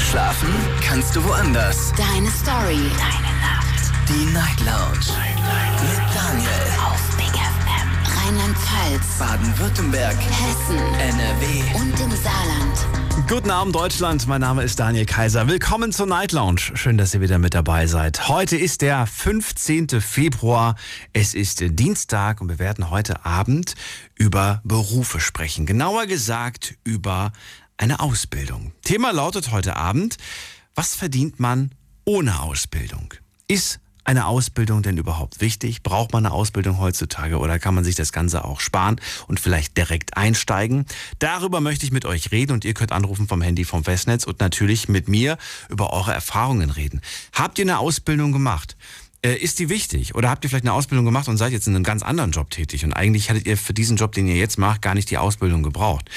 Schlafen 0.00 0.48
kannst 0.82 1.14
du 1.14 1.22
woanders. 1.24 1.92
Deine 1.96 2.30
Story. 2.30 2.80
Deine 2.98 3.32
Nacht. 3.40 3.92
Die 4.08 4.32
Night 4.32 4.58
Lounge. 4.60 5.06
Night, 5.16 5.82
Mit 5.82 6.16
Daniel. 6.16 6.50
Auf 6.84 7.16
Big 7.16 7.26
FM. 7.26 8.26
Rheinland-Pfalz. 8.26 9.18
Baden-Württemberg. 9.18 10.16
Hessen. 10.16 10.78
NRW. 10.78 11.62
Und 11.78 12.00
im 12.00 12.10
Saarland. 12.10 13.00
Guten 13.28 13.50
Abend 13.52 13.76
Deutschland, 13.76 14.26
mein 14.26 14.40
Name 14.40 14.64
ist 14.64 14.80
Daniel 14.80 15.06
Kaiser. 15.06 15.46
Willkommen 15.46 15.92
zur 15.92 16.06
Night 16.06 16.32
Lounge. 16.32 16.60
Schön, 16.74 16.98
dass 16.98 17.14
ihr 17.14 17.20
wieder 17.20 17.38
mit 17.38 17.54
dabei 17.54 17.86
seid. 17.86 18.28
Heute 18.28 18.56
ist 18.56 18.80
der 18.80 19.06
15. 19.06 20.00
Februar. 20.00 20.74
Es 21.12 21.34
ist 21.34 21.62
Dienstag 21.62 22.40
und 22.40 22.48
wir 22.48 22.58
werden 22.58 22.90
heute 22.90 23.24
Abend 23.24 23.74
über 24.16 24.60
Berufe 24.64 25.20
sprechen. 25.20 25.64
Genauer 25.64 26.06
gesagt 26.06 26.74
über 26.82 27.30
eine 27.80 28.00
Ausbildung. 28.00 28.72
Thema 28.82 29.10
lautet 29.10 29.52
heute 29.52 29.76
Abend, 29.76 30.18
was 30.74 30.94
verdient 30.94 31.40
man 31.40 31.70
ohne 32.04 32.42
Ausbildung? 32.42 33.14
Ist 33.48 33.80
eine 34.04 34.26
Ausbildung 34.26 34.82
denn 34.82 34.98
überhaupt 34.98 35.40
wichtig? 35.40 35.82
Braucht 35.82 36.12
man 36.12 36.26
eine 36.26 36.34
Ausbildung 36.34 36.78
heutzutage 36.78 37.38
oder 37.38 37.58
kann 37.58 37.74
man 37.74 37.84
sich 37.84 37.94
das 37.94 38.12
Ganze 38.12 38.44
auch 38.44 38.60
sparen 38.60 39.00
und 39.28 39.40
vielleicht 39.40 39.78
direkt 39.78 40.18
einsteigen? 40.18 40.84
Darüber 41.20 41.62
möchte 41.62 41.86
ich 41.86 41.90
mit 41.90 42.04
euch 42.04 42.32
reden 42.32 42.52
und 42.52 42.66
ihr 42.66 42.74
könnt 42.74 42.92
anrufen 42.92 43.26
vom 43.26 43.40
Handy 43.40 43.64
vom 43.64 43.82
Festnetz 43.82 44.24
und 44.24 44.40
natürlich 44.40 44.90
mit 44.90 45.08
mir 45.08 45.38
über 45.70 45.90
eure 45.94 46.12
Erfahrungen 46.12 46.68
reden. 46.68 47.00
Habt 47.32 47.58
ihr 47.58 47.64
eine 47.64 47.78
Ausbildung 47.78 48.32
gemacht? 48.32 48.76
Äh, 49.22 49.36
ist 49.36 49.58
die 49.58 49.70
wichtig? 49.70 50.14
Oder 50.14 50.28
habt 50.28 50.44
ihr 50.44 50.50
vielleicht 50.50 50.64
eine 50.64 50.74
Ausbildung 50.74 51.06
gemacht 51.06 51.28
und 51.28 51.38
seid 51.38 51.52
jetzt 51.52 51.66
in 51.66 51.74
einem 51.74 51.84
ganz 51.84 52.02
anderen 52.02 52.32
Job 52.32 52.50
tätig? 52.50 52.84
Und 52.84 52.92
eigentlich 52.92 53.30
hattet 53.30 53.46
ihr 53.46 53.56
für 53.56 53.72
diesen 53.72 53.96
Job, 53.96 54.12
den 54.12 54.26
ihr 54.26 54.36
jetzt 54.36 54.58
macht, 54.58 54.82
gar 54.82 54.94
nicht 54.94 55.10
die 55.10 55.18
Ausbildung 55.18 55.62
gebraucht. 55.62 56.10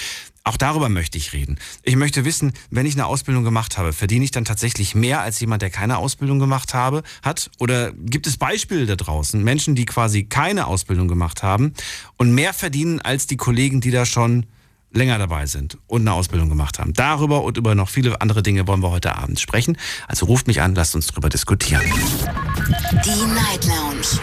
Auch 0.46 0.58
darüber 0.58 0.90
möchte 0.90 1.18
ich 1.18 1.32
reden. 1.32 1.58
Ich 1.84 1.96
möchte 1.96 2.26
wissen, 2.26 2.52
wenn 2.70 2.86
ich 2.86 2.96
eine 2.96 3.06
Ausbildung 3.06 3.46
gemacht 3.46 3.78
habe, 3.78 3.94
verdiene 3.94 4.26
ich 4.26 4.32
dann 4.32 4.44
tatsächlich 4.44 4.94
mehr 4.94 5.22
als 5.22 5.40
jemand, 5.40 5.62
der 5.62 5.70
keine 5.70 5.98
Ausbildung 5.98 6.40
gemacht 6.40 6.74
habe, 6.74 7.04
hat? 7.22 7.50
Oder 7.60 7.94
gibt 7.94 8.28
es 8.28 8.36
Beispiele 8.38 8.86
da 8.86 8.98
draußen, 8.98 9.42
Menschen, 9.42 9.74
die 9.74 9.86
quasi 9.86 10.26
keine 10.26 10.68
Ausbildung 10.68 11.08
gemacht 11.08 11.44
haben 11.44 11.72
und 12.18 12.34
mehr 12.34 12.54
verdienen 12.54 13.00
als 13.00 13.26
die 13.26 13.38
Kollegen, 13.38 13.80
die 13.80 13.92
da 13.92 14.06
schon 14.06 14.46
länger 14.92 15.18
dabei 15.18 15.46
sind 15.46 15.78
und 15.88 16.02
eine 16.02 16.12
Ausbildung 16.12 16.50
gemacht 16.50 16.78
haben. 16.78 16.92
Darüber 16.94 17.44
und 17.44 17.56
über 17.56 17.74
noch 17.74 17.88
viele 17.90 18.20
andere 18.20 18.44
Dinge 18.44 18.68
wollen 18.68 18.84
wir 18.84 18.92
heute 18.92 19.18
Abend 19.18 19.40
sprechen. 19.40 19.78
Also 20.10 20.26
ruft 20.26 20.48
mich 20.48 20.62
an, 20.62 20.76
lasst 20.76 20.94
uns 20.94 21.08
drüber 21.08 21.30
diskutieren. 21.30 21.84
Die 23.06 23.26
Night 23.34 23.64
Lounge. 23.66 24.20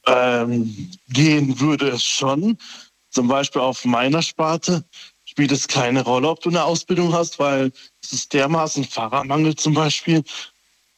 ähm, 0.07 0.91
gehen 1.09 1.59
würde 1.61 1.89
es 1.89 2.05
schon. 2.05 2.57
Zum 3.11 3.29
Beispiel 3.29 3.61
auf 3.61 3.85
meiner 3.85 4.23
Sparte 4.23 4.85
spielt 5.25 5.53
es 5.53 5.67
keine 5.67 6.03
Rolle, 6.03 6.29
ob 6.29 6.41
du 6.41 6.49
eine 6.49 6.65
Ausbildung 6.65 7.13
hast, 7.13 7.39
weil 7.39 7.73
es 8.03 8.13
ist 8.13 8.33
dermaßen 8.33 8.85
Fahrermangel 8.85 9.55
zum 9.57 9.75
Beispiel. 9.75 10.23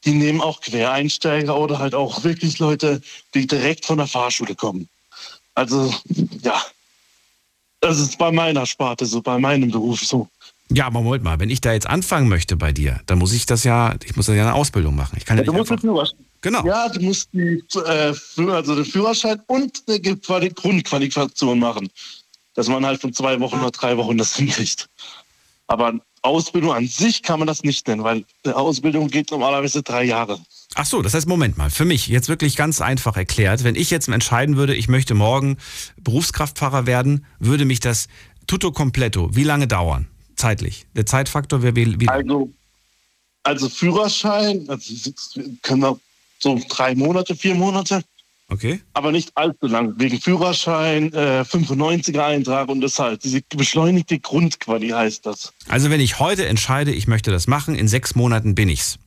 Die 0.04 0.12
nehmen 0.12 0.40
auch 0.40 0.60
Quereinsteiger 0.60 1.56
oder 1.56 1.78
halt 1.78 1.94
auch 1.94 2.24
wirklich 2.24 2.58
Leute, 2.58 3.00
die 3.34 3.46
direkt 3.46 3.84
von 3.84 3.98
der 3.98 4.06
Fahrschule 4.06 4.54
kommen. 4.54 4.88
Also, 5.54 5.94
ja. 6.42 6.60
Das 7.80 7.98
ist 7.98 8.16
bei 8.16 8.30
meiner 8.30 8.64
Sparte 8.64 9.06
so, 9.06 9.20
bei 9.20 9.38
meinem 9.38 9.70
Beruf 9.70 10.00
so. 10.00 10.28
Ja, 10.70 10.86
aber 10.86 11.02
Moment 11.02 11.24
mal, 11.24 11.40
wenn 11.40 11.50
ich 11.50 11.60
da 11.60 11.72
jetzt 11.72 11.86
anfangen 11.86 12.28
möchte 12.28 12.56
bei 12.56 12.72
dir, 12.72 13.00
dann 13.06 13.18
muss 13.18 13.32
ich 13.32 13.44
das 13.44 13.64
ja, 13.64 13.96
ich 14.04 14.16
muss 14.16 14.28
ja 14.28 14.34
eine 14.34 14.54
Ausbildung 14.54 14.94
machen. 14.94 15.16
Ich 15.18 15.26
kann 15.26 15.36
ja, 15.36 15.44
Du 15.44 15.50
nicht 15.50 15.58
musst 15.58 15.72
einfach, 15.72 15.82
Führerschein. 15.82 16.18
Genau. 16.40 16.64
Ja, 16.64 16.88
du 16.88 17.00
musst 17.00 17.28
die, 17.32 17.62
äh, 17.74 18.14
also 18.50 18.74
den 18.74 18.84
Führerschein 18.84 19.42
und 19.46 19.82
eine 19.86 20.00
Grundqualifikation 20.50 21.58
machen. 21.58 21.90
Dass 22.54 22.68
man 22.68 22.84
halt 22.84 23.00
von 23.00 23.12
zwei 23.12 23.38
Wochen 23.40 23.60
oder 23.60 23.70
drei 23.70 23.96
Wochen 23.96 24.16
das 24.18 24.36
hinkriegt. 24.36 24.88
Aber 25.66 25.94
Ausbildung 26.22 26.72
an 26.72 26.86
sich 26.86 27.22
kann 27.22 27.40
man 27.40 27.48
das 27.48 27.64
nicht 27.64 27.86
nennen, 27.88 28.04
weil 28.04 28.24
eine 28.44 28.56
Ausbildung 28.56 29.08
geht 29.08 29.30
normalerweise 29.30 29.82
drei 29.82 30.04
Jahre. 30.04 30.40
Ach 30.74 30.86
so, 30.86 31.02
das 31.02 31.14
heißt, 31.14 31.26
Moment 31.26 31.58
mal, 31.58 31.68
für 31.68 31.84
mich 31.84 32.06
jetzt 32.06 32.28
wirklich 32.28 32.56
ganz 32.56 32.80
einfach 32.80 33.16
erklärt, 33.16 33.64
wenn 33.64 33.74
ich 33.74 33.90
jetzt 33.90 34.08
entscheiden 34.08 34.56
würde, 34.56 34.74
ich 34.74 34.88
möchte 34.88 35.14
morgen 35.14 35.58
Berufskraftfahrer 36.00 36.86
werden, 36.86 37.26
würde 37.38 37.64
mich 37.64 37.80
das 37.80 38.08
tutto 38.46 38.72
completo, 38.72 39.34
wie 39.34 39.44
lange 39.44 39.66
dauern? 39.66 40.08
Zeitlich. 40.36 40.86
Der 40.94 41.04
Zeitfaktor 41.04 41.62
wäre 41.62 41.76
wie, 41.76 42.00
wie 42.00 42.08
Also, 42.08 42.52
also 43.42 43.68
Führerschein, 43.68 44.64
also 44.68 45.12
können 45.62 45.82
wir 45.82 46.00
so 46.38 46.60
drei 46.68 46.94
Monate, 46.94 47.36
vier 47.36 47.54
Monate, 47.54 48.02
Okay? 48.52 48.80
aber 48.92 49.12
nicht 49.12 49.32
allzu 49.34 49.66
lang. 49.66 49.94
Wegen 49.98 50.20
Führerschein, 50.20 51.12
äh, 51.14 51.40
95er 51.42 52.20
Eintrag 52.26 52.68
und 52.68 52.82
das 52.82 52.98
halt. 52.98 53.24
Diese 53.24 53.40
beschleunigte 53.48 54.18
Grundquali 54.20 54.90
heißt 54.90 55.24
das. 55.24 55.52
Also 55.68 55.88
wenn 55.88 56.00
ich 56.00 56.18
heute 56.18 56.46
entscheide, 56.46 56.92
ich 56.92 57.06
möchte 57.06 57.30
das 57.30 57.46
machen, 57.46 57.74
in 57.74 57.88
sechs 57.88 58.14
Monaten 58.14 58.54
bin 58.54 58.68
ich's. 58.68 58.98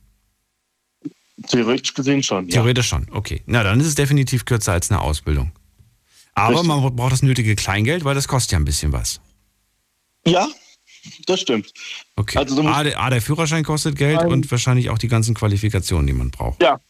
Theoretisch 1.48 1.94
gesehen 1.94 2.22
schon. 2.22 2.46
Ja. 2.48 2.54
Theoretisch 2.54 2.88
schon. 2.88 3.06
Okay. 3.12 3.42
Na, 3.46 3.62
dann 3.62 3.78
ist 3.78 3.86
es 3.86 3.94
definitiv 3.94 4.44
kürzer 4.46 4.72
als 4.72 4.90
eine 4.90 5.00
Ausbildung. 5.00 5.52
Aber 6.34 6.54
Richtig. 6.60 6.66
man 6.68 6.96
braucht 6.96 7.12
das 7.12 7.22
nötige 7.22 7.54
Kleingeld, 7.54 8.04
weil 8.04 8.14
das 8.14 8.26
kostet 8.26 8.52
ja 8.52 8.58
ein 8.58 8.64
bisschen 8.64 8.92
was. 8.92 9.20
ja, 10.26 10.48
das 11.26 11.40
stimmt. 11.40 11.72
Okay. 12.16 12.38
Also 12.38 12.60
musst- 12.62 12.74
A, 12.74 12.82
der, 12.82 12.98
A, 13.00 13.10
der 13.10 13.22
Führerschein 13.22 13.62
kostet 13.64 13.96
Geld 13.96 14.22
und 14.24 14.50
wahrscheinlich 14.50 14.90
auch 14.90 14.98
die 14.98 15.08
ganzen 15.08 15.34
Qualifikationen, 15.34 16.06
die 16.08 16.12
man 16.12 16.30
braucht. 16.32 16.60
Ja, 16.60 16.80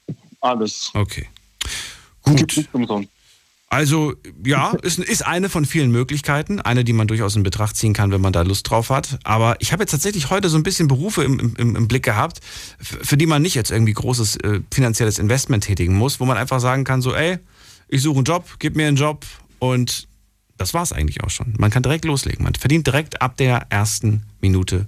alles. 0.41 0.91
Okay. 0.94 1.26
Gut. 2.26 2.69
Also 3.69 4.14
ja, 4.44 4.70
ist, 4.82 5.00
ist 5.00 5.26
eine 5.26 5.49
von 5.49 5.64
vielen 5.64 5.90
Möglichkeiten, 5.90 6.61
eine, 6.61 6.84
die 6.84 6.93
man 6.93 7.08
durchaus 7.08 7.34
in 7.34 7.43
Betracht 7.43 7.76
ziehen 7.76 7.94
kann, 7.94 8.12
wenn 8.12 8.20
man 8.20 8.32
da 8.32 8.43
Lust 8.43 8.70
drauf 8.70 8.90
hat. 8.90 9.19
Aber 9.25 9.56
ich 9.58 9.73
habe 9.73 9.82
jetzt 9.82 9.90
tatsächlich 9.90 10.31
heute 10.31 10.49
so 10.49 10.56
ein 10.56 10.62
bisschen 10.62 10.87
Berufe 10.87 11.25
im, 11.25 11.55
im, 11.56 11.75
im 11.75 11.88
Blick 11.88 12.05
gehabt, 12.05 12.40
für 12.78 13.17
die 13.17 13.26
man 13.26 13.43
nicht 13.43 13.55
jetzt 13.55 13.73
irgendwie 13.73 13.93
großes 13.93 14.37
äh, 14.37 14.61
finanzielles 14.73 15.19
Investment 15.19 15.64
tätigen 15.64 15.96
muss, 15.96 16.20
wo 16.20 16.25
man 16.26 16.37
einfach 16.37 16.61
sagen 16.61 16.84
kann, 16.84 17.02
so, 17.02 17.14
ey, 17.14 17.38
ich 17.88 18.02
suche 18.02 18.19
einen 18.19 18.25
Job, 18.25 18.44
gib 18.61 18.76
mir 18.76 18.87
einen 18.87 18.96
Job 18.96 19.26
und 19.58 20.06
das 20.56 20.72
war's 20.72 20.93
eigentlich 20.93 21.22
auch 21.25 21.31
schon. 21.31 21.55
Man 21.58 21.70
kann 21.70 21.82
direkt 21.82 22.05
loslegen. 22.05 22.44
Man 22.44 22.55
verdient 22.55 22.87
direkt 22.87 23.20
ab 23.20 23.37
der 23.37 23.67
ersten 23.70 24.22
Minute 24.40 24.87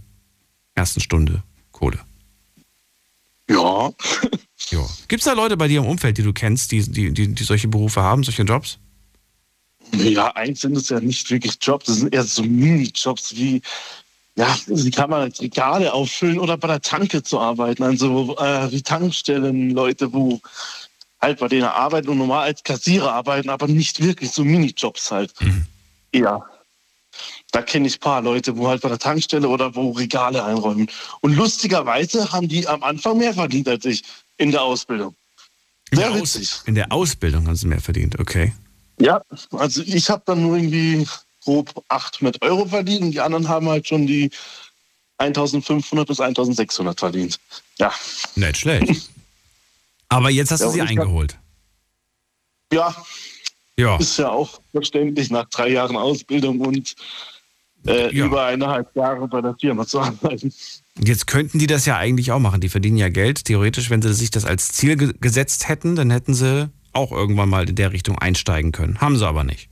ersten 0.75 1.00
Stunde 1.00 1.43
Kohle. 1.73 1.99
Ja. 3.49 3.93
ja. 4.71 4.87
Gibt 5.09 5.21
es 5.21 5.25
da 5.25 5.33
Leute 5.33 5.56
bei 5.56 5.69
dir 5.69 5.81
im 5.81 5.87
Umfeld, 5.87 6.19
die 6.19 6.23
du 6.23 6.33
kennst, 6.33 6.73
die, 6.73 6.83
die, 6.83 7.12
die, 7.12 7.35
die 7.35 7.45
solche 7.45 7.69
Berufe 7.69 8.03
haben, 8.03 8.25
solche 8.25 8.43
Jobs? 8.43 8.79
Ja, 9.93 10.35
eigentlich 10.37 10.61
sind 10.61 10.77
es 10.77 10.89
ja 10.91 11.00
nicht 11.00 11.31
wirklich 11.31 11.56
Jobs, 11.61 11.87
das 11.87 11.97
sind 11.97 12.15
eher 12.15 12.25
so 12.25 12.43
Mini-Jobs 12.43 13.35
wie, 13.37 13.62
ja, 14.37 14.56
sie 14.67 14.91
kann 14.91 15.11
man 15.11 15.23
als 15.23 15.41
Regale 15.41 15.93
auffüllen 15.93 16.39
oder 16.39 16.56
bei 16.56 16.69
der 16.69 16.83
Tanke 16.83 17.23
zu 17.23 17.41
arbeiten. 17.41 17.83
Also 17.83 18.37
äh, 18.37 18.71
wie 18.71 18.83
Tankstellen, 18.83 19.71
Leute, 19.71 20.12
wo 20.12 20.41
halt 21.21 21.41
bei 21.41 21.49
denen 21.49 21.65
arbeiten 21.65 22.09
und 22.09 22.19
normal 22.19 22.44
als 22.44 22.62
Kassierer 22.62 23.12
arbeiten, 23.12 23.49
aber 23.49 23.67
nicht 23.67 24.03
wirklich 24.03 24.31
so 24.31 24.44
Minijobs 24.44 25.11
halt. 25.11 25.33
Mhm. 25.41 25.67
Ja. 26.15 26.44
Da 27.53 27.62
kenne 27.62 27.87
ich 27.87 27.97
ein 27.97 28.00
paar 28.00 28.23
Leute, 28.23 28.56
wo 28.56 28.69
halt 28.69 28.82
bei 28.82 28.88
der 28.88 28.99
Tankstelle 28.99 29.49
oder 29.49 29.75
wo 29.75 29.93
Regale 29.93 30.44
einräumen. 30.44 30.88
Und 31.20 31.35
lustigerweise 31.35 32.32
haben 32.32 32.49
die 32.49 32.67
am 32.67 32.82
Anfang 32.82 33.19
mehr 33.19 33.35
verdient 33.35 33.69
als 33.69 33.85
ich 33.85 34.03
in 34.37 34.50
der 34.50 34.62
Ausbildung. 34.62 35.15
Sehr 35.91 36.09
in 36.09 36.15
witzig. 36.17 36.53
Aus 36.53 36.62
in 36.67 36.75
der 36.75 36.93
Ausbildung 36.93 37.47
haben 37.47 37.56
sie 37.56 37.67
mehr 37.67 37.81
verdient, 37.81 38.19
okay. 38.19 38.53
Ja, 39.00 39.23
also 39.53 39.82
ich 39.82 40.11
habe 40.11 40.23
dann 40.26 40.43
nur 40.43 40.56
irgendwie 40.56 41.06
grob 41.44 41.85
800 41.88 42.43
Euro 42.43 42.67
verdient 42.67 43.03
und 43.03 43.11
die 43.12 43.20
anderen 43.20 43.49
haben 43.49 43.69
halt 43.69 43.87
schon 43.87 44.06
die 44.06 44.31
1500 45.19 46.06
bis 46.06 46.20
1600 46.20 46.99
verdient. 46.99 47.38
Ja. 47.79 47.93
Nicht 48.35 48.59
schlecht. 48.59 49.11
Aber 50.09 50.31
jetzt 50.31 50.50
hast 50.50 50.61
ja, 50.61 50.67
du 50.67 50.73
sie 50.73 50.82
eingeholt. 50.82 51.35
Hab, 52.73 52.73
ja. 52.73 53.05
Ja. 53.79 53.97
Ist 53.97 54.19
ja 54.19 54.29
auch 54.29 54.61
verständlich 54.73 55.31
nach 55.31 55.49
drei 55.51 55.69
Jahren 55.69 55.97
Ausbildung 55.97 56.61
und 56.61 56.97
äh, 57.87 58.15
ja. 58.15 58.27
über 58.27 58.47
eineinhalb 58.47 58.95
Jahre 58.97 59.29
bei 59.29 59.41
der 59.41 59.55
Firma 59.59 59.87
zu 59.87 60.01
arbeiten. 60.01 60.53
Jetzt 61.01 61.29
könnten 61.29 61.61
die 61.61 61.69
das 61.69 61.87
ja 61.87 61.97
eigentlich 61.97 62.33
auch 62.33 62.41
machen. 62.41 62.61
Die 62.61 62.69
verdienen 62.69 62.97
ja 62.97 63.09
Geld. 63.09 63.45
Theoretisch, 63.45 63.89
wenn 63.89 64.03
sie 64.03 64.13
sich 64.15 64.33
das 64.33 64.45
als 64.45 64.69
Ziel 64.73 64.97
ge 64.97 65.15
gesetzt 65.21 65.69
hätten, 65.69 65.95
dann 65.95 66.11
hätten 66.11 66.35
sie 66.35 66.71
auch 66.93 67.13
irgendwann 67.13 67.49
mal 67.49 67.69
in 67.69 67.77
der 67.77 67.93
Richtung 67.93 68.19
einsteigen 68.19 68.73
können. 68.73 69.01
Haben 69.01 69.17
sie 69.17 69.27
aber 69.27 69.45
nicht. 69.45 69.71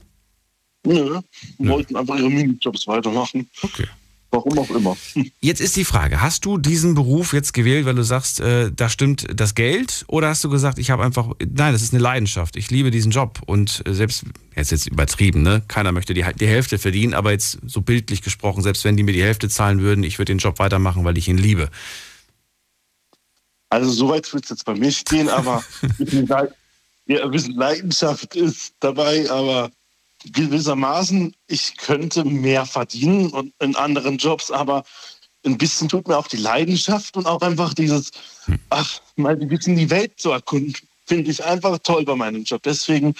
Nö, 0.85 1.19
Nö. 1.57 1.69
wollten 1.69 1.97
einfach 1.97 2.17
ihre 2.17 2.29
Minijobs 2.29 2.87
weitermachen. 2.87 3.49
Okay. 3.61 3.87
Warum 4.29 4.59
auch 4.59 4.69
immer. 4.71 4.97
Jetzt 5.39 5.61
ist 5.61 5.77
die 5.77 5.85
Frage, 5.85 6.21
hast 6.21 6.43
du 6.43 6.57
diesen 6.57 6.95
Beruf 6.95 7.31
jetzt 7.31 7.53
gewählt, 7.53 7.85
weil 7.85 7.95
du 7.95 8.03
sagst, 8.03 8.41
äh, 8.41 8.71
da 8.75 8.89
stimmt 8.89 9.25
das 9.33 9.55
Geld? 9.55 10.03
Oder 10.07 10.29
hast 10.29 10.43
du 10.43 10.49
gesagt, 10.49 10.79
ich 10.79 10.89
habe 10.89 11.03
einfach, 11.03 11.29
nein, 11.39 11.71
das 11.71 11.81
ist 11.81 11.93
eine 11.93 12.03
Leidenschaft, 12.03 12.57
ich 12.57 12.69
liebe 12.69 12.91
diesen 12.91 13.11
Job 13.11 13.41
und 13.45 13.83
äh, 13.87 13.93
selbst, 13.93 14.25
jetzt 14.53 14.71
jetzt 14.71 14.87
übertrieben, 14.87 15.43
ne? 15.43 15.63
Keiner 15.69 15.93
möchte 15.93 16.13
die, 16.13 16.25
die 16.39 16.47
Hälfte 16.47 16.77
verdienen, 16.77 17.13
aber 17.13 17.31
jetzt 17.31 17.59
so 17.65 17.81
bildlich 17.81 18.21
gesprochen, 18.21 18.63
selbst 18.63 18.83
wenn 18.83 18.97
die 18.97 19.03
mir 19.03 19.13
die 19.13 19.23
Hälfte 19.23 19.47
zahlen 19.47 19.81
würden, 19.81 20.03
ich 20.03 20.19
würde 20.19 20.33
den 20.33 20.39
Job 20.39 20.59
weitermachen, 20.59 21.05
weil 21.05 21.17
ich 21.17 21.29
ihn 21.29 21.37
liebe. 21.37 21.69
Also 23.69 23.89
so 23.91 24.09
weit 24.09 24.33
wird 24.33 24.43
es 24.43 24.49
jetzt 24.49 24.65
bei 24.65 24.73
mir 24.73 24.87
nicht 24.87 25.07
gehen, 25.09 25.29
aber 25.29 25.63
ja, 27.05 27.23
ein 27.23 27.31
bisschen 27.31 27.55
Leidenschaft 27.55 28.35
ist 28.35 28.73
dabei, 28.81 29.29
aber 29.29 29.71
gewissermaßen, 30.25 31.35
ich 31.47 31.77
könnte 31.77 32.23
mehr 32.23 32.65
verdienen 32.65 33.29
und 33.29 33.53
in 33.59 33.75
anderen 33.75 34.17
Jobs, 34.17 34.51
aber 34.51 34.83
ein 35.45 35.57
bisschen 35.57 35.87
tut 35.89 36.07
mir 36.07 36.17
auch 36.17 36.27
die 36.27 36.37
Leidenschaft 36.37 37.15
und 37.17 37.25
auch 37.25 37.41
einfach 37.41 37.73
dieses, 37.73 38.11
ach, 38.69 38.99
mal 39.15 39.39
ein 39.39 39.47
bisschen 39.47 39.75
die 39.75 39.89
Welt 39.89 40.19
zu 40.19 40.31
erkunden, 40.31 40.75
finde 41.05 41.31
ich 41.31 41.43
einfach 41.43 41.77
toll 41.79 42.03
bei 42.03 42.15
meinem 42.15 42.43
Job. 42.43 42.63
Deswegen 42.63 43.15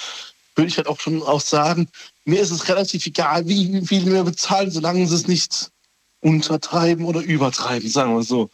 würde 0.55 0.69
ich 0.69 0.77
halt 0.77 0.88
auch 0.88 0.99
schon 0.99 1.21
auch 1.23 1.41
sagen, 1.41 1.88
mir 2.25 2.41
ist 2.41 2.51
es 2.51 2.67
relativ 2.67 3.05
egal, 3.05 3.47
wie 3.47 3.85
viel 3.85 4.05
mir 4.05 4.23
bezahlen, 4.23 4.71
solange 4.71 5.07
sie 5.07 5.15
es 5.15 5.27
nicht 5.27 5.71
untertreiben 6.19 7.05
oder 7.05 7.21
übertreiben, 7.21 7.89
sagen 7.89 8.15
wir 8.15 8.23
so. 8.23 8.50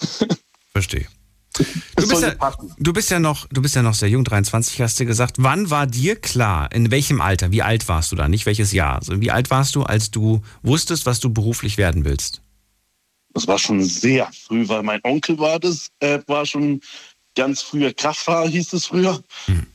Verstehe. 0.72 1.06
Du 1.96 2.08
bist, 2.08 2.22
ja, 2.22 2.34
du 2.78 2.92
bist, 2.92 3.10
ja, 3.10 3.18
noch, 3.18 3.46
du 3.48 3.60
bist 3.60 3.74
ja 3.74 3.82
noch 3.82 3.94
sehr 3.94 4.08
jung, 4.08 4.24
23 4.24 4.80
hast 4.80 5.00
du 5.00 5.04
gesagt. 5.04 5.36
Wann 5.38 5.70
war 5.70 5.86
dir 5.86 6.16
klar, 6.16 6.70
in 6.72 6.90
welchem 6.90 7.20
Alter, 7.20 7.50
wie 7.50 7.62
alt 7.62 7.88
warst 7.88 8.12
du 8.12 8.16
da, 8.16 8.28
nicht 8.28 8.46
welches 8.46 8.72
Jahr, 8.72 8.96
also 8.96 9.20
wie 9.20 9.30
alt 9.30 9.50
warst 9.50 9.74
du, 9.74 9.82
als 9.82 10.10
du 10.10 10.40
wusstest, 10.62 11.06
was 11.06 11.20
du 11.20 11.30
beruflich 11.32 11.76
werden 11.76 12.04
willst? 12.04 12.42
Das 13.34 13.46
war 13.46 13.58
schon 13.58 13.82
sehr 13.82 14.30
früh, 14.46 14.68
weil 14.68 14.82
mein 14.82 15.00
Onkel 15.02 15.38
war 15.38 15.58
das, 15.58 15.88
äh, 16.00 16.20
war 16.26 16.46
schon 16.46 16.80
ganz 17.34 17.62
früher 17.62 17.92
Kraftfahrer, 17.92 18.48
hieß 18.48 18.72
es 18.72 18.86
früher. 18.86 19.20
Hm. 19.46 19.66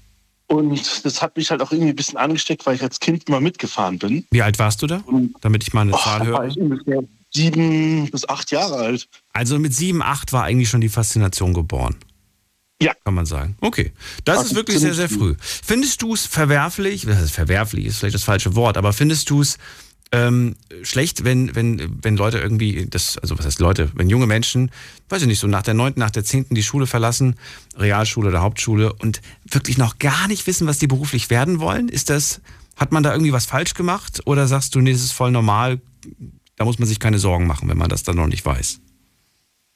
Und 0.47 1.05
das 1.05 1.21
hat 1.21 1.35
mich 1.37 1.49
halt 1.49 1.61
auch 1.61 1.71
irgendwie 1.71 1.91
ein 1.91 1.95
bisschen 1.95 2.17
angesteckt, 2.17 2.65
weil 2.65 2.75
ich 2.75 2.83
als 2.83 2.99
Kind 2.99 3.27
immer 3.27 3.39
mitgefahren 3.39 3.97
bin. 3.97 4.25
Wie 4.31 4.41
alt 4.41 4.59
warst 4.59 4.81
du 4.81 4.87
da? 4.87 5.03
Damit 5.41 5.63
ich 5.63 5.73
mal 5.73 5.81
eine 5.81 5.93
oh, 5.93 5.97
Zahl 5.97 6.25
höre. 6.25 6.49
Sieben 7.35 8.09
bis 8.11 8.27
acht 8.29 8.51
Jahre 8.51 8.75
alt. 8.75 9.07
Also 9.33 9.57
mit 9.59 9.73
sieben, 9.73 10.03
acht 10.03 10.33
war 10.33 10.43
eigentlich 10.43 10.69
schon 10.69 10.81
die 10.81 10.89
Faszination 10.89 11.53
geboren. 11.53 11.95
Ja. 12.81 12.93
Kann 13.05 13.13
man 13.13 13.25
sagen. 13.25 13.55
Okay. 13.61 13.93
Das 14.25 14.39
Ach, 14.39 14.45
ist 14.45 14.55
wirklich 14.55 14.79
sehr, 14.79 14.93
sehr 14.93 15.09
früh. 15.09 15.35
Findest 15.39 16.01
du 16.01 16.13
es 16.13 16.25
verwerflich, 16.25 17.05
das 17.05 17.21
ist 17.21 17.31
verwerflich, 17.31 17.85
ist 17.85 17.99
vielleicht 17.99 18.15
das 18.15 18.23
falsche 18.23 18.55
Wort, 18.55 18.77
aber 18.77 18.91
findest 18.93 19.29
du 19.29 19.41
es 19.41 19.57
ähm, 20.11 20.55
schlecht, 20.83 21.23
wenn, 21.23 21.55
wenn, 21.55 21.97
wenn 22.03 22.17
Leute 22.17 22.37
irgendwie, 22.37 22.85
das, 22.87 23.17
also 23.17 23.37
was 23.37 23.45
heißt 23.45 23.59
Leute, 23.59 23.89
wenn 23.95 24.09
junge 24.09 24.27
Menschen, 24.27 24.69
weiß 25.09 25.21
ich 25.21 25.27
nicht, 25.27 25.39
so 25.39 25.47
nach 25.47 25.63
der 25.63 25.73
neunten, 25.73 26.01
nach 26.01 26.11
der 26.11 26.23
zehnten 26.23 26.53
die 26.53 26.61
Schule 26.61 26.85
verlassen, 26.85 27.35
Realschule 27.77 28.29
oder 28.29 28.41
Hauptschule 28.41 28.93
und 28.93 29.21
wirklich 29.49 29.77
noch 29.77 29.97
gar 29.97 30.27
nicht 30.27 30.45
wissen, 30.45 30.67
was 30.67 30.77
die 30.77 30.87
beruflich 30.87 31.31
werden 31.31 31.59
wollen? 31.59 31.89
Ist 31.89 32.11
das, 32.11 32.41
hat 32.75 32.91
man 32.91 33.01
da 33.01 33.11
irgendwie 33.11 33.33
was 33.33 33.45
falsch 33.45 33.73
gemacht 33.73 34.21
oder 34.25 34.47
sagst 34.47 34.75
du, 34.75 34.81
nee, 34.81 34.91
das 34.91 35.01
ist 35.01 35.13
voll 35.13 35.31
normal, 35.31 35.81
da 36.55 36.65
muss 36.65 36.79
man 36.79 36.87
sich 36.87 36.99
keine 36.99 37.19
Sorgen 37.19 37.47
machen, 37.47 37.69
wenn 37.69 37.77
man 37.77 37.89
das 37.89 38.03
dann 38.03 38.15
noch 38.15 38.27
nicht 38.27 38.45
weiß. 38.45 38.79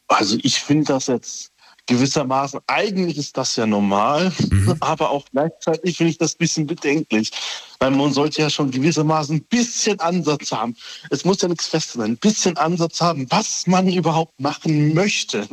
Also 0.07 0.37
ich 0.41 0.59
finde 0.59 0.85
das 0.85 1.07
jetzt 1.07 1.51
gewissermaßen, 1.87 2.59
eigentlich 2.67 3.17
ist 3.17 3.37
das 3.37 3.55
ja 3.55 3.65
normal, 3.65 4.31
mhm. 4.49 4.75
aber 4.81 5.09
auch 5.09 5.25
gleichzeitig 5.31 5.97
finde 5.97 6.11
ich 6.11 6.17
das 6.17 6.33
ein 6.33 6.39
bisschen 6.39 6.67
bedenklich, 6.67 7.31
weil 7.79 7.91
man 7.91 8.13
sollte 8.13 8.41
ja 8.41 8.49
schon 8.49 8.71
gewissermaßen 8.71 9.37
ein 9.37 9.43
bisschen 9.43 9.99
Ansatz 9.99 10.51
haben. 10.51 10.75
Es 11.09 11.25
muss 11.25 11.41
ja 11.41 11.47
nichts 11.47 11.67
fest 11.67 11.93
sein, 11.93 12.11
ein 12.11 12.17
bisschen 12.17 12.57
Ansatz 12.57 13.01
haben, 13.01 13.25
was 13.29 13.67
man 13.67 13.87
überhaupt 13.87 14.39
machen 14.39 14.93
möchte. 14.93 15.47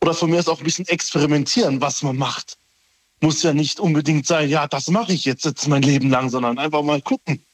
Oder 0.00 0.14
von 0.14 0.30
mir 0.30 0.40
ist 0.40 0.48
auch 0.48 0.58
ein 0.58 0.64
bisschen 0.64 0.88
experimentieren, 0.88 1.80
was 1.80 2.02
man 2.02 2.16
macht. 2.16 2.58
Muss 3.20 3.42
ja 3.42 3.54
nicht 3.54 3.80
unbedingt 3.80 4.26
sein, 4.26 4.48
ja, 4.48 4.66
das 4.66 4.88
mache 4.88 5.12
ich 5.12 5.24
jetzt, 5.24 5.44
jetzt 5.44 5.68
mein 5.68 5.82
Leben 5.82 6.10
lang, 6.10 6.30
sondern 6.30 6.58
einfach 6.58 6.82
mal 6.82 7.00
gucken 7.00 7.44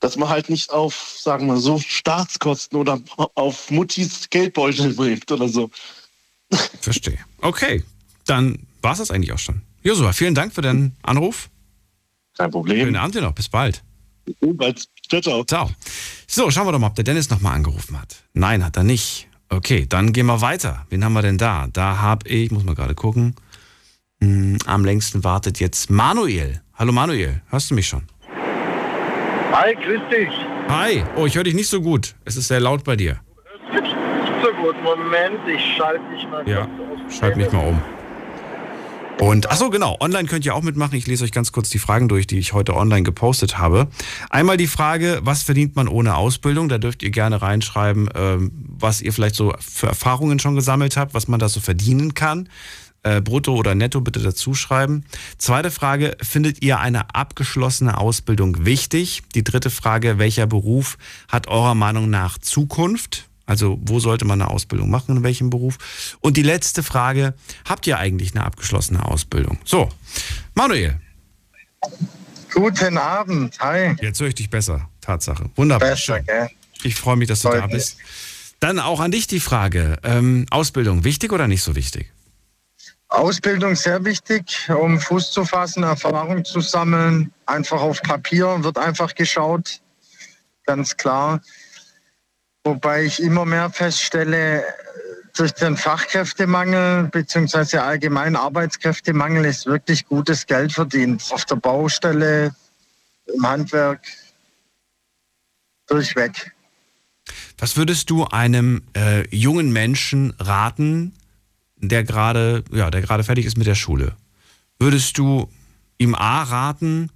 dass 0.00 0.16
man 0.16 0.28
halt 0.28 0.50
nicht 0.50 0.70
auf, 0.70 1.16
sagen 1.20 1.46
wir 1.46 1.56
so, 1.56 1.78
Staatskosten 1.78 2.78
oder 2.78 3.00
auf 3.34 3.70
Muttis 3.70 4.28
Geldbeutel 4.30 4.94
bringt 4.94 5.30
oder 5.30 5.48
so. 5.48 5.70
Verstehe. 6.80 7.18
Okay, 7.40 7.82
dann 8.26 8.66
war 8.82 8.92
es 8.92 8.98
das 8.98 9.10
eigentlich 9.10 9.32
auch 9.32 9.38
schon. 9.38 9.62
Josua, 9.82 10.12
vielen 10.12 10.34
Dank 10.34 10.52
für 10.52 10.62
deinen 10.62 10.96
Anruf. 11.02 11.48
Kein 12.36 12.50
Problem. 12.50 12.78
Schönen 12.78 12.96
Abend 12.96 13.14
dir 13.14 13.22
noch. 13.22 13.32
Bis 13.32 13.48
bald. 13.48 13.82
Bis 14.24 14.56
bald. 14.56 14.88
Ciao, 15.08 15.20
ciao. 15.20 15.44
Ciao. 15.44 15.70
So, 16.26 16.50
schauen 16.50 16.66
wir 16.66 16.72
doch 16.72 16.78
mal, 16.78 16.88
ob 16.88 16.94
der 16.94 17.04
Dennis 17.04 17.30
nochmal 17.30 17.54
angerufen 17.54 18.00
hat. 18.00 18.16
Nein, 18.34 18.64
hat 18.64 18.76
er 18.76 18.82
nicht. 18.84 19.28
Okay, 19.48 19.86
dann 19.88 20.12
gehen 20.12 20.26
wir 20.26 20.40
weiter. 20.40 20.86
Wen 20.90 21.04
haben 21.04 21.12
wir 21.12 21.22
denn 21.22 21.38
da? 21.38 21.68
Da 21.72 21.98
habe 21.98 22.28
ich, 22.28 22.50
muss 22.50 22.64
mal 22.64 22.74
gerade 22.74 22.94
gucken. 22.94 23.36
Hm, 24.20 24.58
am 24.66 24.84
längsten 24.84 25.24
wartet 25.24 25.60
jetzt 25.60 25.88
Manuel. 25.90 26.62
Hallo 26.74 26.92
Manuel, 26.92 27.42
hörst 27.48 27.70
du 27.70 27.74
mich 27.74 27.86
schon? 27.86 28.02
Hi, 29.52 29.74
grüß 29.74 30.00
dich. 30.10 30.28
Hi. 30.68 31.04
Oh, 31.16 31.26
ich 31.26 31.36
höre 31.36 31.44
dich 31.44 31.54
nicht 31.54 31.68
so 31.68 31.80
gut. 31.80 32.14
Es 32.24 32.36
ist 32.36 32.48
sehr 32.48 32.60
laut 32.60 32.84
bei 32.84 32.96
dir. 32.96 33.20
Nicht 33.72 33.94
so 34.42 34.52
gut. 34.62 34.74
Moment, 34.82 35.40
ich 35.48 35.76
schalte 35.76 36.02
dich 36.14 36.28
mal 36.28 36.48
Ja, 36.48 36.68
schalt 37.08 37.36
mich 37.36 37.50
mal 37.52 37.66
um. 37.68 37.82
Und 39.18 39.50
achso, 39.50 39.70
genau, 39.70 39.96
online 40.00 40.28
könnt 40.28 40.44
ihr 40.44 40.54
auch 40.54 40.62
mitmachen. 40.62 40.94
Ich 40.94 41.06
lese 41.06 41.24
euch 41.24 41.32
ganz 41.32 41.50
kurz 41.50 41.70
die 41.70 41.78
Fragen 41.78 42.06
durch, 42.06 42.26
die 42.26 42.38
ich 42.38 42.52
heute 42.52 42.76
online 42.76 43.02
gepostet 43.02 43.56
habe. 43.56 43.88
Einmal 44.28 44.58
die 44.58 44.66
Frage, 44.66 45.20
was 45.22 45.42
verdient 45.42 45.74
man 45.74 45.88
ohne 45.88 46.16
Ausbildung? 46.16 46.68
Da 46.68 46.76
dürft 46.76 47.02
ihr 47.02 47.10
gerne 47.10 47.40
reinschreiben, 47.40 48.10
ähm, 48.14 48.52
was 48.52 49.00
ihr 49.00 49.14
vielleicht 49.14 49.34
so 49.34 49.54
für 49.58 49.86
Erfahrungen 49.86 50.38
schon 50.38 50.54
gesammelt 50.54 50.98
habt, 50.98 51.14
was 51.14 51.28
man 51.28 51.40
da 51.40 51.48
so 51.48 51.60
verdienen 51.60 52.12
kann 52.12 52.48
äh, 53.06 53.20
brutto 53.20 53.54
oder 53.54 53.74
netto 53.74 54.00
bitte 54.00 54.20
dazu 54.20 54.54
schreiben. 54.54 55.04
Zweite 55.38 55.70
Frage, 55.70 56.16
findet 56.20 56.62
ihr 56.62 56.80
eine 56.80 57.14
abgeschlossene 57.14 57.98
Ausbildung 57.98 58.64
wichtig? 58.64 59.22
Die 59.34 59.44
dritte 59.44 59.70
Frage, 59.70 60.18
welcher 60.18 60.46
Beruf 60.46 60.98
hat 61.28 61.46
eurer 61.46 61.76
Meinung 61.76 62.10
nach 62.10 62.38
Zukunft? 62.38 63.28
Also 63.46 63.78
wo 63.80 64.00
sollte 64.00 64.24
man 64.24 64.42
eine 64.42 64.50
Ausbildung 64.50 64.90
machen, 64.90 65.18
in 65.18 65.22
welchem 65.22 65.50
Beruf? 65.50 66.16
Und 66.20 66.36
die 66.36 66.42
letzte 66.42 66.82
Frage, 66.82 67.34
habt 67.64 67.86
ihr 67.86 67.98
eigentlich 67.98 68.34
eine 68.34 68.44
abgeschlossene 68.44 69.04
Ausbildung? 69.04 69.58
So, 69.64 69.88
Manuel. 70.54 71.00
Guten 72.52 72.98
Abend, 72.98 73.56
hi. 73.60 73.94
Jetzt 74.00 74.18
höre 74.18 74.28
ich 74.28 74.34
dich 74.34 74.50
besser, 74.50 74.88
Tatsache. 75.00 75.48
Wunderbar. 75.54 75.90
Besser, 75.90 76.22
gell? 76.22 76.48
Ich 76.82 76.96
freue 76.96 77.14
mich, 77.14 77.28
dass 77.28 77.42
du 77.42 77.50
Freut 77.50 77.62
da 77.62 77.66
bist. 77.68 77.98
Dann 78.58 78.80
auch 78.80 78.98
an 78.98 79.12
dich 79.12 79.28
die 79.28 79.38
Frage, 79.38 79.98
ähm, 80.02 80.46
Ausbildung, 80.50 81.04
wichtig 81.04 81.32
oder 81.32 81.46
nicht 81.46 81.62
so 81.62 81.76
wichtig? 81.76 82.10
Ausbildung 83.08 83.76
sehr 83.76 84.04
wichtig, 84.04 84.68
um 84.70 85.00
Fuß 85.00 85.30
zu 85.30 85.44
fassen, 85.44 85.84
Erfahrung 85.84 86.44
zu 86.44 86.60
sammeln. 86.60 87.32
Einfach 87.46 87.80
auf 87.80 88.02
Papier 88.02 88.62
wird 88.64 88.78
einfach 88.78 89.14
geschaut, 89.14 89.80
ganz 90.64 90.96
klar. 90.96 91.40
Wobei 92.64 93.04
ich 93.04 93.22
immer 93.22 93.44
mehr 93.44 93.70
feststelle, 93.70 94.64
durch 95.36 95.52
den 95.52 95.76
Fachkräftemangel 95.76 97.08
bzw. 97.08 97.78
allgemein 97.78 98.36
Arbeitskräftemangel 98.36 99.44
ist 99.44 99.66
wirklich 99.66 100.06
gutes 100.06 100.46
Geld 100.46 100.72
verdient. 100.72 101.22
Auf 101.30 101.44
der 101.44 101.56
Baustelle, 101.56 102.54
im 103.26 103.46
Handwerk, 103.46 104.00
durchweg. 105.86 106.52
Was 107.58 107.76
würdest 107.76 108.10
du 108.10 108.24
einem 108.24 108.82
äh, 108.96 109.26
jungen 109.34 109.72
Menschen 109.72 110.34
raten, 110.38 111.14
der 111.76 112.04
gerade, 112.04 112.64
ja, 112.72 112.90
der 112.90 113.02
gerade 113.02 113.24
fertig 113.24 113.46
ist 113.46 113.58
mit 113.58 113.66
der 113.66 113.74
Schule? 113.74 114.16
Würdest 114.78 115.18
du 115.18 115.48
ihm 115.98 116.14
A 116.14 116.42
raten, 116.42 117.10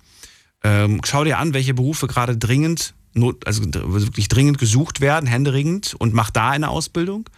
ähm, 0.62 1.00
schau 1.05 1.25
dir 1.25 1.38
an, 1.38 1.55
welche 1.55 1.75
Berufe 1.75 2.07
gerade 2.07 2.37
dringend, 2.37 2.95
also 3.45 3.62
wirklich 3.64 4.29
dringend 4.29 4.59
gesucht 4.59 5.00
werden, 5.00 5.26
händeringend, 5.26 5.95
und 5.99 6.14
mach 6.14 6.31
da 6.31 6.50
eine 6.50 6.69
Ausbildung? 6.69 7.29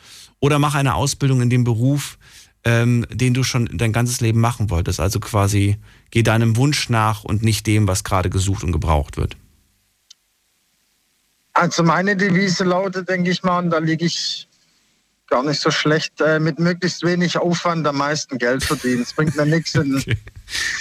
Oder 0.40 0.58
mach 0.58 0.74
eine 0.74 0.94
Ausbildung 0.94 1.40
in 1.40 1.50
dem 1.50 1.64
Beruf, 1.64 2.18
ähm, 2.64 3.06
den 3.10 3.34
du 3.34 3.42
schon 3.42 3.68
dein 3.72 3.92
ganzes 3.92 4.20
Leben 4.20 4.40
machen 4.40 4.70
wolltest. 4.70 5.00
Also 5.00 5.20
quasi 5.20 5.76
geh 6.10 6.22
deinem 6.22 6.56
Wunsch 6.56 6.88
nach 6.88 7.24
und 7.24 7.42
nicht 7.42 7.66
dem, 7.66 7.88
was 7.88 8.04
gerade 8.04 8.30
gesucht 8.30 8.64
und 8.64 8.72
gebraucht 8.72 9.16
wird. 9.16 9.36
Also 11.54 11.82
meine 11.82 12.16
Devise 12.16 12.64
lautet, 12.64 13.08
denke 13.08 13.30
ich 13.30 13.42
mal, 13.42 13.58
und 13.58 13.70
da 13.70 13.78
liege 13.78 14.06
ich 14.06 14.48
gar 15.32 15.42
nicht 15.42 15.62
so 15.62 15.70
schlecht, 15.70 16.20
äh, 16.20 16.38
mit 16.38 16.58
möglichst 16.58 17.02
wenig 17.04 17.38
Aufwand 17.38 17.86
am 17.86 17.96
meisten 17.96 18.36
Geld 18.36 18.62
verdienen. 18.62 19.00
Es 19.00 19.14
bringt 19.14 19.34
mir 19.34 19.46
nichts 19.46 19.74
in 19.74 19.96
okay. 19.96 20.18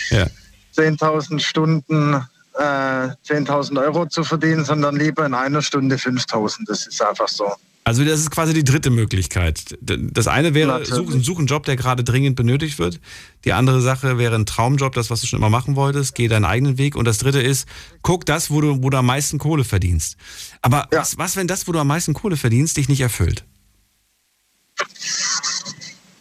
ja. 0.10 0.28
10.000 0.76 1.40
Stunden 1.40 2.16
äh, 2.56 2.62
10.000 2.62 3.82
Euro 3.82 4.08
zu 4.08 4.26
verdienen, 4.26 4.66
sondern 4.66 4.98
lieber 4.98 5.26
in 5.26 5.34
einer 5.34 5.62
Stunde 5.62 5.96
5.000. 5.96 6.66
Das 6.68 6.86
ist 6.86 7.02
einfach 7.02 7.30
so. 7.30 7.46
Also 7.86 8.04
das 8.04 8.20
ist 8.20 8.30
quasi 8.30 8.54
die 8.54 8.66
dritte 8.66 8.90
Möglichkeit. 8.90 9.78
Das 9.82 10.28
eine 10.28 10.54
wäre, 10.54 10.86
such, 10.86 11.12
such 11.22 11.40
einen 11.40 11.48
Job, 11.48 11.64
der 11.64 11.78
gerade 11.78 12.04
dringend 12.04 12.36
benötigt 12.36 12.78
wird. 12.78 13.00
Die 13.46 13.54
andere 13.54 13.82
Sache 13.82 14.18
wäre 14.18 14.36
ein 14.36 14.46
Traumjob, 14.46 14.94
das, 14.94 15.10
was 15.10 15.22
du 15.22 15.28
schon 15.28 15.40
immer 15.40 15.50
machen 15.50 15.78
wolltest. 15.78 16.14
Geh 16.14 16.28
deinen 16.28 16.46
eigenen 16.46 16.78
Weg. 16.78 16.98
Und 16.98 17.06
das 17.06 17.20
dritte 17.20 17.42
ist, 17.42 17.68
guck 18.02 18.26
das, 18.26 18.52
wo 18.52 18.60
du, 18.60 18.84
wo 18.84 18.90
du 18.90 18.98
am 18.98 19.06
meisten 19.06 19.40
Kohle 19.40 19.64
verdienst. 19.64 20.18
Aber 20.62 20.90
ja. 20.92 21.00
was, 21.00 21.18
was, 21.18 21.38
wenn 21.38 21.48
das, 21.48 21.68
wo 21.70 21.72
du 21.72 21.80
am 21.80 21.88
meisten 21.88 22.14
Kohle 22.14 22.36
verdienst, 22.36 22.76
dich 22.76 22.90
nicht 22.90 23.02
erfüllt? 23.02 23.46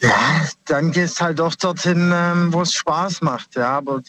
Ja, 0.00 0.48
dann 0.64 0.92
gehst 0.92 1.20
halt 1.20 1.38
doch 1.38 1.54
dorthin, 1.54 2.10
ähm, 2.14 2.52
wo 2.52 2.62
es 2.62 2.72
Spaß 2.74 3.20
macht. 3.20 3.54
Ja, 3.54 3.76
aber 3.76 4.00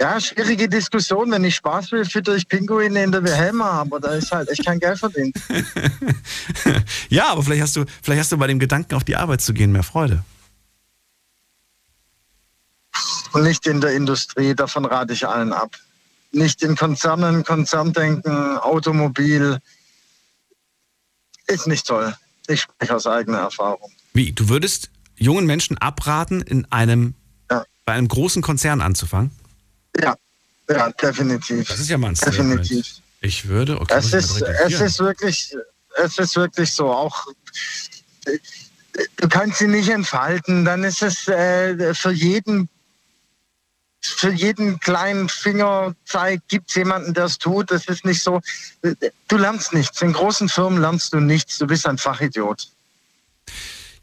ja, 0.00 0.20
schwierige 0.20 0.68
Diskussion. 0.68 1.30
Wenn 1.30 1.44
ich 1.44 1.56
Spaß 1.56 1.92
will, 1.92 2.04
fütter 2.04 2.34
ich 2.34 2.48
Pinguine 2.48 3.02
in 3.02 3.12
der 3.12 3.22
Wilhelma, 3.24 3.70
aber 3.70 4.00
da 4.00 4.14
ist 4.14 4.30
halt 4.30 4.48
echt 4.48 4.64
kein 4.64 4.78
Geld 4.78 4.98
verdient. 4.98 5.36
ja, 7.08 7.28
aber 7.28 7.42
vielleicht 7.42 7.62
hast, 7.62 7.76
du, 7.76 7.84
vielleicht 8.02 8.20
hast 8.20 8.32
du 8.32 8.36
bei 8.36 8.46
dem 8.46 8.58
Gedanken, 8.58 8.94
auf 8.94 9.04
die 9.04 9.16
Arbeit 9.16 9.40
zu 9.40 9.52
gehen, 9.52 9.72
mehr 9.72 9.82
Freude. 9.82 10.24
Und 13.32 13.44
nicht 13.44 13.66
in 13.66 13.80
der 13.80 13.92
Industrie, 13.92 14.54
davon 14.54 14.84
rate 14.84 15.12
ich 15.12 15.26
allen 15.26 15.52
ab. 15.52 15.76
Nicht 16.32 16.62
in 16.62 16.76
Konzernen, 16.76 17.44
Konzerndenken, 17.44 18.58
Automobil. 18.58 19.58
Ist 21.46 21.66
nicht 21.66 21.86
toll. 21.86 22.14
Ich 22.46 22.62
spreche 22.62 22.94
aus 22.94 23.06
eigener 23.06 23.38
Erfahrung. 23.38 23.90
Wie? 24.12 24.32
Du 24.32 24.48
würdest 24.48 24.90
jungen 25.16 25.46
Menschen 25.46 25.78
abraten, 25.78 26.42
in 26.42 26.70
einem, 26.70 27.14
ja. 27.50 27.64
bei 27.84 27.92
einem 27.94 28.08
großen 28.08 28.42
Konzern 28.42 28.80
anzufangen? 28.80 29.30
Ja, 30.00 30.16
ja, 30.68 30.90
definitiv. 30.90 31.68
Das 31.68 31.80
ist 31.80 31.88
ja 31.88 31.98
mal 31.98 32.08
ein 32.08 32.14
Definitiv. 32.14 32.86
Ich 33.20 33.46
würde, 33.46 33.80
okay. 33.80 33.94
Es 33.96 34.12
ist, 34.12 34.42
es 34.42 34.80
ist 34.80 34.98
wirklich, 34.98 35.56
es 36.02 36.18
ist 36.18 36.36
wirklich 36.36 36.72
so. 36.72 36.90
Auch 36.90 37.26
du 39.16 39.28
kannst 39.28 39.58
sie 39.58 39.68
nicht 39.68 39.88
entfalten, 39.88 40.64
dann 40.64 40.82
ist 40.84 41.02
es 41.02 41.28
äh, 41.28 41.94
für 41.94 42.10
jeden 42.10 42.68
für 44.04 44.32
jeden 44.32 44.80
kleinen 44.80 45.28
Fingerzeig 45.28 46.40
gibt 46.48 46.70
es 46.70 46.74
jemanden, 46.74 47.14
der 47.14 47.26
es 47.26 47.38
tut. 47.38 47.70
Das 47.70 47.86
ist 47.86 48.04
nicht 48.04 48.20
so. 48.20 48.40
Du 49.28 49.36
lernst 49.36 49.72
nichts. 49.72 50.02
In 50.02 50.12
großen 50.12 50.48
Firmen 50.48 50.80
lernst 50.80 51.12
du 51.12 51.20
nichts. 51.20 51.58
Du 51.58 51.68
bist 51.68 51.86
ein 51.86 51.98
Fachidiot. 51.98 52.68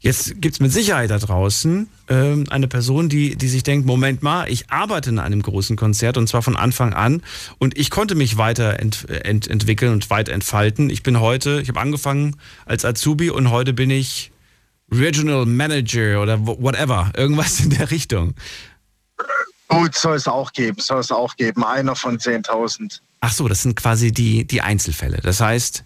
Jetzt 0.02 0.40
gibt 0.40 0.54
es 0.54 0.60
mit 0.60 0.72
Sicherheit 0.72 1.10
da 1.10 1.18
draußen 1.18 1.86
ähm, 2.08 2.44
eine 2.48 2.68
Person, 2.68 3.10
die, 3.10 3.36
die 3.36 3.48
sich 3.48 3.62
denkt, 3.62 3.86
Moment 3.86 4.22
mal, 4.22 4.50
ich 4.50 4.70
arbeite 4.70 5.10
in 5.10 5.18
einem 5.18 5.42
großen 5.42 5.76
Konzert 5.76 6.16
und 6.16 6.26
zwar 6.26 6.40
von 6.40 6.56
Anfang 6.56 6.94
an 6.94 7.22
und 7.58 7.76
ich 7.76 7.90
konnte 7.90 8.14
mich 8.14 8.38
weiter 8.38 8.80
ent, 8.80 9.08
ent, 9.10 9.46
entwickeln 9.46 9.92
und 9.92 10.08
weiter 10.08 10.32
entfalten. 10.32 10.88
Ich 10.88 11.02
bin 11.02 11.20
heute, 11.20 11.60
ich 11.60 11.68
habe 11.68 11.80
angefangen 11.80 12.36
als 12.64 12.86
Azubi 12.86 13.28
und 13.28 13.50
heute 13.50 13.74
bin 13.74 13.90
ich 13.90 14.32
Regional 14.90 15.44
Manager 15.44 16.22
oder 16.22 16.46
whatever, 16.46 17.12
irgendwas 17.14 17.60
in 17.60 17.68
der 17.68 17.90
Richtung. 17.90 18.34
Gut, 19.68 19.94
soll 19.94 20.16
es 20.16 20.26
auch 20.26 20.52
geben, 20.52 20.80
soll 20.80 21.00
es 21.00 21.12
auch 21.12 21.36
geben. 21.36 21.62
Einer 21.62 21.94
von 21.94 22.18
10.000. 22.18 23.00
Ach 23.20 23.32
so, 23.32 23.48
das 23.48 23.62
sind 23.62 23.76
quasi 23.76 24.12
die, 24.12 24.46
die 24.46 24.62
Einzelfälle. 24.62 25.18
Das 25.22 25.40
heißt, 25.40 25.84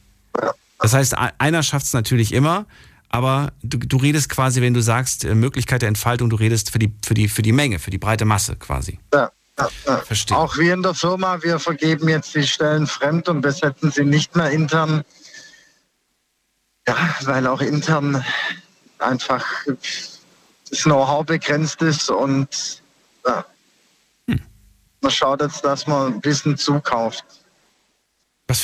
das 0.79 0.95
heißt, 0.95 1.17
einer 1.17 1.63
schafft 1.65 1.87
es 1.87 1.93
natürlich 1.93 2.33
immer, 2.33 2.67
aber 3.15 3.53
du, 3.63 3.79
du 3.79 3.97
redest 3.97 4.29
quasi, 4.29 4.61
wenn 4.61 4.75
du 4.75 4.83
sagst, 4.83 5.25
äh, 5.25 5.37
Möglichkeit 5.37 5.83
der 5.83 5.89
Entfaltung, 5.89 6.31
du 6.31 6.35
redest 6.37 6.73
für 6.73 6.81
die, 6.81 6.93
für 7.07 7.15
die, 7.15 7.29
für 7.29 7.43
die 7.43 7.53
Menge, 7.53 7.79
für 7.79 7.93
die 7.93 7.99
breite 7.99 8.25
Masse 8.25 8.57
quasi. 8.57 8.99
Ja. 9.13 9.31
Ja, 9.57 9.69
ja. 9.87 9.99
Verstehe. 9.99 10.37
Auch 10.37 10.57
wir 10.57 10.75
in 10.75 10.83
der 10.83 10.95
Firma, 10.95 11.41
wir 11.41 11.61
vergeben 11.61 12.09
jetzt 12.09 12.35
die 12.35 12.45
Stellen 12.45 12.89
fremd 12.89 13.29
und 13.29 13.41
besetzen 13.41 13.93
sie 13.93 14.05
nicht 14.05 14.35
mehr 14.35 14.51
intern. 14.51 15.05
Ja, 16.89 16.97
weil 17.21 17.47
auch 17.47 17.61
intern 17.61 18.25
einfach 18.99 19.45
das 20.69 20.83
Know-how 20.83 21.25
begrenzt 21.25 21.83
ist 21.83 22.11
und 22.11 22.83
ja, 23.25 23.45
hm. 24.27 24.41
man 25.03 25.13
schaut 25.13 25.41
jetzt, 25.41 25.65
dass 25.65 25.87
man 25.87 26.15
ein 26.15 26.21
bisschen 26.21 26.57
zukauft. 26.57 27.25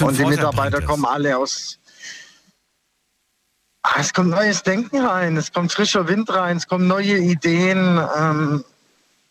und 0.00 0.19
die 0.19 0.25
Mitarbeiter 0.25 0.83
kommen 0.83 1.04
alle 1.04 1.38
aus 1.38 1.79
Es 3.99 4.12
kommt 4.12 4.30
neues 4.30 4.62
Denken 4.62 5.04
rein, 5.04 5.37
es 5.37 5.52
kommt 5.52 5.72
frischer 5.72 6.06
Wind 6.06 6.30
rein, 6.30 6.58
es 6.58 6.66
kommen 6.66 6.87
neue 6.87 7.18
Ideen, 7.18 8.00
ähm, 8.16 8.64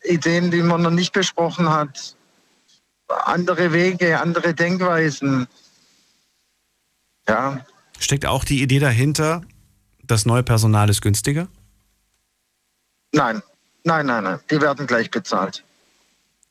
Ideen, 0.04 0.50
die 0.50 0.64
man 0.64 0.82
noch 0.82 0.92
nicht 0.92 1.14
besprochen 1.14 1.70
hat, 1.70 2.16
andere 3.08 3.74
Wege, 3.74 4.20
andere 4.20 4.54
Denkweisen. 4.54 5.48
Ja. 7.28 7.64
Steckt 8.00 8.26
auch 8.26 8.44
die 8.44 8.62
Idee 8.62 8.80
dahinter, 8.80 9.44
das 10.04 10.26
neue 10.26 10.44
Personal 10.44 10.90
ist 10.90 11.02
günstiger? 11.02 11.48
Nein, 13.12 13.42
nein, 13.84 14.06
nein, 14.06 14.24
nein. 14.24 14.40
Die 14.50 14.60
werden 14.62 14.88
gleich 14.88 15.12
bezahlt. 15.12 15.64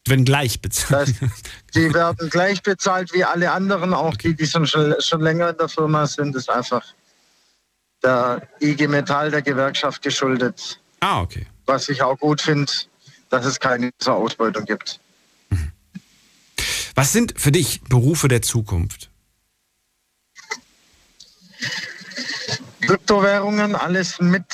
Wenn 0.07 0.25
gleich 0.25 0.61
bezahlt. 0.61 1.15
Das, 1.21 1.31
die 1.75 1.93
werden 1.93 2.31
gleich 2.31 2.63
bezahlt 2.63 3.13
wie 3.13 3.25
alle 3.25 3.51
anderen, 3.51 3.93
auch 3.93 4.17
die, 4.17 4.35
die 4.35 4.47
schon, 4.47 4.67
schon 4.67 5.21
länger 5.21 5.51
in 5.51 5.57
der 5.57 5.69
Firma 5.69 6.07
sind. 6.07 6.37
Ist 6.37 6.49
einfach 6.49 6.83
der 8.03 8.49
IG 8.61 8.87
Metall, 8.89 9.31
der 9.31 9.43
Gewerkschaft 9.43 10.03
geschuldet. 10.03 10.81
Ah, 11.01 11.21
okay. 11.21 11.47
Was 11.67 11.89
ich 11.89 12.03
auch 12.03 12.19
gut 12.19 12.41
finde, 12.41 12.73
dass 13.29 13.45
es 13.45 13.61
keine 13.61 13.91
so 13.99 14.13
Ausbeutung 14.13 14.65
gibt. 14.65 15.01
Was 16.95 17.13
sind 17.13 17.39
für 17.39 17.53
dich 17.53 17.81
Berufe 17.83 18.29
der 18.29 18.43
Zukunft? 18.43 19.11
Kryptowährungen, 22.81 23.75
alles 23.75 24.19
mit 24.19 24.45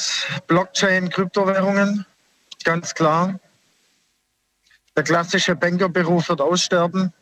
Blockchain, 0.46 1.08
Kryptowährungen, 1.08 2.04
ganz 2.64 2.94
klar. 2.94 3.38
Der 4.96 5.04
klassische 5.04 5.54
Bankerberuf 5.56 6.28
wird 6.28 6.40
aussterben. 6.40 7.12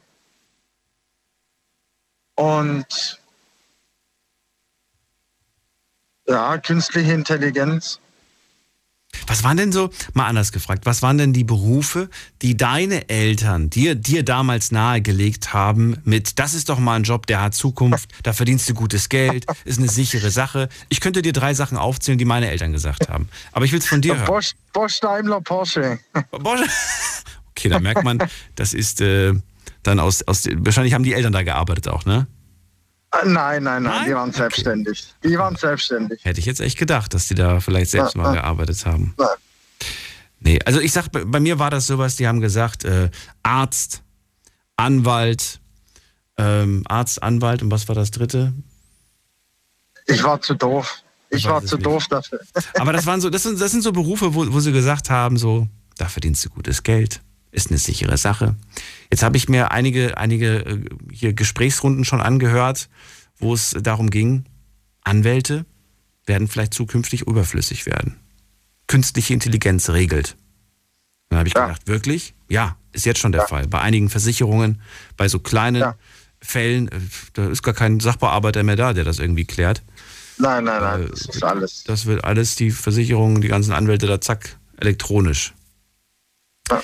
Und 2.35 3.22
Ja, 6.27 6.59
künstliche 6.59 7.13
Intelligenz. 7.13 7.99
Was 9.27 9.45
waren 9.45 9.57
denn 9.57 9.73
so, 9.73 9.91
mal 10.15 10.27
anders 10.27 10.53
gefragt, 10.53 10.87
was 10.87 11.03
waren 11.03 11.19
denn 11.19 11.33
die 11.33 11.45
Berufe, 11.45 12.09
die 12.41 12.57
deine 12.57 13.09
Eltern 13.09 13.69
dir, 13.71 13.95
dir 13.95 14.25
damals 14.25 14.73
nahegelegt 14.73 15.53
haben 15.53 15.99
mit, 16.05 16.39
das 16.39 16.55
ist 16.55 16.69
doch 16.69 16.79
mal 16.79 16.97
ein 16.97 17.03
Job, 17.03 17.27
der 17.27 17.43
hat 17.43 17.55
Zukunft, 17.55 18.11
da 18.23 18.33
verdienst 18.33 18.69
du 18.69 18.75
gutes 18.75 19.09
Geld, 19.09 19.45
ist 19.65 19.79
eine 19.79 19.89
sichere 19.89 20.31
Sache. 20.31 20.69
Ich 20.89 21.01
könnte 21.01 21.23
dir 21.23 21.33
drei 21.33 21.55
Sachen 21.55 21.77
aufzählen, 21.77 22.19
die 22.19 22.25
meine 22.25 22.51
Eltern 22.51 22.73
gesagt 22.73 23.09
haben. 23.09 23.29
Aber 23.53 23.65
ich 23.65 23.73
will 23.73 23.79
es 23.79 23.87
von 23.87 24.01
dir 24.01 24.17
hören. 24.17 24.27
Bosch, 24.27 24.53
Bosch 24.73 25.01
Daimler 25.01 25.41
Porsche. 25.41 25.99
Bosch. 26.31 26.61
Okay, 27.51 27.69
da 27.69 27.81
merkt 27.81 28.03
man, 28.03 28.19
das 28.55 28.73
ist 28.73 29.01
äh, 29.03 29.35
dann 29.83 30.01
aus, 30.01 30.23
aus, 30.23 30.49
wahrscheinlich 30.57 30.95
haben 30.95 31.05
die 31.05 31.13
Eltern 31.13 31.33
da 31.33 31.43
gearbeitet 31.43 31.89
auch, 31.89 32.07
ne? 32.07 32.27
Nein, 33.25 33.63
nein, 33.63 33.83
nein, 33.83 34.07
die 34.07 34.15
waren 34.15 34.33
selbstständig. 34.33 35.15
Die 35.23 35.39
waren 35.39 35.55
selbstständig. 35.57 36.25
Hätte 36.25 36.41
ich 36.41 36.47
jetzt 36.47 36.61
echt 36.61 36.79
gedacht, 36.79 37.13
dass 37.13 37.29
die 37.29 37.35
da 37.35 37.61
vielleicht 37.61 37.91
selbst 37.91 38.15
ja, 38.15 38.23
mal 38.23 38.35
ja. 38.35 38.41
gearbeitet 38.41 38.87
haben. 38.87 39.15
Nein. 39.19 39.29
Nee, 40.41 40.59
also 40.65 40.81
ich 40.81 40.93
sag, 40.93 41.13
bei, 41.13 41.25
bei 41.25 41.39
mir 41.39 41.59
war 41.59 41.71
das 41.71 41.87
sowas, 41.87 42.17
die 42.17 42.27
haben 42.27 42.41
gesagt, 42.41 42.85
äh, 42.85 43.11
Arzt, 43.43 44.03
Anwalt, 44.77 45.61
ähm, 46.37 46.83
Arzt, 46.89 47.23
Anwalt 47.23 47.63
und 47.63 47.71
was 47.71 47.87
war 47.87 47.95
das 47.95 48.11
dritte? 48.11 48.53
Ich 50.07 50.25
war 50.25 50.41
zu 50.41 50.55
doof. 50.55 51.03
Ich 51.31 51.47
war 51.47 51.65
zu 51.65 51.77
nicht. 51.77 51.87
doof 51.87 52.09
dafür. 52.09 52.41
Aber 52.75 52.93
das 52.93 53.07
waren 53.07 53.21
so, 53.21 53.31
das 53.31 53.45
sind, 53.45 53.61
das 53.61 53.71
sind 53.71 53.83
so 53.83 53.93
Berufe, 53.93 54.35
wo, 54.35 54.53
wo 54.53 54.61
sie 54.61 54.73
gesagt 54.73 55.11
haben, 55.11 55.37
so, 55.37 55.69
da 55.97 56.09
verdienst 56.09 56.45
du 56.45 56.51
gutes 56.51 56.83
Geld, 56.83 57.21
ist 57.53 57.71
eine 57.71 57.79
sichere 57.79 58.17
Sache. 58.17 58.57
Jetzt 59.11 59.23
habe 59.23 59.37
ich 59.37 59.49
mir 59.49 59.71
einige, 59.71 60.17
einige 60.19 60.65
äh, 60.65 60.85
hier 61.13 61.35
Gesprächsrunden 61.35 62.05
schon 62.05 62.21
angehört, 62.21 62.89
wo 63.39 63.55
es 63.55 63.77
darum 63.79 64.11
ging, 64.11 64.45
Anwälte 65.05 65.67
werden 66.27 66.49
vielleicht 66.49 66.75
zukünftig 66.75 67.23
überflüssig 67.23 67.87
werden. 67.87 68.17
Künstliche 68.87 69.35
Intelligenz 69.35 69.91
regelt. 69.91 70.37
Dann 71.29 71.39
habe 71.39 71.49
ich 71.49 71.55
ja. 71.55 71.67
gedacht, 71.67 71.87
wirklich? 71.87 72.35
Ja, 72.49 72.77
ist 72.93 73.07
jetzt 73.07 73.21
schon 73.21 73.33
der 73.33 73.43
ja. 73.43 73.47
Fall. 73.47 73.67
Bei 73.67 73.81
einigen 73.81 74.09
Versicherungen, 74.09 74.81
bei 75.17 75.29
so 75.29 75.39
kleinen 75.39 75.81
ja. 75.81 75.97
Fällen, 76.41 76.89
äh, 76.89 77.01
da 77.35 77.49
ist 77.49 77.63
gar 77.63 77.75
kein 77.75 78.01
Sachbearbeiter 78.01 78.63
mehr 78.63 78.77
da, 78.77 78.93
der 78.93 79.05
das 79.05 79.19
irgendwie 79.19 79.45
klärt. 79.45 79.83
Nein, 80.39 80.65
nein, 80.65 80.81
nein, 80.81 81.09
das 81.11 81.27
ist 81.27 81.45
alles. 81.45 81.85
Das 81.85 82.07
wird 82.07 82.25
alles, 82.25 82.57
die 82.57 82.71
Versicherungen, 82.71 83.43
die 83.43 83.49
ganzen 83.49 83.73
Anwälte 83.73 84.07
da 84.07 84.21
zack, 84.21 84.59
elektronisch. 84.79 85.53
Ja. 86.71 86.83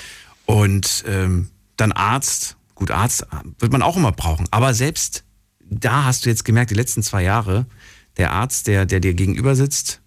Und 0.49 1.03
ähm, 1.05 1.51
dann 1.77 1.91
Arzt, 1.91 2.57
gut, 2.73 2.89
Arzt 2.89 3.27
wird 3.59 3.71
man 3.71 3.83
auch 3.83 3.95
immer 3.95 4.11
brauchen. 4.11 4.47
Aber 4.49 4.73
selbst 4.73 5.23
da 5.59 6.05
hast 6.05 6.25
du 6.25 6.29
jetzt 6.29 6.43
gemerkt, 6.43 6.71
die 6.71 6.75
letzten 6.75 7.03
zwei 7.03 7.21
Jahre, 7.21 7.67
der 8.17 8.31
Arzt, 8.31 8.65
der, 8.65 8.87
der 8.87 8.99
dir 8.99 9.13
gegenüber 9.13 9.55
sitzt, 9.55 10.01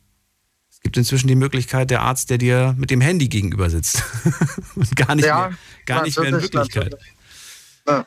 es 0.69 0.81
gibt 0.81 0.97
inzwischen 0.97 1.29
die 1.29 1.37
Möglichkeit, 1.37 1.91
der 1.91 2.03
Arzt, 2.03 2.29
der 2.29 2.39
dir 2.39 2.75
mit 2.77 2.91
dem 2.91 3.01
Handy 3.01 3.29
gegenüber 3.29 3.71
sitzt. 3.71 4.03
Und 4.75 4.97
gar 4.97 5.15
nicht, 5.15 5.27
ja, 5.27 5.47
mehr, 5.47 5.59
gar 5.87 6.03
nicht 6.03 6.19
mehr 6.19 6.31
in 6.31 6.43
Wirklichkeit. 6.43 6.97
Ja. 7.87 8.05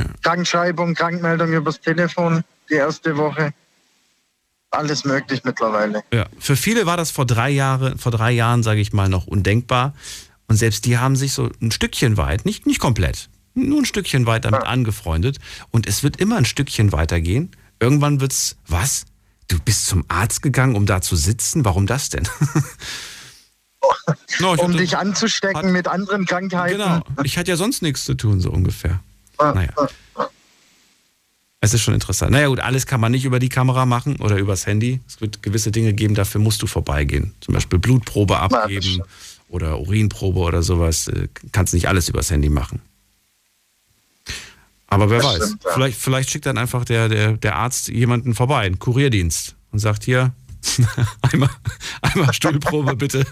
Ja. 0.00 0.06
Krankschreibung, 0.22 0.94
Krankmeldung 0.94 1.52
übers 1.52 1.78
Telefon, 1.78 2.42
die 2.70 2.76
erste 2.76 3.18
Woche. 3.18 3.52
Alles 4.70 5.04
möglich 5.04 5.44
mittlerweile. 5.44 6.02
Ja, 6.10 6.26
für 6.38 6.56
viele 6.56 6.86
war 6.86 6.96
das 6.96 7.10
vor 7.10 7.26
drei, 7.26 7.50
Jahre, 7.50 7.98
vor 7.98 8.12
drei 8.12 8.30
Jahren, 8.30 8.62
sage 8.62 8.80
ich 8.80 8.94
mal, 8.94 9.10
noch 9.10 9.26
undenkbar. 9.26 9.92
Und 10.48 10.56
selbst 10.56 10.86
die 10.86 10.98
haben 10.98 11.14
sich 11.14 11.32
so 11.32 11.50
ein 11.60 11.70
Stückchen 11.70 12.16
weit, 12.16 12.46
nicht, 12.46 12.66
nicht 12.66 12.80
komplett, 12.80 13.28
nur 13.54 13.80
ein 13.80 13.84
Stückchen 13.84 14.26
weit 14.26 14.44
damit 14.44 14.62
ja. 14.62 14.68
angefreundet. 14.68 15.38
Und 15.70 15.86
es 15.86 16.02
wird 16.02 16.16
immer 16.16 16.36
ein 16.36 16.46
Stückchen 16.46 16.92
weitergehen. 16.92 17.50
Irgendwann 17.80 18.20
wird 18.20 18.32
es, 18.32 18.56
was? 18.66 19.04
Du 19.46 19.58
bist 19.58 19.86
zum 19.86 20.04
Arzt 20.08 20.42
gegangen, 20.42 20.74
um 20.74 20.86
da 20.86 21.00
zu 21.00 21.16
sitzen? 21.16 21.64
Warum 21.64 21.86
das 21.86 22.08
denn? 22.08 22.26
no, 24.40 24.54
um 24.54 24.76
dich 24.76 24.96
anzustecken 24.96 25.56
hat, 25.56 25.64
mit 25.66 25.86
anderen 25.86 26.26
Krankheiten. 26.26 26.78
Genau. 26.78 27.02
Ich 27.24 27.38
hatte 27.38 27.50
ja 27.50 27.56
sonst 27.56 27.82
nichts 27.82 28.04
zu 28.04 28.14
tun, 28.14 28.40
so 28.40 28.50
ungefähr. 28.50 29.00
Naja. 29.38 29.72
Es 31.60 31.74
ist 31.74 31.82
schon 31.82 31.94
interessant. 31.94 32.30
Naja 32.30 32.48
gut, 32.48 32.60
alles 32.60 32.86
kann 32.86 33.00
man 33.00 33.12
nicht 33.12 33.24
über 33.24 33.38
die 33.38 33.48
Kamera 33.48 33.84
machen 33.84 34.16
oder 34.16 34.36
übers 34.36 34.66
Handy. 34.66 35.00
Es 35.08 35.20
wird 35.20 35.42
gewisse 35.42 35.72
Dinge 35.72 35.92
geben, 35.92 36.14
dafür 36.14 36.40
musst 36.40 36.62
du 36.62 36.66
vorbeigehen. 36.66 37.34
Zum 37.40 37.54
Beispiel 37.54 37.78
Blutprobe 37.78 38.38
abgeben 38.38 39.02
oder 39.48 39.80
Urinprobe 39.80 40.40
oder 40.40 40.62
sowas. 40.62 41.08
Äh, 41.08 41.28
kannst 41.52 41.74
nicht 41.74 41.88
alles 41.88 42.08
übers 42.08 42.30
Handy 42.30 42.48
machen. 42.48 42.80
Aber 44.88 45.10
wer 45.10 45.18
das 45.18 45.26
weiß, 45.26 45.44
stimmt, 45.44 45.64
ja. 45.64 45.70
vielleicht, 45.74 46.00
vielleicht 46.00 46.30
schickt 46.30 46.46
dann 46.46 46.58
einfach 46.58 46.84
der, 46.84 47.08
der, 47.08 47.32
der 47.32 47.56
Arzt 47.56 47.88
jemanden 47.88 48.34
vorbei, 48.34 48.60
einen 48.60 48.78
Kurierdienst, 48.78 49.54
und 49.70 49.78
sagt 49.78 50.04
hier, 50.04 50.32
einmal, 51.32 51.50
einmal 52.00 52.32
Stuhlprobe 52.32 52.96
bitte. 52.96 53.26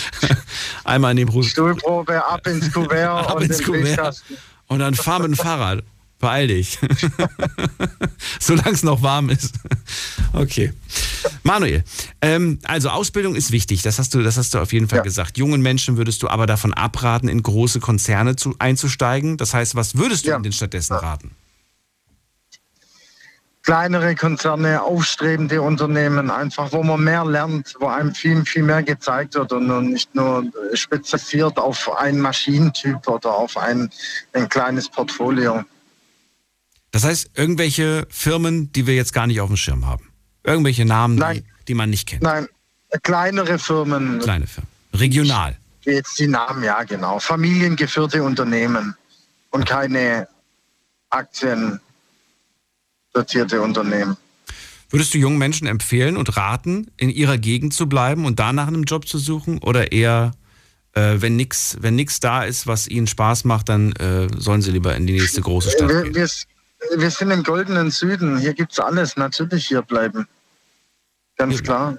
einmal 0.84 1.12
in 1.12 1.28
dem 1.28 1.42
Stuhlprobe 1.42 2.24
ab 2.24 2.46
ins 2.46 2.72
Kuvert 2.72 3.08
ab 3.28 3.36
und 3.36 3.44
ins 3.44 3.62
Kuvert. 3.62 4.22
Und 4.66 4.78
dann 4.78 4.94
fahr 4.94 5.20
mit 5.20 5.28
dem 5.28 5.36
Fahrrad. 5.36 5.84
Beeil 6.22 6.46
dich. 6.46 6.78
Solange 8.40 8.70
es 8.70 8.84
noch 8.84 9.02
warm 9.02 9.28
ist. 9.28 9.56
Okay. 10.32 10.72
Manuel, 11.42 11.82
ähm, 12.20 12.60
also 12.62 12.90
Ausbildung 12.90 13.34
ist 13.34 13.50
wichtig, 13.50 13.82
das 13.82 13.98
hast 13.98 14.14
du, 14.14 14.22
das 14.22 14.36
hast 14.36 14.54
du 14.54 14.60
auf 14.60 14.72
jeden 14.72 14.88
Fall 14.88 14.98
ja. 14.98 15.02
gesagt. 15.02 15.36
Jungen 15.36 15.60
Menschen 15.60 15.96
würdest 15.96 16.22
du 16.22 16.28
aber 16.28 16.46
davon 16.46 16.72
abraten, 16.74 17.28
in 17.28 17.42
große 17.42 17.80
Konzerne 17.80 18.36
zu, 18.36 18.54
einzusteigen. 18.60 19.36
Das 19.36 19.52
heißt, 19.52 19.74
was 19.74 19.96
würdest 19.96 20.24
du 20.24 20.30
ja. 20.30 20.38
ihnen 20.38 20.52
stattdessen 20.52 20.94
raten? 20.94 21.32
Kleinere 23.64 24.14
Konzerne, 24.14 24.80
aufstrebende 24.80 25.60
Unternehmen, 25.60 26.30
einfach 26.30 26.72
wo 26.72 26.84
man 26.84 27.02
mehr 27.02 27.24
lernt, 27.24 27.74
wo 27.80 27.88
einem 27.88 28.14
viel, 28.14 28.44
viel 28.44 28.62
mehr 28.62 28.84
gezeigt 28.84 29.34
wird 29.34 29.52
und 29.52 29.90
nicht 29.90 30.14
nur 30.14 30.44
spezialisiert 30.74 31.58
auf 31.58 31.92
einen 31.96 32.20
Maschinentyp 32.20 33.08
oder 33.08 33.34
auf 33.34 33.56
ein, 33.56 33.90
ein 34.34 34.48
kleines 34.48 34.88
Portfolio. 34.88 35.64
Das 36.92 37.04
heißt, 37.04 37.30
irgendwelche 37.34 38.06
Firmen, 38.10 38.70
die 38.72 38.86
wir 38.86 38.94
jetzt 38.94 39.12
gar 39.12 39.26
nicht 39.26 39.40
auf 39.40 39.48
dem 39.48 39.56
Schirm 39.56 39.86
haben. 39.86 40.08
Irgendwelche 40.44 40.84
Namen, 40.84 41.16
die, 41.16 41.42
die, 41.66 41.74
man 41.74 41.90
nicht 41.90 42.06
kennt. 42.06 42.22
Nein, 42.22 42.46
kleinere 43.02 43.58
Firmen. 43.58 44.20
Kleine 44.20 44.46
Firmen. 44.46 44.70
Regional. 44.94 45.56
Jetzt 45.84 46.18
die 46.18 46.28
Namen, 46.28 46.62
ja, 46.62 46.84
genau. 46.84 47.18
Familiengeführte 47.18 48.22
Unternehmen 48.22 48.94
und 49.50 49.66
keine 49.66 50.28
aktiendotierte 51.10 51.80
Unternehmen. 53.60 54.16
Würdest 54.90 55.14
du 55.14 55.18
jungen 55.18 55.38
Menschen 55.38 55.66
empfehlen 55.66 56.18
und 56.18 56.36
raten, 56.36 56.90
in 56.98 57.08
ihrer 57.08 57.38
Gegend 57.38 57.72
zu 57.72 57.88
bleiben 57.88 58.26
und 58.26 58.38
danach 58.38 58.66
einen 58.66 58.84
Job 58.84 59.08
zu 59.08 59.16
suchen? 59.16 59.58
Oder 59.58 59.92
eher, 59.92 60.32
äh, 60.92 61.14
wenn 61.16 61.36
nichts 61.36 61.78
wenn 61.80 61.96
nix 61.96 62.20
da 62.20 62.44
ist, 62.44 62.66
was 62.66 62.86
ihnen 62.86 63.06
Spaß 63.06 63.44
macht, 63.44 63.70
dann 63.70 63.92
äh, 63.92 64.28
sollen 64.36 64.60
sie 64.60 64.70
lieber 64.70 64.94
in 64.94 65.06
die 65.06 65.14
nächste 65.14 65.40
große 65.40 65.70
Stadt 65.70 65.88
gehen? 65.88 66.14
Wir, 66.14 66.28
wir 66.96 67.10
sind 67.10 67.30
im 67.30 67.42
goldenen 67.42 67.90
Süden. 67.90 68.38
Hier 68.38 68.54
gibt 68.54 68.72
es 68.72 68.78
alles. 68.78 69.16
Natürlich 69.16 69.66
hier 69.66 69.82
bleiben. 69.82 70.26
Ganz 71.36 71.56
ja. 71.56 71.62
klar. 71.62 71.98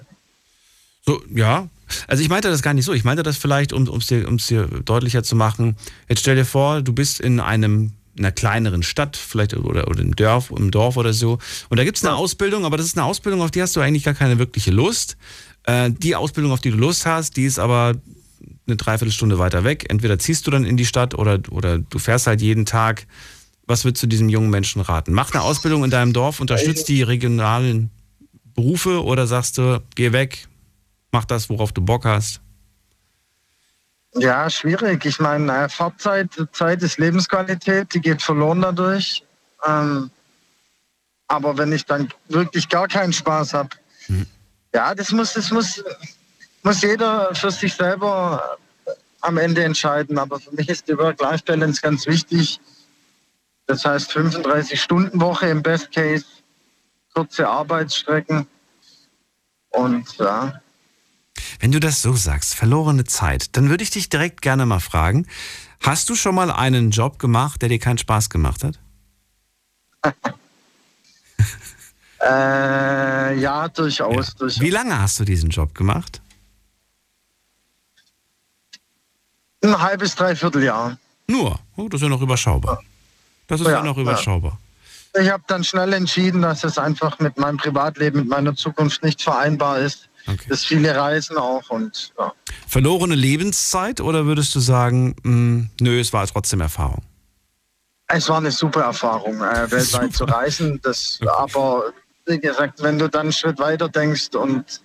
So, 1.04 1.22
ja. 1.30 1.68
Also 2.06 2.22
ich 2.22 2.28
meinte 2.28 2.48
das 2.48 2.62
gar 2.62 2.74
nicht 2.74 2.84
so. 2.84 2.92
Ich 2.92 3.04
meinte 3.04 3.22
das 3.22 3.36
vielleicht, 3.36 3.72
um 3.72 3.86
es 3.98 4.06
dir, 4.06 4.24
dir 4.24 4.66
deutlicher 4.84 5.22
zu 5.22 5.36
machen. 5.36 5.76
Jetzt 6.08 6.20
stell 6.20 6.36
dir 6.36 6.46
vor, 6.46 6.82
du 6.82 6.92
bist 6.92 7.20
in 7.20 7.40
einem 7.40 7.92
in 8.16 8.24
einer 8.24 8.32
kleineren 8.32 8.84
Stadt, 8.84 9.16
vielleicht 9.16 9.54
oder, 9.54 9.88
oder 9.88 10.00
im, 10.00 10.14
Dorf, 10.14 10.52
im 10.56 10.70
Dorf 10.70 10.96
oder 10.96 11.12
so. 11.12 11.38
Und 11.68 11.78
da 11.78 11.84
gibt 11.84 11.96
es 11.96 12.04
eine 12.04 12.12
ja. 12.12 12.16
Ausbildung, 12.16 12.64
aber 12.64 12.76
das 12.76 12.86
ist 12.86 12.96
eine 12.96 13.04
Ausbildung, 13.04 13.42
auf 13.42 13.50
die 13.50 13.60
hast 13.60 13.74
du 13.74 13.80
eigentlich 13.80 14.04
gar 14.04 14.14
keine 14.14 14.38
wirkliche 14.38 14.70
Lust. 14.70 15.16
Äh, 15.64 15.90
die 15.90 16.14
Ausbildung, 16.14 16.52
auf 16.52 16.60
die 16.60 16.70
du 16.70 16.76
Lust 16.76 17.06
hast, 17.06 17.36
die 17.36 17.44
ist 17.44 17.58
aber 17.58 17.94
eine 18.66 18.76
Dreiviertelstunde 18.76 19.38
weiter 19.38 19.64
weg. 19.64 19.86
Entweder 19.88 20.18
ziehst 20.18 20.46
du 20.46 20.50
dann 20.50 20.64
in 20.64 20.76
die 20.76 20.86
Stadt 20.86 21.14
oder, 21.14 21.40
oder 21.50 21.78
du 21.78 21.98
fährst 21.98 22.26
halt 22.26 22.40
jeden 22.40 22.66
Tag 22.66 23.06
was 23.66 23.84
würdest 23.84 24.02
du 24.02 24.06
diesem 24.06 24.28
jungen 24.28 24.50
Menschen 24.50 24.80
raten? 24.82 25.12
Mach 25.12 25.32
eine 25.32 25.42
Ausbildung 25.42 25.84
in 25.84 25.90
deinem 25.90 26.12
Dorf, 26.12 26.40
unterstützt 26.40 26.88
die 26.88 27.02
regionalen 27.02 27.90
Berufe 28.54 29.02
oder 29.04 29.26
sagst 29.26 29.58
du, 29.58 29.82
geh 29.94 30.12
weg, 30.12 30.48
mach 31.12 31.24
das, 31.24 31.48
worauf 31.48 31.72
du 31.72 31.80
Bock 31.80 32.04
hast? 32.04 32.40
Ja, 34.16 34.48
schwierig. 34.48 35.04
Ich 35.04 35.18
meine, 35.18 35.68
Fahrzeit, 35.68 36.28
Zeit 36.52 36.82
ist 36.82 36.98
Lebensqualität, 36.98 37.92
die 37.94 38.00
geht 38.00 38.22
verloren 38.22 38.60
dadurch. 38.62 39.24
Ähm, 39.66 40.10
aber 41.26 41.58
wenn 41.58 41.72
ich 41.72 41.84
dann 41.84 42.08
wirklich 42.28 42.68
gar 42.68 42.86
keinen 42.86 43.12
Spaß 43.12 43.54
habe, 43.54 43.70
hm. 44.06 44.26
ja, 44.72 44.94
das 44.94 45.10
muss, 45.10 45.32
das 45.32 45.50
muss, 45.50 45.82
muss 46.62 46.82
jeder 46.82 47.34
für 47.34 47.50
sich 47.50 47.74
selber 47.74 48.56
am 49.20 49.38
Ende 49.38 49.64
entscheiden. 49.64 50.16
Aber 50.18 50.38
für 50.38 50.52
mich 50.52 50.68
ist 50.68 50.86
die 50.86 50.96
Work-Life-Balance 50.96 51.80
ganz 51.80 52.06
wichtig. 52.06 52.60
Das 53.66 53.84
heißt 53.84 54.12
35-Stunden-Woche 54.12 55.48
im 55.48 55.62
Best 55.62 55.92
Case, 55.92 56.24
kurze 57.14 57.48
Arbeitsstrecken 57.48 58.46
und 59.70 60.18
ja. 60.18 60.60
Wenn 61.60 61.72
du 61.72 61.80
das 61.80 62.02
so 62.02 62.14
sagst, 62.14 62.54
verlorene 62.54 63.04
Zeit, 63.04 63.56
dann 63.56 63.70
würde 63.70 63.82
ich 63.82 63.90
dich 63.90 64.08
direkt 64.08 64.42
gerne 64.42 64.66
mal 64.66 64.80
fragen, 64.80 65.26
hast 65.80 66.08
du 66.08 66.14
schon 66.14 66.34
mal 66.34 66.50
einen 66.50 66.90
Job 66.90 67.18
gemacht, 67.18 67.62
der 67.62 67.68
dir 67.68 67.78
keinen 67.78 67.98
Spaß 67.98 68.30
gemacht 68.30 68.64
hat? 68.64 68.78
äh, 72.20 73.38
ja, 73.38 73.68
durchaus, 73.68 74.28
ja. 74.28 74.34
durchaus. 74.38 74.60
Wie 74.60 74.70
lange 74.70 75.00
hast 75.00 75.18
du 75.20 75.24
diesen 75.24 75.50
Job 75.50 75.74
gemacht? 75.74 76.20
Ein 79.62 79.80
halbes, 79.80 80.14
dreiviertel 80.14 80.62
Jahr. 80.62 80.98
Nur? 81.26 81.58
Oh, 81.76 81.88
das 81.88 82.00
ist 82.00 82.02
ja 82.02 82.10
noch 82.10 82.20
überschaubar. 82.20 82.80
Ja. 82.82 82.88
Das 83.46 83.60
ist 83.60 83.66
ja, 83.66 83.82
noch 83.82 83.96
überschaubar. 83.96 84.58
Ja. 85.14 85.22
Ich 85.22 85.30
habe 85.30 85.44
dann 85.46 85.62
schnell 85.62 85.92
entschieden, 85.92 86.42
dass 86.42 86.64
es 86.64 86.76
einfach 86.76 87.18
mit 87.20 87.38
meinem 87.38 87.56
Privatleben, 87.56 88.20
mit 88.20 88.28
meiner 88.28 88.56
Zukunft 88.56 89.04
nicht 89.04 89.22
vereinbar 89.22 89.78
ist. 89.78 90.08
Okay. 90.26 90.46
Das 90.48 90.64
viele 90.64 90.96
Reisen 90.96 91.36
auch 91.36 91.68
und 91.68 92.12
ja. 92.18 92.32
Verlorene 92.66 93.14
Lebenszeit 93.14 94.00
oder 94.00 94.24
würdest 94.24 94.54
du 94.54 94.60
sagen, 94.60 95.14
mh, 95.22 95.30
hm, 95.30 95.70
nö, 95.80 96.00
es 96.00 96.12
war 96.12 96.26
trotzdem 96.26 96.60
Erfahrung? 96.60 97.02
Es 98.06 98.28
war 98.28 98.38
eine 98.38 98.50
super 98.50 98.82
Erfahrung, 98.82 99.42
äh, 99.42 99.70
weltweit 99.70 100.14
zu 100.14 100.24
reisen. 100.24 100.80
Das, 100.82 101.18
okay. 101.20 101.30
Aber 101.36 101.92
wie 102.26 102.38
gesagt, 102.38 102.82
wenn 102.82 102.98
du 102.98 103.08
dann 103.08 103.22
einen 103.22 103.32
Schritt 103.32 103.58
weiter 103.58 103.88
denkst 103.88 104.34
und 104.34 104.80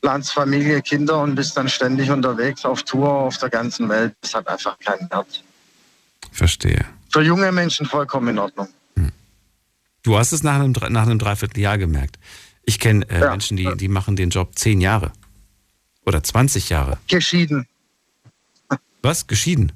planst 0.00 0.32
Familie, 0.32 0.80
Kinder 0.80 1.20
und 1.20 1.34
bist 1.34 1.56
dann 1.56 1.68
ständig 1.68 2.10
unterwegs 2.10 2.64
auf 2.64 2.82
Tour 2.82 3.08
auf 3.08 3.36
der 3.38 3.50
ganzen 3.50 3.88
Welt, 3.88 4.14
das 4.22 4.34
hat 4.34 4.48
einfach 4.48 4.78
keinen 4.78 5.10
Wert. 5.10 5.44
Verstehe. 6.32 6.86
Für 7.10 7.22
junge 7.22 7.50
Menschen 7.52 7.86
vollkommen 7.86 8.28
in 8.28 8.38
Ordnung. 8.38 8.68
Hm. 8.96 9.10
Du 10.02 10.16
hast 10.16 10.32
es 10.32 10.42
nach 10.42 10.54
einem, 10.54 10.72
nach 10.72 11.02
einem 11.02 11.18
Dreivierteljahr 11.18 11.76
gemerkt. 11.76 12.18
Ich 12.64 12.78
kenne 12.78 13.08
äh, 13.10 13.20
ja. 13.20 13.30
Menschen, 13.30 13.56
die, 13.56 13.76
die 13.76 13.88
machen 13.88 14.16
den 14.16 14.30
Job 14.30 14.56
zehn 14.56 14.80
Jahre. 14.80 15.12
Oder 16.06 16.22
20 16.22 16.70
Jahre. 16.70 16.98
Geschieden. 17.08 17.66
Was? 19.02 19.26
Geschieden? 19.26 19.72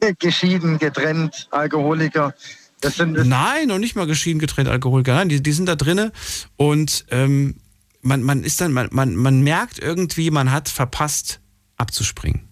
Geschieden, 0.18 0.78
getrennt, 0.78 1.48
Alkoholiker. 1.50 2.34
Das 2.80 2.96
sind 2.96 3.14
das 3.14 3.26
Nein, 3.26 3.68
noch 3.68 3.78
nicht 3.78 3.96
mal 3.96 4.06
geschieden, 4.06 4.38
getrennt, 4.38 4.68
Alkoholiker. 4.68 5.14
Nein, 5.14 5.28
die, 5.28 5.42
die 5.42 5.52
sind 5.52 5.66
da 5.66 5.76
drinne 5.76 6.12
und 6.56 7.06
ähm, 7.10 7.56
man, 8.02 8.22
man 8.22 8.42
ist 8.44 8.60
dann, 8.60 8.72
man, 8.72 8.88
man, 8.92 9.16
man 9.16 9.42
merkt 9.42 9.78
irgendwie, 9.78 10.30
man 10.30 10.52
hat 10.52 10.68
verpasst, 10.68 11.40
abzuspringen. 11.76 12.46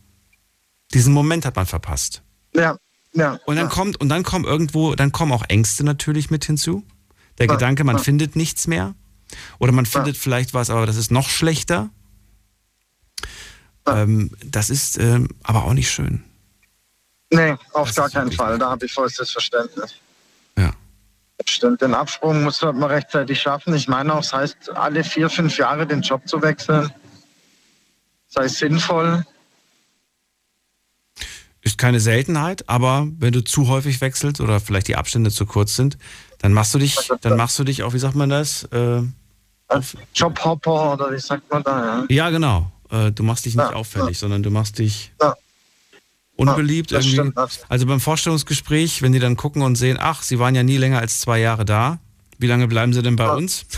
Diesen 0.94 1.12
Moment 1.12 1.44
hat 1.44 1.56
man 1.56 1.66
verpasst. 1.66 2.22
Ja, 2.54 2.76
ja. 3.12 3.38
Und 3.44 3.56
dann 3.56 3.66
ja. 3.66 3.72
kommt, 3.72 4.00
und 4.00 4.08
dann 4.08 4.22
kommen 4.22 4.44
irgendwo, 4.44 4.94
dann 4.94 5.12
kommen 5.12 5.32
auch 5.32 5.44
Ängste 5.48 5.84
natürlich 5.84 6.30
mit 6.30 6.44
hinzu. 6.44 6.84
Der 7.38 7.46
ja, 7.46 7.52
Gedanke, 7.54 7.84
man 7.84 7.98
findet 7.98 8.36
nichts 8.36 8.66
mehr. 8.66 8.94
Oder 9.58 9.72
man 9.72 9.86
findet 9.86 10.16
vielleicht 10.16 10.54
was, 10.54 10.70
aber 10.70 10.86
das 10.86 10.96
ist 10.96 11.10
noch 11.10 11.28
schlechter. 11.28 11.90
Ähm, 13.86 14.30
das 14.44 14.70
ist 14.70 14.98
ähm, 14.98 15.28
aber 15.42 15.64
auch 15.64 15.72
nicht 15.72 15.90
schön. 15.90 16.24
Nee, 17.30 17.56
auf 17.72 17.88
das 17.88 17.96
gar 17.96 18.10
keinen 18.10 18.32
Fall. 18.32 18.58
Da 18.58 18.70
habe 18.70 18.84
ich 18.86 18.92
vollstes 18.92 19.30
Verständnis. 19.30 19.94
Ja. 20.56 20.72
Stimmt, 21.46 21.80
den 21.80 21.94
Absprung 21.94 22.44
muss 22.44 22.60
man 22.62 22.82
rechtzeitig 22.84 23.40
schaffen. 23.40 23.74
Ich 23.74 23.88
meine 23.88 24.14
auch, 24.14 24.20
es 24.20 24.32
heißt, 24.32 24.70
alle 24.76 25.02
vier, 25.02 25.30
fünf 25.30 25.56
Jahre 25.56 25.86
den 25.86 26.02
Job 26.02 26.28
zu 26.28 26.42
wechseln. 26.42 26.92
Sei 28.28 28.48
sinnvoll. 28.48 29.24
Ist 31.64 31.78
keine 31.78 32.00
Seltenheit, 32.00 32.68
aber 32.68 33.06
wenn 33.18 33.32
du 33.32 33.44
zu 33.44 33.68
häufig 33.68 34.00
wechselst 34.00 34.40
oder 34.40 34.58
vielleicht 34.58 34.88
die 34.88 34.96
Abstände 34.96 35.30
zu 35.30 35.46
kurz 35.46 35.76
sind, 35.76 35.96
dann 36.38 36.52
machst 36.52 36.74
du 36.74 36.78
dich, 36.78 36.96
dann 37.20 37.36
machst 37.36 37.58
du 37.58 37.64
dich 37.64 37.84
auch, 37.84 37.94
wie 37.94 38.00
sagt 38.00 38.16
man 38.16 38.30
das? 38.30 38.64
Äh, 38.64 39.02
Jobhopper 40.14 40.94
oder 40.94 41.12
wie 41.12 41.20
sagt 41.20 41.48
man 41.50 41.62
da? 41.62 42.00
Ja, 42.00 42.06
ja 42.10 42.30
genau. 42.30 42.72
Äh, 42.90 43.12
du 43.12 43.22
machst 43.22 43.46
dich 43.46 43.54
nicht 43.54 43.70
ja, 43.70 43.76
auffällig, 43.76 44.16
ja. 44.16 44.20
sondern 44.20 44.42
du 44.42 44.50
machst 44.50 44.78
dich 44.78 45.12
unbeliebt 46.36 46.92
irgendwie. 46.92 47.10
Stimmt, 47.10 47.38
also 47.68 47.86
beim 47.86 48.00
Vorstellungsgespräch, 48.00 49.02
wenn 49.02 49.12
die 49.12 49.20
dann 49.20 49.36
gucken 49.36 49.62
und 49.62 49.76
sehen, 49.76 49.98
ach, 50.00 50.22
sie 50.22 50.38
waren 50.38 50.54
ja 50.54 50.62
nie 50.62 50.76
länger 50.76 50.98
als 50.98 51.20
zwei 51.20 51.38
Jahre 51.38 51.64
da. 51.64 51.98
Wie 52.38 52.48
lange 52.48 52.66
bleiben 52.66 52.92
sie 52.92 53.02
denn 53.02 53.16
bei 53.16 53.30
uns? 53.30 53.66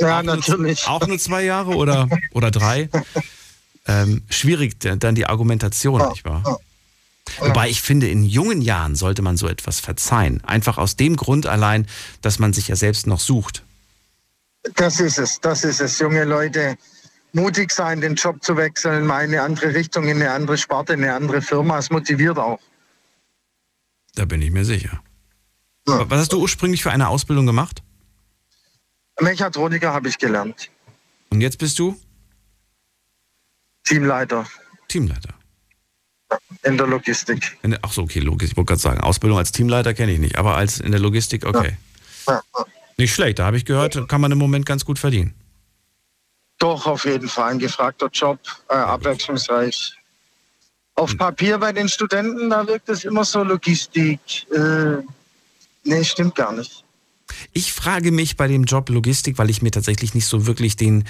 Ja, 0.00 0.18
auch 0.18 0.22
natürlich. 0.22 0.86
Nur, 0.86 0.94
auch 0.94 1.06
nur 1.06 1.18
zwei 1.18 1.44
Jahre 1.44 1.76
oder, 1.76 2.08
oder 2.32 2.50
drei? 2.50 2.88
Ähm, 3.84 4.22
schwierig 4.30 4.78
dann 4.78 5.16
die 5.16 5.26
Argumentation, 5.26 6.08
nicht 6.10 6.24
wahr? 6.24 6.60
Wobei 7.38 7.68
ich 7.68 7.82
finde, 7.82 8.08
in 8.08 8.24
jungen 8.24 8.60
Jahren 8.60 8.94
sollte 8.94 9.22
man 9.22 9.36
so 9.36 9.48
etwas 9.48 9.80
verzeihen. 9.80 10.42
Einfach 10.44 10.78
aus 10.78 10.96
dem 10.96 11.16
Grund 11.16 11.46
allein, 11.46 11.86
dass 12.20 12.38
man 12.38 12.52
sich 12.52 12.68
ja 12.68 12.76
selbst 12.76 13.06
noch 13.06 13.20
sucht. 13.20 13.62
Das 14.74 15.00
ist 15.00 15.18
es, 15.18 15.40
das 15.40 15.64
ist 15.64 15.80
es. 15.80 15.98
Junge 15.98 16.24
Leute, 16.24 16.76
mutig 17.32 17.72
sein, 17.72 18.00
den 18.00 18.14
Job 18.14 18.42
zu 18.42 18.56
wechseln, 18.56 19.06
mal 19.06 19.24
in 19.24 19.30
eine 19.30 19.42
andere 19.42 19.74
Richtung, 19.74 20.04
in 20.04 20.16
eine 20.16 20.30
andere 20.30 20.58
Sparte, 20.58 20.92
in 20.92 21.02
eine 21.02 21.14
andere 21.14 21.42
Firma. 21.42 21.78
Es 21.78 21.90
motiviert 21.90 22.38
auch. 22.38 22.60
Da 24.14 24.24
bin 24.24 24.42
ich 24.42 24.50
mir 24.50 24.64
sicher. 24.64 25.02
Ja. 25.88 26.08
Was 26.08 26.20
hast 26.20 26.32
du 26.32 26.40
ursprünglich 26.40 26.82
für 26.82 26.92
eine 26.92 27.08
Ausbildung 27.08 27.46
gemacht? 27.46 27.82
Mechatroniker 29.20 29.92
habe 29.92 30.08
ich 30.08 30.18
gelernt. 30.18 30.70
Und 31.30 31.40
jetzt 31.40 31.58
bist 31.58 31.78
du? 31.78 31.98
Teamleiter. 33.84 34.46
Teamleiter. 34.88 35.34
In 36.64 36.76
der 36.76 36.86
Logistik. 36.86 37.58
In 37.62 37.72
der, 37.72 37.80
ach 37.82 37.92
so, 37.92 38.02
okay, 38.02 38.20
Logistik. 38.20 38.52
Ich 38.52 38.56
wollte 38.56 38.68
gerade 38.68 38.80
sagen, 38.80 39.00
Ausbildung 39.00 39.38
als 39.38 39.52
Teamleiter 39.52 39.94
kenne 39.94 40.12
ich 40.12 40.18
nicht, 40.18 40.36
aber 40.36 40.56
als 40.56 40.80
in 40.80 40.92
der 40.92 41.00
Logistik, 41.00 41.44
okay. 41.44 41.76
Ja. 42.26 42.40
Ja. 42.54 42.64
Nicht 42.98 43.14
schlecht, 43.14 43.38
da 43.38 43.46
habe 43.46 43.56
ich 43.56 43.64
gehört, 43.64 44.08
kann 44.08 44.20
man 44.20 44.30
im 44.30 44.38
Moment 44.38 44.66
ganz 44.66 44.84
gut 44.84 44.98
verdienen. 44.98 45.34
Doch, 46.58 46.86
auf 46.86 47.04
jeden 47.04 47.28
Fall. 47.28 47.52
Ein 47.52 47.58
gefragter 47.58 48.08
Job, 48.12 48.38
äh, 48.68 48.74
abwechslungsreich. 48.74 49.94
Auf 50.94 51.10
hm. 51.10 51.18
Papier 51.18 51.58
bei 51.58 51.72
den 51.72 51.88
Studenten, 51.88 52.50
da 52.50 52.66
wirkt 52.66 52.88
es 52.88 53.04
immer 53.04 53.24
so 53.24 53.42
Logistik. 53.42 54.20
Äh, 54.52 55.02
nee, 55.82 56.04
stimmt 56.04 56.36
gar 56.36 56.52
nicht. 56.52 56.84
Ich 57.52 57.72
frage 57.72 58.12
mich 58.12 58.36
bei 58.36 58.46
dem 58.46 58.64
Job 58.64 58.88
Logistik, 58.90 59.38
weil 59.38 59.50
ich 59.50 59.62
mir 59.62 59.70
tatsächlich 59.70 60.14
nicht 60.14 60.26
so 60.26 60.46
wirklich 60.46 60.76
den, 60.76 61.04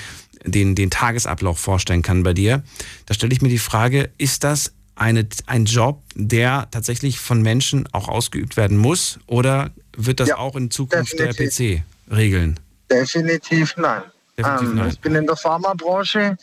den, 0.44 0.74
den 0.74 0.90
Tagesablauf 0.90 1.58
vorstellen 1.58 2.02
kann 2.02 2.22
bei 2.22 2.32
dir. 2.32 2.62
Da 3.06 3.14
stelle 3.14 3.32
ich 3.32 3.42
mir 3.42 3.48
die 3.48 3.58
Frage, 3.58 4.10
ist 4.18 4.44
das 4.44 4.72
eine, 4.94 5.26
ein 5.46 5.64
Job, 5.64 6.02
der 6.14 6.68
tatsächlich 6.70 7.18
von 7.18 7.42
Menschen 7.42 7.88
auch 7.92 8.08
ausgeübt 8.08 8.56
werden 8.56 8.76
muss? 8.76 9.18
Oder 9.26 9.70
wird 9.96 10.20
das 10.20 10.30
ja, 10.30 10.38
auch 10.38 10.56
in 10.56 10.70
Zukunft 10.70 11.18
definitiv. 11.18 11.56
der 11.56 11.78
PC 11.78 12.16
regeln? 12.16 12.60
Definitiv 12.90 13.76
nein. 13.76 14.02
Definitiv 14.36 14.68
ähm, 14.68 14.74
nein. 14.76 14.88
Ich 14.90 15.00
bin 15.00 15.14
in 15.14 15.26
der 15.26 15.36
Pharmabranche. 15.36 16.36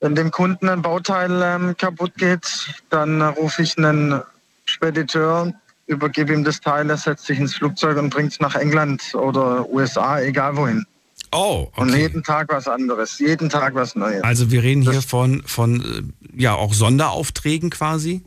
Wenn 0.00 0.14
dem 0.14 0.30
Kunden 0.30 0.68
ein 0.68 0.82
Bauteil 0.82 1.40
ähm, 1.42 1.76
kaputt 1.76 2.12
geht, 2.16 2.74
dann 2.90 3.20
äh, 3.20 3.24
rufe 3.26 3.62
ich 3.62 3.78
einen 3.78 4.20
Spediteur, 4.64 5.52
übergebe 5.86 6.32
ihm 6.32 6.44
das 6.44 6.60
Teil, 6.60 6.90
er 6.90 6.96
setzt 6.96 7.26
sich 7.26 7.38
ins 7.38 7.54
Flugzeug 7.54 7.98
und 7.98 8.10
bringt 8.10 8.32
es 8.32 8.40
nach 8.40 8.54
England 8.54 9.14
oder 9.14 9.68
USA, 9.68 10.20
egal 10.20 10.56
wohin. 10.56 10.84
Oh, 11.32 11.68
okay. 11.72 11.80
Und 11.80 11.94
jeden 11.96 12.22
Tag 12.22 12.48
was 12.50 12.68
anderes, 12.68 13.18
jeden 13.18 13.48
Tag 13.48 13.74
was 13.74 13.94
Neues. 13.94 14.22
Also 14.22 14.50
wir 14.50 14.62
reden 14.62 14.82
hier 14.82 15.00
von, 15.00 15.42
von 15.46 16.14
äh, 16.36 16.40
ja 16.40 16.54
auch 16.54 16.74
Sonderaufträgen 16.74 17.70
quasi? 17.70 18.22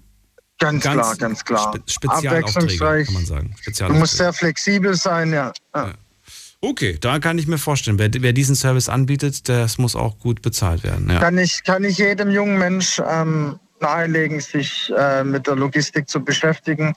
Ganz, 0.58 0.84
ganz 0.84 1.02
klar, 1.02 1.16
ganz 1.18 1.46
klar. 1.46 1.74
Spe 1.74 1.92
Spezialaufträge, 1.92 3.06
kann 3.06 3.14
man 3.14 3.26
sagen. 3.26 3.56
Du 3.78 3.94
musst 3.94 4.18
sehr 4.18 4.34
flexibel 4.34 4.96
sein, 4.96 5.34
ja. 5.34 5.52
ja. 5.76 5.94
Okay, 6.62 6.98
da 7.00 7.20
kann 7.20 7.38
ich 7.38 7.46
mir 7.46 7.58
vorstellen, 7.58 8.00
wer, 8.00 8.10
wer, 8.12 8.34
diesen 8.34 8.56
Service 8.56 8.90
anbietet, 8.90 9.50
das 9.50 9.78
muss 9.78 9.96
auch 9.96 10.18
gut 10.18 10.42
bezahlt 10.42 10.84
werden. 10.84 11.10
Ja. 11.10 11.20
Kann, 11.20 11.38
ich, 11.38 11.64
kann 11.64 11.84
ich 11.84 11.98
jedem 11.98 12.32
jungen 12.32 12.58
Mensch 12.58 13.02
ähm, 13.08 13.60
nahelegen, 13.82 14.40
sich 14.40 14.92
äh, 14.98 15.24
mit 15.24 15.46
der 15.46 15.56
Logistik 15.56 16.10
zu 16.10 16.22
beschäftigen. 16.24 16.96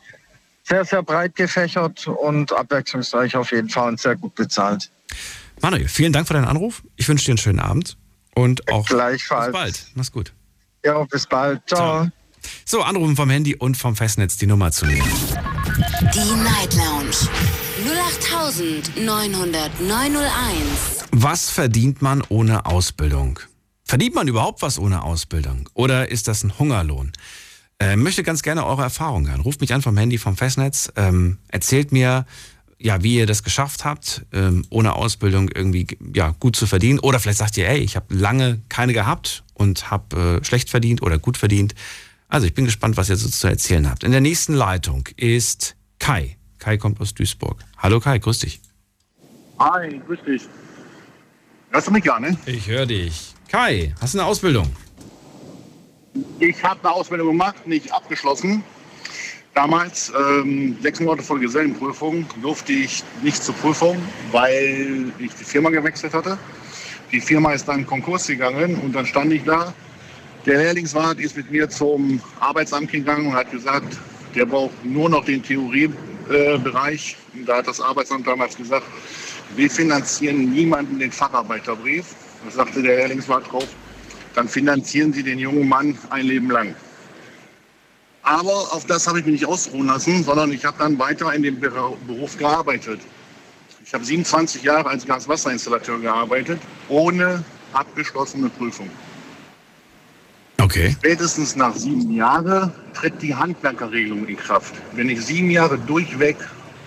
Sehr, 0.63 0.85
sehr 0.85 1.03
breit 1.03 1.35
gefächert 1.35 2.07
und 2.07 2.53
abwechslungsreich 2.53 3.37
auf 3.37 3.51
jeden 3.53 3.69
Fall 3.69 3.89
und 3.89 4.01
sehr 4.01 4.17
gut 4.17 4.35
bezahlt. 4.37 4.91
Manuel, 5.61 5.89
vielen 5.89 6.13
Dank 6.13 6.27
für 6.29 6.35
deinen 6.35 6.45
Anruf. 6.47 6.83
Ich 6.97 7.09
wünsche 7.09 7.25
dir 7.27 7.33
einen 7.33 7.39
schönen 7.39 7.61
Abend 7.61 7.97
und 8.35 8.69
auch 8.71 8.87
Gleichfalls. 8.87 9.47
bis 9.47 9.53
bald. 9.53 9.87
Mach's 9.95 10.13
gut. 10.13 10.33
Ja, 10.85 11.03
bis 11.05 11.27
bald. 11.27 11.63
Ciao. 11.67 12.05
Ciao. 12.05 12.09
So, 12.65 12.83
anrufen 12.83 13.17
vom 13.17 13.29
Handy 13.31 13.57
und 13.57 13.77
vom 13.77 13.97
Festnetz 13.97 14.37
die 14.37 14.47
Nummer 14.47 14.71
zu 14.71 14.87
nehmen. 14.87 15.09
Die 16.15 16.35
Night 16.43 16.75
Lounge 16.75 17.17
0890901. 18.97 21.05
Was 21.13 21.51
verdient 21.51 22.03
man 22.03 22.23
ohne 22.29 22.67
Ausbildung? 22.67 23.41
Verdient 23.85 24.15
man 24.15 24.29
überhaupt 24.29 24.63
was 24.63 24.79
ohne 24.79 25.03
Ausbildung? 25.03 25.69
Oder 25.75 26.11
ist 26.11 26.29
das 26.29 26.45
ein 26.45 26.59
Hungerlohn? 26.59 27.13
Äh, 27.81 27.97
möchte 27.97 28.23
ganz 28.23 28.43
gerne 28.43 28.67
eure 28.67 28.83
Erfahrungen 28.83 29.31
hören. 29.31 29.41
Ruft 29.41 29.61
mich 29.61 29.73
an 29.73 29.83
vom 29.83 29.97
Handy 29.97 30.19
vom 30.19 30.37
Festnetz. 30.37 30.93
Ähm, 30.97 31.39
erzählt 31.49 31.93
mir, 31.93 32.27
ja, 32.79 33.03
wie 33.03 33.17
ihr 33.17 33.27
das 33.27 33.43
geschafft 33.43 33.85
habt, 33.85 34.25
ähm, 34.33 34.65
ohne 34.71 34.95
Ausbildung 34.95 35.51
irgendwie 35.53 35.87
ja, 36.15 36.35
gut 36.39 36.57
zu 36.57 36.67
verdienen. 36.67 36.99
Oder 37.01 37.19
vielleicht 37.19 37.39
sagt 37.39 37.57
ihr, 37.57 37.69
ey, 37.69 37.79
ich 37.79 37.97
habe 37.97 38.15
lange 38.15 38.61
keine 38.69 38.93
gehabt 38.93 39.45
und 39.55 39.91
habe 39.91 40.41
äh, 40.41 40.45
schlecht 40.45 40.71
verdient 40.71 41.03
oder 41.03 41.19
gut 41.19 41.37
verdient. 41.37 41.75
Also 42.29 42.47
ich 42.47 42.55
bin 42.55 42.67
gespannt, 42.67 42.97
was 42.97 43.09
ihr 43.09 43.17
so 43.17 43.29
zu 43.29 43.49
erzählen 43.49 43.91
habt. 43.91 44.05
In 44.05 44.13
der 44.13 44.21
nächsten 44.21 44.55
Leitung 44.55 45.09
ist 45.17 45.77
Kai. 45.99 46.37
Kai 46.59 46.77
kommt 46.77 47.01
aus 47.01 47.15
Duisburg. 47.15 47.65
Hallo 47.79 48.01
Kai, 48.01 48.19
grüß 48.19 48.41
dich. 48.41 48.61
Hi, 49.59 50.01
grüß 50.07 50.21
dich. 50.27 50.43
Hörst 51.71 51.89
du 51.89 51.91
mich 51.91 52.05
gar 52.05 52.21
nicht? 52.21 52.39
Ich 52.47 52.69
höre 52.69 52.87
dich. 52.87 53.35
Kai, 53.49 53.95
hast 54.01 54.15
du 54.15 54.19
eine 54.19 54.29
Ausbildung? 54.29 54.71
Ich 56.39 56.63
habe 56.63 56.81
eine 56.81 56.93
Ausbildung 56.93 57.29
gemacht, 57.29 57.67
nicht 57.67 57.93
abgeschlossen. 57.93 58.63
Damals, 59.59 60.13
ähm, 60.17 60.77
sechs 60.81 61.01
Monate 61.01 61.25
vor 61.25 61.37
der 61.37 61.49
Gesellenprüfung, 61.49 62.25
durfte 62.43 62.73
ich 62.73 63.03
nicht 63.25 63.43
zur 63.43 63.57
Prüfung, 63.57 64.01
weil 64.31 65.13
ich 65.19 65.35
die 65.35 65.43
Firma 65.43 65.71
gewechselt 65.71 66.15
hatte. 66.15 66.39
Die 67.11 67.21
Firma 67.21 67.53
ist 67.53 67.67
dann 67.67 67.85
Konkurs 67.85 68.29
gegangen 68.29 68.77
und 68.77 68.95
dann 68.95 69.05
stand 69.05 69.33
ich 69.33 69.43
da. 69.43 69.75
Der 70.47 70.59
Lehrlingswart 70.59 71.19
ist 71.19 71.37
mit 71.37 71.51
mir 71.51 71.69
zum 71.69 72.21
Arbeitsamt 72.39 72.93
gegangen 72.93 73.27
und 73.27 73.33
hat 73.35 73.51
gesagt, 73.51 73.99
der 74.37 74.47
braucht 74.47 74.85
nur 74.85 75.11
noch 75.11 75.25
den 75.25 75.43
Theoriebereich. 75.43 77.17
Äh, 77.35 77.45
da 77.45 77.57
hat 77.57 77.67
das 77.67 77.81
Arbeitsamt 77.81 78.29
damals 78.29 78.57
gesagt, 78.57 78.87
wir 79.57 79.69
finanzieren 79.69 80.53
niemanden 80.53 81.01
den 81.01 81.11
Facharbeiterbrief. 81.11 82.15
Da 82.45 82.53
sagte 82.53 82.81
der 82.81 82.99
Lehrlingswart 82.99 83.51
drauf, 83.51 83.67
dann 84.37 84.47
finanzieren 84.47 85.13
Sie 85.13 85.25
den 85.25 85.41
jungen 85.41 85.69
Mann 85.69 85.99
ein 86.11 86.27
Leben 86.27 86.49
lang. 86.49 86.77
Aber 88.29 88.75
auf 88.75 88.85
das 88.85 89.07
habe 89.07 89.21
ich 89.21 89.25
mich 89.25 89.41
nicht 89.41 89.47
ausruhen 89.47 89.87
lassen, 89.87 90.23
sondern 90.23 90.53
ich 90.53 90.63
habe 90.63 90.77
dann 90.79 90.99
weiter 90.99 91.33
in 91.33 91.43
dem 91.43 91.59
Beruf 91.59 92.37
gearbeitet. 92.37 93.01
Ich 93.83 93.95
habe 93.95 94.05
27 94.05 94.63
Jahre 94.63 94.91
als 94.91 95.07
Gaswasserinstallateur 95.07 95.99
gearbeitet, 95.99 96.61
ohne 96.91 97.43
abgeschlossene 97.73 98.51
Prüfung. 98.51 98.91
Okay. 100.61 100.95
Spätestens 100.99 101.57
nach 101.57 101.75
sieben 101.75 102.13
Jahren 102.13 102.71
tritt 102.93 103.23
die 103.23 103.35
Handwerkerregelung 103.35 104.27
in 104.27 104.37
Kraft. 104.37 104.75
Wenn 104.93 105.09
ich 105.09 105.23
sieben 105.23 105.51
Jahre 105.51 105.79
durchweg 105.79 106.37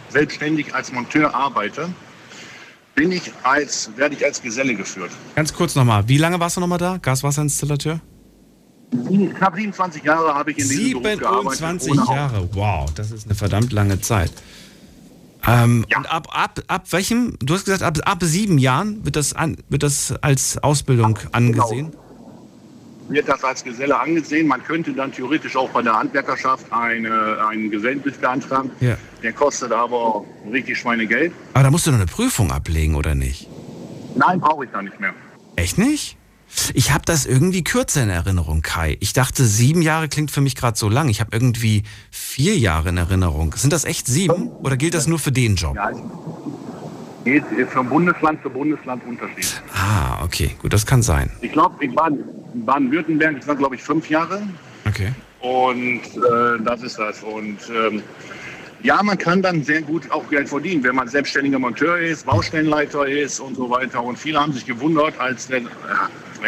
selbstständig 0.10 0.75
als 0.75 0.91
Monteur 0.91 1.34
arbeite, 1.34 1.89
bin 2.93 3.12
ich 3.12 3.32
als, 3.41 3.89
werde 3.95 4.13
ich 4.13 4.23
als 4.23 4.43
Geselle 4.43 4.75
geführt. 4.75 5.10
Ganz 5.36 5.51
kurz 5.51 5.73
nochmal, 5.73 6.08
wie 6.08 6.17
lange 6.17 6.39
warst 6.39 6.58
du 6.58 6.62
nochmal 6.62 6.77
da? 6.77 6.99
Gaswasserinstallateur? 7.01 7.99
Knapp 8.91 9.56
27 9.56 10.04
Jahre 10.04 10.34
habe 10.34 10.51
ich 10.51 10.60
in 10.60 10.67
diesem 10.67 11.01
Beruf 11.01 11.19
gearbeitet. 11.19 11.60
27 11.60 11.95
Jahre, 12.10 12.49
wow, 12.54 12.91
das 12.93 13.12
ist 13.12 13.25
eine 13.25 13.36
verdammt 13.36 13.71
lange 13.71 14.01
Zeit. 14.01 14.32
Ähm, 15.47 15.86
ja. 15.89 15.97
Und 15.97 16.12
ab, 16.12 16.27
ab, 16.32 16.60
ab 16.67 16.91
welchem, 16.91 17.38
du 17.39 17.54
hast 17.54 17.65
gesagt, 17.65 17.84
ab, 17.84 17.97
ab 18.06 18.19
sieben 18.21 18.58
Jahren 18.58 19.04
wird 19.06 19.15
das, 19.15 19.34
an, 19.34 19.58
wird 19.69 19.84
das 19.84 20.13
als 20.21 20.58
Ausbildung 20.62 21.15
genau. 21.15 21.30
angesehen? 21.32 21.91
Genau. 21.91 22.04
Wird 23.10 23.27
das 23.27 23.43
als 23.43 23.63
Geselle 23.63 23.99
angesehen. 23.99 24.47
Man 24.47 24.63
könnte 24.63 24.93
dann 24.93 25.12
theoretisch 25.12 25.56
auch 25.56 25.69
bei 25.69 25.82
der 25.82 25.97
Handwerkerschaft 25.97 26.71
eine, 26.71 27.45
einen 27.45 27.71
Gesellenbrief 27.71 28.19
beantragen. 28.19 28.71
Ja. 28.80 28.95
Der 29.23 29.34
kostet 29.34 29.71
aber 29.71 30.23
richtig 30.51 30.77
Schweinegeld. 30.77 31.34
Aber 31.54 31.63
da 31.63 31.71
musst 31.71 31.88
du 31.88 31.91
noch 31.91 31.97
eine 31.97 32.08
Prüfung 32.08 32.51
ablegen, 32.51 32.95
oder 32.95 33.15
nicht? 33.15 33.49
Nein, 34.15 34.39
brauche 34.39 34.65
ich 34.65 34.71
da 34.71 34.82
nicht 34.82 34.99
mehr. 34.99 35.13
Echt 35.56 35.77
nicht? 35.77 36.17
Ich 36.73 36.91
habe 36.91 37.03
das 37.05 37.25
irgendwie 37.25 37.63
kürzer 37.63 38.03
in 38.03 38.09
Erinnerung, 38.09 38.61
Kai. 38.61 38.97
Ich 38.99 39.13
dachte, 39.13 39.45
sieben 39.45 39.81
Jahre 39.81 40.09
klingt 40.09 40.31
für 40.31 40.41
mich 40.41 40.55
gerade 40.55 40.77
so 40.77 40.89
lang. 40.89 41.09
Ich 41.09 41.21
habe 41.21 41.31
irgendwie 41.33 41.83
vier 42.11 42.57
Jahre 42.57 42.89
in 42.89 42.97
Erinnerung. 42.97 43.53
Sind 43.55 43.73
das 43.73 43.85
echt 43.85 44.07
sieben 44.07 44.49
oder 44.49 44.77
gilt 44.77 44.93
das 44.93 45.07
nur 45.07 45.19
für 45.19 45.31
den 45.31 45.55
Job? 45.55 45.75
Ja, 45.75 45.91
geht 47.23 47.43
von 47.71 47.87
Bundesland 47.87 48.41
zu 48.41 48.49
Bundesland 48.49 49.03
unterschiedlich. 49.05 49.61
Ah, 49.73 50.23
okay, 50.23 50.55
gut, 50.61 50.73
das 50.73 50.85
kann 50.85 51.01
sein. 51.01 51.31
Ich 51.41 51.51
glaube, 51.51 51.83
in 51.83 51.93
Baden-Württemberg 51.93 53.33
Baden 53.35 53.47
waren, 53.47 53.57
glaube 53.57 53.75
ich, 53.75 53.83
fünf 53.83 54.09
Jahre. 54.09 54.41
Okay. 54.85 55.13
Und 55.39 56.01
äh, 56.01 56.63
das 56.63 56.83
ist 56.83 56.97
das. 56.99 57.23
Und 57.23 57.57
ähm, 57.69 58.01
ja, 58.83 59.01
man 59.03 59.17
kann 59.17 59.41
dann 59.41 59.63
sehr 59.63 59.81
gut 59.81 60.09
auch 60.11 60.27
Geld 60.29 60.49
verdienen, 60.49 60.83
wenn 60.83 60.95
man 60.95 61.07
selbstständiger 61.07 61.59
Monteur 61.59 61.99
ist, 61.99 62.25
Baustellenleiter 62.25 63.07
ist 63.07 63.39
und 63.39 63.55
so 63.55 63.69
weiter. 63.69 64.03
Und 64.03 64.17
viele 64.17 64.39
haben 64.39 64.53
sich 64.53 64.65
gewundert, 64.65 65.19
als 65.19 65.47
der 65.47 65.61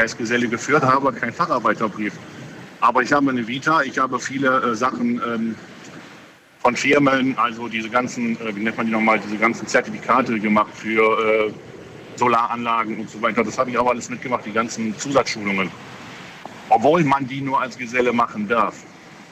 als 0.01 0.17
Geselle 0.17 0.47
geführt 0.47 0.83
habe, 0.83 1.11
kein 1.13 1.33
Facharbeiterbrief. 1.33 2.13
Aber 2.81 3.01
ich 3.01 3.13
habe 3.13 3.29
eine 3.29 3.47
Vita, 3.47 3.81
ich 3.81 3.97
habe 3.97 4.19
viele 4.19 4.61
äh, 4.61 4.75
Sachen 4.75 5.21
ähm, 5.25 5.55
von 6.59 6.75
Firmen, 6.75 7.37
also 7.37 7.67
diese 7.67 7.89
ganzen, 7.89 8.35
äh, 8.41 8.55
wie 8.55 8.61
nennt 8.61 8.77
man 8.77 8.85
die 8.85 8.91
nochmal, 8.91 9.19
diese 9.19 9.37
ganzen 9.37 9.67
Zertifikate 9.67 10.39
gemacht 10.39 10.71
für 10.73 11.47
äh, 11.47 11.53
Solaranlagen 12.17 12.99
und 12.99 13.09
so 13.09 13.21
weiter. 13.21 13.43
Das 13.43 13.57
habe 13.57 13.69
ich 13.69 13.77
auch 13.77 13.87
alles 13.87 14.09
mitgemacht, 14.09 14.45
die 14.45 14.51
ganzen 14.51 14.97
Zusatzschulungen. 14.97 15.71
Obwohl 16.69 17.03
man 17.03 17.27
die 17.27 17.41
nur 17.41 17.61
als 17.61 17.77
Geselle 17.77 18.11
machen 18.13 18.47
darf 18.47 18.75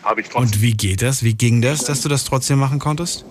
habe 0.03 0.21
ich 0.21 0.29
trotzdem. 0.29 0.43
Und 0.43 0.61
wie 0.61 0.73
geht 0.73 1.01
das? 1.01 1.23
Wie 1.23 1.33
ging 1.33 1.61
das, 1.61 1.83
dass 1.85 2.01
du 2.01 2.09
das 2.09 2.23
trotzdem 2.23 2.59
machen 2.59 2.79
konntest? 2.79 3.25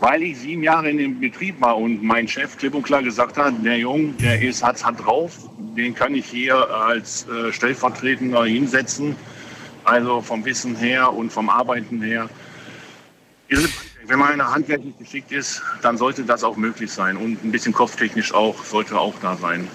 Weil 0.00 0.22
ich 0.22 0.38
sieben 0.38 0.62
Jahre 0.62 0.90
in 0.90 0.96
dem 0.96 1.20
Betrieb 1.20 1.60
war 1.60 1.76
und 1.76 2.02
mein 2.02 2.26
Chef 2.26 2.56
klipp 2.56 2.74
und 2.74 2.82
klar 2.82 3.02
gesagt 3.02 3.36
hat, 3.36 3.54
der 3.62 3.78
Junge, 3.78 4.14
der 4.14 4.40
ist, 4.40 4.64
hat's 4.64 4.84
hat 4.84 4.98
drauf, 5.04 5.50
den 5.76 5.94
kann 5.94 6.14
ich 6.14 6.26
hier 6.26 6.56
als 6.70 7.26
äh, 7.28 7.52
Stellvertretender 7.52 8.44
hinsetzen. 8.44 9.14
Also 9.84 10.20
vom 10.20 10.44
Wissen 10.44 10.76
her 10.76 11.12
und 11.12 11.32
vom 11.32 11.48
Arbeiten 11.48 12.02
her. 12.02 12.28
Wenn 14.06 14.18
man 14.18 14.32
in 14.32 14.38
der 14.38 14.50
handwerklich 14.52 14.96
geschickt 14.98 15.32
ist, 15.32 15.62
dann 15.82 15.96
sollte 15.96 16.24
das 16.24 16.44
auch 16.44 16.56
möglich 16.56 16.90
sein. 16.90 17.16
Und 17.16 17.44
ein 17.44 17.50
bisschen 17.50 17.72
kopftechnisch 17.72 18.32
auch, 18.32 18.64
sollte 18.64 18.98
auch 18.98 19.14
da 19.20 19.36
sein. 19.36 19.68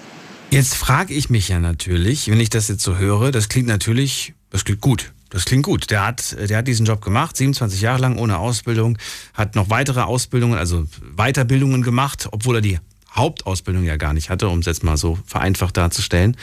Jetzt 0.50 0.74
frage 0.74 1.12
ich 1.12 1.28
mich 1.28 1.48
ja 1.48 1.58
natürlich, 1.58 2.30
wenn 2.30 2.40
ich 2.40 2.50
das 2.50 2.68
jetzt 2.68 2.82
so 2.82 2.96
höre, 2.98 3.32
das 3.32 3.48
klingt 3.48 3.66
natürlich, 3.66 4.34
das 4.50 4.64
klingt 4.64 4.80
gut. 4.80 5.12
Das 5.30 5.44
klingt 5.44 5.64
gut. 5.64 5.90
Der 5.90 6.06
hat, 6.06 6.36
der 6.48 6.58
hat 6.58 6.68
diesen 6.68 6.86
Job 6.86 7.02
gemacht, 7.02 7.36
27 7.36 7.80
Jahre 7.80 8.00
lang 8.00 8.16
ohne 8.18 8.38
Ausbildung, 8.38 8.96
hat 9.34 9.54
noch 9.56 9.70
weitere 9.70 10.00
Ausbildungen, 10.00 10.56
also 10.56 10.86
Weiterbildungen 11.16 11.82
gemacht, 11.82 12.28
obwohl 12.30 12.56
er 12.56 12.60
die 12.60 12.78
Hauptausbildung 13.12 13.84
ja 13.84 13.96
gar 13.96 14.12
nicht 14.12 14.30
hatte, 14.30 14.48
um 14.48 14.60
es 14.60 14.66
jetzt 14.66 14.84
mal 14.84 14.96
so 14.96 15.18
vereinfacht 15.26 15.76
darzustellen. 15.76 16.36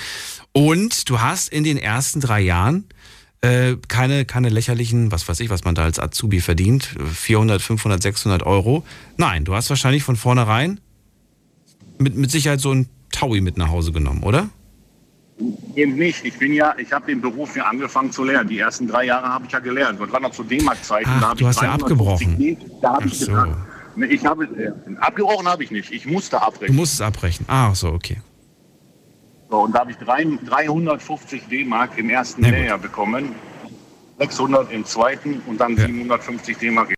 Und 0.51 1.09
du 1.09 1.21
hast 1.21 1.49
in 1.49 1.63
den 1.63 1.77
ersten 1.77 2.19
drei 2.19 2.41
Jahren 2.41 2.85
äh, 3.41 3.75
keine, 3.87 4.25
keine 4.25 4.49
lächerlichen, 4.49 5.11
was 5.11 5.27
weiß 5.27 5.39
ich, 5.39 5.49
was 5.49 5.63
man 5.63 5.75
da 5.75 5.83
als 5.83 5.99
Azubi 5.99 6.39
verdient, 6.41 6.95
400, 7.13 7.61
500, 7.61 8.01
600 8.01 8.43
Euro. 8.43 8.85
Nein, 9.17 9.45
du 9.45 9.53
hast 9.53 9.69
wahrscheinlich 9.69 10.03
von 10.03 10.15
vornherein 10.15 10.79
mit, 11.99 12.15
mit 12.15 12.31
Sicherheit 12.31 12.59
so 12.61 12.73
ein 12.73 12.87
Taui 13.11 13.41
mit 13.41 13.57
nach 13.57 13.69
Hause 13.69 13.91
genommen, 13.91 14.23
oder? 14.23 14.49
Eben 15.75 15.95
nicht. 15.95 16.25
Ich 16.25 16.37
bin 16.37 16.53
ja, 16.53 16.75
ich 16.77 16.91
habe 16.91 17.05
den 17.07 17.21
Beruf 17.21 17.55
ja 17.55 17.65
angefangen 17.65 18.11
zu 18.11 18.23
lernen. 18.23 18.49
Die 18.49 18.59
ersten 18.59 18.87
drei 18.87 19.05
Jahre 19.05 19.27
habe 19.27 19.45
ich 19.45 19.51
ja 19.51 19.59
gelernt. 19.59 19.99
Und 19.99 20.11
war 20.11 20.19
noch 20.19 20.31
zu 20.31 20.43
D-Mark-Zeiten. 20.43 21.09
Da 21.19 21.33
du 21.33 21.47
hast 21.47 21.61
ja 21.61 21.73
abgebrochen. 21.73 22.57
Da 22.81 22.93
habe 22.93 23.07
ich 23.07 23.19
so. 23.19 23.27
gesagt, 23.27 23.51
ich 24.09 24.25
habe, 24.25 24.45
äh, 24.45 24.71
abgebrochen 24.99 25.47
habe 25.47 25.63
ich 25.63 25.71
nicht. 25.71 25.91
Ich 25.91 26.05
musste 26.05 26.41
abbrechen. 26.41 26.73
Du 26.75 26.81
musstest 26.81 27.01
abbrechen. 27.01 27.45
Ah, 27.47 27.73
so, 27.73 27.89
okay. 27.89 28.17
So, 29.49 29.61
und 29.61 29.75
da 29.75 29.81
habe 29.81 29.91
ich 29.91 29.97
drei, 29.97 30.25
350 30.45 31.47
D-Mark 31.47 31.97
im 31.97 32.09
ersten 32.09 32.43
Lehrjahr 32.43 32.79
bekommen. 32.79 33.35
600 34.19 34.71
im 34.71 34.85
zweiten 34.85 35.41
und 35.47 35.59
dann 35.59 35.75
ja. 35.75 35.85
750 35.85 36.57
D-Mark 36.57 36.93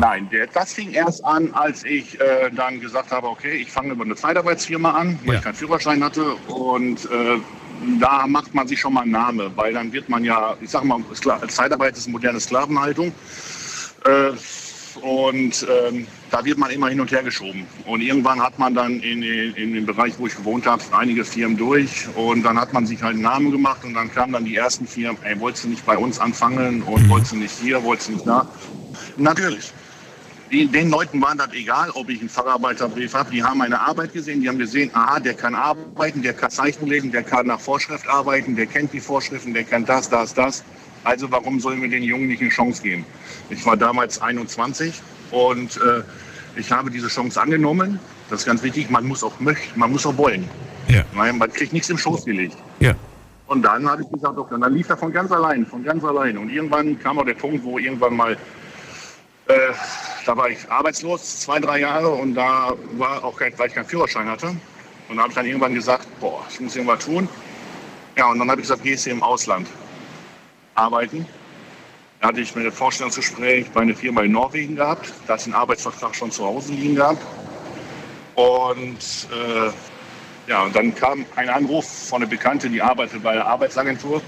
Nein, 0.00 0.28
der, 0.30 0.46
das 0.46 0.74
fing 0.74 0.92
erst 0.92 1.24
an, 1.24 1.52
als 1.54 1.82
ich 1.82 2.20
äh, 2.20 2.52
dann 2.52 2.78
gesagt 2.80 3.10
habe, 3.10 3.26
okay, 3.26 3.54
ich 3.54 3.72
fange 3.72 3.94
über 3.94 4.04
eine 4.04 4.14
Zeitarbeitsfirma 4.14 4.92
an, 4.92 5.18
weil 5.24 5.32
ja. 5.32 5.38
ich 5.38 5.44
keinen 5.44 5.54
Führerschein 5.56 6.04
hatte. 6.04 6.36
Und 6.46 7.04
äh, 7.06 7.38
da 7.98 8.28
macht 8.28 8.54
man 8.54 8.68
sich 8.68 8.78
schon 8.78 8.94
mal 8.94 9.00
einen 9.00 9.10
Namen, 9.10 9.50
weil 9.56 9.72
dann 9.72 9.92
wird 9.92 10.08
man 10.08 10.24
ja, 10.24 10.56
ich 10.60 10.70
sag 10.70 10.84
mal, 10.84 11.00
Zeitarbeit 11.48 11.96
ist 11.96 12.06
moderne 12.06 12.38
Sklavenhaltung. 12.38 13.12
Äh, 14.04 14.30
und 15.02 15.66
ähm, 15.68 16.06
da 16.30 16.44
wird 16.44 16.58
man 16.58 16.70
immer 16.70 16.90
hin 16.90 17.00
und 17.00 17.10
her 17.10 17.24
geschoben. 17.24 17.66
Und 17.84 18.00
irgendwann 18.00 18.40
hat 18.40 18.56
man 18.56 18.76
dann 18.76 19.00
in, 19.00 19.20
in 19.24 19.74
dem 19.74 19.84
Bereich, 19.84 20.14
wo 20.18 20.28
ich 20.28 20.36
gewohnt 20.36 20.64
habe, 20.64 20.80
einige 20.92 21.24
Firmen 21.24 21.56
durch. 21.56 22.06
Und 22.14 22.44
dann 22.44 22.56
hat 22.60 22.72
man 22.72 22.86
sich 22.86 23.02
halt 23.02 23.14
einen 23.14 23.22
Namen 23.22 23.50
gemacht 23.50 23.82
und 23.82 23.94
dann 23.94 24.14
kamen 24.14 24.32
dann 24.32 24.44
die 24.44 24.54
ersten 24.54 24.86
Firmen, 24.86 25.20
ey, 25.24 25.40
wolltest 25.40 25.64
du 25.64 25.70
nicht 25.70 25.84
bei 25.84 25.98
uns 25.98 26.20
anfangen 26.20 26.82
und 26.82 27.02
mhm. 27.02 27.08
wolltest 27.08 27.32
du 27.32 27.36
nicht 27.36 27.58
hier, 27.58 27.82
wolltest 27.82 28.10
du 28.10 28.12
nicht 28.12 28.26
da? 28.28 28.46
Natürlich 29.16 29.72
den, 30.50 30.72
den 30.72 30.90
Leuten 30.90 31.20
war 31.20 31.34
das 31.34 31.52
egal, 31.52 31.90
ob 31.90 32.08
ich 32.08 32.20
einen 32.20 32.28
Facharbeiterbrief 32.28 33.14
habe. 33.14 33.30
Die 33.30 33.42
haben 33.42 33.58
meine 33.58 33.80
Arbeit 33.80 34.12
gesehen, 34.12 34.40
die 34.40 34.48
haben 34.48 34.58
gesehen, 34.58 34.90
aha, 34.94 35.20
der 35.20 35.34
kann 35.34 35.54
arbeiten, 35.54 36.22
der 36.22 36.32
kann 36.32 36.50
Zeichen 36.50 36.86
lesen, 36.86 37.12
der 37.12 37.22
kann 37.22 37.46
nach 37.46 37.60
Vorschrift 37.60 38.08
arbeiten, 38.08 38.56
der 38.56 38.66
kennt 38.66 38.92
die 38.92 39.00
Vorschriften, 39.00 39.54
der 39.54 39.64
kennt 39.64 39.88
das, 39.88 40.08
das, 40.08 40.34
das. 40.34 40.64
Also 41.04 41.30
warum 41.30 41.60
sollen 41.60 41.80
wir 41.82 41.88
den 41.88 42.02
Jungen 42.02 42.28
nicht 42.28 42.40
eine 42.40 42.50
Chance 42.50 42.82
geben? 42.82 43.04
Ich 43.50 43.64
war 43.64 43.76
damals 43.76 44.20
21 44.20 45.00
und 45.30 45.76
äh, 45.76 46.02
ich 46.56 46.70
habe 46.72 46.90
diese 46.90 47.08
Chance 47.08 47.40
angenommen. 47.40 47.98
Das 48.30 48.40
ist 48.40 48.46
ganz 48.46 48.62
wichtig, 48.62 48.90
man 48.90 49.06
muss 49.06 49.22
auch 49.22 49.38
möchten, 49.40 49.78
man 49.78 49.92
muss 49.92 50.04
auch 50.06 50.16
wollen. 50.16 50.48
Ja. 50.88 51.04
Man 51.12 51.38
kriegt 51.52 51.72
nichts 51.72 51.88
im 51.90 51.98
Schoß 51.98 52.24
gelegt. 52.24 52.56
Ja. 52.80 52.94
Und 53.46 53.62
dann 53.62 53.88
habe 53.88 54.02
ich 54.02 54.10
gesagt, 54.10 54.36
okay, 54.36 54.54
und 54.54 54.60
dann 54.60 54.74
lief 54.74 54.88
er 54.90 54.96
von 54.96 55.12
ganz 55.12 55.32
allein, 55.32 55.64
von 55.64 55.82
ganz 55.82 56.04
allein. 56.04 56.36
Und 56.36 56.50
irgendwann 56.50 56.98
kam 56.98 57.18
auch 57.18 57.24
der 57.24 57.34
Punkt, 57.34 57.64
wo 57.64 57.78
irgendwann 57.78 58.14
mal 58.14 58.36
äh, 59.48 59.72
da 60.26 60.36
war 60.36 60.48
ich 60.50 60.58
arbeitslos, 60.70 61.40
zwei, 61.40 61.58
drei 61.58 61.80
Jahre 61.80 62.08
und 62.08 62.34
da 62.34 62.74
war 62.92 63.24
auch 63.24 63.36
kein, 63.36 63.58
weil 63.58 63.68
ich 63.68 63.74
keinen 63.74 63.86
Führerschein 63.86 64.28
hatte. 64.28 64.54
Und 65.08 65.16
da 65.16 65.22
habe 65.22 65.30
ich 65.30 65.34
dann 65.34 65.46
irgendwann 65.46 65.74
gesagt, 65.74 66.06
boah, 66.20 66.44
ich 66.50 66.60
muss 66.60 66.76
irgendwas 66.76 67.04
tun. 67.04 67.28
Ja, 68.16 68.30
und 68.30 68.38
dann 68.38 68.50
habe 68.50 68.60
ich 68.60 68.66
gesagt, 68.66 68.82
gehst 68.82 69.06
du 69.06 69.10
im 69.10 69.22
Ausland 69.22 69.66
arbeiten. 70.74 71.26
Da 72.20 72.28
hatte 72.28 72.40
ich 72.40 72.54
mir 72.54 72.64
ein 72.64 72.72
Vorstellungsgespräch 72.72 73.70
bei 73.70 73.80
einer 73.80 73.94
Firma 73.94 74.22
in 74.22 74.32
Norwegen 74.32 74.76
gehabt. 74.76 75.12
Da 75.26 75.34
hatte 75.34 75.42
ich 75.42 75.46
einen 75.46 75.54
Arbeitsvertrag 75.54 76.14
schon 76.14 76.30
zu 76.30 76.44
Hause 76.44 76.72
liegen 76.72 76.96
gehabt. 76.96 77.22
Und 78.34 78.98
äh, 79.32 79.70
ja, 80.50 80.62
und 80.62 80.76
dann 80.76 80.94
kam 80.94 81.24
ein 81.36 81.48
Anruf 81.48 81.86
von 81.86 82.22
einer 82.22 82.30
Bekannte, 82.30 82.68
die 82.68 82.82
arbeitet 82.82 83.22
bei 83.22 83.34
der 83.34 83.46
Arbeitsagentur. 83.46 84.20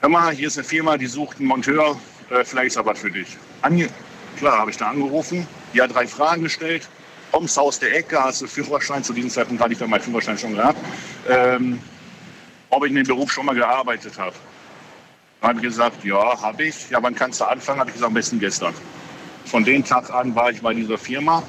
Hör 0.00 0.08
mal, 0.08 0.32
hier 0.32 0.48
ist 0.48 0.56
eine 0.56 0.64
Firma, 0.64 0.96
die 0.96 1.06
sucht 1.06 1.38
einen 1.38 1.48
Monteur, 1.48 1.98
äh, 2.30 2.44
vielleicht 2.44 2.68
ist 2.68 2.76
das 2.76 2.86
was 2.86 2.98
für 2.98 3.10
dich. 3.10 3.36
Ange 3.62 3.88
Klar, 4.36 4.58
habe 4.58 4.70
ich 4.70 4.76
da 4.76 4.88
angerufen, 4.88 5.46
die 5.74 5.82
hat 5.82 5.94
drei 5.94 6.06
Fragen 6.06 6.42
gestellt. 6.42 6.88
Kommst 7.32 7.58
aus 7.58 7.78
der 7.78 7.94
Ecke, 7.94 8.22
hast 8.22 8.40
du 8.40 8.46
Führerschein, 8.46 9.04
zu 9.04 9.12
diesem 9.12 9.30
Zeitpunkt 9.30 9.62
hatte 9.62 9.72
ich 9.72 9.78
dann 9.78 9.90
meinen 9.90 10.00
Führerschein 10.00 10.36
schon 10.36 10.56
gehabt, 10.56 10.78
ähm, 11.28 11.80
ob 12.70 12.84
ich 12.84 12.90
in 12.90 12.96
dem 12.96 13.06
Beruf 13.06 13.30
schon 13.30 13.46
mal 13.46 13.54
gearbeitet 13.54 14.18
habe. 14.18 14.34
Dann 15.40 15.50
habe 15.50 15.58
ich 15.60 15.64
gesagt, 15.64 16.04
ja, 16.04 16.40
habe 16.42 16.64
ich. 16.64 16.90
Ja, 16.90 17.02
wann 17.02 17.14
kannst 17.14 17.40
du 17.40 17.44
anfangen? 17.44 17.80
Habe 17.80 17.90
ich 17.90 17.94
gesagt, 17.94 18.08
am 18.08 18.14
besten 18.14 18.40
gestern. 18.40 18.74
Von 19.44 19.64
dem 19.64 19.84
Tag 19.84 20.10
an 20.10 20.34
war 20.34 20.50
ich 20.50 20.60
bei 20.60 20.74
dieser 20.74 20.98
Firma, 20.98 21.42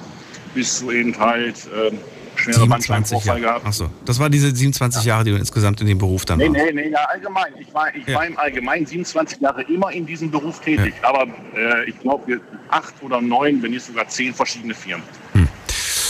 bis 0.53 0.77
zu 0.79 0.91
eben 0.91 1.17
halt 1.19 1.67
ähm, 1.75 1.99
schwere 2.41 2.67
Bandscheibenvorfall 2.67 3.39
gehabt. 3.39 3.65
Achso, 3.65 3.89
das 4.05 4.19
war 4.19 4.29
diese 4.29 4.55
27 4.55 5.03
ja. 5.03 5.09
Jahre, 5.09 5.23
die 5.23 5.31
du 5.31 5.37
insgesamt 5.37 5.81
in 5.81 5.87
dem 5.87 5.97
Beruf 5.97 6.25
dann 6.25 6.39
nee, 6.39 6.49
warst? 6.49 6.57
Nee, 6.57 6.71
nee, 6.73 6.89
ja, 6.89 7.05
allgemein. 7.05 7.53
Ich 7.59 7.73
war, 7.73 7.95
ich 7.95 8.05
ja. 8.07 8.15
war 8.15 8.25
im 8.25 8.37
Allgemeinen 8.37 8.85
27 8.85 9.39
Jahre 9.41 9.61
immer 9.63 9.91
in 9.91 10.05
diesem 10.05 10.29
Beruf 10.31 10.59
tätig. 10.59 10.93
Aber 11.01 11.27
äh, 11.55 11.89
ich 11.89 11.99
glaube, 11.99 12.41
acht 12.69 12.93
oder 13.01 13.21
neun, 13.21 13.61
wenn 13.61 13.71
nicht 13.71 13.85
sogar 13.85 14.07
zehn 14.07 14.33
verschiedene 14.33 14.73
Firmen. 14.73 15.05
Hm. 15.33 15.47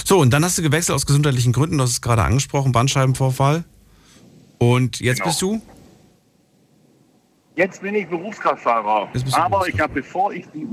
So, 0.05 0.19
und 0.19 0.31
dann 0.31 0.43
hast 0.43 0.57
du 0.57 0.61
gewechselt 0.61 0.95
aus 0.95 1.05
gesundheitlichen 1.05 1.53
Gründen, 1.53 1.77
du 1.77 1.83
hast 1.83 1.91
es 1.91 2.01
gerade 2.01 2.23
angesprochen, 2.23 2.71
Bandscheibenvorfall. 2.71 3.63
Und 4.57 4.99
jetzt 4.99 5.17
genau. 5.17 5.29
bist 5.29 5.41
du? 5.41 5.61
Jetzt 7.55 7.81
bin 7.81 7.95
ich 7.95 8.07
Berufskraftfahrer. 8.07 9.09
Aber 9.33 9.67
ich 9.67 9.79
habe, 9.79 9.93
bevor 9.93 10.33
ich 10.33 10.45
die, 10.53 10.67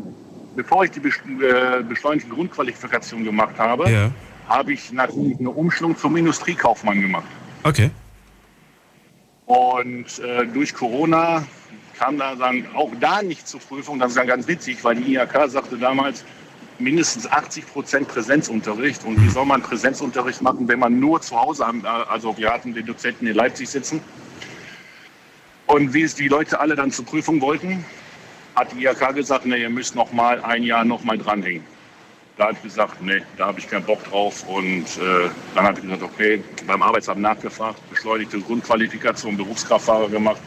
bevor 0.56 0.84
ich 0.84 0.90
die 0.90 1.00
äh, 1.00 1.82
beschleunigte 1.82 2.28
Grundqualifikation 2.30 3.24
gemacht 3.24 3.58
habe, 3.58 3.90
Ja. 3.90 4.10
Habe 4.48 4.72
ich 4.72 4.92
natürlich 4.92 5.38
eine 5.38 5.50
Umschulung 5.50 5.96
zum 5.96 6.16
Industriekaufmann 6.16 7.00
gemacht. 7.00 7.26
Okay. 7.64 7.90
Und 9.46 10.18
äh, 10.18 10.46
durch 10.46 10.74
Corona 10.74 11.46
kam 11.98 12.18
da 12.18 12.34
dann 12.34 12.66
auch 12.74 12.90
da 13.00 13.22
nicht 13.22 13.48
zur 13.48 13.60
Prüfung. 13.60 13.98
Das 13.98 14.10
ist 14.10 14.16
dann 14.16 14.26
ganz 14.26 14.46
witzig, 14.46 14.82
weil 14.84 14.96
die 14.96 15.14
IHK 15.14 15.48
sagte 15.48 15.76
damals 15.76 16.24
mindestens 16.78 17.26
80 17.30 17.66
Prozent 17.66 18.08
Präsenzunterricht. 18.08 19.04
Und 19.04 19.20
wie 19.22 19.28
soll 19.28 19.46
man 19.46 19.62
Präsenzunterricht 19.62 20.42
machen, 20.42 20.68
wenn 20.68 20.78
man 20.78 21.00
nur 21.00 21.20
zu 21.20 21.38
Hause, 21.40 21.66
am, 21.66 21.84
äh, 21.84 21.88
also 21.88 22.36
wir 22.36 22.52
hatten 22.52 22.74
den 22.74 22.86
Dozenten 22.86 23.26
in 23.26 23.34
Leipzig 23.34 23.68
sitzen. 23.68 24.00
Und 25.66 25.92
wie 25.92 26.02
es 26.02 26.14
die 26.14 26.28
Leute 26.28 26.60
alle 26.60 26.76
dann 26.76 26.90
zur 26.90 27.04
Prüfung 27.04 27.40
wollten, 27.40 27.84
hat 28.54 28.72
die 28.72 28.84
IHK 28.84 29.14
gesagt, 29.14 29.44
nee, 29.44 29.60
ihr 29.60 29.70
müsst 29.70 29.94
noch 29.94 30.12
mal 30.12 30.42
ein 30.42 30.62
Jahr 30.62 30.84
noch 30.84 31.04
mal 31.04 31.18
dranhängen. 31.18 31.64
Da 32.38 32.44
habe 32.44 32.52
ich 32.54 32.62
gesagt, 32.62 33.02
nee, 33.02 33.20
da 33.36 33.46
habe 33.46 33.58
ich 33.58 33.68
keinen 33.68 33.84
Bock 33.84 34.02
drauf. 34.04 34.44
Und 34.48 34.84
äh, 34.84 35.28
dann 35.56 35.64
habe 35.64 35.78
ich 35.80 35.82
gesagt, 35.84 36.02
okay, 36.04 36.42
beim 36.68 36.80
Arbeitsamt 36.82 37.20
nachgefragt, 37.20 37.78
beschleunigte 37.90 38.38
Grundqualifikation, 38.38 39.36
Berufskraftfahrer 39.36 40.08
gemacht. 40.08 40.40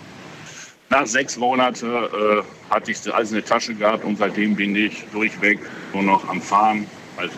Nach 0.89 1.05
sechs 1.05 1.35
Monaten 1.37 1.85
äh, 1.85 2.41
hatte 2.69 2.91
ich 2.91 3.13
alles 3.13 3.31
in 3.31 3.35
der 3.35 3.45
Tasche 3.45 3.75
gehabt 3.75 4.05
und 4.05 4.17
seitdem 4.17 4.55
bin 4.55 4.73
ich 4.73 5.03
durchweg 5.11 5.59
nur 5.93 6.03
noch 6.03 6.27
am 6.29 6.41
Fahren, 6.41 6.87
also 7.17 7.35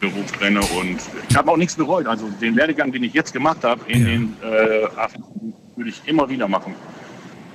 Berufsrenner. 0.00 0.60
Und 0.78 0.98
ich 1.28 1.36
habe 1.36 1.50
auch 1.50 1.56
nichts 1.58 1.76
bereut. 1.76 2.06
Also 2.06 2.26
den 2.40 2.56
Werdegang, 2.56 2.90
den 2.90 3.04
ich 3.04 3.12
jetzt 3.12 3.34
gemacht 3.34 3.64
habe, 3.64 3.80
in 3.90 4.00
Ja. 4.00 4.06
den 4.06 4.36
äh, 4.42 4.88
würde 5.76 5.90
ich 5.90 6.00
immer 6.06 6.26
wieder 6.28 6.48
machen. 6.48 6.74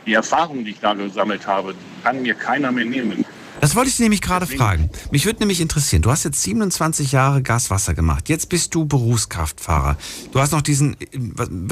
Die 0.06 0.14
Erfahrung, 0.14 0.64
die 0.64 0.72
ich 0.72 0.80
da 0.80 0.94
gesammelt 0.94 1.48
habe, 1.48 1.74
kann 2.04 2.22
mir 2.22 2.36
keiner 2.36 2.72
mehr 2.72 2.86
nehmen. 2.86 3.26
Das 3.64 3.78
wollte 3.78 3.90
ich 3.90 3.98
nämlich 4.00 4.20
gerade 4.20 4.46
fragen. 4.46 4.90
Mich 5.10 5.26
würde 5.26 5.40
nämlich 5.40 5.62
interessieren, 5.62 6.02
du 6.02 6.12
hast 6.12 6.26
jetzt 6.26 6.44
27 6.44 7.14
Jahre 7.14 7.42
Gaswasser 7.42 7.94
gemacht. 7.94 8.28
Jetzt 8.28 8.50
bist 8.50 8.76
du 8.76 8.86
Berufskraftfahrer. 8.86 9.96
Du 10.34 10.42
hast 10.42 10.52
noch 10.52 10.62
diesen, 10.62 11.00
äh, 11.00 11.08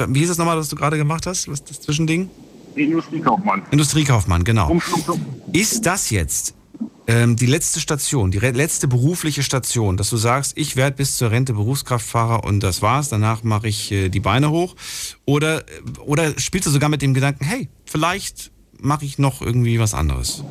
wie 0.08 0.20
hieß 0.20 0.28
das 0.28 0.38
nochmal, 0.38 0.56
was 0.56 0.70
du 0.70 0.76
gerade 0.76 0.96
gemacht 0.96 1.26
hast? 1.26 1.50
Was 1.50 1.62
das 1.62 1.82
Zwischending? 1.82 2.30
Industriekaufmann. 2.76 3.64
Industriekaufmann, 3.70 4.42
genau. 4.42 4.80
Ist 5.52 5.84
das 5.84 6.08
jetzt 6.08 6.54
ähm, 7.08 7.36
die 7.36 7.44
letzte 7.44 7.78
Station, 7.78 8.30
die 8.30 8.38
letzte 8.38 8.88
berufliche 8.88 9.42
Station, 9.42 9.98
dass 9.98 10.08
du 10.08 10.16
sagst, 10.16 10.56
ich 10.56 10.76
werde 10.76 10.96
bis 10.96 11.16
zur 11.16 11.30
Rente 11.30 11.52
Berufskraftfahrer 11.52 12.44
und 12.44 12.60
das 12.60 12.80
war's, 12.80 13.10
danach 13.10 13.42
mache 13.42 13.68
ich 13.68 13.92
äh, 13.92 14.08
die 14.08 14.20
Beine 14.20 14.48
hoch? 14.48 14.76
Oder, 15.26 15.58
äh, 15.58 15.82
oder 16.06 16.38
spielst 16.38 16.66
du 16.66 16.70
sogar 16.70 16.88
mit 16.88 17.02
dem 17.02 17.12
Gedanken, 17.12 17.44
hey, 17.44 17.68
vielleicht 17.84 18.50
mache 18.80 19.04
ich 19.04 19.18
noch 19.18 19.42
irgendwie 19.42 19.78
was 19.78 19.92
anderes? 19.92 20.42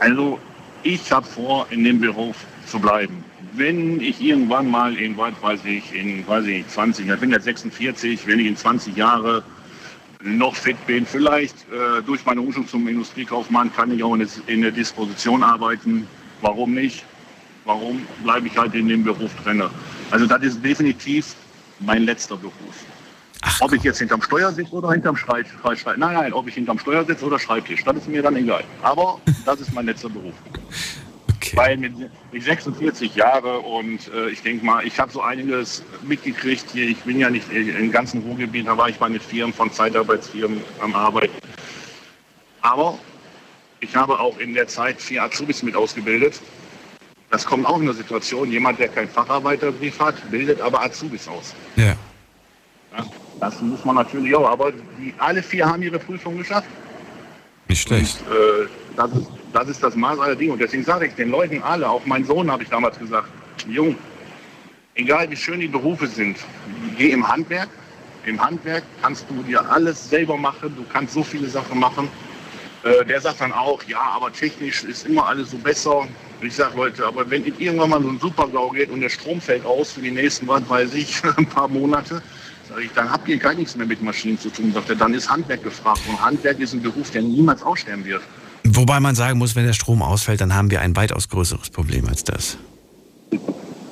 Also 0.00 0.38
ich 0.82 1.12
habe 1.12 1.26
vor, 1.26 1.66
in 1.70 1.84
dem 1.84 2.00
Beruf 2.00 2.36
zu 2.66 2.78
bleiben. 2.78 3.22
Wenn 3.52 4.00
ich 4.00 4.20
irgendwann 4.20 4.70
mal 4.70 4.96
in, 4.96 5.16
weiß 5.16 5.60
ich, 5.64 5.94
in 5.94 6.26
weiß 6.26 6.46
ich, 6.46 6.58
nicht, 6.58 6.70
20, 6.70 7.08
ich 7.08 7.20
bin 7.20 7.30
jetzt 7.30 7.44
46, 7.44 8.26
wenn 8.26 8.38
ich 8.38 8.46
in 8.46 8.56
20 8.56 8.96
Jahre 8.96 9.42
noch 10.22 10.54
fit 10.54 10.76
bin, 10.86 11.04
vielleicht 11.04 11.56
äh, 11.70 12.02
durch 12.02 12.24
meine 12.24 12.40
Umschulung 12.40 12.68
zum 12.68 12.88
Industriekaufmann 12.88 13.72
kann 13.74 13.90
ich 13.92 14.02
auch 14.02 14.14
in, 14.14 14.26
in 14.46 14.62
der 14.62 14.70
Disposition 14.70 15.42
arbeiten. 15.42 16.06
Warum 16.40 16.74
nicht? 16.74 17.04
Warum 17.64 18.00
bleibe 18.22 18.46
ich 18.46 18.56
halt 18.56 18.74
in 18.74 18.88
dem 18.88 19.04
Beruf 19.04 19.30
drin? 19.44 19.62
Also 20.10 20.26
das 20.26 20.42
ist 20.42 20.64
definitiv 20.64 21.34
mein 21.80 22.04
letzter 22.04 22.36
Beruf. 22.36 22.84
Ach, 23.42 23.60
Ob 23.62 23.72
ich 23.72 23.82
jetzt 23.82 23.98
hinterm 23.98 24.20
Steuer 24.22 24.52
sitze 24.52 24.72
oder 24.72 24.92
hinterm 24.92 25.16
Schrei- 25.16 25.44
Schrei- 25.44 25.76
Schrei- 25.76 25.96
Nein, 25.96 26.14
nein, 26.14 26.32
ob 26.32 26.46
ich 26.46 26.54
hinterm 26.54 26.78
Steuer 26.78 27.04
sitze 27.04 27.24
oder 27.24 27.38
Schreibtisch, 27.38 27.82
das 27.84 27.96
ist 27.96 28.08
mir 28.08 28.22
dann 28.22 28.36
egal. 28.36 28.64
Aber 28.82 29.18
das 29.46 29.60
ist 29.60 29.72
mein 29.72 29.86
letzter 29.86 30.10
Beruf. 30.10 30.34
okay. 31.36 31.56
Weil 31.56 31.76
mit, 31.78 31.94
mit 32.32 32.42
46 32.42 33.14
Jahre 33.14 33.60
und 33.60 34.12
äh, 34.12 34.28
ich 34.28 34.42
denke 34.42 34.64
mal, 34.64 34.86
ich 34.86 34.98
habe 35.00 35.10
so 35.10 35.22
einiges 35.22 35.82
mitgekriegt 36.02 36.66
hier. 36.70 36.86
Ich 36.88 36.98
bin 36.98 37.18
ja 37.18 37.30
nicht 37.30 37.50
im 37.50 37.90
ganzen 37.90 38.20
Ruhrgebiet, 38.22 38.66
da 38.66 38.76
war 38.76 38.88
ich 38.90 38.96
bei 38.98 39.08
mit 39.08 39.22
Firmen 39.22 39.54
von 39.54 39.72
Zeitarbeitsfirmen 39.72 40.60
am 40.80 40.94
Arbeiten. 40.94 41.32
Aber 42.60 42.98
ich 43.80 43.96
habe 43.96 44.20
auch 44.20 44.36
in 44.38 44.52
der 44.52 44.68
Zeit 44.68 45.00
vier 45.00 45.22
Azubis 45.22 45.62
mit 45.62 45.74
ausgebildet. 45.76 46.40
Das 47.30 47.46
kommt 47.46 47.64
auch 47.64 47.76
in 47.76 47.82
eine 47.84 47.94
Situation, 47.94 48.50
jemand, 48.50 48.78
der 48.80 48.88
keinen 48.88 49.08
Facharbeiterbrief 49.08 49.98
hat, 49.98 50.30
bildet 50.30 50.60
aber 50.60 50.82
Azubis 50.82 51.26
aus. 51.26 51.54
Ja. 51.76 51.94
Ja, 52.96 53.06
das 53.40 53.60
muss 53.62 53.84
man 53.84 53.96
natürlich 53.96 54.34
auch, 54.34 54.48
aber 54.48 54.72
die, 54.72 55.14
alle 55.18 55.42
vier 55.42 55.66
haben 55.66 55.82
ihre 55.82 55.98
Prüfung 55.98 56.36
geschafft. 56.36 56.68
Nicht 57.68 57.82
schlecht. 57.82 58.18
Äh, 58.20 58.66
das, 58.96 59.10
ist, 59.12 59.28
das 59.52 59.68
ist 59.68 59.82
das 59.82 59.96
Maß 59.96 60.18
aller 60.18 60.36
Dinge. 60.36 60.52
Und 60.52 60.58
deswegen 60.60 60.84
sage 60.84 61.06
ich 61.06 61.14
den 61.14 61.30
Leuten 61.30 61.62
alle, 61.62 61.88
auch 61.88 62.04
mein 62.04 62.24
Sohn 62.24 62.50
habe 62.50 62.62
ich 62.62 62.68
damals 62.68 62.98
gesagt, 62.98 63.28
Jung, 63.68 63.96
egal 64.94 65.30
wie 65.30 65.36
schön 65.36 65.60
die 65.60 65.68
Berufe 65.68 66.06
sind, 66.06 66.36
geh 66.98 67.10
im 67.10 67.26
Handwerk. 67.26 67.68
Im 68.26 68.40
Handwerk 68.40 68.84
kannst 69.00 69.24
du 69.30 69.42
dir 69.42 69.64
alles 69.70 70.10
selber 70.10 70.36
machen, 70.36 70.74
du 70.76 70.84
kannst 70.92 71.14
so 71.14 71.22
viele 71.22 71.48
Sachen 71.48 71.78
machen. 71.80 72.08
Äh, 72.82 73.04
der 73.06 73.20
sagt 73.20 73.40
dann 73.40 73.52
auch, 73.52 73.82
ja, 73.84 74.00
aber 74.00 74.32
technisch 74.32 74.84
ist 74.84 75.06
immer 75.06 75.26
alles 75.26 75.50
so 75.50 75.56
besser. 75.58 76.06
Ich 76.42 76.54
sage, 76.54 76.76
Leute, 76.76 77.06
aber 77.06 77.28
wenn 77.30 77.44
irgendwann 77.58 77.90
mal 77.90 78.02
so 78.02 78.08
ein 78.08 78.18
Supergau 78.18 78.70
geht 78.70 78.90
und 78.90 79.00
der 79.00 79.10
Strom 79.10 79.40
fällt 79.40 79.64
aus 79.64 79.92
für 79.92 80.00
die 80.00 80.10
nächsten, 80.10 80.48
was 80.48 80.68
weiß 80.68 80.94
ich, 80.94 81.22
ein 81.36 81.46
paar 81.46 81.68
Monate, 81.68 82.22
sage 82.70 82.82
ich, 82.82 82.90
dann 82.92 83.10
habt 83.10 83.28
ihr 83.28 83.36
gar 83.38 83.54
nichts 83.54 83.76
mehr 83.76 83.86
mit 83.86 84.02
Maschinen 84.02 84.38
zu 84.38 84.48
tun. 84.50 84.72
Sagt 84.72 84.88
er, 84.90 84.96
dann 84.96 85.12
ist 85.14 85.28
Handwerk 85.28 85.62
gefragt. 85.62 86.00
Und 86.08 86.20
Handwerk 86.24 86.58
ist 86.60 86.72
ein 86.72 86.82
Beruf, 86.82 87.10
der 87.10 87.22
niemals 87.22 87.62
aussterben 87.62 88.04
wird. 88.04 88.22
Wobei 88.64 89.00
man 89.00 89.14
sagen 89.14 89.38
muss, 89.38 89.56
wenn 89.56 89.66
der 89.66 89.72
Strom 89.72 90.02
ausfällt, 90.02 90.40
dann 90.40 90.54
haben 90.54 90.70
wir 90.70 90.80
ein 90.80 90.94
weitaus 90.96 91.28
größeres 91.28 91.70
Problem 91.70 92.08
als 92.08 92.24
das. 92.24 92.58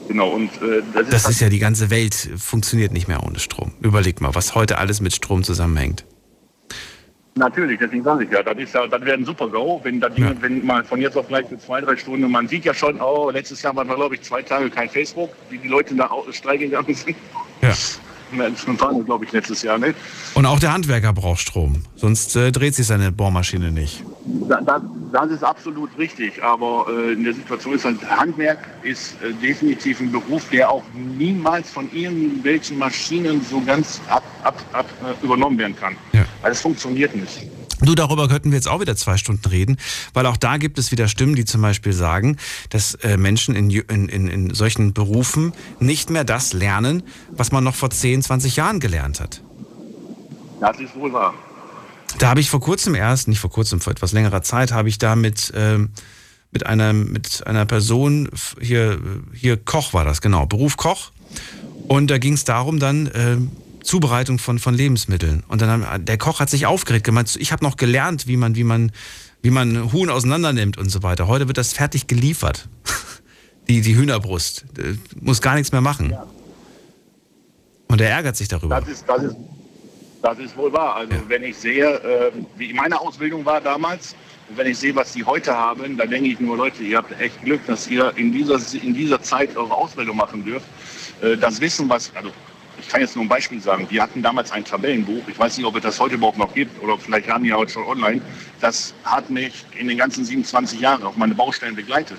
Genau, 0.09 0.31
und 0.31 0.51
äh, 0.63 0.83
das, 0.95 1.03
ist, 1.05 1.13
Das 1.13 1.29
ist 1.29 1.41
ja 1.41 1.49
die 1.49 1.59
ganze 1.59 1.91
Welt 1.91 2.15
funktioniert 2.37 2.93
nicht 2.93 3.09
mehr 3.09 3.23
ohne 3.25 3.39
Strom. 3.39 3.73
Überleg 3.81 4.21
mal, 4.21 4.35
was 4.35 4.55
heute 4.55 4.79
alles 4.79 5.01
mit 5.01 5.13
Strom 5.15 5.43
zusammenhängt. 5.43 6.05
natürlich, 7.35 7.79
deswegen 7.79 8.03
sage 8.03 8.25
ich 8.25 8.31
ja, 8.31 8.43
das 8.43 8.59
ist 8.59 8.75
ja, 8.75 8.87
das 8.87 9.01
wäre 9.03 9.17
ein 9.17 9.25
super 9.25 9.49
GO, 9.49 9.81
wenn 9.85 10.01
das 10.01 10.13
Ja. 10.17 10.33
wenn 10.41 10.65
mal 10.67 10.83
von 10.85 11.01
jetzt 11.01 11.17
auf 11.17 11.29
gleich 11.29 11.47
für 11.47 11.59
zwei, 11.59 11.81
drei 11.81 11.97
Stunden, 11.97 12.29
man 12.31 12.49
sieht 12.49 12.65
ja 12.65 12.75
schon, 12.75 13.01
oh, 13.01 13.31
letztes 13.31 13.63
Jahr 13.63 13.77
waren 13.77 13.87
wir, 13.89 13.95
glaube 13.95 14.15
ich, 14.17 14.23
zwei 14.23 14.43
Tage 14.43 14.69
kein 14.71 14.89
Facebook, 14.89 15.31
wie 15.51 15.59
die 15.59 15.69
Leute 15.69 15.95
da 15.95 16.11
steil 16.33 16.59
gegangen 16.59 16.95
sind. 16.95 17.17
Ja. 17.63 17.75
Waren, 18.33 19.05
glaube 19.05 19.25
ich, 19.25 19.33
letztes 19.33 19.63
Jahr, 19.63 19.79
ne? 19.79 19.95
Und 20.35 20.47
auch 20.47 20.59
der 20.59 20.73
Handwerker 20.73 21.13
braucht 21.13 21.41
Strom, 21.41 21.83
sonst 21.97 22.37
äh, 22.37 22.53
dreht 22.53 22.75
sich 22.75 22.87
seine 22.87 23.13
Bohrmaschine 23.13 23.71
nicht. 23.71 24.03
Da, 24.49 24.61
da, 24.61 24.81
das 25.13 25.31
ist 25.31 25.43
absolut 25.43 25.91
richtig, 25.99 26.43
aber 26.43 26.87
äh, 26.89 27.13
in 27.13 27.25
der 27.25 27.35
Situation 27.35 27.75
ist 27.75 27.85
halt, 27.85 27.99
Handwerk 28.09 28.59
ist 28.83 29.15
äh, 29.23 29.33
definitiv 29.33 30.01
ein 30.01 30.13
Beruf, 30.13 30.49
der 30.51 30.71
auch 30.71 30.85
niemals 30.95 31.71
von 31.71 31.91
irgendwelchen 31.93 32.79
Maschinen 32.79 33.41
so 33.43 33.61
ganz 33.63 34.01
ab, 34.09 34.23
ab, 34.43 34.61
ab, 34.73 34.87
äh, 35.03 35.25
übernommen 35.25 35.59
werden 35.59 35.77
kann. 35.77 35.97
Ja. 36.13 36.25
Weil 36.43 36.53
es 36.53 36.61
funktioniert 36.61 37.15
nicht. 37.17 37.47
Du, 37.81 37.95
darüber 37.95 38.27
könnten 38.29 38.51
wir 38.51 38.57
jetzt 38.57 38.69
auch 38.69 38.81
wieder 38.81 38.97
zwei 38.97 39.17
Stunden 39.17 39.49
reden, 39.49 39.77
weil 40.13 40.27
auch 40.27 40.37
da 40.37 40.57
gibt 40.57 40.79
es 40.79 40.91
wieder 40.91 41.07
Stimmen, 41.07 41.37
die 41.37 41.45
zum 41.45 41.63
Beispiel 41.63 41.93
sagen, 41.93 42.37
dass 42.71 42.95
äh, 42.97 43.17
Menschen 43.17 43.55
in, 43.55 43.71
in, 43.71 44.09
in, 44.09 44.27
in 44.29 44.55
solchen 44.55 44.93
Berufen 44.93 45.53
nicht 45.79 46.11
mehr 46.11 46.25
das 46.25 46.53
lernen, 46.53 47.05
was 47.31 47.53
man 47.53 47.63
noch 47.63 47.77
vor 47.77 47.91
10, 47.91 48.23
20 48.23 48.57
Jahren 48.57 48.81
gelernt 48.81 49.21
hat. 49.21 49.43
Das 50.61 50.79
ist 50.81 50.95
wohl 50.97 51.13
wahr. 51.13 51.35
Da 52.19 52.31
habe 52.31 52.41
ich 52.41 52.51
vor 52.51 52.61
kurzem 52.61 52.95
erst, 52.95 53.29
nicht 53.29 53.39
vor 53.39 53.51
kurzem, 53.51 53.81
vor 53.81 53.93
etwas 53.93 54.13
längerer 54.13 54.43
Zeit, 54.43 54.73
habe 54.73 54.89
ich 54.89 54.99
da 54.99 55.15
mit, 55.15 55.53
ähm, 55.55 55.91
mit, 56.51 56.67
einer, 56.67 56.93
mit 56.93 57.47
einer 57.47 57.65
Person, 57.65 58.29
hier, 58.61 58.99
hier 59.33 59.57
Koch 59.57 59.93
war 59.93 60.05
das, 60.05 60.21
genau, 60.21 60.47
Beruf 60.47 60.77
Koch. 60.77 61.13
Und 61.87 62.11
da 62.11 62.19
ging 62.19 62.33
es 62.33 62.45
darum 62.45 62.81
dann, 62.81 63.11
ähm, 63.15 63.51
Zubereitung 63.83 64.39
von, 64.39 64.59
von 64.59 64.75
Lebensmitteln. 64.75 65.45
Und 65.49 65.61
dann 65.63 65.71
haben, 65.87 66.05
der 66.05 66.19
Koch 66.19 66.41
hat 66.41 66.51
sich 66.51 66.67
aufgeregt, 66.67 67.05
gemeint, 67.05 67.37
ich 67.39 67.53
habe 67.53 67.65
noch 67.65 67.77
gelernt, 67.77 68.27
wie 68.27 68.37
man, 68.37 68.55
wie 68.57 68.65
man, 68.65 68.93
wie 69.43 69.51
man 69.51 69.93
Huhn 69.93 70.11
auseinander 70.11 70.53
nimmt 70.53 70.79
und 70.79 70.91
so 70.91 71.03
weiter. 71.03 71.27
Heute 71.29 71.47
wird 71.49 71.59
das 71.59 71.73
fertig 71.73 72.07
geliefert. 72.07 72.69
Die, 73.69 73.83
die 73.83 73.95
Hühnerbrust. 73.97 74.65
Äh, 74.79 74.95
Muss 75.21 75.43
gar 75.43 75.55
nichts 75.55 75.73
mehr 75.73 75.83
machen. 75.83 76.17
Und 77.89 78.01
er 78.01 78.09
ärgert 78.11 78.35
sich 78.35 78.49
darüber. 78.49 78.81
Das 78.81 78.89
ist, 78.89 79.05
das 79.07 79.23
ist, 79.25 79.37
das 80.23 80.39
ist 80.39 80.57
wohl 80.57 80.73
wahr. 80.73 80.97
Also 80.97 81.13
Ja. 81.13 81.21
wenn 81.29 81.43
ich 81.43 81.55
sehe, 81.57 81.85
äh, 81.87 82.33
wie 82.57 82.73
meine 82.73 82.99
Ausbildung 82.99 83.45
war 83.45 83.61
damals, 83.61 84.15
und 84.49 84.57
wenn 84.57 84.67
ich 84.69 84.79
sehe, 84.79 84.97
was 84.97 85.13
die 85.13 85.23
heute 85.23 85.55
haben, 85.55 85.99
dann 85.99 86.09
denke 86.09 86.31
ich 86.31 86.41
nur, 86.41 86.57
Leute, 86.57 86.83
ihr 86.83 86.97
habt 86.97 87.19
echt 87.21 87.43
Glück, 87.45 87.61
dass 87.67 87.87
ihr 87.89 88.11
in 88.17 88.33
dieser, 88.33 88.59
in 88.83 88.95
dieser 88.95 89.21
Zeit 89.21 89.55
eure 89.55 89.75
Ausbildung 89.75 90.17
machen 90.17 90.43
dürft. 90.45 90.67
Äh, 91.21 91.37
das 91.37 91.61
Wissen, 91.61 91.89
was, 91.91 92.11
also 92.15 92.31
ich 92.81 92.89
kann 92.89 93.01
jetzt 93.01 93.17
nur 93.17 93.25
ein 93.25 93.29
Beispiel 93.29 93.61
sagen, 93.61 93.87
wir 93.91 94.03
hatten 94.03 94.23
damals 94.23 94.51
ein 94.53 94.65
Tabellenbuch, 94.65 95.23
ich 95.27 95.39
weiß 95.39 95.57
nicht, 95.57 95.67
ob 95.67 95.77
es 95.77 95.83
das 95.83 96.01
heute 96.01 96.15
überhaupt 96.15 96.39
noch 96.39 96.55
gibt 96.55 96.83
oder 96.83 96.99
vielleicht 96.99 97.29
haben 97.29 97.45
die 97.45 97.51
ja 97.51 97.57
heute 97.57 97.73
schon 97.73 97.85
online, 97.85 98.21
das 98.61 98.95
hat 99.05 99.31
mich 99.31 99.65
in 99.79 99.89
den 99.89 99.99
ganzen 99.99 100.25
27 100.25 100.81
Jahren 100.81 101.03
auf 101.03 101.17
meine 101.17 101.35
Baustellen 101.35 101.77
begleitet. 101.77 102.19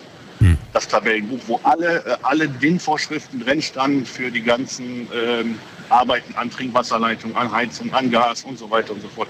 Das 0.72 0.88
Tabellenbuch, 0.88 1.40
wo 1.48 1.60
alle, 1.64 2.06
äh, 2.06 2.18
alle 2.22 2.48
DIN-Vorschriften 2.48 3.40
drin 3.42 3.62
standen 3.62 4.06
für 4.06 4.32
die 4.32 4.42
ganzen 4.42 5.08
ähm, 5.14 5.60
Arbeiten 5.90 6.34
an 6.36 6.50
Trinkwasserleitung, 6.50 7.36
an 7.36 7.52
Heizung, 7.52 7.94
an 7.94 8.10
Gas 8.10 8.44
und 8.44 8.58
so 8.58 8.70
weiter 8.70 8.94
und 8.94 9.02
so 9.02 9.10
fort. 9.10 9.28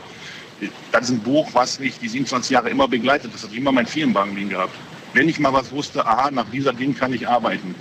das 0.91 1.05
ist 1.05 1.11
ein 1.11 1.19
Buch, 1.19 1.49
was 1.53 1.79
mich 1.79 1.97
die 1.97 2.09
27 2.09 2.51
Jahre 2.51 2.69
immer 2.69 2.87
begleitet. 2.87 3.33
Das 3.33 3.43
hat 3.43 3.53
immer 3.53 3.71
mein 3.71 3.87
Firmenwagen 3.87 4.35
liegen 4.35 4.49
gehabt. 4.49 4.75
Wenn 5.13 5.27
ich 5.27 5.39
mal 5.39 5.53
was 5.53 5.71
wusste, 5.71 6.05
aha, 6.05 6.29
nach 6.29 6.49
dieser 6.51 6.73
Ding 6.73 6.95
kann 6.95 7.13
ich 7.13 7.27
arbeiten. 7.27 7.73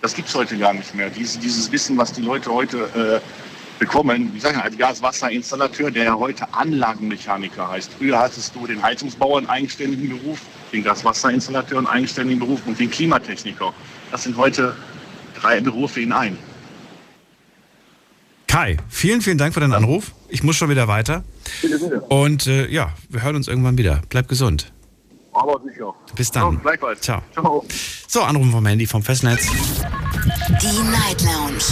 Das 0.00 0.14
gibt 0.14 0.28
es 0.28 0.34
heute 0.34 0.56
gar 0.56 0.72
nicht 0.72 0.94
mehr. 0.94 1.10
Dieses, 1.10 1.38
dieses 1.38 1.70
Wissen, 1.72 1.96
was 1.98 2.12
die 2.12 2.22
Leute 2.22 2.52
heute 2.52 2.78
äh, 2.94 3.20
bekommen, 3.78 4.30
wie 4.32 4.40
sagen 4.40 4.60
als 4.60 4.76
Gaswasserinstallateur, 4.76 5.90
der 5.90 6.04
ja 6.04 6.18
heute 6.18 6.52
Anlagenmechaniker 6.52 7.68
heißt. 7.68 7.92
Früher 7.98 8.18
hattest 8.18 8.54
du 8.54 8.66
den 8.66 8.82
Heizungsbauer 8.82 9.38
einen 9.38 9.48
eigenständigen 9.48 10.08
Beruf, 10.08 10.40
den 10.72 10.84
Gaswasserinstallateur 10.84 11.78
einen 11.78 11.86
eigenständigen 11.86 12.40
Beruf 12.40 12.60
und 12.66 12.78
den 12.78 12.90
Klimatechniker. 12.90 13.72
Das 14.10 14.24
sind 14.24 14.36
heute 14.36 14.76
drei 15.40 15.60
Berufe 15.60 16.00
in 16.00 16.12
einem. 16.12 16.38
Kai, 18.46 18.78
vielen, 18.88 19.20
vielen 19.20 19.38
Dank 19.38 19.54
für 19.54 19.60
deinen 19.60 19.74
Anruf. 19.74 20.12
Ich 20.28 20.42
muss 20.42 20.56
schon 20.56 20.70
wieder 20.70 20.88
weiter. 20.88 21.22
Und 22.08 22.46
äh, 22.46 22.66
ja, 22.68 22.94
wir 23.08 23.22
hören 23.22 23.36
uns 23.36 23.46
irgendwann 23.46 23.78
wieder. 23.78 24.00
Bleib 24.08 24.28
gesund. 24.28 24.72
Aber 25.38 25.60
sicher. 25.64 25.94
Bis 26.14 26.30
dann. 26.30 26.54
Ja, 26.54 26.60
gleichfalls. 26.60 27.00
Ciao. 27.00 27.22
Ciao. 27.32 27.64
So, 28.06 28.22
Anrufen 28.22 28.52
vom 28.52 28.66
Handy 28.66 28.86
vom 28.86 29.02
Festnetz. 29.02 29.46
Die 29.46 30.90
Night 30.90 31.22
Lounge 31.22 31.64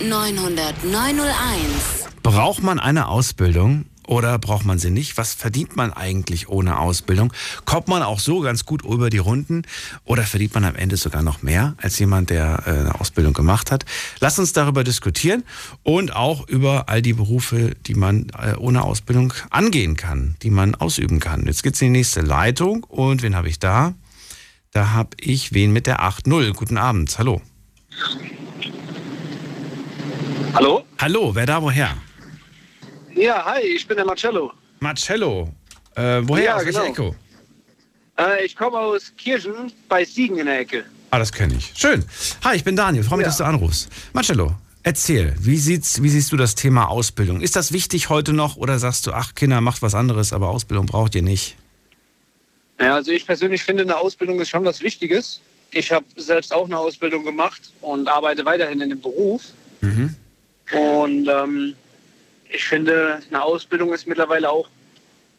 0890901. 0.00 2.12
Braucht 2.22 2.62
man 2.62 2.80
eine 2.80 3.08
Ausbildung? 3.08 3.86
Oder 4.06 4.38
braucht 4.38 4.64
man 4.64 4.78
sie 4.78 4.90
nicht? 4.90 5.16
Was 5.16 5.34
verdient 5.34 5.76
man 5.76 5.92
eigentlich 5.92 6.48
ohne 6.48 6.78
Ausbildung? 6.78 7.32
Kommt 7.64 7.88
man 7.88 8.02
auch 8.02 8.20
so 8.20 8.40
ganz 8.40 8.64
gut 8.64 8.84
über 8.84 9.10
die 9.10 9.18
Runden? 9.18 9.62
Oder 10.04 10.24
verdient 10.24 10.54
man 10.54 10.64
am 10.64 10.76
Ende 10.76 10.96
sogar 10.96 11.22
noch 11.22 11.42
mehr 11.42 11.74
als 11.78 11.98
jemand, 11.98 12.30
der 12.30 12.62
äh, 12.66 12.70
eine 12.70 13.00
Ausbildung 13.00 13.32
gemacht 13.32 13.70
hat? 13.70 13.84
Lass 14.20 14.38
uns 14.38 14.52
darüber 14.52 14.84
diskutieren 14.84 15.44
und 15.82 16.14
auch 16.14 16.48
über 16.48 16.88
all 16.88 17.02
die 17.02 17.14
Berufe, 17.14 17.74
die 17.86 17.94
man 17.94 18.26
äh, 18.38 18.54
ohne 18.56 18.82
Ausbildung 18.82 19.32
angehen 19.50 19.96
kann, 19.96 20.36
die 20.42 20.50
man 20.50 20.74
ausüben 20.74 21.20
kann. 21.20 21.46
Jetzt 21.46 21.62
geht's 21.62 21.80
in 21.80 21.92
die 21.92 21.98
nächste 21.98 22.20
Leitung 22.20 22.84
und 22.84 23.22
wen 23.22 23.34
habe 23.34 23.48
ich 23.48 23.58
da? 23.58 23.94
Da 24.72 24.90
habe 24.90 25.10
ich 25.20 25.54
wen 25.54 25.72
mit 25.72 25.86
der 25.86 26.00
8.0. 26.00 26.52
Guten 26.52 26.78
Abend. 26.78 27.16
Hallo. 27.18 27.40
Hallo? 30.52 30.84
Hallo, 30.98 31.34
wer 31.34 31.46
da 31.46 31.62
woher? 31.62 31.96
Ja, 33.14 33.44
hi, 33.44 33.60
ich 33.62 33.86
bin 33.86 33.96
der 33.96 34.06
Marcello. 34.06 34.52
Marcello. 34.80 35.48
Äh, 35.94 36.20
woher? 36.24 36.44
Ja, 36.44 36.56
aus 36.56 36.64
genau. 36.64 36.84
Ecke? 36.84 37.14
Äh, 38.18 38.44
ich 38.44 38.56
komme 38.56 38.78
aus 38.78 39.12
Kirchen 39.16 39.72
bei 39.88 40.04
Siegen 40.04 40.38
in 40.38 40.46
der 40.46 40.60
Ecke. 40.60 40.84
Ah, 41.10 41.18
das 41.18 41.32
kenne 41.32 41.54
ich. 41.56 41.72
Schön. 41.76 42.04
Hi, 42.42 42.56
ich 42.56 42.64
bin 42.64 42.74
Daniel. 42.76 43.04
Freue 43.04 43.18
mich, 43.18 43.24
Ja. 43.24 43.28
dass 43.28 43.38
du 43.38 43.44
anrufst. 43.44 43.88
Marcello, 44.12 44.52
erzähl, 44.82 45.34
wie, 45.38 45.58
sieht's, 45.58 46.02
wie 46.02 46.08
siehst 46.08 46.32
du 46.32 46.36
das 46.36 46.54
Thema 46.56 46.88
Ausbildung? 46.88 47.40
Ist 47.40 47.54
das 47.54 47.72
wichtig 47.72 48.08
heute 48.08 48.32
noch 48.32 48.56
oder 48.56 48.78
sagst 48.78 49.06
du, 49.06 49.12
ach, 49.12 49.34
Kinder, 49.34 49.60
macht 49.60 49.82
was 49.82 49.94
anderes, 49.94 50.32
aber 50.32 50.48
Ausbildung 50.48 50.86
braucht 50.86 51.14
ihr 51.14 51.22
nicht? 51.22 51.56
Ja, 52.80 52.96
also 52.96 53.12
ich 53.12 53.24
persönlich 53.26 53.62
finde, 53.62 53.84
eine 53.84 53.96
Ausbildung 53.96 54.40
ist 54.40 54.48
schon 54.48 54.64
was 54.64 54.80
Wichtiges. 54.80 55.40
Ich 55.70 55.92
habe 55.92 56.04
selbst 56.16 56.52
auch 56.52 56.64
eine 56.64 56.78
Ausbildung 56.78 57.24
gemacht 57.24 57.72
und 57.80 58.08
arbeite 58.08 58.44
weiterhin 58.44 58.80
in 58.80 58.90
dem 58.90 59.00
Beruf. 59.00 59.42
Mhm. 59.80 60.14
Und 60.72 61.28
ähm, 61.28 61.74
ich 62.48 62.64
finde, 62.64 63.20
eine 63.28 63.42
Ausbildung 63.42 63.92
ist 63.92 64.06
mittlerweile 64.06 64.50
auch 64.50 64.68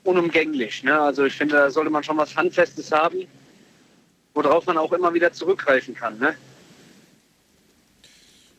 unumgänglich. 0.04 0.84
Ne? 0.84 1.00
Also 1.00 1.26
ich 1.26 1.34
finde, 1.34 1.56
da 1.56 1.72
sollte 1.72 1.90
man 1.90 2.04
schon 2.04 2.18
was 2.18 2.36
Handfestes 2.36 2.92
haben, 2.92 3.28
worauf 4.34 4.66
man 4.66 4.78
auch 4.78 4.92
immer 4.94 5.14
wieder 5.14 5.32
zurückgreifen 5.34 5.96
kann. 5.96 6.18
Ne? 6.20 6.36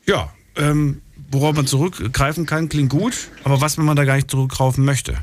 Ja, 0.05 0.33
ähm, 0.55 1.01
worauf 1.31 1.55
man 1.55 1.67
zurückgreifen 1.67 2.45
kann, 2.45 2.69
klingt 2.69 2.89
gut, 2.89 3.29
aber 3.43 3.61
was, 3.61 3.77
wenn 3.77 3.85
man 3.85 3.95
da 3.95 4.05
gar 4.05 4.15
nicht 4.15 4.31
zurückgreifen 4.31 4.83
möchte? 4.85 5.17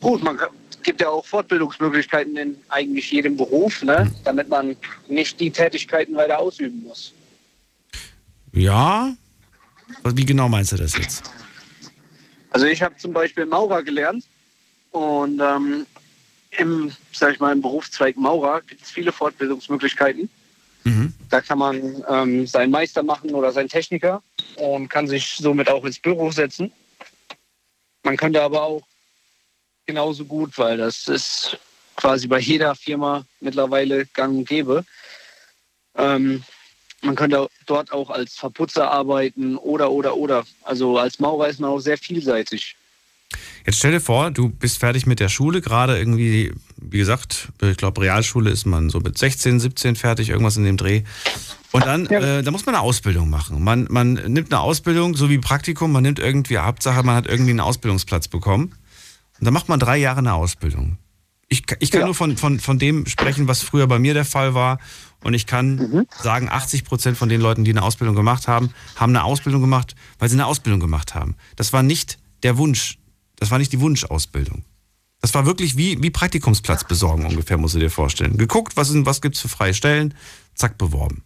Gut, 0.00 0.22
man 0.22 0.36
kann, 0.36 0.50
gibt 0.82 1.00
ja 1.00 1.08
auch 1.08 1.26
Fortbildungsmöglichkeiten 1.26 2.36
in 2.36 2.56
eigentlich 2.68 3.10
jedem 3.10 3.36
Beruf, 3.36 3.82
ne? 3.82 4.10
damit 4.24 4.48
man 4.48 4.76
nicht 5.08 5.40
die 5.40 5.50
Tätigkeiten 5.50 6.14
weiter 6.14 6.38
ausüben 6.38 6.82
muss. 6.84 7.12
Ja? 8.52 9.14
Wie 10.04 10.24
genau 10.24 10.48
meinst 10.48 10.72
du 10.72 10.76
das 10.76 10.96
jetzt? 10.96 11.30
Also 12.50 12.66
ich 12.66 12.82
habe 12.82 12.96
zum 12.96 13.12
Beispiel 13.12 13.46
Maurer 13.46 13.82
gelernt 13.82 14.24
und 14.90 15.40
ähm, 15.40 15.86
im, 16.58 16.92
sag 17.12 17.34
ich 17.34 17.40
mal, 17.40 17.52
im 17.52 17.60
Berufszweig 17.60 18.16
Maurer 18.16 18.62
gibt 18.62 18.82
es 18.82 18.90
viele 18.90 19.12
Fortbildungsmöglichkeiten. 19.12 20.30
Mhm. 20.84 21.12
Da 21.28 21.40
kann 21.40 21.58
man 21.58 22.04
ähm, 22.08 22.46
seinen 22.46 22.70
Meister 22.70 23.02
machen 23.02 23.34
oder 23.34 23.52
seinen 23.52 23.68
Techniker 23.68 24.22
und 24.56 24.88
kann 24.88 25.06
sich 25.06 25.36
somit 25.36 25.68
auch 25.68 25.84
ins 25.84 25.98
Büro 25.98 26.30
setzen. 26.30 26.72
Man 28.04 28.16
könnte 28.16 28.40
aber 28.40 28.62
auch 28.62 28.82
genauso 29.84 30.24
gut, 30.24 30.56
weil 30.58 30.76
das 30.76 31.08
ist 31.08 31.58
quasi 31.96 32.26
bei 32.28 32.38
jeder 32.38 32.74
Firma 32.74 33.24
mittlerweile 33.40 34.06
gang 34.06 34.38
und 34.38 34.48
gäbe. 34.48 34.84
Ähm, 35.96 36.44
man 37.06 37.14
könnte 37.16 37.48
dort 37.66 37.92
auch 37.92 38.10
als 38.10 38.34
Verputzer 38.34 38.90
arbeiten 38.90 39.56
oder, 39.56 39.90
oder, 39.90 40.16
oder. 40.16 40.44
Also 40.62 40.98
als 40.98 41.18
Maurer 41.18 41.48
ist 41.48 41.60
man 41.60 41.70
auch 41.70 41.80
sehr 41.80 41.96
vielseitig. 41.96 42.76
Jetzt 43.64 43.78
stell 43.78 43.90
dir 43.92 44.00
vor, 44.00 44.30
du 44.30 44.48
bist 44.48 44.78
fertig 44.78 45.06
mit 45.06 45.18
der 45.18 45.28
Schule, 45.28 45.60
gerade 45.60 45.98
irgendwie, 45.98 46.52
wie 46.76 46.98
gesagt, 46.98 47.48
ich 47.60 47.76
glaube, 47.76 48.02
Realschule 48.02 48.50
ist 48.50 48.64
man 48.64 48.90
so 48.90 49.00
mit 49.00 49.18
16, 49.18 49.58
17 49.58 49.96
fertig, 49.96 50.28
irgendwas 50.28 50.56
in 50.56 50.64
dem 50.64 50.76
Dreh. 50.76 51.02
Und 51.72 51.84
dann, 51.84 52.06
äh, 52.06 52.42
da 52.42 52.50
muss 52.52 52.64
man 52.64 52.76
eine 52.76 52.84
Ausbildung 52.84 53.28
machen. 53.28 53.62
Man, 53.62 53.86
man 53.90 54.14
nimmt 54.14 54.52
eine 54.52 54.60
Ausbildung, 54.60 55.16
so 55.16 55.28
wie 55.28 55.38
Praktikum, 55.38 55.90
man 55.90 56.04
nimmt 56.04 56.20
irgendwie 56.20 56.58
Hauptsache, 56.58 57.02
man 57.02 57.16
hat 57.16 57.26
irgendwie 57.26 57.50
einen 57.50 57.60
Ausbildungsplatz 57.60 58.28
bekommen. 58.28 58.74
Und 59.38 59.44
dann 59.44 59.52
macht 59.52 59.68
man 59.68 59.80
drei 59.80 59.96
Jahre 59.96 60.18
eine 60.18 60.34
Ausbildung. 60.34 60.98
Ich, 61.48 61.62
ich 61.78 61.90
kann 61.92 62.00
Ja. 62.00 62.06
nur 62.06 62.14
von, 62.14 62.36
von, 62.36 62.58
von 62.58 62.78
dem 62.78 63.06
sprechen, 63.06 63.46
was 63.46 63.62
früher 63.62 63.86
bei 63.86 63.98
mir 64.00 64.14
der 64.14 64.24
Fall 64.24 64.54
war. 64.54 64.78
Und 65.22 65.34
ich 65.34 65.46
kann 65.46 66.06
sagen, 66.22 66.48
80 66.48 66.84
Prozent 66.84 67.16
von 67.16 67.28
den 67.28 67.40
Leuten, 67.40 67.64
die 67.64 67.70
eine 67.70 67.82
Ausbildung 67.82 68.16
gemacht 68.16 68.48
haben, 68.48 68.72
haben 68.96 69.10
eine 69.14 69.24
Ausbildung 69.24 69.60
gemacht, 69.60 69.94
weil 70.18 70.28
sie 70.28 70.34
eine 70.36 70.46
Ausbildung 70.46 70.80
gemacht 70.80 71.14
haben. 71.14 71.36
Das 71.56 71.72
war 71.72 71.82
nicht 71.82 72.18
der 72.42 72.58
Wunsch, 72.58 72.98
das 73.36 73.50
war 73.50 73.58
nicht 73.58 73.72
die 73.72 73.80
Wunschausbildung. 73.80 74.64
Das 75.20 75.34
war 75.34 75.46
wirklich 75.46 75.76
wie, 75.76 76.00
wie 76.02 76.10
Praktikumsplatz 76.10 76.84
besorgen 76.84 77.24
ungefähr, 77.26 77.56
musst 77.56 77.74
du 77.74 77.78
dir 77.78 77.90
vorstellen. 77.90 78.36
Geguckt, 78.36 78.76
was, 78.76 78.88
sind- 78.88 79.06
was 79.06 79.20
gibt's 79.22 79.40
für 79.40 79.48
freie 79.48 79.74
Stellen, 79.74 80.14
zack, 80.54 80.78
beworben. 80.78 81.22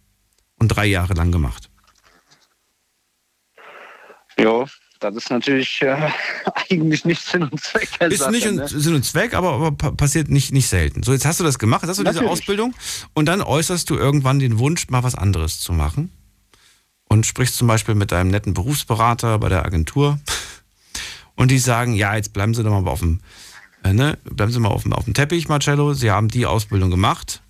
Und 0.57 0.69
drei 0.69 0.85
Jahre 0.85 1.13
lang 1.13 1.31
gemacht. 1.31 1.69
Ja, 4.37 4.65
das 5.01 5.15
ist 5.15 5.29
natürlich 5.29 5.81
äh, 5.81 6.09
eigentlich 6.69 7.03
nicht 7.05 7.21
Sinn 7.25 7.43
und 7.43 7.61
Zweck. 7.61 7.89
Ist 8.09 8.19
Sache, 8.19 8.31
nicht 8.31 8.45
ne? 8.49 8.61
in 8.61 8.67
Sinn 8.67 8.95
und 8.95 9.03
Zweck, 9.03 9.33
aber, 9.33 9.51
aber 9.53 9.71
pa- 9.71 9.91
passiert 9.91 10.29
nicht, 10.29 10.53
nicht 10.53 10.67
selten. 10.69 11.03
So, 11.03 11.11
jetzt 11.11 11.25
hast 11.25 11.39
du 11.39 11.43
das 11.43 11.59
gemacht, 11.59 11.81
jetzt 11.81 11.89
hast 11.89 11.97
du 11.99 12.03
diese 12.03 12.15
Natürlich. 12.15 12.31
Ausbildung 12.31 12.73
und 13.13 13.25
dann 13.25 13.41
äußerst 13.41 13.89
du 13.89 13.95
irgendwann 13.97 14.39
den 14.39 14.57
Wunsch, 14.59 14.87
mal 14.89 15.03
was 15.03 15.15
anderes 15.15 15.59
zu 15.59 15.73
machen. 15.73 16.11
Und 17.05 17.25
sprichst 17.25 17.57
zum 17.57 17.67
Beispiel 17.67 17.93
mit 17.93 18.13
deinem 18.13 18.31
netten 18.31 18.53
Berufsberater 18.53 19.37
bei 19.39 19.49
der 19.49 19.65
Agentur 19.65 20.17
und 21.35 21.51
die 21.51 21.59
sagen, 21.59 21.93
ja, 21.93 22.15
jetzt 22.15 22.31
bleiben 22.31 22.53
Sie 22.53 22.63
doch 22.63 22.71
mal 22.81 22.89
auf 22.89 22.99
dem, 22.99 23.19
äh, 23.83 23.91
ne, 23.91 24.17
bleiben 24.23 24.51
Sie 24.53 24.59
mal 24.59 24.69
auf 24.69 24.83
dem, 24.83 24.93
auf 24.93 25.03
dem 25.03 25.13
Teppich, 25.13 25.49
Marcello. 25.49 25.93
Sie 25.93 26.09
haben 26.09 26.29
die 26.29 26.45
Ausbildung 26.45 26.89
gemacht. 26.89 27.41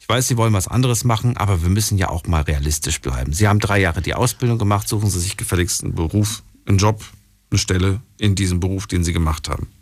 Ich 0.00 0.08
weiß, 0.08 0.28
Sie 0.28 0.36
wollen 0.36 0.52
was 0.52 0.68
anderes 0.68 1.02
machen, 1.02 1.36
aber 1.36 1.62
wir 1.62 1.68
müssen 1.68 1.98
ja 1.98 2.10
auch 2.10 2.26
mal 2.26 2.42
realistisch 2.42 3.00
bleiben. 3.00 3.32
Sie 3.32 3.48
haben 3.48 3.58
drei 3.58 3.80
Jahre 3.80 4.02
die 4.02 4.14
Ausbildung 4.14 4.56
gemacht, 4.56 4.88
suchen 4.88 5.10
Sie 5.10 5.18
sich 5.18 5.36
gefälligst 5.36 5.82
einen 5.82 5.94
Beruf, 5.96 6.44
einen 6.68 6.78
Job, 6.78 7.02
eine 7.50 7.58
Stelle 7.58 8.00
in 8.18 8.34
diesem 8.34 8.60
Beruf, 8.60 8.86
den 8.86 9.04
Sie 9.04 9.12
gemacht 9.12 9.48
haben. 9.48 9.72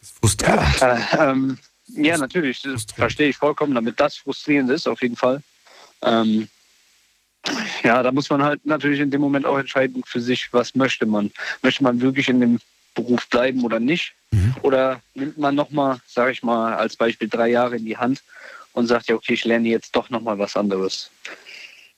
Das 0.00 0.10
ist 0.10 0.18
frustrierend. 0.18 0.82
Äh, 0.82 1.30
ähm, 1.30 1.58
ja, 1.88 2.18
natürlich, 2.18 2.62
das 2.62 2.84
verstehe 2.94 3.28
ich 3.28 3.36
vollkommen, 3.36 3.74
damit 3.74 3.98
das 3.98 4.16
frustrierend 4.16 4.70
ist, 4.70 4.86
auf 4.86 5.00
jeden 5.00 5.16
Fall. 5.16 5.42
Ähm, 6.02 6.48
ja, 7.82 8.02
da 8.02 8.12
muss 8.12 8.28
man 8.28 8.42
halt 8.42 8.64
natürlich 8.66 9.00
in 9.00 9.10
dem 9.10 9.20
Moment 9.20 9.46
auch 9.46 9.58
entscheiden 9.58 10.02
für 10.04 10.20
sich, 10.20 10.52
was 10.52 10.74
möchte 10.74 11.06
man. 11.06 11.30
Möchte 11.62 11.82
man 11.82 12.00
wirklich 12.00 12.28
in 12.28 12.40
dem 12.40 12.58
Beruf 12.94 13.28
bleiben 13.28 13.64
oder 13.64 13.80
nicht? 13.80 14.14
Mhm. 14.32 14.54
Oder 14.62 15.00
nimmt 15.14 15.38
man 15.38 15.54
nochmal, 15.54 16.00
sage 16.06 16.32
ich 16.32 16.42
mal, 16.42 16.74
als 16.74 16.96
Beispiel 16.96 17.28
drei 17.28 17.48
Jahre 17.48 17.76
in 17.76 17.84
die 17.84 17.96
Hand 17.96 18.22
und 18.72 18.86
sagt, 18.86 19.08
ja, 19.08 19.14
okay, 19.14 19.34
ich 19.34 19.44
lerne 19.44 19.68
jetzt 19.68 19.94
doch 19.96 20.10
nochmal 20.10 20.38
was 20.38 20.56
anderes. 20.56 21.10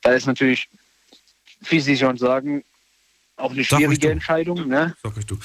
Da 0.02 0.12
ist 0.12 0.26
natürlich, 0.26 0.68
wie 1.60 1.80
Sie 1.80 1.96
schon 1.96 2.16
sagen, 2.16 2.64
auch 3.40 3.52
eine 3.52 3.64
schwierige 3.64 4.08
du. 4.08 4.12
Entscheidung. 4.12 4.68
Ne? 4.68 4.94
Sag 5.02 5.16
euch 5.16 5.26
du. 5.26 5.38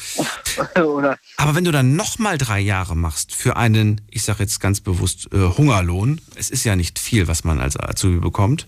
Aber 1.37 1.55
wenn 1.55 1.63
du 1.63 1.71
dann 1.71 1.95
nochmal 1.95 2.37
drei 2.37 2.59
Jahre 2.59 2.95
machst 2.95 3.33
für 3.33 3.55
einen, 3.55 4.01
ich 4.11 4.23
sage 4.23 4.43
jetzt 4.43 4.59
ganz 4.59 4.81
bewusst, 4.81 5.29
äh, 5.31 5.37
Hungerlohn, 5.37 6.21
es 6.35 6.49
ist 6.49 6.63
ja 6.65 6.75
nicht 6.75 6.99
viel, 6.99 7.27
was 7.27 7.43
man 7.43 7.59
als 7.59 7.79
Azubi 7.79 8.19
bekommt, 8.19 8.67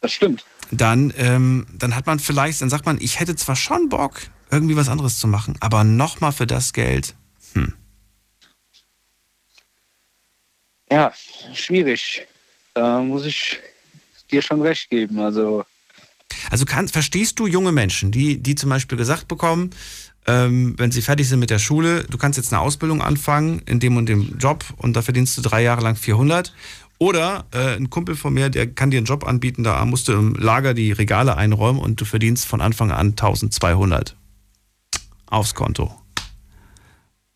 das 0.00 0.12
stimmt. 0.12 0.44
dann, 0.70 1.12
ähm, 1.16 1.66
dann 1.72 1.96
hat 1.96 2.06
man 2.06 2.20
vielleicht, 2.20 2.62
dann 2.62 2.70
sagt 2.70 2.86
man, 2.86 2.98
ich 3.00 3.18
hätte 3.18 3.34
zwar 3.34 3.56
schon 3.56 3.88
Bock, 3.88 4.20
irgendwie 4.50 4.76
was 4.76 4.88
anderes 4.88 5.18
zu 5.18 5.26
machen, 5.26 5.56
aber 5.60 5.84
nochmal 5.84 6.32
für 6.32 6.46
das 6.46 6.72
Geld. 6.72 7.14
Hm. 7.54 7.74
Ja, 10.90 11.12
schwierig. 11.52 12.26
Da 12.74 13.00
muss 13.00 13.26
ich 13.26 13.58
dir 14.30 14.40
schon 14.40 14.62
recht 14.62 14.88
geben. 14.88 15.18
Also, 15.18 15.64
Also 16.50 16.64
kann, 16.64 16.88
verstehst 16.88 17.38
du 17.38 17.46
junge 17.46 17.72
Menschen, 17.72 18.10
die, 18.10 18.38
die 18.38 18.54
zum 18.54 18.70
Beispiel 18.70 18.98
gesagt 18.98 19.28
bekommen, 19.28 19.70
ähm, 20.26 20.74
wenn 20.76 20.90
sie 20.90 21.02
fertig 21.02 21.28
sind 21.28 21.40
mit 21.40 21.50
der 21.50 21.58
Schule, 21.58 22.04
du 22.04 22.18
kannst 22.18 22.36
jetzt 22.36 22.52
eine 22.52 22.60
Ausbildung 22.60 23.00
anfangen 23.00 23.62
in 23.66 23.80
dem 23.80 23.96
und 23.96 24.06
dem 24.06 24.36
Job 24.38 24.64
und 24.76 24.94
da 24.94 25.02
verdienst 25.02 25.38
du 25.38 25.42
drei 25.42 25.62
Jahre 25.62 25.80
lang 25.82 25.96
400. 25.96 26.52
Oder 26.98 27.46
äh, 27.52 27.76
ein 27.76 27.90
Kumpel 27.90 28.16
von 28.16 28.34
mir, 28.34 28.50
der 28.50 28.66
kann 28.66 28.90
dir 28.90 28.96
einen 28.98 29.06
Job 29.06 29.24
anbieten, 29.24 29.62
da 29.62 29.84
musst 29.84 30.08
du 30.08 30.12
im 30.12 30.34
Lager 30.34 30.74
die 30.74 30.92
Regale 30.92 31.36
einräumen 31.36 31.80
und 31.80 32.00
du 32.00 32.04
verdienst 32.04 32.46
von 32.46 32.60
Anfang 32.60 32.90
an 32.90 33.10
1200 33.10 34.16
aufs 35.26 35.54
Konto. 35.54 35.94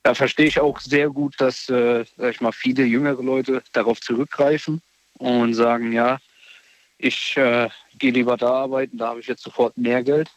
Da 0.03 0.15
verstehe 0.15 0.47
ich 0.47 0.59
auch 0.59 0.81
sehr 0.81 1.09
gut, 1.11 1.41
dass 1.41 1.69
äh, 1.69 2.05
ich 2.29 2.41
mal, 2.41 2.53
viele 2.53 2.85
jüngere 2.85 3.23
Leute 3.23 3.63
darauf 3.73 4.01
zurückgreifen 4.01 4.83
und 5.15 5.55
sagen, 5.55 5.93
ja, 5.93 6.19
ich 6.99 7.37
äh, 7.37 7.69
gehe 8.03 8.11
lieber 8.11 8.37
da 8.37 8.51
arbeiten, 8.53 8.99
da 8.99 9.09
habe 9.11 9.21
ich 9.21 9.29
jetzt 9.29 9.45
sofort 9.45 9.79
mehr 9.79 10.03
Geld. 10.03 10.29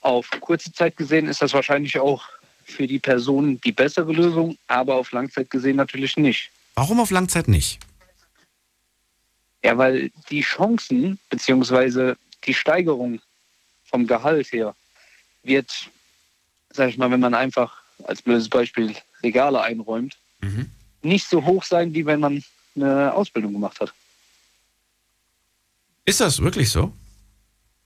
Auf 0.00 0.28
kurze 0.40 0.72
Zeit 0.72 0.96
gesehen 0.96 1.28
ist 1.28 1.40
das 1.40 1.54
wahrscheinlich 1.54 1.98
auch 1.98 2.24
für 2.64 2.86
die 2.88 2.98
Person 2.98 3.60
die 3.60 3.70
bessere 3.72 4.12
Lösung, 4.12 4.58
aber 4.66 4.96
auf 4.96 5.12
Langzeit 5.12 5.48
gesehen 5.48 5.76
natürlich 5.76 6.16
nicht. 6.16 6.50
Warum 6.74 6.98
auf 6.98 7.10
Langzeit 7.12 7.46
nicht? 7.46 7.78
Ja, 9.62 9.78
weil 9.78 10.10
die 10.28 10.40
Chancen 10.40 11.20
bzw. 11.30 12.14
die 12.44 12.54
Steigerung 12.54 13.20
vom 13.84 14.06
Gehalt 14.06 14.52
her 14.52 14.74
wird, 15.44 15.70
sag 16.70 16.88
ich 16.88 16.98
mal, 16.98 17.10
wenn 17.12 17.20
man 17.20 17.34
einfach 17.34 17.80
als 18.04 18.22
blödes 18.22 18.48
Beispiel 18.48 18.94
Regale 19.22 19.60
einräumt, 19.62 20.16
Mhm. 20.42 20.70
nicht 21.02 21.28
so 21.28 21.44
hoch 21.44 21.62
sein, 21.62 21.92
wie 21.94 22.06
wenn 22.06 22.18
man 22.18 22.42
eine 22.74 23.12
Ausbildung 23.12 23.52
gemacht 23.52 23.78
hat. 23.78 23.92
Ist 26.10 26.20
das 26.20 26.42
wirklich 26.42 26.70
so? 26.70 26.92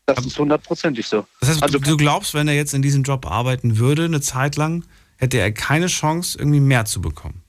Das 0.06 0.24
ist 0.24 0.38
hundertprozentig 0.38 1.06
so. 1.06 1.26
Das 1.40 1.50
heißt, 1.50 1.62
Also- 1.62 1.78
du, 1.78 1.96
glaubst, 1.98 2.32
wenn 2.32 2.48
er 2.48 2.54
jetzt 2.54 2.72
in 2.72 2.80
diesem 2.80 3.02
Job 3.02 3.26
arbeiten 3.26 3.76
würde, 3.76 4.04
eine 4.06 4.22
Zeit 4.22 4.56
lang, 4.56 4.84
hätte 5.18 5.38
er 5.38 5.52
keine 5.52 5.88
Chance, 5.88 6.38
irgendwie 6.38 6.60
mehr 6.60 6.86
zu 6.86 7.02
bekommen. 7.02 7.42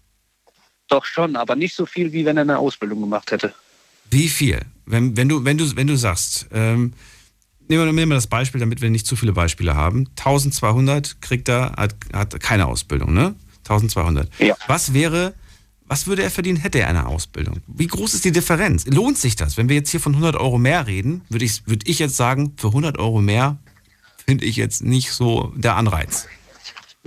Doch 0.89 1.05
schon, 1.05 1.37
aber 1.37 1.55
nicht 1.55 1.75
so 1.75 1.85
viel, 1.85 2.11
wie 2.11 2.25
wenn 2.25 2.35
er 2.35 2.41
eine 2.41 2.57
Ausbildung 2.57 2.99
gemacht 2.99 3.31
hätte. 3.31 3.53
Wie 4.11 4.27
viel? 4.27 4.59
Wenn, 4.85 5.15
wenn, 5.15 5.29
du, 5.29 5.45
wenn, 5.45 5.57
du, 5.57 5.75
wenn 5.77 5.87
du 5.87 5.95
sagst, 5.95 6.47
ähm, 6.51 6.93
nehmen, 7.69 7.85
wir, 7.85 7.93
nehmen 7.93 8.11
wir 8.11 8.15
das 8.15 8.27
Beispiel, 8.27 8.59
damit 8.59 8.81
wir 8.81 8.89
nicht 8.89 9.07
zu 9.07 9.15
viele 9.15 9.31
Beispiele 9.31 9.75
haben. 9.75 10.07
1200 10.17 11.21
kriegt 11.21 11.47
er, 11.47 11.71
hat, 11.77 11.95
hat 12.13 12.37
keine 12.41 12.67
Ausbildung, 12.67 13.13
ne? 13.13 13.33
1200. 13.59 14.29
Ja. 14.39 14.55
Was 14.67 14.93
wäre, 14.93 15.33
was 15.87 16.07
würde 16.07 16.23
er 16.23 16.31
verdienen, 16.31 16.57
hätte 16.57 16.79
er 16.79 16.87
eine 16.87 17.05
Ausbildung? 17.07 17.61
Wie 17.67 17.87
groß 17.87 18.13
ist 18.15 18.25
die 18.25 18.31
Differenz? 18.31 18.85
Lohnt 18.87 19.17
sich 19.17 19.35
das? 19.35 19.57
Wenn 19.57 19.69
wir 19.69 19.75
jetzt 19.75 19.91
hier 19.91 19.99
von 19.99 20.13
100 20.13 20.35
Euro 20.35 20.57
mehr 20.57 20.87
reden, 20.87 21.21
würde 21.29 21.45
ich, 21.45 21.67
würde 21.67 21.85
ich 21.89 21.99
jetzt 21.99 22.17
sagen, 22.17 22.53
für 22.57 22.67
100 22.67 22.97
Euro 22.97 23.21
mehr 23.21 23.57
finde 24.25 24.45
ich 24.45 24.55
jetzt 24.55 24.83
nicht 24.83 25.11
so 25.11 25.53
der 25.55 25.75
Anreiz. 25.75 26.27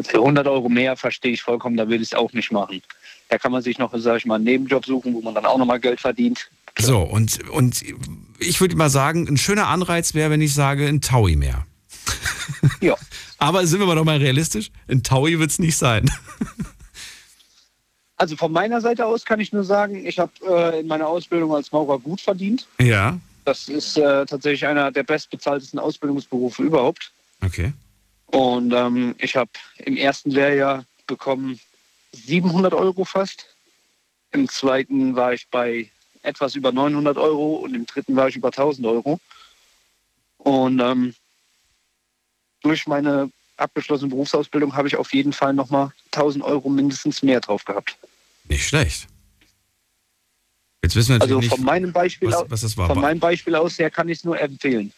Für 0.00 0.18
100 0.18 0.46
Euro 0.46 0.68
mehr 0.68 0.96
verstehe 0.96 1.32
ich 1.32 1.42
vollkommen, 1.42 1.76
da 1.76 1.88
will 1.88 2.00
ich 2.00 2.08
es 2.08 2.14
auch 2.14 2.32
nicht 2.32 2.52
machen. 2.52 2.80
Da 3.28 3.38
kann 3.38 3.50
man 3.50 3.62
sich 3.62 3.78
noch, 3.78 3.92
sag 3.96 4.18
ich 4.18 4.26
mal, 4.26 4.36
einen 4.36 4.44
Nebenjob 4.44 4.86
suchen, 4.86 5.12
wo 5.12 5.20
man 5.20 5.34
dann 5.34 5.44
auch 5.44 5.58
nochmal 5.58 5.80
Geld 5.80 6.00
verdient. 6.00 6.48
So, 6.78 7.00
und, 7.00 7.48
und 7.50 7.82
ich 8.38 8.60
würde 8.60 8.76
mal 8.76 8.90
sagen, 8.90 9.26
ein 9.28 9.36
schöner 9.36 9.66
Anreiz 9.66 10.14
wäre, 10.14 10.30
wenn 10.30 10.40
ich 10.40 10.54
sage, 10.54 10.86
ein 10.86 11.00
Taui 11.00 11.34
mehr. 11.34 11.66
Ja. 12.80 12.94
Aber 13.38 13.66
sind 13.66 13.80
wir 13.80 13.86
mal 13.86 13.96
doch 13.96 14.04
mal 14.04 14.18
realistisch, 14.18 14.70
ein 14.88 15.02
Taui 15.02 15.38
wird 15.38 15.50
es 15.50 15.58
nicht 15.58 15.76
sein. 15.76 16.10
Also 18.18 18.36
von 18.36 18.50
meiner 18.50 18.80
Seite 18.80 19.06
aus 19.06 19.24
kann 19.24 19.38
ich 19.38 19.52
nur 19.52 19.62
sagen, 19.64 20.04
ich 20.04 20.18
habe 20.18 20.32
äh, 20.44 20.80
in 20.80 20.88
meiner 20.88 21.06
Ausbildung 21.06 21.54
als 21.54 21.70
Maurer 21.70 21.98
gut 22.00 22.20
verdient. 22.20 22.66
Ja, 22.80 23.18
Das 23.44 23.68
ist 23.68 23.96
äh, 23.96 24.26
tatsächlich 24.26 24.66
einer 24.66 24.90
der 24.90 25.04
bestbezahltesten 25.04 25.78
Ausbildungsberufe 25.78 26.62
überhaupt. 26.62 27.12
okay. 27.44 27.72
Und 28.26 28.74
ähm, 28.74 29.14
ich 29.18 29.36
habe 29.36 29.50
im 29.78 29.96
ersten 29.96 30.30
Lehrjahr 30.30 30.84
bekommen 31.06 31.58
700 32.12 32.74
Euro 32.74 33.06
fast. 33.06 33.46
Im 34.32 34.46
zweiten 34.48 35.16
war 35.16 35.32
ich 35.32 35.48
bei 35.48 35.90
etwas 36.22 36.54
über 36.54 36.70
900 36.70 37.16
Euro 37.16 37.54
und 37.56 37.74
im 37.74 37.86
dritten 37.86 38.16
war 38.16 38.28
ich 38.28 38.36
über 38.36 38.48
1000 38.48 38.86
Euro. 38.86 39.18
Und 40.38 40.80
ähm, 40.80 41.14
durch 42.62 42.86
meine 42.86 43.30
abgeschlossene 43.56 44.10
Berufsausbildung 44.10 44.76
habe 44.76 44.88
ich 44.88 44.96
auf 44.96 45.14
jeden 45.14 45.32
Fall 45.32 45.54
nochmal 45.54 45.92
1000 46.12 46.44
Euro 46.44 46.68
mindestens 46.68 47.22
mehr 47.22 47.40
drauf 47.40 47.64
gehabt. 47.64 47.96
Nicht 48.48 48.66
schlecht. 48.66 49.06
Jetzt 50.82 50.94
wissen 50.96 51.08
wir 51.10 51.18
natürlich 51.18 51.36
Also 51.36 51.40
nicht, 51.40 51.50
von 51.56 51.64
meinem 51.64 51.92
Beispiel 51.92 52.28
was, 52.28 52.36
aus, 52.36 52.46
was 52.50 52.60
das 52.62 52.76
war. 52.76 52.86
von 52.88 53.00
meinem 53.00 53.20
Beispiel 53.20 53.54
aus 53.54 53.78
her 53.78 53.90
kann 53.90 54.08
ich 54.08 54.18
es 54.18 54.24
nur 54.24 54.40
empfehlen. 54.40 54.92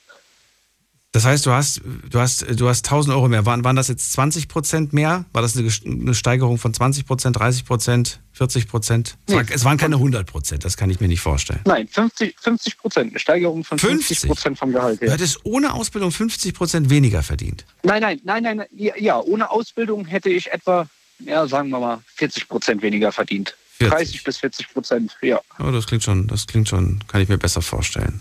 Das 1.13 1.25
heißt, 1.25 1.45
du 1.45 1.51
hast, 1.51 1.81
du 2.09 2.21
hast, 2.21 2.47
du 2.61 2.69
hast 2.69 2.87
1000 2.87 3.13
Euro 3.17 3.27
mehr. 3.29 3.45
Waren, 3.45 3.65
waren 3.65 3.75
das 3.75 3.89
jetzt 3.89 4.13
20 4.13 4.47
Prozent 4.47 4.93
mehr? 4.93 5.25
War 5.33 5.43
das 5.43 5.57
eine, 5.57 6.15
Steigerung 6.15 6.57
von 6.57 6.73
20 6.73 7.05
Prozent, 7.05 7.37
30 7.37 7.65
Prozent, 7.65 8.21
40 8.31 8.69
Prozent? 8.69 9.17
Es, 9.27 9.33
Nee. 9.35 9.41
war, 9.41 9.45
es 9.53 9.65
waren 9.65 9.77
keine 9.77 9.97
100 9.97 10.25
Prozent, 10.29 10.65
das 10.65 10.77
kann 10.77 10.89
ich 10.89 11.01
mir 11.01 11.09
nicht 11.09 11.21
vorstellen. 11.21 11.59
Nein, 11.65 11.89
50 11.89 12.37
50 12.39 12.79
Prozent, 12.79 13.11
eine 13.11 13.19
Steigerung 13.19 13.65
von 13.65 13.77
50 13.81 14.29
Prozent 14.29 14.57
vom 14.59 14.71
Gehalt 14.71 15.01
Du 15.03 15.07
her. 15.07 15.15
hättest 15.15 15.45
ohne 15.45 15.73
Ausbildung 15.75 16.13
50 16.13 16.55
Prozent 16.55 16.91
weniger 16.91 17.25
verdient. 17.25 17.65
Nein, 17.83 18.03
nein, 18.03 18.21
nein, 18.23 18.45
nein, 18.45 18.67
ja, 18.71 19.19
ohne 19.19 19.51
Ausbildung 19.51 20.05
hätte 20.05 20.29
ich 20.31 20.53
etwa, 20.53 20.87
ja, 21.25 21.47
sagen 21.47 21.71
wir 21.71 21.79
mal, 21.79 22.01
40 22.17 22.49
Prozent 22.49 22.83
weniger 22.83 23.13
verdient. 23.13 23.57
40. 23.79 23.97
30 23.97 24.25
bis 24.25 24.37
40 24.39 24.73
Prozent, 24.73 25.17
ja. 25.23 25.41
Oh, 25.59 25.71
das 25.71 25.87
klingt 25.87 26.03
schon, 26.03 26.27
das 26.27 26.47
klingt 26.47 26.69
schon, 26.69 27.01
kann 27.09 27.23
ich 27.23 27.29
mir 27.29 27.39
besser 27.39 27.63
vorstellen. 27.63 28.21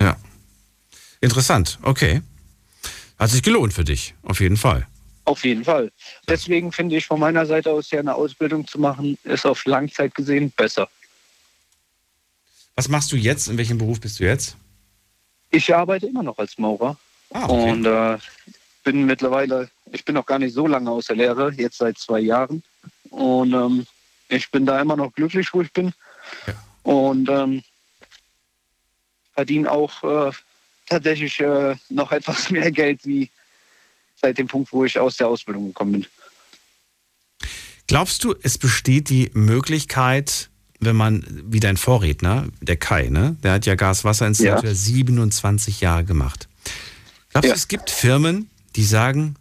Ja. 0.00 0.16
Interessant, 1.20 1.78
okay. 1.82 2.22
Hat 3.18 3.30
sich 3.30 3.42
gelohnt 3.42 3.72
für 3.72 3.84
dich, 3.84 4.14
auf 4.22 4.40
jeden 4.40 4.56
Fall. 4.56 4.86
Auf 5.24 5.44
jeden 5.44 5.64
Fall. 5.64 5.90
Deswegen 6.28 6.70
finde 6.70 6.96
ich 6.96 7.06
von 7.06 7.18
meiner 7.18 7.46
Seite 7.46 7.70
aus 7.70 7.90
ja 7.90 7.98
eine 7.98 8.14
Ausbildung 8.14 8.66
zu 8.66 8.78
machen, 8.78 9.18
ist 9.24 9.46
auf 9.46 9.64
Langzeit 9.64 10.14
gesehen 10.14 10.50
besser. 10.50 10.88
Was 12.76 12.88
machst 12.88 13.10
du 13.12 13.16
jetzt? 13.16 13.48
In 13.48 13.56
welchem 13.56 13.78
Beruf 13.78 14.00
bist 14.00 14.20
du 14.20 14.24
jetzt? 14.24 14.56
Ich 15.50 15.74
arbeite 15.74 16.06
immer 16.06 16.22
noch 16.22 16.38
als 16.38 16.58
Maurer 16.58 16.96
Ah, 17.30 17.46
und 17.46 17.84
äh, 17.84 18.18
bin 18.84 19.04
mittlerweile, 19.06 19.68
ich 19.92 20.04
bin 20.04 20.14
noch 20.14 20.26
gar 20.26 20.38
nicht 20.38 20.54
so 20.54 20.66
lange 20.66 20.90
aus 20.90 21.06
der 21.06 21.16
Lehre, 21.16 21.52
jetzt 21.56 21.78
seit 21.78 21.98
zwei 21.98 22.20
Jahren. 22.20 22.62
Und 23.10 23.52
ähm, 23.52 23.86
ich 24.28 24.50
bin 24.50 24.66
da 24.66 24.80
immer 24.80 24.96
noch 24.96 25.12
glücklich, 25.12 25.52
wo 25.52 25.62
ich 25.62 25.72
bin. 25.72 25.92
Ja. 26.46 26.54
Und 26.84 27.28
ähm, 27.28 27.62
verdiene 29.34 29.70
auch 29.70 30.02
äh, 30.28 30.32
tatsächlich 30.88 31.40
äh, 31.40 31.74
noch 31.88 32.12
etwas 32.18 32.50
mehr 32.50 32.70
Geld 32.70 33.04
wie 33.04 33.30
seit 34.20 34.38
dem 34.38 34.46
Punkt, 34.46 34.72
wo 34.72 34.84
ich 34.84 34.98
aus 34.98 35.16
der 35.16 35.28
Ausbildung 35.28 35.68
gekommen 35.68 35.92
bin. 35.92 36.06
Glaubst 37.86 38.24
du, 38.24 38.34
es 38.42 38.56
besteht 38.56 39.10
die 39.10 39.30
Möglichkeit, 39.34 40.48
wenn 40.80 40.96
man, 40.96 41.24
wie 41.46 41.60
dein 41.60 41.76
Vorredner, 41.76 42.48
der 42.60 42.76
Kai, 42.76 43.08
ne? 43.08 43.36
Der 43.42 43.52
hat 43.52 43.66
ja 43.66 43.74
Gas-Wasser-Installateur 43.74 44.70
Ja. 44.70 44.74
27 44.74 45.80
Jahre 45.80 46.04
gemacht. 46.04 46.48
Glaubst 47.30 47.48
Ja. 47.48 47.52
du, 47.54 47.56
es 47.58 47.68
gibt 47.68 47.90
Firmen, 47.90 48.48
die 48.76 48.84
sagen, 48.84 49.36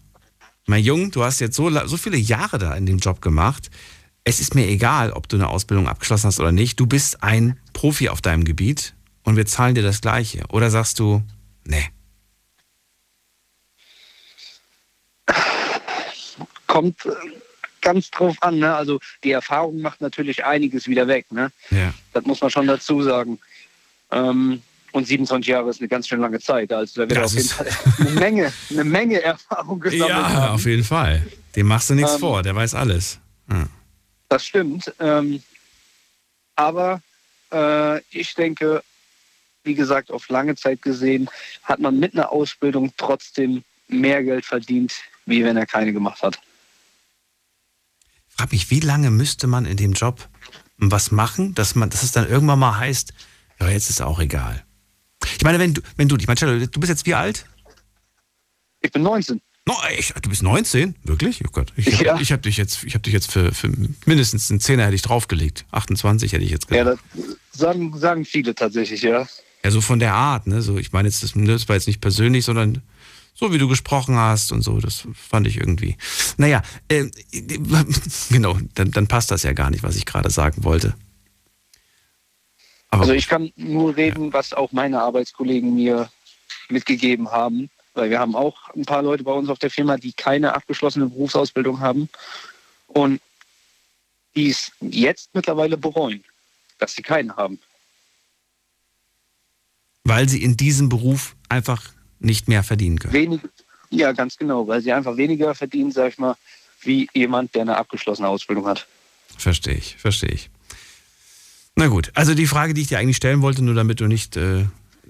mein 0.65 0.83
Junge, 0.83 1.09
du 1.09 1.23
hast 1.23 1.39
jetzt 1.39 1.55
so, 1.55 1.69
so 1.85 1.97
viele 1.97 2.17
Jahre 2.17 2.57
da 2.57 2.73
in 2.75 2.85
dem 2.85 2.99
Job 2.99 3.21
gemacht. 3.21 3.69
Es 4.23 4.39
ist 4.39 4.55
mir 4.55 4.67
egal, 4.67 5.11
ob 5.11 5.27
du 5.27 5.35
eine 5.35 5.49
Ausbildung 5.49 5.87
abgeschlossen 5.87 6.27
hast 6.27 6.39
oder 6.39 6.51
nicht. 6.51 6.79
Du 6.79 6.87
bist 6.87 7.23
ein 7.23 7.59
Profi 7.73 8.09
auf 8.09 8.21
deinem 8.21 8.45
Gebiet 8.45 8.95
und 9.23 9.35
wir 9.35 9.45
zahlen 9.45 9.75
dir 9.75 9.83
das 9.83 9.99
Gleiche. 9.99 10.43
Oder 10.49 10.69
sagst 10.69 10.99
du, 10.99 11.21
nee, 11.65 11.89
Kommt 16.67 17.05
äh, 17.05 17.11
ganz 17.81 18.09
drauf 18.09 18.35
an, 18.41 18.59
ne? 18.59 18.73
Also 18.73 18.99
die 19.23 19.31
Erfahrung 19.31 19.81
macht 19.81 20.01
natürlich 20.01 20.43
einiges 20.43 20.87
wieder 20.87 21.07
weg, 21.07 21.31
ne? 21.31 21.51
ja. 21.69 21.93
Das 22.13 22.25
muss 22.25 22.41
man 22.41 22.49
schon 22.49 22.67
dazu 22.67 23.03
sagen. 23.03 23.39
Ähm, 24.11 24.61
und 24.93 25.07
27 25.07 25.47
Jahre 25.49 25.69
ist 25.69 25.81
eine 25.81 25.89
ganz 25.89 26.07
schön 26.07 26.21
lange 26.21 26.39
Zeit. 26.39 26.71
Also 26.71 27.01
da 27.01 27.09
wird 27.09 27.19
Das 27.19 27.31
auf 27.31 27.37
jeden 27.37 27.49
Fall 27.49 27.67
eine 27.99 28.11
Menge, 28.11 28.53
eine 28.69 28.83
Menge 28.83 29.21
Erfahrung 29.21 29.79
gesammelt. 29.81 30.09
Ja, 30.09 30.29
haben. 30.29 30.53
auf 30.53 30.65
jeden 30.65 30.83
Fall. 30.83 31.25
Dem 31.55 31.67
machst 31.67 31.89
du 31.89 31.95
nichts 31.95 32.13
Ähm, 32.13 32.19
vor, 32.19 32.43
der 32.43 32.55
weiß 32.55 32.75
alles. 32.75 33.19
Ja. 33.49 33.67
Das 34.29 34.45
stimmt. 34.45 34.93
Ähm, 34.99 35.43
aber 36.55 37.01
äh, 37.51 37.99
ich 38.11 38.35
denke, 38.35 38.83
wie 39.63 39.73
gesagt, 39.73 40.11
auf 40.11 40.29
lange 40.29 40.55
Zeit 40.55 40.81
gesehen 40.81 41.29
hat 41.63 41.79
man 41.79 41.99
mit 41.99 42.13
einer 42.13 42.31
Ausbildung 42.31 42.93
trotzdem 42.97 43.63
mehr 43.87 44.23
Geld 44.23 44.45
verdient, 44.45 44.93
wie 45.25 45.43
wenn 45.43 45.57
er 45.57 45.65
keine 45.65 45.91
gemacht 45.91 46.21
hat. 46.21 46.39
frag 48.27 48.51
mich, 48.51 48.69
wie 48.69 48.79
lange 48.79 49.09
müsste 49.09 49.47
man 49.47 49.65
in 49.65 49.77
dem 49.77 49.93
Job 49.93 50.29
was 50.77 51.11
machen, 51.11 51.55
dass 51.55 51.75
man, 51.75 51.89
dass 51.89 52.03
es 52.03 52.11
dann 52.11 52.27
irgendwann 52.27 52.59
mal 52.59 52.77
heißt, 52.77 53.13
ja, 53.59 53.69
jetzt 53.69 53.89
ist 53.89 54.01
auch 54.01 54.19
egal. 54.19 54.63
Ich 55.25 55.43
meine, 55.43 55.59
wenn 55.59 55.73
du, 55.73 55.81
wenn 55.97 56.07
du, 56.07 56.15
ich 56.17 56.27
meine, 56.27 56.67
du 56.67 56.79
bist 56.79 56.89
jetzt 56.89 57.05
wie 57.05 57.13
alt? 57.15 57.45
Ich 58.81 58.91
bin 58.91 59.03
19. 59.03 59.41
No, 59.65 59.75
echt? 59.89 60.13
Du 60.21 60.29
bist 60.29 60.43
19? 60.43 60.95
Wirklich? 61.03 61.41
Oh 61.45 61.49
Gott. 61.51 61.71
Ich, 61.77 62.01
Ja. 62.01 62.19
ich 62.19 62.31
habe 62.33 62.41
dich 62.41 62.57
jetzt, 62.57 62.83
ich 62.83 62.95
hab 62.95 63.03
dich 63.03 63.13
jetzt 63.13 63.31
für, 63.31 63.53
für 63.53 63.69
mindestens 64.05 64.49
einen 64.51 64.59
Zehner 64.59 64.83
hätte 64.85 64.95
ich 64.95 65.01
draufgelegt. 65.03 65.65
28 65.71 66.33
hätte 66.33 66.43
ich 66.43 66.51
jetzt 66.51 66.69
Ja, 66.69 66.83
gesagt. 66.83 67.03
das 67.13 67.59
sagen, 67.59 67.97
sagen 67.97 68.25
viele 68.25 68.53
tatsächlich, 68.55 69.01
ja. 69.01 69.25
Ja, 69.63 69.71
so 69.71 69.79
von 69.79 69.99
der 69.99 70.13
Art, 70.13 70.47
ne? 70.47 70.61
So, 70.61 70.77
ich 70.77 70.91
meine 70.91 71.07
jetzt, 71.07 71.23
das, 71.23 71.31
das 71.33 71.69
war 71.69 71.75
jetzt 71.77 71.87
nicht 71.87 72.01
persönlich, 72.01 72.43
sondern 72.43 72.81
so 73.33 73.53
wie 73.53 73.57
du 73.57 73.69
gesprochen 73.69 74.15
hast 74.17 74.51
und 74.51 74.61
so, 74.61 74.79
das 74.79 75.07
fand 75.13 75.47
ich 75.47 75.57
irgendwie. 75.57 75.95
Naja, 76.35 76.61
äh, 76.89 77.05
genau, 78.29 78.57
dann, 78.75 78.91
dann 78.91 79.07
passt 79.07 79.31
das 79.31 79.43
ja 79.43 79.53
gar 79.53 79.69
nicht, 79.69 79.83
was 79.83 79.95
ich 79.95 80.05
gerade 80.05 80.29
sagen 80.29 80.65
wollte. 80.65 80.93
Aber 82.93 83.01
also 83.01 83.13
ich 83.13 83.27
kann 83.27 83.51
nur 83.55 83.97
reden, 83.97 84.25
ja. 84.25 84.33
was 84.33 84.53
auch 84.53 84.71
meine 84.71 85.01
Arbeitskollegen 85.01 85.73
mir 85.73 86.11
mitgegeben 86.69 87.31
haben, 87.31 87.71
weil 87.95 88.11
wir 88.11 88.19
haben 88.19 88.35
auch 88.35 88.69
ein 88.75 88.85
paar 88.85 89.01
Leute 89.01 89.23
bei 89.23 89.31
uns 89.31 89.49
auf 89.49 89.57
der 89.57 89.71
Firma, 89.71 89.97
die 89.97 90.13
keine 90.13 90.53
abgeschlossene 90.53 91.07
Berufsausbildung 91.07 91.79
haben 91.79 92.07
und 92.85 93.19
die 94.35 94.49
es 94.49 94.71
jetzt 94.79 95.31
mittlerweile 95.33 95.75
bereuen, 95.75 96.23
dass 96.77 96.93
sie 96.93 97.01
keinen 97.01 97.35
haben. 97.35 97.59
Weil 100.03 100.29
sie 100.29 100.43
in 100.43 100.55
diesem 100.55 100.89
Beruf 100.89 101.35
einfach 101.49 101.81
nicht 102.19 102.47
mehr 102.47 102.61
verdienen 102.61 102.99
können. 102.99 103.13
Wenig, 103.13 103.41
ja, 103.89 104.11
ganz 104.11 104.37
genau, 104.37 104.67
weil 104.67 104.81
sie 104.81 104.93
einfach 104.93 105.17
weniger 105.17 105.55
verdienen, 105.55 105.91
sag 105.91 106.13
ich 106.13 106.19
mal, 106.19 106.35
wie 106.81 107.09
jemand, 107.15 107.55
der 107.55 107.63
eine 107.63 107.75
abgeschlossene 107.77 108.27
Ausbildung 108.27 108.67
hat. 108.67 108.85
Verstehe 109.35 109.75
ich, 109.75 109.95
verstehe 109.97 110.29
ich. 110.29 110.51
Na 111.75 111.87
gut, 111.87 112.11
also 112.13 112.35
die 112.35 112.47
Frage, 112.47 112.73
die 112.73 112.81
ich 112.81 112.87
dir 112.87 112.99
eigentlich 112.99 113.17
stellen 113.17 113.41
wollte, 113.41 113.63
nur 113.63 113.73
damit 113.73 113.99
du 113.99 114.07
nicht 114.07 114.37
äh, 114.37 114.61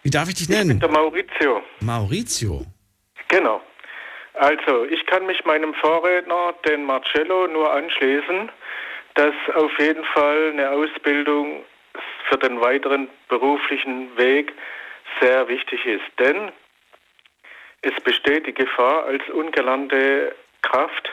Wie 0.04 0.10
darf 0.10 0.28
ich 0.28 0.36
dich 0.36 0.48
nennen? 0.48 0.70
Ich 0.70 0.78
bin 0.78 0.80
der 0.80 0.90
Maurizio. 0.90 1.62
Maurizio. 1.80 2.64
Genau. 3.26 3.60
Also, 4.34 4.84
ich 4.84 5.04
kann 5.06 5.26
mich 5.26 5.44
meinem 5.44 5.74
Vorredner, 5.74 6.54
den 6.66 6.84
Marcello, 6.84 7.48
nur 7.48 7.72
anschließen, 7.72 8.50
dass 9.14 9.34
auf 9.56 9.72
jeden 9.80 10.04
Fall 10.14 10.52
eine 10.52 10.70
Ausbildung 10.70 11.64
für 12.28 12.38
den 12.38 12.60
weiteren 12.60 13.08
beruflichen 13.28 14.16
Weg 14.16 14.52
sehr 15.20 15.48
wichtig 15.48 15.84
ist. 15.84 16.06
Denn 16.20 16.52
es 17.82 17.94
besteht 18.02 18.46
die 18.46 18.54
Gefahr 18.54 19.04
als 19.04 19.22
ungelernte 19.30 20.34
Kraft. 20.62 21.10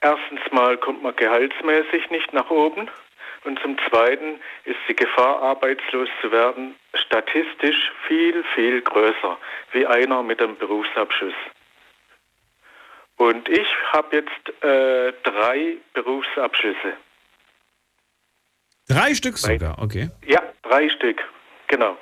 Erstens 0.00 0.40
mal 0.50 0.76
kommt 0.76 1.02
man 1.02 1.14
gehaltsmäßig 1.16 2.10
nicht 2.10 2.32
nach 2.32 2.50
oben 2.50 2.88
und 3.44 3.58
zum 3.60 3.76
Zweiten 3.88 4.40
ist 4.64 4.78
die 4.88 4.96
Gefahr, 4.96 5.40
arbeitslos 5.42 6.08
zu 6.20 6.30
werden, 6.32 6.74
statistisch 6.94 7.92
viel, 8.06 8.44
viel 8.54 8.80
größer 8.82 9.38
wie 9.72 9.86
einer 9.86 10.22
mit 10.22 10.40
einem 10.40 10.56
Berufsabschluss. 10.56 11.34
Und 13.16 13.48
ich 13.48 13.66
habe 13.92 14.16
jetzt 14.16 14.64
äh, 14.64 15.12
drei 15.24 15.76
Berufsabschlüsse. 15.92 16.94
Drei 18.88 19.14
Stück 19.14 19.36
sogar, 19.36 19.76
okay. 19.80 20.08
Ja, 20.24 20.42
drei 20.62 20.88
Stück, 20.88 21.22
genau. 21.66 21.96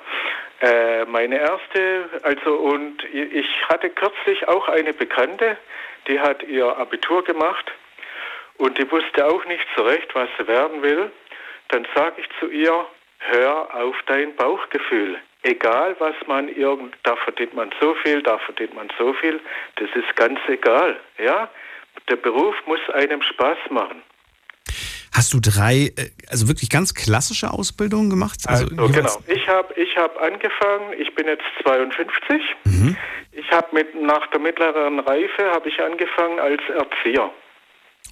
Äh, 0.61 1.05
meine 1.05 1.39
erste, 1.39 2.09
also 2.23 2.55
und 2.55 3.03
ich 3.13 3.47
hatte 3.69 3.89
kürzlich 3.89 4.47
auch 4.47 4.67
eine 4.67 4.93
Bekannte, 4.93 5.57
die 6.07 6.19
hat 6.19 6.41
ihr 6.43 6.65
Abitur 6.77 7.23
gemacht 7.23 7.71
und 8.57 8.77
die 8.77 8.89
wusste 8.91 9.25
auch 9.25 9.45
nicht 9.45 9.65
so 9.75 9.83
recht, 9.83 10.13
was 10.15 10.29
sie 10.37 10.47
werden 10.47 10.81
will. 10.81 11.11
Dann 11.69 11.85
sage 11.93 12.21
ich 12.21 12.27
zu 12.39 12.47
ihr, 12.47 12.85
hör 13.19 13.75
auf 13.75 13.95
dein 14.07 14.35
Bauchgefühl. 14.35 15.19
Egal, 15.43 15.95
was 15.99 16.15
man 16.25 16.49
irgend, 16.49 16.95
da 17.03 17.15
verdient 17.17 17.53
man 17.53 17.71
so 17.79 17.93
viel, 17.95 18.23
da 18.23 18.37
verdient 18.39 18.73
man 18.73 18.89
so 18.97 19.13
viel, 19.13 19.39
das 19.75 19.89
ist 19.93 20.15
ganz 20.15 20.39
egal. 20.47 20.99
Ja, 21.19 21.49
der 22.09 22.15
Beruf 22.15 22.55
muss 22.65 22.79
einem 22.93 23.21
Spaß 23.21 23.57
machen. 23.69 24.01
Hast 25.17 25.33
du 25.33 25.39
drei, 25.39 25.91
äh, 25.97 26.11
also 26.29 26.47
wirklich 26.47 26.69
ganz 26.69 26.93
klassische 26.93 27.49
Ausbildungen 27.49 28.11
gemacht? 28.11 28.37
Also, 28.45 28.65
also 28.65 28.93
genau. 28.93 29.17
Ich 29.25 29.47
habe 29.47 29.73
ich 29.73 29.97
hab 29.97 30.21
angefangen, 30.21 30.93
ich 30.99 31.15
bin 31.15 31.25
jetzt 31.25 31.43
52. 31.63 32.39
Mhm. 32.65 32.95
Ich 33.31 33.49
habe 33.49 33.67
mit 33.71 33.99
nach 33.99 34.27
der 34.27 34.39
mittleren 34.39 34.99
Reife 34.99 35.49
habe 35.49 35.69
ich 35.69 35.81
angefangen 35.81 36.39
als 36.39 36.61
Erzieher. 36.69 37.31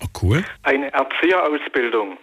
Oh, 0.01 0.07
cool. 0.23 0.43
Eine 0.63 0.91
Erzieherausbildung. 0.93 2.17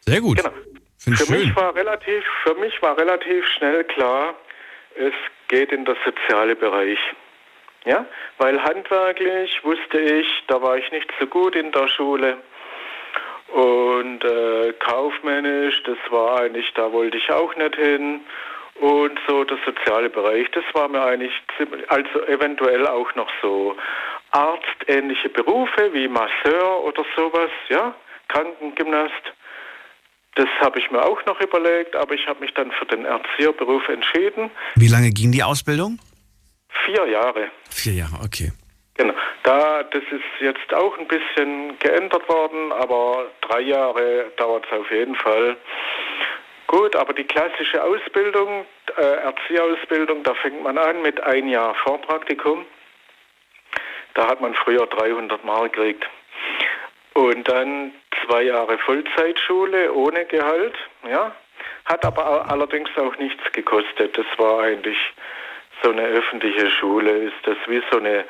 Sehr 0.00 0.22
gut. 0.22 0.38
Genau. 0.38 0.54
Find 0.96 1.18
für 1.18 1.26
schön. 1.26 1.40
mich 1.40 1.56
war 1.56 1.74
relativ, 1.74 2.24
für 2.42 2.54
mich 2.54 2.80
war 2.80 2.96
relativ 2.96 3.46
schnell 3.58 3.84
klar, 3.84 4.34
es 4.94 5.12
geht 5.48 5.72
in 5.72 5.84
das 5.84 5.98
soziale 6.06 6.56
Bereich. 6.56 6.98
Ja, 7.84 8.06
weil 8.38 8.62
handwerklich 8.62 9.62
wusste 9.62 9.98
ich, 9.98 10.26
da 10.48 10.62
war 10.62 10.78
ich 10.78 10.90
nicht 10.90 11.12
so 11.20 11.26
gut 11.26 11.54
in 11.54 11.70
der 11.70 11.86
Schule. 11.88 12.38
Und 13.48 14.24
äh, 14.24 14.72
kaufmännisch, 14.80 15.82
das 15.84 15.98
war 16.10 16.40
eigentlich, 16.40 16.72
da 16.74 16.92
wollte 16.92 17.16
ich 17.16 17.30
auch 17.30 17.54
nicht 17.56 17.76
hin. 17.76 18.20
Und 18.80 19.18
so 19.26 19.44
der 19.44 19.58
soziale 19.64 20.10
Bereich, 20.10 20.50
das 20.52 20.64
war 20.74 20.88
mir 20.88 21.02
eigentlich, 21.02 21.32
also 21.88 22.22
eventuell 22.26 22.86
auch 22.86 23.14
noch 23.14 23.30
so 23.40 23.74
arztähnliche 24.32 25.30
Berufe 25.30 25.92
wie 25.94 26.08
Masseur 26.08 26.84
oder 26.84 27.04
sowas, 27.16 27.50
ja, 27.68 27.94
Krankengymnast. 28.28 29.12
Das 30.34 30.48
habe 30.60 30.78
ich 30.78 30.90
mir 30.90 31.02
auch 31.02 31.24
noch 31.24 31.40
überlegt, 31.40 31.96
aber 31.96 32.14
ich 32.14 32.26
habe 32.26 32.40
mich 32.40 32.52
dann 32.52 32.70
für 32.72 32.84
den 32.84 33.06
Erzieherberuf 33.06 33.88
entschieden. 33.88 34.50
Wie 34.74 34.88
lange 34.88 35.10
ging 35.10 35.32
die 35.32 35.42
Ausbildung? 35.42 35.98
Vier 36.84 37.06
Jahre. 37.06 37.48
Vier 37.70 37.94
Jahre, 37.94 38.20
okay. 38.22 38.52
Genau. 38.96 39.14
Da, 39.42 39.82
das 39.82 40.02
ist 40.10 40.40
jetzt 40.40 40.72
auch 40.72 40.96
ein 40.98 41.06
bisschen 41.06 41.78
geändert 41.78 42.28
worden, 42.28 42.72
aber 42.72 43.26
drei 43.42 43.60
Jahre 43.60 44.32
dauert 44.36 44.64
es 44.66 44.78
auf 44.78 44.90
jeden 44.90 45.14
Fall. 45.16 45.56
Gut, 46.66 46.96
aber 46.96 47.12
die 47.12 47.24
klassische 47.24 47.82
Ausbildung, 47.82 48.66
äh, 48.96 49.02
Erzieherausbildung, 49.02 50.22
da 50.22 50.34
fängt 50.34 50.62
man 50.62 50.78
an 50.78 51.02
mit 51.02 51.20
ein 51.22 51.48
Jahr 51.48 51.74
Vorpraktikum. 51.76 52.64
Da 54.14 54.28
hat 54.28 54.40
man 54.40 54.54
früher 54.54 54.86
300 54.86 55.44
Mark 55.44 55.74
gekriegt. 55.74 56.06
Und 57.14 57.46
dann 57.48 57.92
zwei 58.24 58.42
Jahre 58.42 58.78
Vollzeitschule 58.78 59.92
ohne 59.92 60.24
Gehalt, 60.24 60.74
ja. 61.08 61.34
Hat 61.84 62.04
aber 62.04 62.50
allerdings 62.50 62.90
auch 62.96 63.16
nichts 63.18 63.42
gekostet. 63.52 64.18
Das 64.18 64.26
war 64.38 64.62
eigentlich 64.62 64.98
so 65.82 65.90
eine 65.90 66.02
öffentliche 66.02 66.70
Schule, 66.70 67.10
ist 67.12 67.36
das 67.44 67.56
wie 67.68 67.82
so 67.90 67.98
eine 67.98 68.24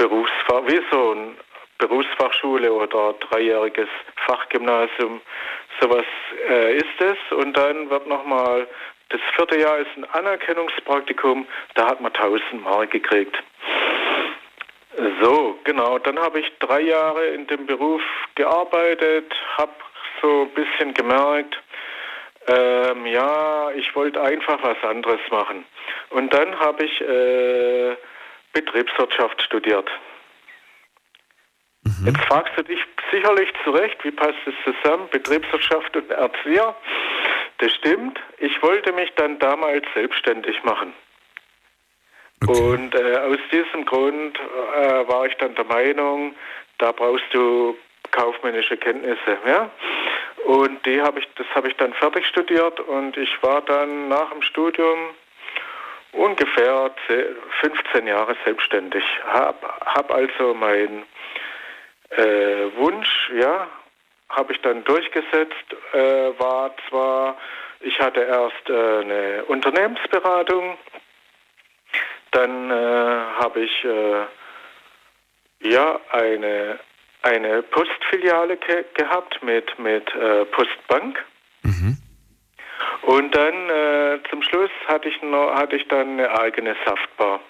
Berufsfach, 0.00 0.62
wie 0.66 0.80
so 0.90 1.10
eine 1.10 1.34
Berufsfachschule 1.76 2.72
oder 2.72 3.12
dreijähriges 3.20 3.88
Fachgymnasium. 4.26 5.20
Sowas 5.78 6.06
äh, 6.48 6.76
ist 6.78 7.00
es. 7.00 7.18
Und 7.36 7.54
dann 7.54 7.90
wird 7.90 8.06
nochmal 8.06 8.66
Das 9.10 9.20
vierte 9.34 9.58
Jahr 9.58 9.76
ist 9.76 9.90
ein 9.96 10.04
Anerkennungspraktikum, 10.04 11.46
da 11.74 11.88
hat 11.88 12.00
man 12.00 12.14
1000 12.14 12.62
Mark 12.62 12.92
gekriegt. 12.92 13.36
So, 15.20 15.58
genau. 15.64 15.98
Dann 15.98 16.18
habe 16.18 16.40
ich 16.40 16.50
drei 16.60 16.80
Jahre 16.80 17.26
in 17.26 17.46
dem 17.48 17.66
Beruf 17.66 18.02
gearbeitet, 18.36 19.34
habe 19.58 19.72
so 20.22 20.42
ein 20.42 20.54
bisschen 20.54 20.94
gemerkt, 20.94 21.60
ähm, 22.46 23.04
ja, 23.06 23.70
ich 23.72 23.94
wollte 23.94 24.20
einfach 24.22 24.58
was 24.62 24.82
anderes 24.82 25.20
machen. 25.30 25.64
Und 26.10 26.32
dann 26.32 26.58
habe 26.58 26.84
ich 26.84 27.00
äh, 27.00 27.96
Betriebswirtschaft 28.52 29.42
studiert. 29.42 29.88
Mhm. 31.84 32.06
Jetzt 32.06 32.20
fragst 32.26 32.52
du 32.56 32.62
dich 32.62 32.80
sicherlich 33.10 33.50
zurecht, 33.64 33.96
wie 34.04 34.10
passt 34.10 34.38
es 34.46 34.54
zusammen, 34.64 35.08
Betriebswirtschaft 35.10 35.96
und 35.96 36.10
Erzieher? 36.10 36.74
Das 37.58 37.72
stimmt. 37.74 38.18
Ich 38.38 38.62
wollte 38.62 38.92
mich 38.92 39.10
dann 39.16 39.38
damals 39.38 39.84
selbstständig 39.94 40.62
machen. 40.64 40.92
Okay. 42.42 42.58
Und 42.58 42.94
äh, 42.94 43.16
aus 43.18 43.38
diesem 43.52 43.84
Grund 43.84 44.38
äh, 44.38 45.08
war 45.08 45.26
ich 45.26 45.34
dann 45.36 45.54
der 45.54 45.64
Meinung, 45.64 46.34
da 46.78 46.92
brauchst 46.92 47.26
du 47.32 47.76
kaufmännische 48.12 48.76
Kenntnisse. 48.76 49.38
Ja? 49.46 49.70
Und 50.46 50.84
die 50.86 51.00
habe 51.00 51.20
ich, 51.20 51.28
das 51.36 51.46
habe 51.54 51.68
ich 51.68 51.76
dann 51.76 51.92
fertig 51.94 52.26
studiert 52.26 52.80
und 52.80 53.16
ich 53.16 53.30
war 53.42 53.60
dann 53.62 54.08
nach 54.08 54.30
dem 54.30 54.42
Studium 54.42 55.10
ungefähr 56.12 56.90
15 57.60 58.06
Jahre 58.06 58.36
selbstständig. 58.44 59.04
Habe 59.24 59.66
hab 59.84 60.12
also 60.12 60.54
mein 60.54 61.04
äh, 62.10 62.76
Wunsch, 62.76 63.30
ja, 63.34 63.68
habe 64.28 64.52
ich 64.52 64.60
dann 64.62 64.84
durchgesetzt, 64.84 65.76
äh, 65.92 66.38
war 66.38 66.74
zwar, 66.88 67.36
ich 67.80 67.98
hatte 67.98 68.20
erst 68.20 68.68
äh, 68.68 69.00
eine 69.00 69.44
Unternehmensberatung, 69.46 70.78
dann 72.32 72.70
äh, 72.70 72.74
habe 72.74 73.60
ich 73.60 73.84
äh, 73.84 75.68
ja 75.68 76.00
eine, 76.10 76.78
eine 77.22 77.62
Postfiliale 77.62 78.56
ge 78.56 78.84
gehabt 78.94 79.42
mit, 79.42 79.78
mit 79.78 80.14
äh, 80.14 80.44
Postbank. 80.46 81.24
Mhm. 81.62 81.98
Und 83.02 83.34
dann 83.34 83.54
zum 84.30 84.42
Schluss 84.42 84.70
hatte 84.86 85.08
ich, 85.08 85.22
noch, 85.22 85.54
hatte 85.54 85.76
ich 85.76 85.86
dann 85.88 86.18
eine 86.18 86.38
eigene 86.38 86.76
Saftbar, 86.84 87.40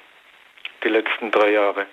die 0.84 0.88
letzten 0.88 1.30
drei 1.30 1.52
Jahre. 1.52 1.86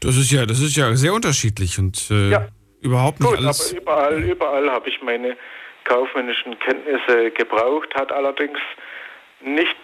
Das 0.00 0.16
ist 0.16 0.30
ja, 0.30 0.44
das 0.44 0.60
ist 0.60 0.76
ja 0.76 0.94
sehr 0.94 1.14
unterschiedlich 1.14 1.78
und 1.78 2.10
äh, 2.10 2.30
ja. 2.30 2.48
überhaupt 2.80 3.20
nicht 3.20 3.30
Gut, 3.30 3.38
alles. 3.38 3.72
Aber 3.72 3.80
überall, 3.80 4.22
überall 4.22 4.70
habe 4.70 4.88
ich 4.88 5.00
meine 5.02 5.36
kaufmännischen 5.84 6.58
Kenntnisse 6.58 7.30
gebraucht, 7.30 7.94
hat 7.94 8.12
allerdings 8.12 8.58
nicht 9.40 9.76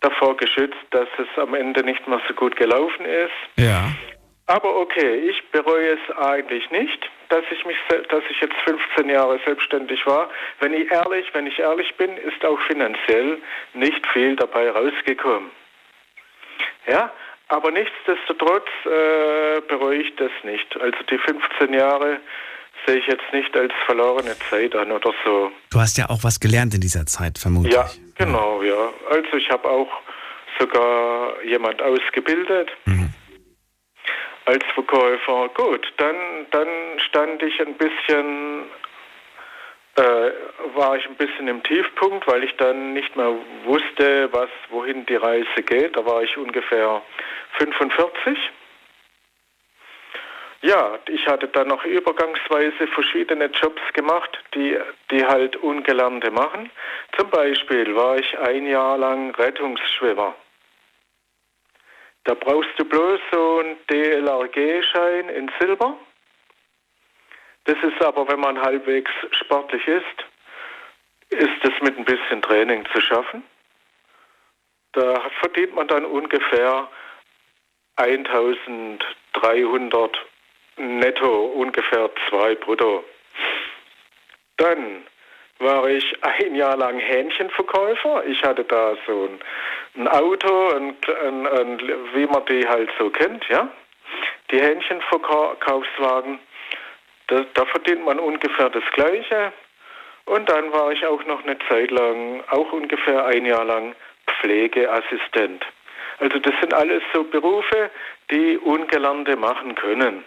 davor 0.00 0.36
geschützt, 0.36 0.76
dass 0.90 1.08
es 1.18 1.40
am 1.40 1.54
Ende 1.54 1.82
nicht 1.82 2.06
mehr 2.06 2.20
so 2.28 2.34
gut 2.34 2.56
gelaufen 2.56 3.04
ist. 3.04 3.64
Ja. 3.64 3.90
Aber 4.46 4.76
okay, 4.76 5.28
ich 5.28 5.50
bereue 5.50 5.98
es 5.98 6.16
eigentlich 6.16 6.70
nicht, 6.70 7.10
dass 7.28 7.42
ich 7.50 7.64
mich, 7.64 7.76
dass 8.08 8.22
ich 8.30 8.40
jetzt 8.40 8.54
15 8.64 9.08
Jahre 9.08 9.40
selbstständig 9.44 10.06
war. 10.06 10.30
Wenn 10.60 10.72
ich 10.72 10.90
ehrlich, 10.90 11.26
wenn 11.32 11.46
ich 11.46 11.58
ehrlich 11.58 11.92
bin, 11.96 12.16
ist 12.16 12.44
auch 12.44 12.60
finanziell 12.60 13.38
nicht 13.74 14.06
viel 14.12 14.36
dabei 14.36 14.70
rausgekommen. 14.70 15.50
Ja, 16.86 17.12
aber 17.48 17.72
nichtsdestotrotz 17.72 18.68
äh, 18.84 19.60
bereue 19.68 19.98
ich 19.98 20.14
das 20.16 20.30
nicht. 20.44 20.80
Also 20.80 20.98
die 21.10 21.18
15 21.18 21.74
Jahre 21.74 22.20
sehe 22.86 22.98
ich 22.98 23.06
jetzt 23.06 23.32
nicht 23.32 23.56
als 23.56 23.72
verlorene 23.84 24.36
Zeit 24.50 24.76
an 24.76 24.92
oder 24.92 25.12
so. 25.24 25.50
Du 25.70 25.80
hast 25.80 25.98
ja 25.98 26.08
auch 26.08 26.22
was 26.22 26.38
gelernt 26.38 26.72
in 26.74 26.80
dieser 26.80 27.04
Zeit, 27.06 27.38
vermutlich. 27.38 27.74
Ja, 27.74 27.90
genau, 28.14 28.62
ja. 28.62 28.92
Also 29.10 29.36
ich 29.36 29.50
habe 29.50 29.68
auch 29.68 29.90
sogar 30.58 31.42
jemand 31.42 31.82
ausgebildet. 31.82 32.70
Mhm. 32.84 33.10
Als 34.46 34.64
Verkäufer. 34.74 35.48
Gut, 35.54 35.92
dann, 35.98 36.16
dann 36.50 36.68
stand 36.98 37.42
ich 37.42 37.60
ein 37.60 37.74
bisschen 37.74 38.64
äh, 39.96 40.30
war 40.74 40.96
ich 40.96 41.06
ein 41.06 41.16
bisschen 41.16 41.48
im 41.48 41.62
Tiefpunkt, 41.62 42.26
weil 42.26 42.44
ich 42.44 42.54
dann 42.56 42.92
nicht 42.92 43.16
mehr 43.16 43.34
wusste, 43.64 44.28
was, 44.32 44.50
wohin 44.68 45.06
die 45.06 45.16
Reise 45.16 45.62
geht. 45.64 45.96
Da 45.96 46.04
war 46.04 46.22
ich 46.22 46.36
ungefähr 46.36 47.02
45. 47.58 48.38
Ja, 50.62 50.98
ich 51.08 51.26
hatte 51.26 51.48
dann 51.48 51.68
noch 51.68 51.84
übergangsweise 51.84 52.86
verschiedene 52.88 53.46
Jobs 53.46 53.80
gemacht, 53.94 54.38
die, 54.54 54.78
die 55.10 55.24
halt 55.24 55.56
Ungelernte 55.56 56.30
machen. 56.30 56.70
Zum 57.16 57.30
Beispiel 57.30 57.94
war 57.94 58.18
ich 58.18 58.38
ein 58.38 58.66
Jahr 58.66 58.98
lang 58.98 59.34
Rettungsschwimmer. 59.34 60.34
Da 62.26 62.34
brauchst 62.34 62.70
du 62.76 62.84
bloß 62.84 63.20
so 63.32 63.60
einen 63.60 63.76
DLRG-Schein 63.88 65.28
in 65.28 65.50
Silber 65.58 65.96
das 67.66 67.76
ist 67.82 68.00
aber, 68.00 68.26
wenn 68.28 68.40
man 68.40 68.62
halbwegs 68.62 69.10
sportlich 69.32 69.86
ist, 69.88 70.24
ist 71.30 71.64
es 71.64 71.72
mit 71.82 71.98
ein 71.98 72.04
bisschen 72.04 72.40
Training 72.40 72.86
zu 72.92 73.00
schaffen. 73.00 73.42
Da 74.92 75.20
verdient 75.40 75.74
man 75.74 75.88
dann 75.88 76.04
ungefähr 76.04 76.88
1300 77.96 80.16
netto, 80.76 81.46
ungefähr 81.46 82.08
zwei 82.28 82.54
brutto. 82.54 83.04
Dann 84.58 85.04
war 85.58 85.88
ich 85.88 86.04
ein 86.22 86.54
Jahr 86.54 86.76
lang 86.76 86.98
Hähnchenverkäufer. 86.98 88.24
Ich 88.26 88.42
hatte 88.42 88.64
da 88.64 88.94
so 89.06 89.28
ein, 89.28 89.40
ein 90.00 90.08
Auto, 90.08 90.70
ein, 90.74 90.96
ein, 91.06 91.78
wie 92.14 92.26
man 92.26 92.44
die 92.46 92.66
halt 92.66 92.90
so 92.98 93.10
kennt, 93.10 93.48
ja. 93.48 93.68
Die 94.50 94.60
Hähnchenverkaufswagen. 94.60 96.38
Da, 97.28 97.44
da 97.54 97.64
verdient 97.66 98.04
man 98.04 98.20
ungefähr 98.20 98.70
das 98.70 98.84
Gleiche. 98.92 99.52
Und 100.26 100.48
dann 100.48 100.72
war 100.72 100.92
ich 100.92 101.04
auch 101.06 101.24
noch 101.24 101.42
eine 101.44 101.56
Zeit 101.68 101.90
lang, 101.90 102.42
auch 102.50 102.72
ungefähr 102.72 103.26
ein 103.26 103.46
Jahr 103.46 103.64
lang, 103.64 103.94
Pflegeassistent. 104.40 105.64
Also 106.18 106.38
das 106.38 106.54
sind 106.60 106.74
alles 106.74 107.02
so 107.12 107.24
Berufe, 107.24 107.90
die 108.30 108.58
Ungelernte 108.58 109.36
machen 109.36 109.74
können. 109.74 110.24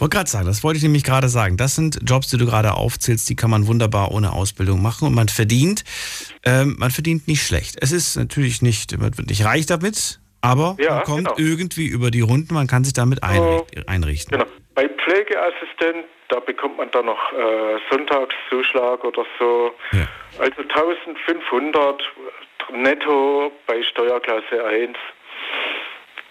Ich 0.00 0.02
wollte 0.02 0.16
gerade 0.16 0.30
sagen, 0.30 0.46
das 0.46 0.64
wollte 0.64 0.78
ich 0.78 0.82
nämlich 0.82 1.04
gerade 1.04 1.28
sagen. 1.28 1.58
Das 1.58 1.74
sind 1.74 1.98
Jobs, 2.08 2.28
die 2.28 2.38
du 2.38 2.46
gerade 2.46 2.72
aufzählst, 2.72 3.28
die 3.28 3.36
kann 3.36 3.50
man 3.50 3.66
wunderbar 3.66 4.12
ohne 4.12 4.32
Ausbildung 4.32 4.80
machen 4.80 5.06
und 5.06 5.14
man 5.14 5.28
verdient, 5.28 5.84
ähm, 6.42 6.76
man 6.78 6.90
verdient 6.90 7.28
nicht 7.28 7.42
schlecht. 7.42 7.76
Es 7.82 7.92
ist 7.92 8.16
natürlich 8.16 8.62
nicht, 8.62 8.98
man 8.98 9.18
wird 9.18 9.28
nicht 9.28 9.44
reich 9.44 9.66
damit, 9.66 10.18
aber 10.40 10.78
ja, 10.80 10.94
man 10.94 11.04
kommt 11.04 11.28
genau. 11.28 11.34
irgendwie 11.36 11.84
über 11.86 12.10
die 12.10 12.22
Runden, 12.22 12.54
man 12.54 12.66
kann 12.66 12.82
sich 12.82 12.94
damit 12.94 13.22
einrichten. 13.22 14.38
Genau. 14.38 14.50
Bei 14.74 14.88
Pflegeassistent, 14.88 16.06
da 16.30 16.40
bekommt 16.40 16.78
man 16.78 16.90
dann 16.92 17.04
noch 17.04 17.32
äh, 17.34 17.76
Sonntagszuschlag 17.90 19.04
oder 19.04 19.26
so. 19.38 19.72
Ja. 19.92 20.08
Also 20.38 20.62
1500 20.62 22.02
netto 22.72 23.52
bei 23.66 23.82
Steuerklasse 23.82 24.64
1. 24.64 24.96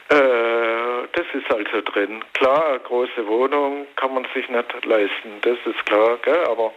Äh, 0.10 1.08
das 1.14 1.26
ist 1.34 1.52
also 1.52 1.82
drin. 1.82 2.24
Klar, 2.34 2.80
große 2.80 3.28
Wohnung 3.28 3.88
kann 3.96 4.14
man 4.14 4.26
sich 4.34 4.48
nicht 4.50 4.86
leisten, 4.86 5.42
das 5.42 5.58
ist 5.66 5.86
klar, 5.86 6.18
gell? 6.24 6.44
aber 6.46 6.74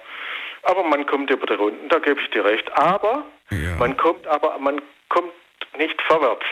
aber 0.64 0.84
man 0.84 1.04
kommt 1.06 1.28
über 1.30 1.44
die 1.46 1.54
Runden, 1.54 1.88
da 1.88 1.98
gebe 1.98 2.20
ich 2.20 2.30
dir 2.30 2.44
recht. 2.44 2.70
Aber 2.78 3.24
ja. 3.50 3.74
man 3.78 3.96
kommt 3.96 4.26
aber 4.26 4.58
man 4.58 4.80
kommt 5.08 5.32
nicht 5.76 6.00
vorwärts. 6.02 6.46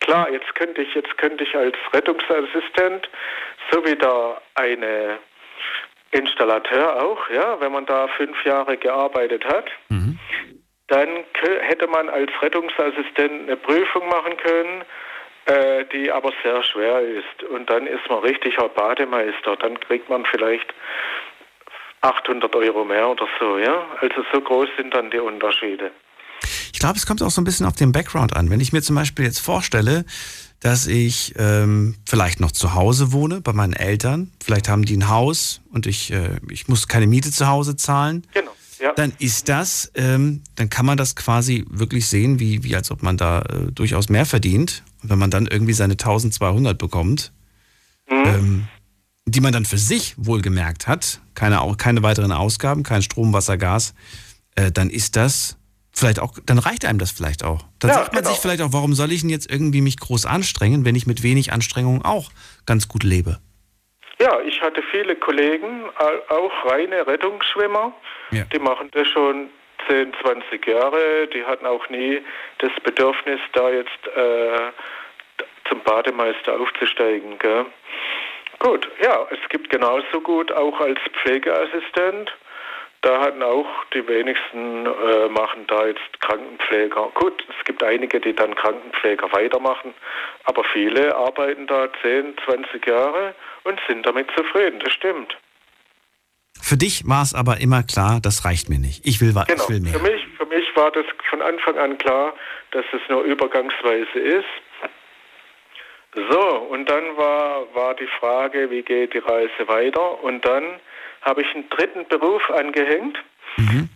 Klar, 0.00 0.30
jetzt 0.30 0.54
könnte 0.54 0.82
ich, 0.82 0.94
jetzt 0.94 1.16
könnte 1.18 1.44
ich 1.44 1.56
als 1.56 1.76
Rettungsassistent, 1.92 3.08
so 3.70 3.84
wie 3.86 3.96
der 3.96 4.40
eine 4.54 5.18
Installateur 6.10 7.02
auch, 7.02 7.28
ja, 7.30 7.58
wenn 7.60 7.72
man 7.72 7.86
da 7.86 8.08
fünf 8.08 8.44
Jahre 8.44 8.76
gearbeitet 8.76 9.44
hat, 9.46 9.70
mhm. 9.88 10.18
dann 10.88 11.08
hätte 11.62 11.86
man 11.86 12.08
als 12.08 12.30
Rettungsassistent 12.42 13.48
eine 13.48 13.56
Prüfung 13.56 14.08
machen 14.08 14.36
können, 14.36 14.84
äh, 15.46 15.84
die 15.92 16.10
aber 16.10 16.32
sehr 16.42 16.62
schwer 16.62 17.00
ist. 17.00 17.42
Und 17.50 17.68
dann 17.68 17.86
ist 17.86 18.08
man 18.08 18.20
richtiger 18.20 18.68
Bademeister. 18.68 19.56
Dann 19.56 19.78
kriegt 19.80 20.08
man 20.08 20.24
vielleicht 20.30 20.72
800 22.00 22.54
Euro 22.56 22.84
mehr 22.84 23.08
oder 23.08 23.26
so, 23.38 23.58
ja. 23.58 23.86
Also 24.00 24.24
so 24.32 24.40
groß 24.40 24.68
sind 24.76 24.94
dann 24.94 25.10
die 25.10 25.18
Unterschiede. 25.18 25.90
Ich 26.72 26.78
glaube, 26.78 26.96
es 26.96 27.06
kommt 27.06 27.22
auch 27.22 27.30
so 27.30 27.40
ein 27.40 27.44
bisschen 27.44 27.66
auf 27.66 27.76
den 27.76 27.92
Background 27.92 28.36
an. 28.36 28.50
Wenn 28.50 28.60
ich 28.60 28.72
mir 28.72 28.82
zum 28.82 28.96
Beispiel 28.96 29.24
jetzt 29.24 29.38
vorstelle, 29.38 30.04
dass 30.60 30.86
ich 30.86 31.34
ähm, 31.38 31.96
vielleicht 32.06 32.40
noch 32.40 32.52
zu 32.52 32.74
Hause 32.74 33.12
wohne 33.12 33.40
bei 33.40 33.52
meinen 33.52 33.74
Eltern, 33.74 34.32
vielleicht 34.42 34.68
haben 34.68 34.84
die 34.84 34.96
ein 34.96 35.08
Haus 35.08 35.60
und 35.72 35.86
ich, 35.86 36.12
äh, 36.12 36.40
ich 36.50 36.68
muss 36.68 36.88
keine 36.88 37.06
Miete 37.06 37.30
zu 37.30 37.46
Hause 37.46 37.76
zahlen. 37.76 38.26
Genau. 38.32 38.50
Ja. 38.80 38.92
Dann 38.92 39.12
ist 39.18 39.48
das, 39.48 39.92
ähm, 39.94 40.42
dann 40.56 40.68
kann 40.68 40.84
man 40.84 40.98
das 40.98 41.16
quasi 41.16 41.64
wirklich 41.70 42.06
sehen, 42.06 42.40
wie, 42.40 42.64
wie 42.64 42.76
als 42.76 42.90
ob 42.90 43.02
man 43.02 43.16
da 43.16 43.40
äh, 43.42 43.72
durchaus 43.72 44.08
mehr 44.08 44.26
verdient. 44.26 44.82
Und 45.04 45.10
wenn 45.10 45.18
man 45.18 45.30
dann 45.30 45.46
irgendwie 45.46 45.74
seine 45.74 45.92
1200 45.92 46.76
bekommt, 46.78 47.32
mhm. 48.10 48.24
ähm, 48.24 48.68
die 49.26 49.40
man 49.40 49.52
dann 49.52 49.64
für 49.66 49.78
sich 49.78 50.14
wohlgemerkt 50.16 50.88
hat, 50.88 51.20
keine, 51.34 51.60
keine 51.78 52.02
weiteren 52.02 52.32
Ausgaben, 52.32 52.82
kein 52.82 53.02
Strom, 53.02 53.32
Wasser, 53.32 53.56
Gas, 53.58 53.94
äh, 54.56 54.72
dann 54.72 54.88
ist 54.90 55.16
das 55.16 55.58
vielleicht 55.92 56.18
auch, 56.20 56.32
dann 56.46 56.58
reicht 56.58 56.84
einem 56.86 56.98
das 56.98 57.10
vielleicht 57.10 57.44
auch. 57.44 57.64
Dann 57.78 57.90
Ja, 57.90 57.96
sagt 57.98 58.14
man 58.14 58.22
genau. 58.22 58.32
sich 58.34 58.40
vielleicht 58.42 58.62
auch, 58.62 58.72
warum 58.72 58.94
soll 58.94 59.12
ich 59.12 59.20
denn 59.20 59.30
jetzt 59.30 59.50
irgendwie 59.50 59.80
mich 59.82 59.98
groß 59.98 60.26
anstrengen, 60.26 60.84
wenn 60.84 60.94
ich 60.96 61.06
mit 61.06 61.22
wenig 61.22 61.52
Anstrengung 61.52 62.02
auch 62.02 62.30
ganz 62.66 62.88
gut 62.88 63.02
lebe? 63.04 63.38
Ja, 64.20 64.40
ich 64.40 64.60
hatte 64.62 64.82
viele 64.90 65.16
Kollegen, 65.16 65.84
au- 65.98 66.34
auch 66.34 66.70
reine 66.70 67.06
Rettungsschwimmer, 67.06 67.92
Ja. 68.30 68.44
die 68.44 68.58
machen 68.58 68.88
das 68.92 69.06
schon 69.08 69.48
10, 69.88 70.12
20 70.22 70.66
Jahre, 70.66 71.26
die 71.28 71.44
hatten 71.44 71.66
auch 71.66 71.88
nie 71.88 72.22
das 72.58 72.72
Bedürfnis, 72.82 73.40
da 73.52 73.70
jetzt 73.70 74.06
äh, 74.16 74.72
zum 75.68 75.80
Bademeister 75.80 76.58
aufzusteigen. 76.60 77.38
Gell? 77.38 77.66
Gut, 78.58 78.88
ja, 79.02 79.26
es 79.30 79.48
gibt 79.48 79.70
genauso 79.70 80.20
gut 80.20 80.52
auch 80.52 80.80
als 80.80 80.98
Pflegeassistent. 81.22 82.32
Da 83.02 83.20
hatten 83.20 83.42
auch 83.42 83.66
die 83.92 84.06
wenigsten 84.08 84.86
äh, 84.86 85.28
machen 85.28 85.66
da 85.66 85.86
jetzt 85.86 86.20
Krankenpfleger. 86.20 87.10
Gut, 87.12 87.44
es 87.58 87.64
gibt 87.66 87.82
einige, 87.82 88.18
die 88.18 88.34
dann 88.34 88.54
Krankenpfleger 88.54 89.30
weitermachen, 89.32 89.92
aber 90.44 90.64
viele 90.64 91.14
arbeiten 91.14 91.66
da 91.66 91.88
10, 92.00 92.34
20 92.46 92.86
Jahre 92.86 93.34
und 93.64 93.78
sind 93.86 94.06
damit 94.06 94.30
zufrieden. 94.34 94.78
Das 94.78 94.94
stimmt. 94.94 95.36
Für 96.60 96.76
dich 96.76 97.06
war 97.06 97.22
es 97.22 97.34
aber 97.34 97.60
immer 97.60 97.82
klar, 97.82 98.20
das 98.22 98.44
reicht 98.44 98.68
mir 98.68 98.78
nicht. 98.78 99.06
Ich 99.06 99.20
will, 99.20 99.32
Genau. 99.32 99.44
ich 99.54 99.68
will 99.68 99.80
mehr. 99.80 99.92
Für 99.94 100.00
mich, 100.00 100.26
für 100.36 100.46
mich 100.46 100.64
war 100.76 100.90
das 100.90 101.04
von 101.28 101.42
Anfang 101.42 101.76
an 101.78 101.98
klar, 101.98 102.34
dass 102.70 102.84
es 102.92 103.00
nur 103.08 103.22
übergangsweise 103.22 104.18
ist. 104.18 104.44
So, 106.14 106.40
und 106.70 106.88
dann 106.88 107.16
war, 107.16 107.66
war 107.74 107.94
die 107.94 108.06
Frage, 108.20 108.70
wie 108.70 108.82
geht 108.82 109.14
die 109.14 109.18
Reise 109.18 109.66
weiter? 109.66 110.22
Und 110.22 110.44
dann 110.44 110.80
habe 111.22 111.42
ich 111.42 111.54
einen 111.54 111.68
dritten 111.70 112.06
Beruf 112.08 112.48
angehängt, 112.50 113.18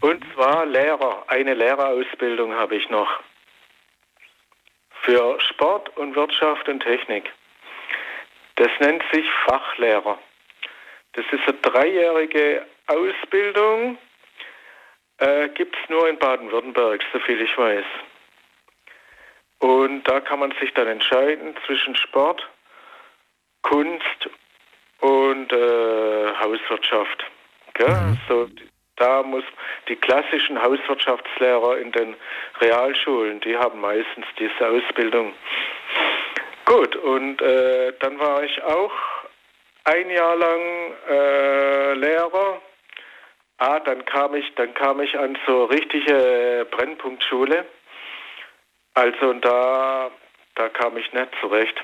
und 0.00 0.24
zwar 0.34 0.66
Lehrer. 0.66 1.24
Eine 1.28 1.54
Lehrerausbildung 1.54 2.54
habe 2.54 2.76
ich 2.76 2.88
noch 2.90 3.08
für 5.02 5.38
Sport 5.40 5.96
und 5.96 6.14
Wirtschaft 6.16 6.68
und 6.68 6.80
Technik. 6.80 7.24
Das 8.56 8.68
nennt 8.80 9.02
sich 9.12 9.26
Fachlehrer. 9.46 10.18
Das 11.18 11.26
ist 11.32 11.48
eine 11.48 11.58
dreijährige 11.58 12.64
Ausbildung, 12.86 13.98
äh, 15.18 15.48
gibt 15.48 15.76
es 15.76 15.90
nur 15.90 16.08
in 16.08 16.16
Baden-Württemberg, 16.16 17.02
soviel 17.12 17.40
ich 17.40 17.58
weiß. 17.58 17.84
Und 19.58 20.04
da 20.04 20.20
kann 20.20 20.38
man 20.38 20.54
sich 20.60 20.72
dann 20.74 20.86
entscheiden 20.86 21.56
zwischen 21.66 21.96
Sport, 21.96 22.48
Kunst 23.62 24.30
und 25.00 25.52
äh, 25.52 26.34
Hauswirtschaft. 26.38 27.24
Gell? 27.74 28.16
So, 28.28 28.48
da 28.94 29.24
muss 29.24 29.44
die 29.88 29.96
klassischen 29.96 30.62
Hauswirtschaftslehrer 30.62 31.78
in 31.78 31.90
den 31.90 32.14
Realschulen, 32.60 33.40
die 33.40 33.56
haben 33.56 33.80
meistens 33.80 34.26
diese 34.38 34.68
Ausbildung. 34.68 35.34
Gut, 36.64 36.94
und 36.94 37.42
äh, 37.42 37.92
dann 37.98 38.20
war 38.20 38.44
ich 38.44 38.62
auch 38.62 38.92
ein 39.88 40.10
Jahr 40.10 40.36
lang 40.36 40.92
äh, 41.08 41.94
Lehrer. 41.94 42.60
Ah, 43.56 43.80
dann 43.80 44.04
kam 44.04 44.34
ich, 44.34 44.54
dann 44.54 44.74
kam 44.74 45.00
ich 45.00 45.18
an 45.18 45.36
so 45.46 45.64
richtige 45.64 46.66
Brennpunktschule. 46.70 47.64
Also 48.94 49.32
da, 49.34 50.10
da 50.54 50.68
kam 50.68 50.96
ich 50.96 51.12
nicht 51.12 51.28
zurecht. 51.40 51.82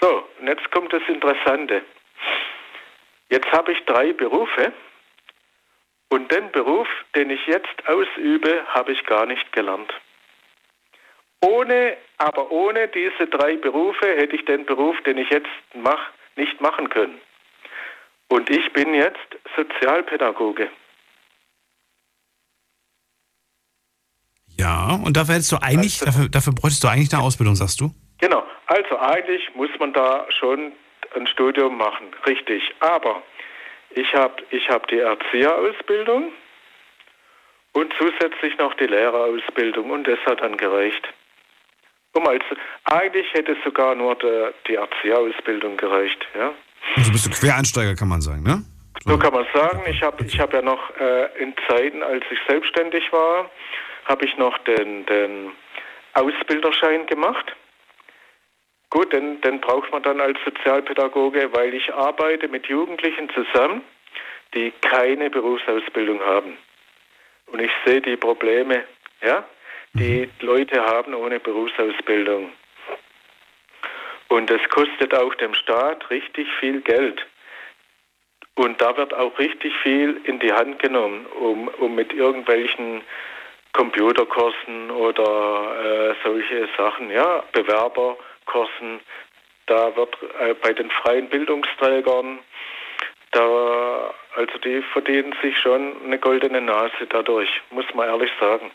So, 0.00 0.28
und 0.38 0.46
jetzt 0.46 0.70
kommt 0.70 0.92
das 0.92 1.02
Interessante. 1.08 1.82
Jetzt 3.30 3.50
habe 3.52 3.72
ich 3.72 3.84
drei 3.86 4.12
Berufe 4.12 4.72
und 6.10 6.30
den 6.30 6.52
Beruf, 6.52 6.88
den 7.14 7.30
ich 7.30 7.46
jetzt 7.46 7.88
ausübe, 7.88 8.64
habe 8.68 8.92
ich 8.92 9.04
gar 9.06 9.26
nicht 9.26 9.50
gelernt. 9.52 9.92
Ohne, 11.40 11.96
aber 12.18 12.50
ohne 12.50 12.88
diese 12.88 13.26
drei 13.26 13.56
Berufe 13.56 14.06
hätte 14.06 14.36
ich 14.36 14.44
den 14.44 14.64
Beruf, 14.66 15.00
den 15.02 15.18
ich 15.18 15.30
jetzt 15.30 15.50
mache, 15.74 16.12
nicht 16.36 16.60
machen 16.60 16.88
können. 16.88 17.20
Und 18.28 18.50
ich 18.50 18.72
bin 18.72 18.94
jetzt 18.94 19.18
Sozialpädagoge. 19.56 20.70
Ja, 24.58 24.98
und 25.04 25.16
dafür 25.16 25.34
hättest 25.34 25.52
du 25.52 25.56
eigentlich, 25.60 26.00
Also- 26.00 26.06
dafür, 26.06 26.28
dafür 26.28 26.52
bräuchtest 26.54 26.84
du 26.84 26.88
eigentlich 26.88 27.12
eine 27.12 27.22
Ausbildung, 27.22 27.54
sagst 27.56 27.80
du? 27.80 27.90
Genau, 28.18 28.46
also 28.66 28.98
eigentlich 28.98 29.54
muss 29.54 29.70
man 29.78 29.92
da 29.92 30.26
schon 30.38 30.72
ein 31.16 31.26
Studium 31.26 31.76
machen, 31.76 32.14
richtig. 32.26 32.62
Aber 32.80 33.22
ich 33.90 34.12
habe 34.14 34.42
ich 34.50 34.68
hab 34.68 34.86
die 34.88 34.98
Erzieherausbildung 34.98 36.32
und 37.72 37.92
zusätzlich 37.98 38.56
noch 38.58 38.74
die 38.74 38.86
Lehrerausbildung 38.86 39.90
und 39.90 40.04
das 40.06 40.18
hat 40.26 40.40
dann 40.40 40.56
gereicht. 40.56 41.06
Um 42.14 42.26
als, 42.28 42.42
eigentlich 42.84 43.26
hätte 43.34 43.56
sogar 43.64 43.94
nur 43.94 44.14
der, 44.16 44.54
die 44.68 44.76
Erzieherausbildung 44.76 45.76
gereicht. 45.76 46.26
Ja? 46.34 46.52
Also 46.96 47.12
bist 47.12 47.26
du 47.26 47.30
Quereinsteiger, 47.30 47.94
kann 47.94 48.08
man 48.08 48.20
sagen, 48.20 48.42
ne? 48.42 48.62
So 49.04 49.18
kann 49.18 49.32
man 49.34 49.46
sagen. 49.52 49.82
Ich 49.86 50.00
habe 50.02 50.24
ich 50.24 50.38
hab 50.38 50.52
ja 50.52 50.62
noch 50.62 50.96
äh, 50.98 51.42
in 51.42 51.54
Zeiten, 51.68 52.02
als 52.02 52.24
ich 52.30 52.38
selbstständig 52.48 53.12
war, 53.12 53.50
habe 54.06 54.24
ich 54.24 54.36
noch 54.38 54.56
den, 54.58 55.04
den 55.06 55.52
Ausbilderschein 56.14 57.06
gemacht. 57.06 57.54
Gut, 58.90 59.12
den, 59.12 59.40
den 59.40 59.60
braucht 59.60 59.90
man 59.90 60.02
dann 60.04 60.20
als 60.20 60.38
Sozialpädagoge, 60.44 61.52
weil 61.52 61.74
ich 61.74 61.92
arbeite 61.92 62.48
mit 62.48 62.66
Jugendlichen 62.66 63.28
zusammen, 63.30 63.82
die 64.54 64.72
keine 64.82 65.30
Berufsausbildung 65.30 66.20
haben. 66.20 66.56
Und 67.46 67.60
ich 67.60 67.72
sehe 67.84 68.00
die 68.00 68.16
Probleme, 68.16 68.84
ja, 69.22 69.44
die 69.94 70.28
Leute 70.40 70.84
haben 70.84 71.14
ohne 71.14 71.40
Berufsausbildung. 71.40 72.52
Und 74.28 74.50
das 74.50 74.60
kostet 74.70 75.14
auch 75.14 75.34
dem 75.36 75.54
Staat 75.54 76.10
richtig 76.10 76.48
viel 76.58 76.80
Geld. 76.80 77.24
Und 78.56 78.80
da 78.80 78.96
wird 78.96 79.14
auch 79.14 79.38
richtig 79.38 79.72
viel 79.82 80.20
in 80.24 80.38
die 80.40 80.52
Hand 80.52 80.78
genommen, 80.80 81.26
um, 81.26 81.68
um 81.78 81.94
mit 81.94 82.12
irgendwelchen 82.12 83.02
Computerkursen 83.72 84.90
oder 84.90 86.10
äh, 86.10 86.14
solche 86.24 86.68
Sachen, 86.76 87.10
ja, 87.10 87.42
Bewerberkursen. 87.52 89.00
Da 89.66 89.94
wird 89.96 90.16
äh, 90.40 90.54
bei 90.54 90.72
den 90.72 90.90
freien 90.90 91.28
Bildungsträgern, 91.28 92.38
da, 93.32 94.14
also 94.36 94.58
die 94.58 94.82
verdienen 94.92 95.34
sich 95.42 95.58
schon 95.58 95.96
eine 96.04 96.18
goldene 96.18 96.60
Nase 96.60 97.06
dadurch, 97.08 97.48
muss 97.70 97.86
man 97.94 98.08
ehrlich 98.08 98.30
sagen. 98.38 98.70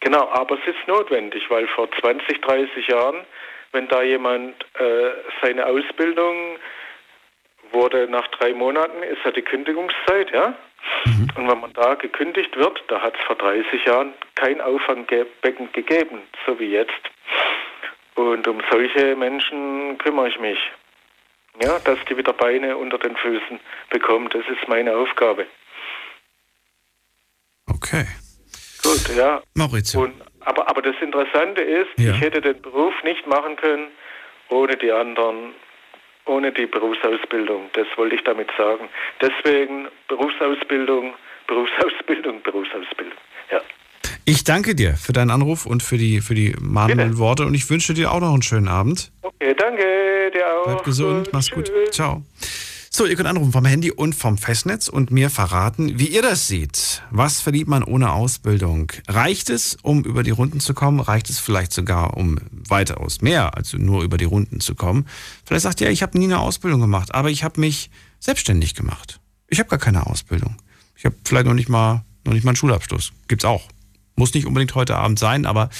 Genau, 0.00 0.28
aber 0.28 0.58
es 0.58 0.74
ist 0.74 0.86
notwendig, 0.86 1.50
weil 1.50 1.66
vor 1.68 1.90
20, 1.90 2.40
30 2.40 2.86
Jahren, 2.86 3.24
wenn 3.72 3.88
da 3.88 4.02
jemand 4.02 4.54
äh, 4.78 5.10
seine 5.42 5.66
Ausbildung 5.66 6.58
wurde 7.72 8.08
nach 8.08 8.26
drei 8.28 8.54
Monaten, 8.54 9.02
ist 9.02 9.24
ja 9.24 9.30
die 9.30 9.42
Kündigungszeit, 9.42 10.30
ja? 10.32 10.54
Und 11.36 11.48
wenn 11.48 11.60
man 11.60 11.72
da 11.74 11.94
gekündigt 11.94 12.56
wird, 12.56 12.82
da 12.88 13.00
hat 13.00 13.14
es 13.18 13.24
vor 13.26 13.36
30 13.36 13.84
Jahren 13.84 14.14
kein 14.36 14.60
Auffangbecken 14.60 15.70
gegeben, 15.72 16.22
so 16.46 16.58
wie 16.58 16.70
jetzt. 16.70 16.92
Und 18.14 18.46
um 18.48 18.62
solche 18.70 19.14
Menschen 19.16 19.98
kümmere 19.98 20.28
ich 20.28 20.38
mich. 20.38 20.58
Ja, 21.62 21.78
dass 21.80 21.98
die 22.08 22.16
wieder 22.16 22.32
Beine 22.32 22.76
unter 22.76 22.98
den 22.98 23.16
Füßen 23.16 23.58
bekommen, 23.90 24.28
das 24.30 24.42
ist 24.48 24.68
meine 24.68 24.96
Aufgabe. 24.96 25.46
Okay. 27.66 28.06
Gut, 28.90 29.16
ja. 29.16 29.42
Maurizio. 29.54 30.02
Und, 30.02 30.14
aber, 30.40 30.68
aber 30.68 30.82
das 30.82 30.94
Interessante 31.00 31.60
ist, 31.60 31.88
Ja. 31.98 32.12
ich 32.14 32.20
hätte 32.20 32.40
den 32.40 32.60
Beruf 32.62 32.94
nicht 33.04 33.26
machen 33.26 33.56
können 33.56 33.88
ohne 34.50 34.76
die 34.76 34.90
anderen, 34.90 35.52
ohne 36.24 36.52
die 36.52 36.66
Berufsausbildung. 36.66 37.68
Das 37.74 37.86
wollte 37.96 38.14
ich 38.16 38.24
damit 38.24 38.48
sagen. 38.56 38.88
Deswegen 39.20 39.88
Berufsausbildung, 40.08 41.12
Berufsausbildung, 41.46 42.42
Berufsausbildung. 42.42 43.18
Ja. 43.50 43.60
Ich 44.24 44.44
danke 44.44 44.74
dir 44.74 44.94
für 44.96 45.12
deinen 45.12 45.30
Anruf 45.30 45.64
und 45.66 45.82
für 45.82 45.96
die, 45.96 46.20
für 46.20 46.34
die 46.34 46.54
mahnenden 46.60 47.10
Bitte. 47.10 47.18
Worte 47.18 47.44
und 47.46 47.54
ich 47.54 47.68
wünsche 47.70 47.94
dir 47.94 48.10
auch 48.12 48.20
noch 48.20 48.32
einen 48.32 48.42
schönen 48.42 48.68
Abend. 48.68 49.10
Okay, 49.22 49.54
danke 49.56 50.30
dir 50.34 50.46
auch. 50.54 50.64
Bleib 50.66 50.84
gesund, 50.84 51.24
Gut, 51.24 51.32
mach's 51.32 51.50
gut. 51.50 51.66
tschüss. 51.66 51.90
Ciao. 51.92 52.22
So, 52.98 53.06
ihr 53.06 53.14
könnt 53.14 53.28
anrufen 53.28 53.52
vom 53.52 53.64
Handy 53.64 53.92
und 53.92 54.16
vom 54.16 54.38
Festnetz 54.38 54.88
und 54.88 55.12
mir 55.12 55.30
verraten, 55.30 56.00
wie 56.00 56.08
ihr 56.08 56.20
das 56.20 56.48
seht. 56.48 57.04
Was 57.12 57.40
verdient 57.40 57.68
man 57.68 57.84
ohne 57.84 58.10
Ausbildung? 58.10 58.90
Reicht 59.06 59.50
es, 59.50 59.76
um 59.82 60.02
über 60.02 60.24
die 60.24 60.32
Runden 60.32 60.58
zu 60.58 60.74
kommen? 60.74 60.98
Reicht 60.98 61.30
es 61.30 61.38
vielleicht 61.38 61.72
sogar, 61.72 62.16
um 62.16 62.40
weitaus 62.50 63.20
mehr, 63.20 63.56
also 63.56 63.78
nur 63.78 64.02
über 64.02 64.16
die 64.16 64.24
Runden 64.24 64.58
zu 64.58 64.74
kommen? 64.74 65.06
Vielleicht 65.44 65.62
sagt 65.62 65.80
ihr, 65.80 65.90
ich 65.90 66.02
habe 66.02 66.18
nie 66.18 66.24
eine 66.24 66.40
Ausbildung 66.40 66.80
gemacht, 66.80 67.14
aber 67.14 67.30
ich 67.30 67.44
habe 67.44 67.60
mich 67.60 67.88
selbstständig 68.18 68.74
gemacht. 68.74 69.20
Ich 69.46 69.60
habe 69.60 69.68
gar 69.68 69.78
keine 69.78 70.04
Ausbildung. 70.08 70.56
Ich 70.96 71.04
habe 71.04 71.14
vielleicht 71.24 71.46
noch 71.46 71.54
nicht 71.54 71.68
mal 71.68 72.04
noch 72.24 72.32
nicht 72.32 72.42
mal 72.42 72.50
einen 72.50 72.56
Schulabschluss. 72.56 73.12
Gibt's 73.28 73.44
auch. 73.44 73.68
Muss 74.16 74.34
nicht 74.34 74.44
unbedingt 74.44 74.74
heute 74.74 74.96
Abend 74.96 75.20
sein, 75.20 75.46
aber 75.46 75.70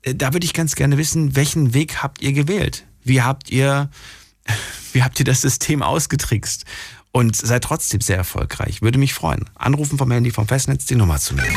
äh, 0.00 0.14
da 0.14 0.32
würde 0.32 0.46
ich 0.46 0.54
ganz 0.54 0.74
gerne 0.74 0.96
wissen, 0.96 1.36
welchen 1.36 1.74
Weg 1.74 2.02
habt 2.02 2.22
ihr 2.22 2.32
gewählt? 2.32 2.86
Wie 3.04 3.20
habt 3.20 3.50
ihr 3.50 3.90
wie 4.92 5.02
habt 5.02 5.18
ihr 5.18 5.24
das 5.24 5.40
System 5.40 5.82
ausgetrickst? 5.82 6.64
und 7.12 7.36
seid 7.36 7.62
trotzdem 7.64 8.00
sehr 8.00 8.16
erfolgreich. 8.16 8.82
Würde 8.82 8.98
mich 8.98 9.14
freuen. 9.14 9.48
Anrufen 9.54 9.98
vom 9.98 10.10
Handy 10.10 10.30
vom 10.30 10.48
Festnetz 10.48 10.86
die 10.86 10.96
Nummer 10.96 11.18
zu 11.18 11.34
nehmen. 11.34 11.54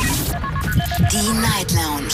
Die 1.12 1.30
Night 1.40 1.72
Lounge 1.72 2.14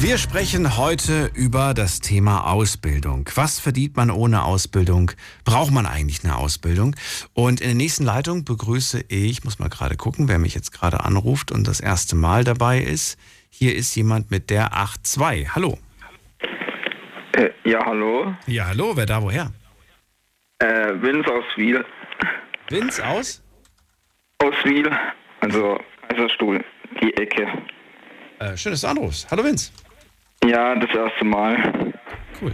Wir 0.00 0.16
sprechen 0.16 0.78
heute 0.78 1.30
über 1.34 1.74
das 1.74 2.00
Thema 2.00 2.50
Ausbildung. 2.50 3.28
Was 3.34 3.60
verdient 3.60 3.98
man 3.98 4.10
ohne 4.10 4.44
Ausbildung? 4.44 5.10
Braucht 5.44 5.72
man 5.72 5.84
eigentlich 5.84 6.24
eine 6.24 6.38
Ausbildung? 6.38 6.96
Und 7.34 7.60
in 7.60 7.66
der 7.66 7.74
nächsten 7.74 8.04
Leitung 8.04 8.46
begrüße 8.46 9.04
ich, 9.08 9.44
muss 9.44 9.58
mal 9.58 9.68
gerade 9.68 9.96
gucken, 9.98 10.26
wer 10.26 10.38
mich 10.38 10.54
jetzt 10.54 10.72
gerade 10.72 11.04
anruft 11.04 11.52
und 11.52 11.68
das 11.68 11.80
erste 11.80 12.16
Mal 12.16 12.44
dabei 12.44 12.78
ist. 12.78 13.18
Hier 13.50 13.76
ist 13.76 13.94
jemand 13.94 14.30
mit 14.30 14.48
der 14.48 14.70
82. 14.72 15.54
Hallo. 15.54 15.76
Äh, 17.36 17.50
ja, 17.64 17.84
hallo. 17.84 18.34
Ja, 18.46 18.68
hallo, 18.68 18.92
wer 18.94 19.04
da 19.04 19.20
woher? 19.20 19.52
Äh, 20.60 20.94
Vince 21.02 21.30
aus 21.30 21.44
Wiel. 21.56 21.84
Vince 22.70 23.06
aus? 23.06 23.43
Aus 24.42 24.54
Wiel, 24.64 24.90
also 25.40 25.78
Kaiserstuhl, 26.08 26.64
die 27.00 27.16
Ecke. 27.16 27.46
Äh, 28.38 28.56
schön, 28.56 28.72
dass 28.72 28.82
du 28.82 28.88
anrufst. 28.88 29.30
Hallo 29.30 29.44
Vince. 29.44 29.72
Ja, 30.44 30.74
das 30.74 30.90
erste 30.94 31.24
Mal. 31.24 31.92
Cool. 32.40 32.52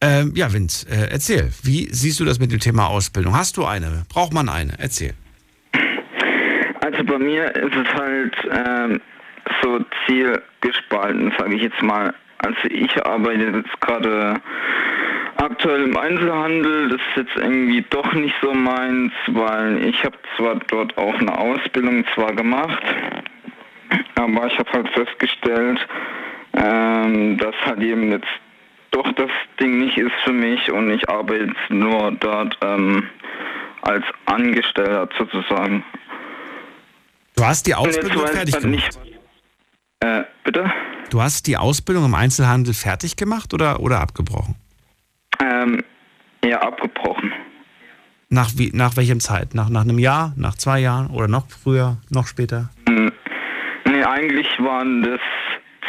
Ähm, 0.00 0.32
ja, 0.34 0.52
Vince, 0.52 0.86
äh, 0.88 1.10
erzähl, 1.10 1.50
wie 1.62 1.88
siehst 1.90 2.20
du 2.20 2.24
das 2.24 2.38
mit 2.38 2.52
dem 2.52 2.60
Thema 2.60 2.86
Ausbildung? 2.86 3.36
Hast 3.36 3.56
du 3.56 3.64
eine? 3.64 4.04
Braucht 4.08 4.32
man 4.32 4.48
eine? 4.48 4.74
Erzähl. 4.78 5.14
Also 6.80 7.02
bei 7.04 7.18
mir 7.18 7.54
ist 7.56 7.74
es 7.74 7.94
halt 7.94 8.34
ähm, 8.50 9.00
so 9.62 9.80
zielgespalten, 10.06 11.32
sage 11.38 11.56
ich 11.56 11.62
jetzt 11.62 11.82
mal. 11.82 12.14
Also 12.38 12.68
ich 12.68 13.04
arbeite 13.04 13.44
jetzt 13.44 13.80
gerade 13.80 14.40
aktuell 15.36 15.84
im 15.84 15.96
Einzelhandel. 15.96 16.88
Das 16.88 17.00
ist 17.00 17.16
jetzt 17.16 17.36
irgendwie 17.36 17.84
doch 17.90 18.12
nicht 18.14 18.34
so 18.42 18.52
meins, 18.52 19.12
weil 19.28 19.84
ich 19.84 20.02
habe 20.04 20.16
zwar 20.36 20.56
dort 20.66 20.96
auch 20.96 21.14
eine 21.14 21.36
Ausbildung 21.36 22.04
zwar 22.14 22.34
gemacht, 22.34 22.82
aber 24.14 24.46
ich 24.46 24.58
habe 24.58 24.70
halt 24.72 24.88
festgestellt, 24.90 25.86
ähm, 26.54 27.38
dass 27.38 27.54
halt 27.64 27.80
eben 27.80 28.10
jetzt 28.12 28.28
doch 28.90 29.10
das 29.12 29.30
Ding 29.60 29.78
nicht 29.78 29.98
ist 29.98 30.14
für 30.24 30.32
mich 30.32 30.70
und 30.70 30.90
ich 30.90 31.08
arbeite 31.08 31.44
jetzt 31.44 31.70
nur 31.70 32.12
dort 32.12 32.56
ähm, 32.62 33.08
als 33.82 34.04
Angestellter 34.24 35.08
sozusagen. 35.18 35.84
Du 37.36 37.44
hast 37.44 37.66
die 37.66 37.74
Ausbildung 37.74 38.26
fertig 38.26 38.54
halt 38.54 38.62
gemacht. 38.62 38.64
nicht. 38.64 38.98
Äh, 40.00 40.22
bitte? 40.44 40.72
Du 41.10 41.20
hast 41.20 41.46
die 41.46 41.56
Ausbildung 41.56 42.06
im 42.06 42.14
Einzelhandel 42.14 42.74
fertig 42.74 43.16
gemacht 43.16 43.52
oder, 43.54 43.80
oder 43.80 44.00
abgebrochen? 44.00 44.56
Ähm, 45.40 45.84
ja, 46.44 46.60
abgebrochen. 46.62 47.32
Nach, 48.28 48.50
wie, 48.56 48.70
nach 48.72 48.96
welchem 48.96 49.20
Zeit? 49.20 49.54
Nach, 49.54 49.68
nach 49.68 49.82
einem 49.82 49.98
Jahr? 49.98 50.32
Nach 50.36 50.54
zwei 50.54 50.80
Jahren? 50.80 51.08
Oder 51.08 51.28
noch 51.28 51.48
früher? 51.48 51.98
Noch 52.10 52.26
später? 52.26 52.70
Hm. 52.88 53.12
Nee, 53.84 54.02
eigentlich 54.02 54.48
waren 54.58 55.02
das 55.02 55.20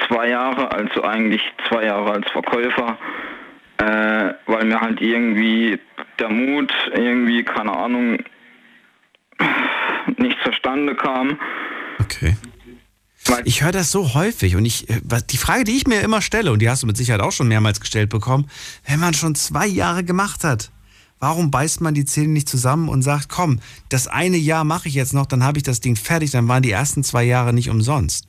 zwei 0.08 0.30
Jahre, 0.30 0.72
also 0.72 1.04
eigentlich 1.04 1.42
zwei 1.68 1.86
Jahre 1.86 2.12
als 2.12 2.30
Verkäufer, 2.32 2.98
äh, 3.80 4.34
weil 4.46 4.66
mir 4.66 4.80
halt 4.80 5.02
irgendwie 5.02 5.80
der 6.20 6.30
Mut, 6.30 6.72
irgendwie, 6.94 7.44
keine 7.44 7.76
Ahnung, 7.76 8.20
nicht 10.18 10.38
zustande 10.44 10.96
kam. 10.96 11.40
Okay. 12.00 12.36
Ich 13.46 13.64
höre 13.64 13.72
das 13.72 13.92
so 13.92 14.14
häufig 14.14 14.56
und 14.56 14.66
ich, 14.66 14.90
äh, 14.90 15.02
die 15.30 15.38
Frage, 15.38 15.64
die 15.64 15.76
ich 15.76 15.88
mir 15.88 16.02
immer 16.02 16.22
stelle, 16.22 16.52
und 16.52 16.60
die 16.60 16.70
hast 16.70 16.84
du 16.84 16.88
mit 16.88 16.98
Sicherheit 16.98 17.22
auch 17.22 17.32
schon 17.32 17.48
mehrmals 17.48 17.80
gestellt 17.80 18.10
bekommen, 18.10 18.50
wenn 18.88 19.00
man 19.00 19.14
schon 19.14 19.36
zwei 19.36 19.68
Jahre 19.68 20.04
gemacht 20.04 20.44
hat, 20.44 20.72
warum 21.20 21.52
beißt 21.52 21.82
man 21.82 21.94
die 21.94 22.06
Zähne 22.06 22.30
nicht 22.30 22.50
zusammen 22.50 22.90
und 22.90 23.02
sagt, 23.02 23.30
komm, 23.30 23.60
das 23.90 24.08
eine 24.08 24.38
Jahr 24.38 24.64
mache 24.64 24.88
ich 24.88 24.96
jetzt 24.96 25.14
noch, 25.14 25.26
dann 25.26 25.44
habe 25.44 25.58
ich 25.58 25.64
das 25.64 25.82
Ding 25.82 25.96
fertig, 25.96 26.32
dann 26.32 26.48
waren 26.48 26.64
die 26.64 26.72
ersten 26.72 27.04
zwei 27.04 27.24
Jahre 27.24 27.54
nicht 27.54 27.70
umsonst. 27.70 28.28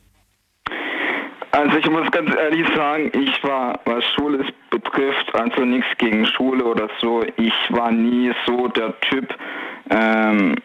also 1.51 1.77
ich 1.77 1.89
muss 1.89 2.09
ganz 2.11 2.33
ehrlich 2.35 2.67
sagen, 2.75 3.11
ich 3.13 3.43
war, 3.43 3.79
was 3.85 4.03
Schule 4.15 4.45
betrifft, 4.69 5.33
also 5.33 5.65
nichts 5.65 5.89
gegen 5.97 6.25
Schule 6.25 6.63
oder 6.63 6.89
so, 7.01 7.23
ich 7.37 7.53
war 7.69 7.91
nie 7.91 8.31
so 8.45 8.67
der 8.67 8.99
Typ, 9.01 9.35
ähm, 9.89 10.55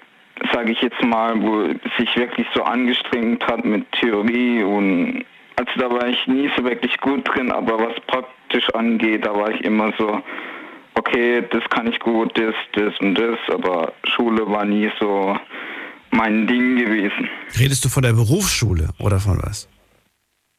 sage 0.52 0.72
ich 0.72 0.80
jetzt 0.80 1.02
mal, 1.04 1.40
wo 1.40 1.68
sich 1.98 2.16
wirklich 2.16 2.46
so 2.54 2.62
angestrengt 2.62 3.46
hat 3.46 3.64
mit 3.64 3.90
Theorie 3.92 4.62
und 4.62 5.24
also 5.56 5.70
da 5.76 5.90
war 5.90 6.08
ich 6.08 6.26
nie 6.26 6.50
so 6.56 6.64
wirklich 6.64 6.98
gut 7.00 7.28
drin, 7.28 7.52
aber 7.52 7.78
was 7.78 7.94
praktisch 8.06 8.68
angeht, 8.74 9.24
da 9.24 9.34
war 9.34 9.50
ich 9.50 9.62
immer 9.62 9.92
so, 9.98 10.20
okay, 10.94 11.44
das 11.50 11.62
kann 11.70 11.86
ich 11.86 11.98
gut, 12.00 12.36
das, 12.36 12.54
das 12.72 12.98
und 13.00 13.14
das, 13.14 13.38
aber 13.48 13.92
Schule 14.04 14.48
war 14.50 14.64
nie 14.64 14.90
so 15.00 15.36
mein 16.10 16.46
Ding 16.46 16.76
gewesen. 16.76 17.28
Redest 17.58 17.84
du 17.84 17.88
von 17.88 18.02
der 18.02 18.12
Berufsschule 18.12 18.90
oder 18.98 19.20
von 19.20 19.38
was? 19.42 19.68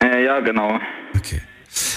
Äh, 0.02 0.26
ja, 0.26 0.40
genau. 0.40 0.80
Okay. 1.16 1.42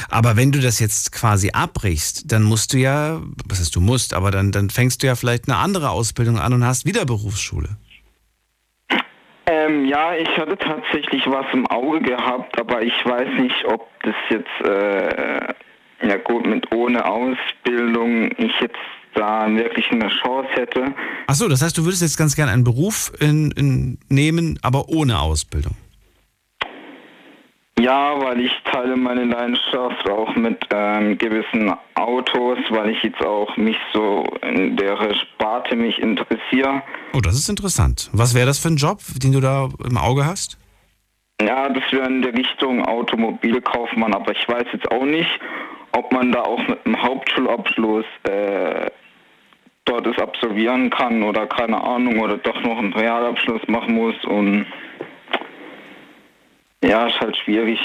Aber 0.08 0.36
wenn 0.36 0.52
du 0.52 0.60
das 0.60 0.80
jetzt 0.80 1.12
quasi 1.12 1.50
abbrichst, 1.50 2.30
dann 2.32 2.42
musst 2.42 2.72
du 2.72 2.78
ja, 2.78 3.20
was 3.46 3.60
heißt 3.60 3.74
du 3.74 3.80
musst, 3.80 4.14
aber 4.14 4.30
dann, 4.30 4.52
dann 4.52 4.70
fängst 4.70 5.02
du 5.02 5.06
ja 5.06 5.14
vielleicht 5.14 5.48
eine 5.48 5.58
andere 5.58 5.90
Ausbildung 5.90 6.38
an 6.38 6.52
und 6.52 6.64
hast 6.64 6.84
wieder 6.84 7.04
Berufsschule. 7.04 7.76
Ähm, 9.46 9.86
ja, 9.86 10.14
ich 10.14 10.28
hatte 10.36 10.58
tatsächlich 10.58 11.22
was 11.26 11.46
im 11.54 11.66
Auge 11.68 12.00
gehabt, 12.00 12.58
aber 12.60 12.82
ich 12.82 12.92
weiß 13.04 13.40
nicht, 13.40 13.64
ob 13.64 13.88
das 14.02 14.14
jetzt, 14.28 14.68
äh, 14.68 15.54
ja 16.06 16.16
gut, 16.18 16.46
mit 16.46 16.70
ohne 16.74 17.04
Ausbildung 17.04 18.30
ich 18.36 18.52
jetzt 18.60 18.76
da 19.14 19.48
wirklich 19.50 19.90
eine 19.90 20.08
Chance 20.08 20.50
hätte. 20.52 20.94
Achso, 21.26 21.48
das 21.48 21.62
heißt, 21.62 21.76
du 21.78 21.84
würdest 21.84 22.02
jetzt 22.02 22.18
ganz 22.18 22.36
gerne 22.36 22.52
einen 22.52 22.64
Beruf 22.64 23.10
in, 23.20 23.50
in, 23.52 23.98
nehmen, 24.10 24.58
aber 24.62 24.88
ohne 24.90 25.18
Ausbildung. 25.18 25.76
Ja, 27.80 28.20
weil 28.20 28.40
ich 28.40 28.52
teile 28.64 28.96
meine 28.96 29.24
Leidenschaft 29.24 30.10
auch 30.10 30.34
mit 30.34 30.66
ähm, 30.74 31.16
gewissen 31.16 31.72
Autos, 31.94 32.58
weil 32.70 32.90
ich 32.90 33.02
jetzt 33.04 33.24
auch 33.24 33.56
mich 33.56 33.76
so 33.92 34.24
in 34.42 34.76
der 34.76 34.96
Sparte 35.14 35.76
mich 35.76 35.98
interessiere. 36.00 36.82
Oh, 37.12 37.20
das 37.20 37.34
ist 37.34 37.48
interessant. 37.48 38.10
Was 38.12 38.34
wäre 38.34 38.46
das 38.46 38.58
für 38.58 38.68
ein 38.68 38.76
Job, 38.76 38.98
den 39.22 39.32
du 39.32 39.40
da 39.40 39.68
im 39.88 39.96
Auge 39.96 40.26
hast? 40.26 40.58
Ja, 41.40 41.68
das 41.68 41.84
wäre 41.92 42.06
in 42.06 42.22
der 42.22 42.34
Richtung 42.34 42.84
Automobilkaufmann, 42.84 44.12
aber 44.12 44.32
ich 44.32 44.48
weiß 44.48 44.66
jetzt 44.72 44.90
auch 44.90 45.04
nicht, 45.04 45.30
ob 45.92 46.12
man 46.12 46.32
da 46.32 46.42
auch 46.42 46.66
mit 46.66 46.84
einem 46.84 47.00
Hauptschulabschluss 47.00 48.06
äh, 48.24 48.90
dort 49.84 50.06
es 50.06 50.18
absolvieren 50.18 50.90
kann 50.90 51.22
oder 51.22 51.46
keine 51.46 51.80
Ahnung 51.82 52.18
oder 52.18 52.38
doch 52.38 52.60
noch 52.62 52.78
einen 52.78 52.92
Realabschluss 52.92 53.62
machen 53.68 53.94
muss 53.94 54.16
und 54.24 54.66
ja, 56.84 57.06
ist 57.06 57.20
halt 57.20 57.36
schwierig. 57.44 57.78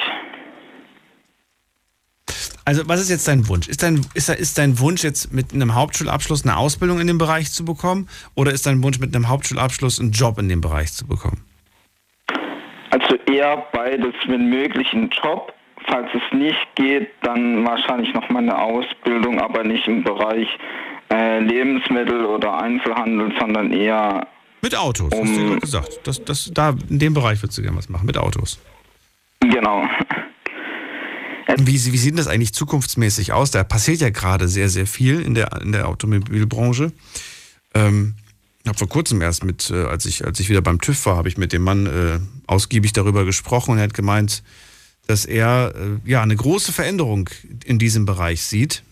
Also, 2.65 2.87
was 2.87 3.01
ist 3.01 3.09
jetzt 3.09 3.27
dein 3.27 3.47
Wunsch? 3.49 3.67
Ist 3.67 3.83
dein, 3.83 4.05
ist, 4.13 4.29
ist 4.29 4.57
dein 4.57 4.79
Wunsch 4.79 5.03
jetzt 5.03 5.33
mit 5.33 5.53
einem 5.53 5.75
Hauptschulabschluss 5.75 6.43
eine 6.45 6.55
Ausbildung 6.55 6.99
in 7.01 7.07
dem 7.07 7.17
Bereich 7.17 7.51
zu 7.51 7.65
bekommen? 7.65 8.07
Oder 8.35 8.51
ist 8.53 8.65
dein 8.65 8.81
Wunsch 8.83 8.99
mit 8.99 9.13
einem 9.13 9.27
Hauptschulabschluss 9.27 9.99
einen 9.99 10.11
Job 10.11 10.39
in 10.39 10.47
dem 10.47 10.61
Bereich 10.61 10.93
zu 10.93 11.05
bekommen? 11.05 11.43
Also 12.91 13.15
eher 13.25 13.65
beides, 13.73 14.13
wenn 14.27 14.49
möglich 14.49 14.87
ein 14.93 15.09
Job. 15.09 15.53
Falls 15.87 16.07
es 16.13 16.37
nicht 16.37 16.65
geht, 16.75 17.09
dann 17.23 17.65
wahrscheinlich 17.65 18.13
noch 18.13 18.29
mal 18.29 18.39
eine 18.39 18.57
Ausbildung, 18.57 19.41
aber 19.41 19.65
nicht 19.65 19.85
im 19.85 20.01
Bereich 20.01 20.47
äh, 21.11 21.39
Lebensmittel 21.39 22.25
oder 22.25 22.61
Einzelhandel, 22.61 23.33
sondern 23.37 23.73
eher 23.73 24.25
Mit 24.61 24.77
Autos, 24.77 25.11
hast 25.11 25.35
du 25.35 25.51
Um- 25.53 25.59
gesagt. 25.59 25.99
Das, 26.05 26.23
das, 26.23 26.49
da, 26.53 26.73
in 26.89 26.99
dem 26.99 27.13
Bereich 27.13 27.43
würdest 27.43 27.57
du 27.57 27.61
gerne 27.63 27.77
was 27.77 27.89
machen, 27.89 28.05
mit 28.05 28.17
Autos. 28.17 28.61
Genau. 29.49 29.87
Wie, 31.57 31.73
wie 31.73 31.97
sieht 31.97 32.17
das 32.17 32.27
eigentlich 32.27 32.53
zukunftsmäßig 32.53 33.31
aus? 33.33 33.51
Da 33.51 33.63
passiert 33.63 34.01
ja 34.01 34.09
gerade 34.09 34.47
sehr, 34.47 34.69
sehr 34.69 34.87
viel 34.87 35.21
in 35.21 35.33
der, 35.35 35.61
in 35.61 35.71
der 35.71 35.87
Automobilbranche. 35.87 36.91
Ähm, 37.73 38.15
ich 38.63 38.69
habe 38.69 38.77
vor 38.77 38.87
kurzem 38.89 39.21
erst 39.21 39.43
mit, 39.43 39.69
äh, 39.69 39.85
als 39.85 40.05
ich, 40.05 40.25
als 40.25 40.39
ich 40.39 40.49
wieder 40.49 40.61
beim 40.61 40.79
TÜV 40.79 41.05
war, 41.05 41.17
habe 41.17 41.27
ich 41.27 41.37
mit 41.37 41.51
dem 41.51 41.63
Mann 41.63 41.85
äh, 41.85 42.19
ausgiebig 42.47 42.93
darüber 42.93 43.25
gesprochen 43.25 43.71
und 43.71 43.77
er 43.77 43.83
hat 43.83 43.93
gemeint, 43.93 44.41
dass 45.05 45.25
er 45.25 45.73
äh, 45.75 46.09
ja 46.09 46.21
eine 46.21 46.35
große 46.35 46.71
Veränderung 46.71 47.29
in 47.65 47.77
diesem 47.77 48.05
Bereich 48.05 48.41
sieht. 48.43 48.83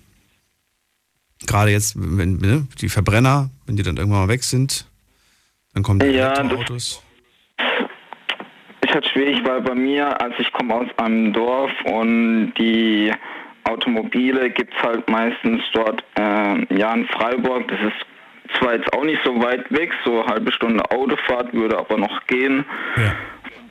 Gerade 1.48 1.72
jetzt, 1.72 1.94
wenn 1.96 2.38
ne, 2.38 2.68
die 2.82 2.90
Verbrenner, 2.90 3.50
wenn 3.66 3.78
die 3.78 3.84
dann 3.84 3.98
irgendwann 3.98 4.22
mal 4.22 4.28
weg 4.28 4.44
sind, 4.44 4.86
dann 5.74 5.84
kommen 5.84 6.00
die 6.00 6.08
Ja, 6.08 6.34
Elektroautos. 6.34 7.02
Ist 8.82 8.94
halt 8.94 9.08
schwierig, 9.08 9.42
weil 9.46 9.62
bei 9.62 9.76
mir, 9.76 10.20
als 10.22 10.34
ich 10.40 10.52
komme 10.54 10.74
aus 10.74 10.88
einem 10.98 11.34
Dorf 11.34 11.72
und 11.86 12.54
die 12.58 13.12
Automobile 13.64 14.50
gibt 14.50 14.74
es 14.76 14.84
halt 14.84 15.10
meistens 15.10 15.64
dort, 15.74 16.04
äh, 16.18 16.76
ja, 16.76 16.94
in 16.94 17.06
Freiburg, 17.08 17.68
das 17.68 17.80
ist 17.80 18.60
zwar 18.60 18.74
jetzt 18.76 18.92
auch 18.94 19.04
nicht 19.04 19.22
so 19.24 19.42
weit 19.42 19.72
weg, 19.72 19.92
so 20.04 20.22
eine 20.22 20.34
halbe 20.34 20.52
Stunde 20.52 20.84
Autofahrt 20.92 21.54
würde 21.54 21.78
aber 21.78 21.98
noch 21.98 22.26
gehen. 22.28 22.66
Ja. 22.98 23.14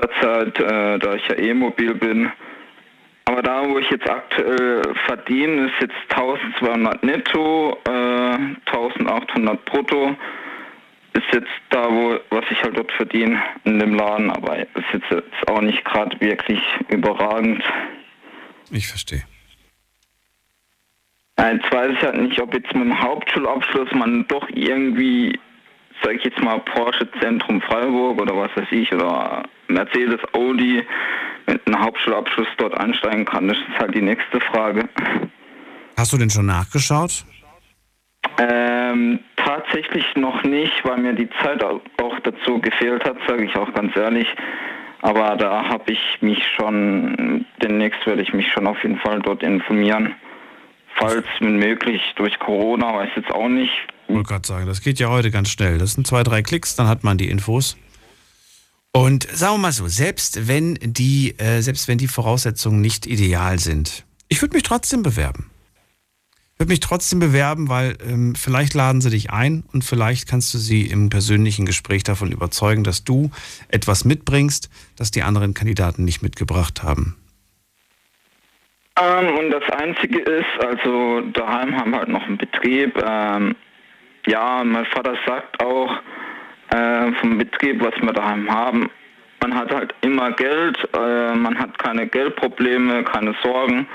Derzeit, 0.01 0.59
äh, 0.59 0.99
da 0.99 1.15
ich 1.15 1.29
ja 1.29 1.37
eh 1.37 1.53
mobil 1.53 1.95
bin. 1.95 2.31
Aber 3.27 3.43
da, 3.43 3.69
wo 3.69 3.79
ich 3.79 3.91
jetzt 3.91 4.09
aktuell 4.09 4.83
verdiene, 5.07 5.67
ist 5.67 5.81
jetzt 5.83 5.95
1200 6.09 7.03
netto, 7.05 7.79
äh, 7.87 8.39
1800 8.67 9.65
brutto. 9.67 10.17
Ist 11.13 11.27
jetzt 11.33 11.49
da, 11.71 11.91
wo, 11.91 12.19
was 12.31 12.45
ich 12.51 12.63
halt 12.63 12.77
dort 12.77 12.93
verdiene 12.93 13.43
in 13.65 13.79
dem 13.79 13.95
Laden, 13.95 14.31
aber 14.31 14.59
ist 14.59 14.69
jetzt, 14.93 15.11
jetzt 15.11 15.49
auch 15.49 15.61
nicht 15.61 15.85
gerade 15.85 16.19
wirklich 16.21 16.61
überragend. 16.89 17.63
Ich 18.71 18.87
verstehe. 18.87 19.25
Jetzt 21.39 21.73
weiß 21.73 21.93
ich 21.93 22.03
halt 22.03 22.17
nicht, 22.17 22.41
ob 22.41 22.55
jetzt 22.55 22.73
mit 22.75 22.85
dem 22.85 23.01
Hauptschulabschluss 23.01 23.91
man 23.93 24.27
doch 24.29 24.47
irgendwie, 24.51 25.39
sag 26.03 26.15
ich 26.15 26.25
jetzt 26.25 26.41
mal, 26.43 26.61
Porsche 26.61 27.11
Zentrum 27.21 27.61
Freiburg 27.63 28.21
oder 28.21 28.37
was 28.37 28.51
weiß 28.55 28.69
ich, 28.71 28.93
oder 28.93 29.43
Mercedes, 29.69 30.21
Audi 30.35 30.85
mit 31.47 31.67
einem 31.67 31.81
Hauptschulabschluss 31.81 32.47
dort 32.59 32.79
einsteigen 32.79 33.25
kann. 33.25 33.49
Das 33.49 33.57
ist 33.57 33.79
halt 33.79 33.95
die 33.95 34.03
nächste 34.03 34.41
Frage. 34.53 34.89
Hast 35.97 36.13
du 36.13 36.19
denn 36.19 36.31
schon 36.31 36.47
nachgeschaut? 36.47 37.25
Ähm, 38.39 39.20
tatsächlich 39.37 40.05
noch 40.16 40.43
nicht, 40.43 40.85
weil 40.85 40.99
mir 40.99 41.12
die 41.12 41.28
Zeit 41.43 41.62
auch 41.62 41.81
dazu 42.22 42.61
gefehlt 42.61 43.05
hat, 43.05 43.16
sage 43.26 43.45
ich 43.45 43.55
auch 43.57 43.72
ganz 43.74 43.97
ehrlich. 43.97 44.26
Aber 45.03 45.37
da 45.37 45.64
habe 45.68 45.93
ich 45.93 46.18
mich 46.20 46.43
schon, 46.57 47.47
demnächst 47.62 48.07
werde 48.07 48.22
ich 48.22 48.33
mich 48.33 48.51
schon 48.53 48.66
auf 48.66 48.83
jeden 48.83 48.99
Fall 48.99 49.20
dort 49.20 49.43
informieren. 49.43 50.14
Falls 50.97 51.24
möglich 51.41 52.03
durch 52.16 52.39
Corona, 52.39 52.95
weiß 52.95 53.11
jetzt 53.16 53.31
auch 53.31 53.49
nicht. 53.49 53.72
Ich 54.09 54.14
wollte 54.14 54.28
gerade 54.28 54.47
sagen, 54.47 54.66
das 54.66 54.83
geht 54.83 54.99
ja 54.99 55.09
heute 55.09 55.31
ganz 55.31 55.51
schnell. 55.51 55.78
Das 55.78 55.93
sind 55.93 56.07
zwei, 56.07 56.22
drei 56.22 56.43
Klicks, 56.43 56.76
dann 56.76 56.89
hat 56.89 57.05
man 57.05 57.16
die 57.16 57.31
Infos. 57.31 57.76
Und 58.93 59.22
sagen 59.31 59.55
wir 59.55 59.59
mal 59.59 59.72
so, 59.72 59.87
selbst 59.87 60.49
wenn 60.49 60.76
die, 60.83 61.39
äh, 61.39 61.61
selbst 61.61 61.87
wenn 61.87 61.97
die 61.97 62.09
Voraussetzungen 62.09 62.81
nicht 62.81 63.07
ideal 63.07 63.59
sind, 63.59 64.05
ich 64.28 64.43
würde 64.43 64.55
mich 64.55 64.64
trotzdem 64.64 65.03
bewerben. 65.03 65.50
Würde 66.61 66.73
mich 66.73 66.81
trotzdem 66.81 67.21
bewerben, 67.21 67.71
weil 67.71 67.97
ähm, 68.07 68.35
vielleicht 68.35 68.75
laden 68.75 69.01
sie 69.01 69.09
dich 69.09 69.31
ein 69.31 69.65
und 69.73 69.83
vielleicht 69.83 70.29
kannst 70.29 70.53
du 70.53 70.59
sie 70.59 70.85
im 70.89 71.09
persönlichen 71.09 71.65
Gespräch 71.65 72.03
davon 72.03 72.33
überzeugen, 72.33 72.85
dass 72.85 73.03
du 73.03 73.31
etwas 73.69 74.05
mitbringst, 74.05 74.69
das 74.95 75.11
die 75.11 75.23
anderen 75.23 75.55
Kandidaten 75.55 76.05
nicht 76.05 76.21
mitgebracht 76.21 76.83
haben. 76.83 77.17
Ähm, 79.01 79.39
und 79.39 79.51
das 79.53 79.63
Einzige 79.71 80.19
ist, 80.19 80.63
also 80.63 81.23
daheim 81.33 81.75
haben 81.75 81.93
wir 81.93 82.01
halt 82.01 82.11
noch 82.11 82.25
einen 82.25 82.37
Betrieb. 82.37 82.95
Ähm, 83.09 83.57
ja, 84.27 84.63
mein 84.63 84.85
Vater 84.85 85.15
sagt 85.27 85.63
auch 85.65 85.95
äh, 86.73 87.11
vom 87.21 87.39
Betrieb, 87.39 87.83
was 87.83 87.95
wir 88.03 88.13
daheim 88.13 88.51
haben, 88.51 88.91
man 89.41 89.55
hat 89.55 89.73
halt 89.73 89.95
immer 90.03 90.33
Geld, 90.33 90.77
äh, 90.95 91.35
man 91.35 91.59
hat 91.59 91.79
keine 91.79 92.07
Geldprobleme, 92.07 93.03
keine 93.05 93.35
Sorgen. 93.43 93.87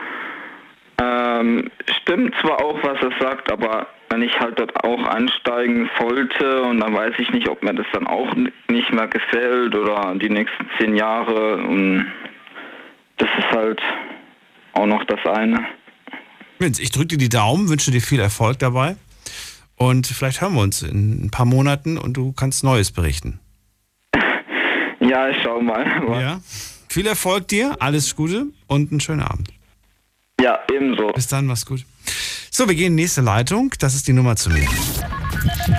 Ähm, 1.01 1.69
stimmt 2.01 2.33
zwar 2.41 2.63
auch, 2.63 2.81
was 2.83 2.97
er 3.01 3.11
sagt, 3.19 3.51
aber 3.51 3.87
wenn 4.09 4.21
ich 4.21 4.39
halt 4.39 4.59
dort 4.59 4.83
auch 4.83 5.03
einsteigen 5.05 5.89
sollte 5.99 6.61
und 6.63 6.79
dann 6.79 6.93
weiß 6.93 7.13
ich 7.17 7.29
nicht, 7.31 7.49
ob 7.49 7.63
mir 7.63 7.73
das 7.73 7.87
dann 7.91 8.07
auch 8.07 8.33
nicht 8.69 8.93
mehr 8.93 9.07
gefällt 9.07 9.75
oder 9.75 10.15
die 10.15 10.29
nächsten 10.29 10.69
zehn 10.77 10.95
Jahre 10.95 11.57
und 11.57 12.05
das 13.17 13.29
ist 13.37 13.51
halt 13.51 13.81
auch 14.73 14.85
noch 14.85 15.03
das 15.05 15.19
eine. 15.25 15.65
Vince, 16.59 16.81
ich 16.81 16.91
drücke 16.91 17.07
dir 17.07 17.17
die 17.17 17.29
Daumen, 17.29 17.69
wünsche 17.69 17.91
dir 17.91 18.01
viel 18.01 18.19
Erfolg 18.19 18.59
dabei. 18.59 18.95
Und 19.77 20.07
vielleicht 20.07 20.39
hören 20.39 20.53
wir 20.53 20.61
uns 20.61 20.81
in 20.81 21.25
ein 21.25 21.31
paar 21.31 21.45
Monaten 21.45 21.97
und 21.97 22.13
du 22.13 22.31
kannst 22.31 22.63
Neues 22.63 22.91
berichten. 22.91 23.39
Ja, 25.01 25.29
ich 25.29 25.37
schau 25.43 25.61
mal. 25.61 25.85
Ja. 26.19 26.39
Viel 26.89 27.05
Erfolg 27.05 27.47
dir, 27.49 27.75
alles 27.79 28.15
Gute 28.15 28.47
und 28.65 28.89
einen 28.89 29.01
schönen 29.01 29.21
Abend. 29.21 29.49
Ja, 30.41 30.59
ebenso. 30.71 31.07
Bis 31.07 31.27
dann, 31.27 31.45
mach's 31.45 31.65
gut. 31.65 31.86
So, 32.51 32.67
wir 32.67 32.75
gehen 32.75 32.88
in 32.88 32.97
die 32.97 33.03
nächste 33.03 33.21
Leitung. 33.21 33.73
Das 33.79 33.95
ist 33.95 34.07
die 34.07 34.13
Nummer 34.13 34.36
zu 34.36 34.49
mir. 34.49 34.67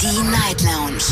Die 0.00 0.22
Night 0.30 0.62
Lounge 0.62 1.02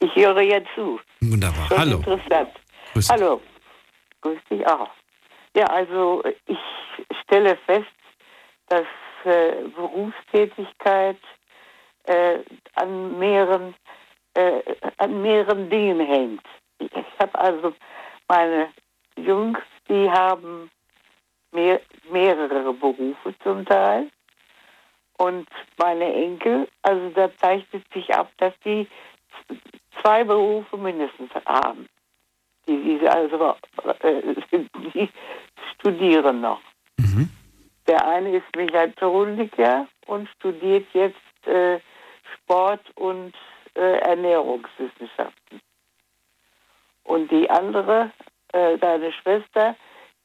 Ich 0.00 0.14
höre 0.16 0.40
ja 0.40 0.60
zu. 0.74 0.98
Wunderbar. 1.20 1.68
Schon 1.68 1.78
Hallo. 1.78 1.98
Interessant. 1.98 2.50
Grüß 2.94 3.08
Hallo. 3.10 3.40
Grüß 4.22 4.38
dich 4.50 4.66
auch. 4.66 4.90
Ja, 5.54 5.66
also 5.66 6.22
ich 6.46 6.58
stelle 7.24 7.56
fest, 7.66 7.86
dass 8.68 8.86
äh, 9.28 9.68
Berufstätigkeit 9.74 11.18
äh, 12.04 12.38
an 12.74 13.18
mehreren 13.18 13.74
äh, 14.34 14.62
an 14.98 15.22
mehreren 15.22 15.68
Dingen 15.70 16.00
hängt. 16.00 16.44
Ich 16.78 17.18
habe 17.18 17.38
also 17.38 17.74
meine 18.28 18.68
Jungs 19.16 19.58
die 19.88 20.10
haben 20.10 20.70
mehr, 21.52 21.80
mehrere 22.10 22.72
Berufe 22.74 23.34
zum 23.42 23.64
Teil. 23.64 24.10
Und 25.16 25.48
meine 25.78 26.12
Enkel, 26.14 26.68
also 26.82 27.10
da 27.10 27.34
zeichnet 27.38 27.84
sich 27.92 28.14
ab, 28.14 28.30
dass 28.36 28.54
die 28.64 28.86
zwei 30.00 30.22
Berufe 30.22 30.76
mindestens 30.76 31.30
haben. 31.44 31.88
Die, 32.68 32.98
die 33.00 33.08
also 33.08 33.56
äh, 34.02 34.34
die 34.94 35.08
studieren 35.74 36.40
noch. 36.40 36.60
Mhm. 36.98 37.30
Der 37.88 38.06
eine 38.06 38.36
ist 38.36 38.54
Mechatroniker 38.54 39.88
und 40.06 40.28
studiert 40.36 40.86
jetzt 40.92 41.46
äh, 41.46 41.80
Sport 42.34 42.82
und 42.96 43.32
äh, 43.74 43.98
Ernährungswissenschaften. 44.00 45.60
Und 47.04 47.30
die 47.30 47.48
andere 47.48 48.12
äh, 48.52 48.76
deine 48.76 49.10
Schwester, 49.12 49.74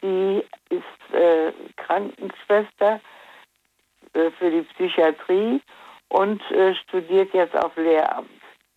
die 0.01 0.43
ist 0.69 1.13
äh, 1.13 1.53
Krankenschwester 1.77 2.99
äh, 4.13 4.31
für 4.31 4.51
die 4.51 4.63
Psychiatrie 4.73 5.61
und 6.09 6.41
äh, 6.51 6.75
studiert 6.75 7.33
jetzt 7.33 7.55
auf 7.55 7.75
Lehramt 7.77 8.29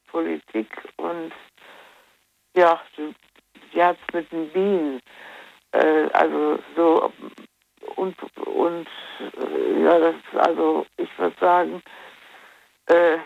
Politik 0.06 0.68
und 0.96 1.32
ja, 2.56 2.80
sie 2.96 3.82
hat 3.82 3.98
es 4.06 4.14
mit 4.14 4.32
den 4.32 4.48
Bienen, 4.50 5.00
also 5.72 6.58
so 6.74 7.12
und 7.96 8.16
und 8.46 8.86
äh, 9.20 9.82
ja, 9.82 9.98
das 9.98 10.14
ist 10.14 10.38
also, 10.38 10.86
ich 10.96 11.08
würde 11.18 11.36
sagen, 11.40 11.82
ein 12.88 13.20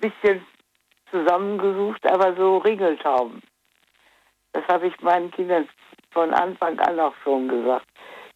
bisschen 0.00 0.44
zusammengesucht, 1.10 2.04
aber 2.06 2.34
so 2.36 2.58
Ringeltauben. 2.58 3.42
Das 4.52 4.66
habe 4.68 4.88
ich 4.88 5.00
meinen 5.00 5.30
Kindern 5.30 5.68
von 6.10 6.32
Anfang 6.34 6.78
an 6.80 6.98
auch 6.98 7.14
schon 7.22 7.48
gesagt. 7.48 7.86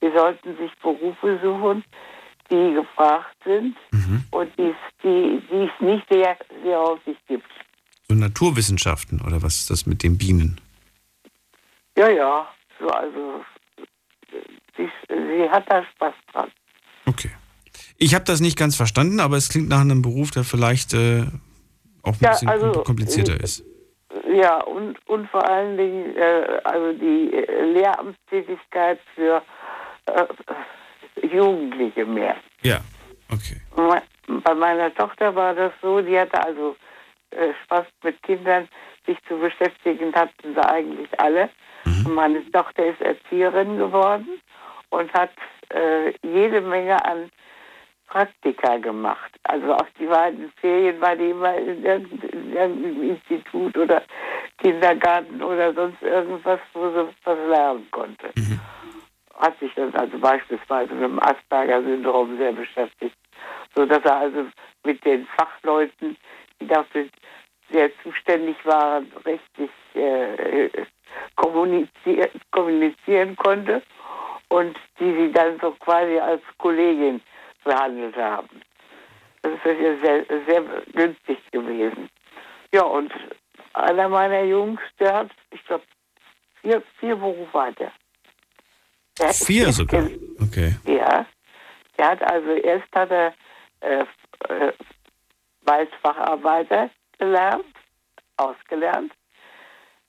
Sie 0.01 0.11
sollten 0.15 0.57
sich 0.57 0.73
Berufe 0.81 1.39
suchen, 1.43 1.85
die 2.51 2.75
gefragt 2.75 3.37
sind 3.45 3.77
Mhm. 3.93 4.25
und 4.31 4.59
die, 4.59 4.75
die, 5.03 5.43
die 5.51 5.71
es 5.75 5.81
nicht 5.81 6.07
sehr, 6.11 6.37
sehr 6.63 6.79
häufig 6.79 7.17
gibt. 7.27 7.49
So 8.09 8.15
Naturwissenschaften 8.15 9.21
oder 9.21 9.43
was 9.43 9.57
ist 9.57 9.71
das 9.71 9.87
mit 9.87 10.03
den 10.03 10.19
Bienen? 10.19 10.61
Ja, 11.97 12.09
ja, 12.09 12.49
so 12.79 12.89
also 12.89 13.45
sie, 14.77 14.89
sie 15.09 15.51
hat 15.51 15.71
da 15.71 15.85
Spaß 15.85 16.15
dran. 16.33 16.51
Okay. 17.07 17.31
Ich 17.99 18.15
habe 18.15 18.25
das 18.25 18.41
nicht 18.41 18.59
ganz 18.59 18.77
verstanden, 18.77 19.21
aber 19.21 19.37
es 19.37 19.49
klingt 19.49 19.69
nach 19.69 19.81
einem 19.81 20.03
Beruf, 20.03 20.31
der 20.31 20.45
vielleicht 20.45 20.93
äh, 20.95 21.25
auch 22.03 22.15
ein 22.15 22.19
Ja, 22.21 22.31
bisschen 22.31 22.49
also, 22.49 22.83
komplizierter 22.83 23.35
äh, 23.35 23.45
ist. 23.45 23.65
Ja, 24.33 24.61
und, 24.65 24.97
und 25.09 25.29
vor 25.31 25.49
allen 25.49 25.77
Dingen 25.77 26.17
äh, 26.17 26.61
also 26.65 26.93
die 26.93 27.33
äh, 27.33 27.73
Lehramtstätigkeit 27.73 28.99
für 29.15 29.43
äh, 30.07 31.27
Jugendliche 31.27 32.05
mehr. 32.05 32.37
Ja, 32.63 32.81
okay. 33.31 33.61
Bei 34.45 34.55
meiner 34.55 34.95
Tochter 34.95 35.35
war 35.35 35.55
das 35.55 35.73
so, 35.81 36.01
die 36.01 36.19
hatte 36.19 36.43
also 36.43 36.77
Spaß 37.65 37.87
mit 38.03 38.23
Kindern, 38.23 38.69
sich 39.07 39.17
zu 39.27 39.39
beschäftigen, 39.39 40.13
hatten 40.15 40.55
sie 40.55 40.69
eigentlich 40.69 41.09
alle. 41.19 41.49
Und 41.85 42.15
meine 42.15 42.51
Tochter 42.53 42.87
ist 42.87 43.01
Erzieherin 43.01 43.79
geworden 43.79 44.41
und 44.93 45.13
hat 45.15 45.31
äh, 45.71 46.13
jede 46.23 46.61
Menge 46.61 47.03
an 47.05 47.31
Praktika 48.07 48.77
gemacht. 48.77 49.33
Also 49.45 49.75
auch 49.75 49.89
die 49.99 50.09
war 50.09 50.29
in 50.29 50.39
den 50.39 50.53
Ferien, 50.61 51.01
war 51.01 51.17
die 51.17 51.31
immer 51.31 51.57
in 51.57 51.83
irgendeinem, 51.83 52.31
in 52.31 52.53
irgendeinem 52.53 53.03
Institut 53.11 53.77
oder 53.77 54.03
Kindergarten 54.59 55.43
oder 55.43 55.73
sonst 55.73 56.03
irgendwas, 56.03 56.61
wo 56.75 56.91
sie 56.91 57.09
was 57.25 57.39
lernen 57.49 57.89
konnte. 57.91 58.31
Hat 59.39 59.59
sich 59.59 59.73
dann 59.75 59.95
also 59.95 60.19
beispielsweise 60.19 60.93
mit 60.93 61.05
dem 61.05 61.19
Asperger-Syndrom 61.21 62.37
sehr 62.37 62.53
beschäftigt, 62.53 63.17
sodass 63.75 64.05
er 64.05 64.17
also 64.17 64.45
mit 64.85 65.03
den 65.07 65.27
Fachleuten, 65.39 66.17
die 66.61 66.67
dafür 66.67 67.07
sehr 67.71 67.91
zuständig 68.03 68.57
waren, 68.67 69.11
richtig 69.25 69.71
äh, 69.95 70.69
kommunizier 71.37 72.29
kommunizieren 72.51 73.35
konnte 73.37 73.83
und 74.53 74.77
die 74.99 75.13
sie 75.17 75.33
dann 75.33 75.59
so 75.61 75.71
quasi 75.73 76.19
als 76.19 76.43
Kollegin 76.59 77.21
behandelt 77.65 78.17
haben. 78.17 78.61
Das 79.43 79.53
ist 79.55 79.65
ja 79.65 79.97
sehr, 80.05 80.25
sehr 80.47 80.63
günstig 80.93 81.39
gewesen. 81.51 82.09
Ja, 82.73 82.83
und 82.83 83.13
einer 83.75 84.09
meiner 84.09 84.43
Jungs, 84.45 84.81
der 85.01 85.15
hat, 85.15 85.31
ich 85.51 85.65
glaube, 85.65 85.85
vier, 86.61 86.83
vier 87.01 87.17
Berufe 87.17 87.61
hat 87.61 87.81
er. 87.81 87.93
Der 89.19 89.29
hat- 89.29 89.35
Vier 89.37 89.73
sogar. 89.73 90.07
Okay. 90.41 90.77
Ja. 90.87 91.27
Der 91.99 92.09
hat 92.11 92.23
also 92.23 92.51
erst 92.53 92.95
hat 92.95 93.11
er 93.11 93.35
äh, 93.81 94.05
äh, 94.49 94.73
Waldfacharbeiter 95.63 96.91
gelernt, 97.19 97.65
ausgelernt. 98.37 99.13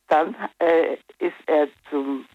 Dann 0.07 0.35
äh, 0.59 0.93
ist 1.19 1.35
er 1.47 1.67
zum 1.89 2.25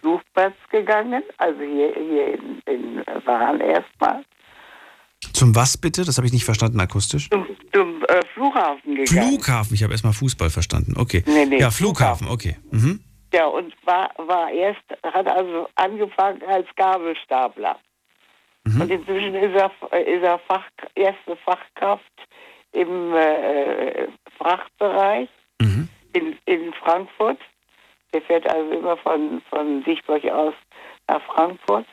Flugplatz 0.00 0.54
gegangen, 0.70 1.22
also 1.38 1.60
hier, 1.60 1.94
hier 1.94 2.34
in, 2.34 2.60
in 2.66 3.04
Wahn 3.24 3.60
erstmal, 3.60 4.24
Zum 5.32 5.54
was 5.54 5.76
bitte? 5.76 6.04
Das 6.04 6.16
habe 6.16 6.26
ich 6.26 6.32
nicht 6.32 6.44
verstanden 6.44 6.80
akustisch. 6.80 7.28
zum, 7.30 7.46
zum 7.72 8.02
äh, 8.04 8.20
Flughafen 8.34 8.94
gegangen. 8.94 9.28
Flughafen, 9.28 9.74
ich 9.74 9.82
habe 9.82 9.92
erstmal 9.92 10.12
Fußball 10.12 10.50
verstanden. 10.50 10.94
Okay. 10.96 11.22
Nee, 11.26 11.46
nee, 11.46 11.60
ja, 11.60 11.70
Flughafen, 11.70 12.28
okay. 12.28 12.56
Mhm. 12.70 13.00
Ja, 13.32 13.46
und 13.46 13.72
war, 13.84 14.10
war 14.16 14.50
erst, 14.50 14.82
hat 15.04 15.26
also 15.26 15.68
angefangen 15.76 16.42
als 16.48 16.66
Gabelstapler. 16.76 17.78
Und 18.64 18.90
inzwischen 18.90 19.34
ist 19.34 19.54
er, 19.54 19.70
ist 20.06 20.22
er 20.22 20.38
Fach, 20.40 20.64
erste 20.94 21.36
Fachkraft 21.44 22.04
im 22.72 23.14
äh, 23.14 24.06
Frachtbereich 24.36 25.28
in, 26.12 26.36
in 26.46 26.72
Frankfurt. 26.74 27.38
Der 28.12 28.22
fährt 28.22 28.48
also 28.48 28.70
immer 28.72 28.96
von, 28.98 29.42
von 29.48 29.82
Sichtburg 29.84 30.24
aus 30.26 30.54
nach 31.08 31.22
Frankfurt 31.22 31.86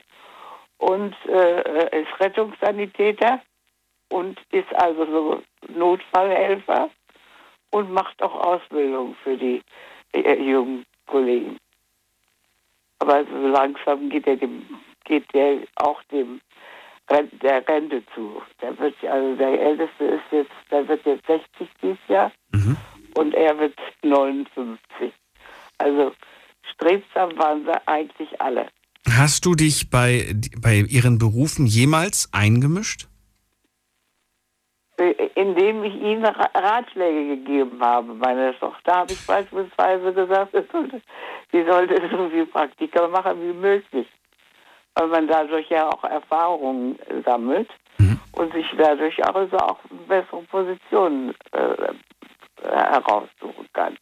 und 0.77 1.15
äh, 1.27 2.01
ist 2.01 2.19
Rettungssanitäter 2.19 3.41
und 4.09 4.39
ist 4.51 4.73
also 4.75 5.05
so 5.05 5.43
Notfallhelfer 5.73 6.89
und 7.71 7.91
macht 7.91 8.21
auch 8.21 8.33
Ausbildung 8.45 9.15
für 9.23 9.37
die 9.37 9.61
äh, 10.13 10.41
jungen 10.41 10.85
Kollegen. 11.07 11.57
Aber 12.99 13.25
so 13.25 13.47
langsam 13.47 14.09
geht 14.09 14.27
er 14.27 14.37
dem, 14.37 14.65
geht 15.05 15.31
der 15.33 15.59
auch 15.75 16.01
dem 16.03 16.41
der 17.09 17.65
Rente 17.67 18.03
zu. 18.13 18.41
Der 18.61 18.77
wird 18.77 18.95
also 19.05 19.35
der 19.35 19.61
Älteste 19.61 20.03
ist 20.03 20.23
jetzt, 20.31 20.51
der 20.69 20.87
wird 20.87 21.05
jetzt 21.05 21.25
60 21.25 21.69
dieses 21.81 22.07
Jahr 22.07 22.31
und 23.15 23.33
er 23.33 23.57
wird 23.57 23.75
59. 24.03 25.13
Also 25.77 26.13
strebsam 26.73 27.37
waren 27.37 27.65
sie 27.65 27.87
eigentlich 27.87 28.39
alle. 28.41 28.67
Hast 29.09 29.45
du 29.45 29.55
dich 29.55 29.89
bei, 29.89 30.33
bei 30.61 30.75
ihren 30.87 31.17
Berufen 31.17 31.65
jemals 31.65 32.29
eingemischt? 32.33 33.07
Äh, 34.97 35.11
Indem 35.35 35.83
ich 35.83 35.93
ihnen 35.93 36.25
Ra- 36.25 36.49
Ratschläge 36.53 37.37
gegeben 37.37 37.79
habe. 37.79 38.13
Meine 38.15 38.57
Tochter 38.59 38.95
habe 38.95 39.13
ich 39.13 39.25
beispielsweise 39.25 40.11
gesagt, 40.13 40.51
sie 41.51 41.63
sollte, 41.65 42.09
so 42.11 42.29
viel 42.29 42.45
Praktika 42.57 43.07
machen 43.07 43.39
wie 43.41 43.53
möglich. 43.53 44.07
Weil 44.95 45.07
man 45.07 45.27
dadurch 45.27 45.69
ja 45.69 45.87
auch 45.87 46.03
Erfahrungen 46.03 46.97
sammelt 47.23 47.69
und 48.31 48.51
sich 48.53 48.65
dadurch 48.77 49.23
auch, 49.25 49.35
also 49.35 49.57
auch 49.57 49.79
bessere 50.07 50.41
Positionen 50.49 51.35
äh, 51.51 51.93
heraussuchen 52.63 53.67
kann. 53.73 53.95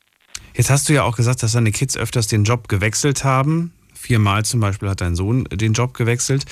Jetzt 0.55 0.69
hast 0.69 0.87
du 0.87 0.93
ja 0.93 1.03
auch 1.03 1.15
gesagt, 1.15 1.43
dass 1.43 1.51
deine 1.51 1.71
Kids 1.71 1.97
öfters 1.97 2.27
den 2.27 2.43
Job 2.43 2.67
gewechselt 2.67 3.23
haben. 3.23 3.73
Viermal 3.93 4.45
zum 4.45 4.59
Beispiel 4.59 4.89
hat 4.89 5.01
dein 5.01 5.15
Sohn 5.15 5.45
den 5.45 5.73
Job 5.73 5.93
gewechselt. 5.93 6.45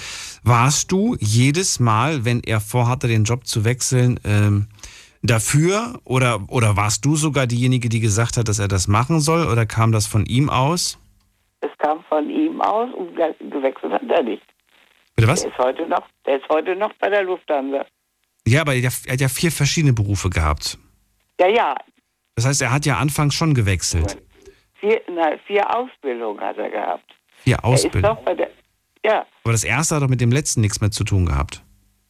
Warst 0.44 0.92
du 0.92 1.16
jedes 1.20 1.80
Mal, 1.80 2.26
wenn 2.26 2.42
er 2.42 2.60
vorhatte, 2.60 3.08
den 3.08 3.24
Job 3.24 3.46
zu 3.46 3.64
wechseln, 3.64 4.20
ähm, 4.26 4.68
dafür? 5.22 6.00
Oder, 6.04 6.42
oder 6.50 6.76
warst 6.76 7.06
du 7.06 7.16
sogar 7.16 7.48
diejenige, 7.48 7.90
die 7.90 8.00
gesagt 8.00 8.38
hat, 8.38 8.48
dass 8.48 8.60
er 8.60 8.68
das 8.68 8.88
machen 8.88 9.20
soll? 9.20 9.48
Oder 9.48 9.66
kam 9.66 9.92
das 9.92 10.08
von 10.08 10.26
ihm 10.26 10.50
aus? 10.50 10.98
Es 11.62 11.72
kam 11.78 12.04
von 12.10 12.30
ihm 12.30 12.60
aus 12.62 12.90
und 12.94 13.16
ge- 13.16 13.36
gewechselt 13.50 13.94
hat 13.94 14.02
er 14.10 14.24
nicht. 14.24 14.44
Bitte 15.16 15.28
was? 15.30 15.42
Der 15.42 15.52
ist 15.52 15.58
heute 15.60 15.88
noch, 15.88 16.08
der 16.26 16.38
ist 16.38 16.50
heute 16.50 16.76
noch 16.76 16.92
bei 17.00 17.10
der 17.10 17.24
Lufthansa. 17.24 17.86
Ja, 18.46 18.62
aber 18.62 18.74
er 18.76 18.84
er 19.06 19.14
hat 19.14 19.22
ja 19.22 19.30
vier 19.30 19.52
verschiedene 19.52 19.94
Berufe 19.94 20.30
gehabt. 20.30 20.78
Ja, 21.40 21.48
ja, 21.48 21.76
Das 22.36 22.46
heißt, 22.46 22.62
er 22.62 22.72
hat 22.72 22.86
ja 22.86 22.98
anfangs 22.98 23.36
schon 23.36 23.54
gewechselt. 23.54 24.18
vier, 24.80 25.02
na, 25.14 25.38
vier 25.46 25.64
Ausbildungen 25.76 26.40
hat 26.42 26.58
er 26.58 26.70
gehabt. 26.70 27.06
Vier 27.44 27.56
Er 27.56 27.66
Ausbildungen. 27.66 28.18
ja, 29.06 29.26
Aber 29.44 29.52
das 29.52 29.64
erste 29.64 29.96
hat 29.96 30.02
doch 30.04 30.10
mit 30.10 30.22
dem 30.22 30.32
letzten 30.32 30.62
nichts 30.62 30.82
mehr 30.82 30.92
zu 30.92 31.04
tun 31.04 31.26
gehabt. 31.26 31.62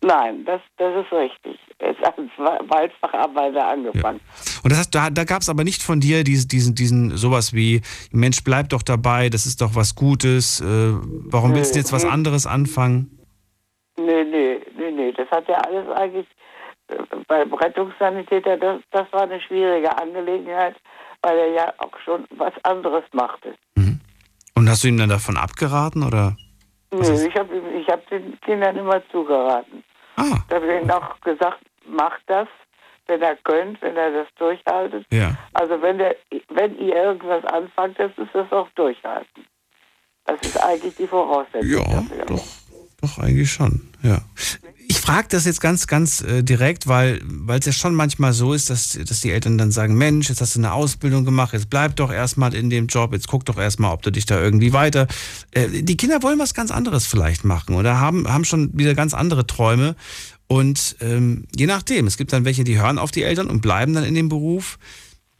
nein, 0.01 0.45
das, 0.45 0.61
das 0.77 1.05
ist 1.05 1.11
richtig. 1.11 1.59
Er 1.79 1.91
ist 1.91 2.03
als 2.05 2.17
Wa- 2.37 2.59
Waldfacharbeiter 2.67 3.67
angefangen. 3.67 4.21
Und 4.63 4.71
das 4.71 4.79
heißt, 4.79 4.95
da, 4.95 5.09
da 5.09 5.23
gab 5.25 5.41
es 5.41 5.49
aber 5.49 5.63
nicht 5.65 5.81
von 5.83 5.99
dir 5.99 6.23
diesen, 6.23 6.47
diesen, 6.47 6.75
diesen 6.75 7.17
sowas 7.17 7.53
wie, 7.53 7.81
Mensch, 8.11 8.43
bleib 8.43 8.69
doch 8.69 8.83
dabei, 8.83 9.29
das 9.29 9.45
ist 9.45 9.59
doch 9.61 9.75
was 9.75 9.95
Gutes, 9.95 10.61
äh, 10.61 10.65
warum 10.65 11.53
willst 11.55 11.75
du 11.75 11.79
jetzt 11.79 11.91
was 11.91 12.05
anderes 12.05 12.45
anfangen? 12.47 13.19
Nee, 13.97 14.23
nee, 14.23 14.59
nee, 14.77 14.91
nee, 14.91 15.11
das 15.11 15.29
hat 15.31 15.47
er 15.49 15.65
alles 15.67 15.87
eigentlich 15.97 16.27
beim 17.27 17.53
Rettungssanitäter, 17.53 18.57
das, 18.57 18.81
das 18.91 19.11
war 19.11 19.23
eine 19.23 19.41
schwierige 19.41 19.97
Angelegenheit, 19.97 20.75
weil 21.21 21.37
er 21.37 21.49
ja 21.49 21.73
auch 21.77 21.97
schon 22.03 22.25
was 22.31 22.53
anderes 22.63 23.03
machte. 23.13 23.55
Und 24.55 24.69
hast 24.69 24.83
du 24.83 24.87
ihm 24.87 24.97
dann 24.97 25.09
davon 25.09 25.37
abgeraten 25.37 26.03
oder? 26.03 26.37
Nö, 26.91 27.27
ich 27.27 27.35
habe 27.35 27.61
ich 27.77 27.87
hab 27.87 28.07
den 28.09 28.39
Kindern 28.41 28.77
immer 28.77 29.01
zugeraten. 29.09 29.83
Ah. 30.15 30.37
Ich 30.47 30.55
habe 30.55 30.67
denen 30.67 30.91
auch 30.91 31.19
gesagt, 31.21 31.59
macht 31.87 32.21
das, 32.27 32.47
wenn 33.07 33.21
ihr 33.21 33.35
könnt, 33.43 33.81
wenn 33.81 33.95
ihr 33.95 34.11
das 34.11 34.27
durchhaltet. 34.37 35.05
Ja. 35.11 35.35
Also 35.53 35.81
wenn, 35.81 35.97
der, 35.97 36.15
wenn 36.49 36.77
ihr 36.77 36.95
irgendwas 36.95 37.43
anfangt, 37.45 37.99
das 37.99 38.11
ist 38.17 38.33
das 38.33 38.51
auch 38.51 38.69
durchhalten. 38.75 39.45
Das 40.25 40.39
ist 40.41 40.57
eigentlich 40.63 40.95
die 40.95 41.07
Voraussetzung. 41.07 41.69
Ja, 41.69 41.83
dafür. 41.83 42.25
doch, 42.27 42.45
doch 43.01 43.17
eigentlich 43.17 43.51
schon, 43.51 43.81
ja. 44.03 44.19
Frage 45.03 45.27
das 45.31 45.43
jetzt 45.43 45.59
ganz, 45.59 45.85
ganz 45.87 46.21
äh, 46.21 46.43
direkt, 46.43 46.87
weil 46.87 47.19
weil 47.25 47.59
es 47.59 47.65
ja 47.65 47.73
schon 47.73 47.93
manchmal 47.93 48.31
so 48.31 48.53
ist, 48.53 48.69
dass, 48.69 48.97
dass 49.05 49.19
die 49.19 49.31
Eltern 49.31 49.57
dann 49.57 49.69
sagen, 49.69 49.95
Mensch, 49.95 50.29
jetzt 50.29 50.39
hast 50.39 50.55
du 50.55 50.59
eine 50.59 50.71
Ausbildung 50.71 51.25
gemacht, 51.25 51.51
jetzt 51.51 51.69
bleib 51.69 51.97
doch 51.97 52.09
erstmal 52.09 52.55
in 52.55 52.69
dem 52.69 52.87
Job, 52.87 53.11
jetzt 53.11 53.27
guck 53.27 53.43
doch 53.43 53.57
erstmal, 53.57 53.91
ob 53.91 54.01
du 54.01 54.11
dich 54.11 54.25
da 54.25 54.39
irgendwie 54.39 54.71
weiter. 54.71 55.07
Äh, 55.51 55.83
die 55.83 55.97
Kinder 55.97 56.23
wollen 56.23 56.39
was 56.39 56.53
ganz 56.53 56.71
anderes 56.71 57.05
vielleicht 57.05 57.43
machen 57.43 57.75
oder 57.75 57.99
haben, 57.99 58.29
haben 58.31 58.45
schon 58.45 58.69
wieder 58.77 58.95
ganz 58.95 59.13
andere 59.13 59.45
Träume. 59.45 59.97
Und 60.47 60.95
ähm, 61.01 61.47
je 61.53 61.65
nachdem, 61.65 62.07
es 62.07 62.15
gibt 62.15 62.31
dann 62.31 62.45
welche, 62.45 62.63
die 62.63 62.79
hören 62.79 62.97
auf 62.97 63.11
die 63.11 63.23
Eltern 63.23 63.47
und 63.47 63.59
bleiben 63.59 63.93
dann 63.93 64.05
in 64.05 64.15
dem 64.15 64.29
Beruf. 64.29 64.79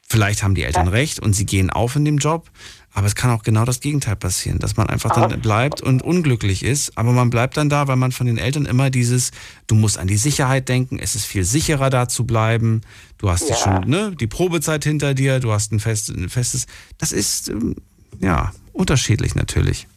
Vielleicht 0.09 0.43
haben 0.43 0.55
die 0.55 0.63
Eltern 0.63 0.89
recht 0.89 1.21
und 1.21 1.31
sie 1.31 1.45
gehen 1.45 1.69
auf 1.69 1.95
in 1.95 2.03
dem 2.03 2.17
Job. 2.17 2.51
Aber 2.95 3.07
es 3.07 3.15
kann 3.15 3.31
auch 3.31 3.41
genau 3.41 3.65
das 3.65 3.79
Gegenteil 3.79 4.15
passieren, 4.15 4.59
dass 4.59 4.77
man 4.77 4.87
einfach 4.87 5.11
dann 5.11 5.41
bleibt 5.41 5.81
und 5.81 6.03
unglücklich 6.03 6.63
ist. 6.63 6.95
Aber 6.97 7.11
man 7.11 7.31
bleibt 7.31 7.57
dann 7.57 7.69
da, 7.69 7.87
weil 7.87 7.95
man 7.95 8.11
von 8.11 8.27
den 8.27 8.37
Eltern 8.37 8.65
immer 8.65 8.91
dieses, 8.91 9.31
du 9.67 9.73
musst 9.75 9.97
an 9.97 10.07
die 10.07 10.17
Sicherheit 10.17 10.69
denken, 10.69 10.99
es 10.99 11.15
ist 11.15 11.25
viel 11.25 11.43
sicherer 11.43 11.89
da 11.89 12.07
zu 12.07 12.27
bleiben. 12.27 12.81
Du 13.17 13.29
hast 13.31 13.49
Ja. 13.49 13.55
schon 13.55 13.89
ne, 13.89 14.13
die 14.19 14.27
Probezeit 14.27 14.83
hinter 14.83 15.15
dir, 15.15 15.39
du 15.39 15.51
hast 15.51 15.71
ein, 15.71 15.79
fest, 15.79 16.09
ein 16.09 16.29
festes. 16.29 16.67
Das 16.99 17.11
ist 17.11 17.49
ähm, 17.49 17.75
ja 18.19 18.51
unterschiedlich 18.73 19.33
natürlich. 19.33 19.87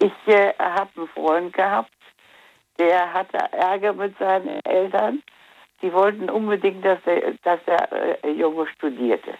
Ich 0.00 0.12
äh, 0.26 0.52
habe 0.58 0.90
einen 0.96 1.08
Freund 1.14 1.52
gehabt, 1.54 1.90
der 2.78 3.12
hatte 3.12 3.38
Ärger 3.52 3.94
mit 3.94 4.18
seinen 4.18 4.60
Eltern. 4.64 5.22
Die 5.80 5.92
wollten 5.92 6.28
unbedingt, 6.28 6.84
dass 6.84 6.98
der, 7.04 7.32
dass 7.42 7.60
der 7.66 8.22
äh, 8.24 8.30
Junge 8.32 8.66
studierte. 8.76 9.34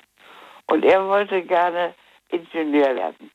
Und 0.66 0.84
er 0.84 1.06
wollte 1.06 1.42
gerne 1.42 1.94
Ingenieur 2.34 2.94
werden. 2.96 3.30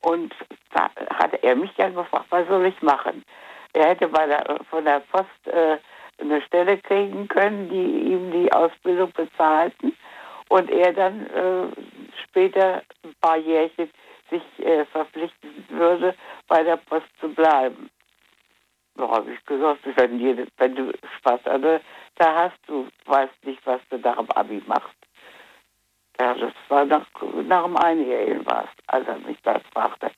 Und 0.00 0.34
da 0.72 0.90
hatte 1.14 1.42
er 1.42 1.56
mich 1.56 1.72
dann 1.76 1.94
gefragt, 1.94 2.26
was 2.30 2.46
soll 2.48 2.66
ich 2.66 2.80
machen? 2.82 3.24
Er 3.72 3.88
hätte 3.88 4.08
bei 4.08 4.26
der, 4.26 4.60
von 4.70 4.84
der 4.84 5.00
Post 5.00 5.46
äh, 5.46 5.78
eine 6.18 6.40
Stelle 6.42 6.78
kriegen 6.78 7.28
können, 7.28 7.68
die 7.68 8.12
ihm 8.12 8.30
die 8.30 8.52
Ausbildung 8.52 9.12
bezahlten. 9.12 9.96
Und 10.48 10.70
er 10.70 10.92
dann 10.92 11.26
äh, 11.26 11.66
später 12.22 12.82
ein 13.04 13.14
paar 13.20 13.36
Jährchen 13.36 13.90
sich 14.30 14.42
äh, 14.58 14.84
verpflichten 14.86 15.66
würde, 15.68 16.14
bei 16.48 16.62
der 16.62 16.76
Post 16.76 17.08
zu 17.20 17.28
bleiben. 17.28 17.90
Da 18.96 19.08
habe 19.08 19.32
ich 19.32 19.44
gesagt, 19.44 19.80
wenn, 19.96 20.18
jede, 20.18 20.46
wenn 20.56 20.74
du 20.74 20.92
Spaß 21.18 21.46
an 21.46 21.62
der, 21.62 21.80
da 22.16 22.34
hast, 22.34 22.58
du 22.66 22.88
weißt 23.04 23.44
nicht, 23.44 23.64
was 23.66 23.80
du 23.90 23.98
nach 23.98 24.16
dem 24.16 24.30
Abi 24.30 24.62
machst. 24.66 24.95
Ja, 26.18 26.34
das 26.34 26.52
war 26.68 26.84
nach, 26.86 27.06
nach 27.44 27.64
dem 27.64 27.76
Einjährigen 27.76 28.46
war 28.46 28.64
es, 28.64 28.70
als 28.86 29.06
er 29.06 29.18
mich 29.18 29.38
das 29.42 29.62
fragte. 29.72 30.10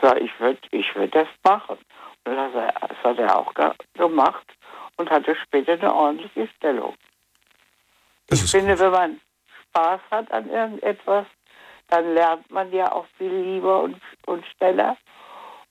So, 0.00 0.14
ich 0.16 0.38
würde 0.38 0.60
ich 0.70 0.94
würd 0.94 1.14
das 1.14 1.28
machen. 1.44 1.78
Und 2.24 2.36
das, 2.36 2.52
das 2.52 3.04
hat 3.04 3.18
er 3.18 3.38
auch 3.38 3.52
gemacht 3.94 4.46
und 4.96 5.10
hatte 5.10 5.34
später 5.36 5.72
eine 5.72 5.94
ordentliche 5.94 6.48
Stellung. 6.56 6.94
Das 8.26 8.44
ich 8.44 8.50
finde, 8.50 8.78
wenn 8.78 8.90
man 8.90 9.20
Spaß 9.68 10.00
hat 10.10 10.30
an 10.32 10.50
irgendetwas, 10.50 11.26
dann 11.88 12.14
lernt 12.14 12.50
man 12.50 12.70
ja 12.72 12.92
auch 12.92 13.06
viel 13.16 13.32
lieber 13.32 13.82
und, 13.82 13.96
und 14.26 14.44
schneller. 14.46 14.96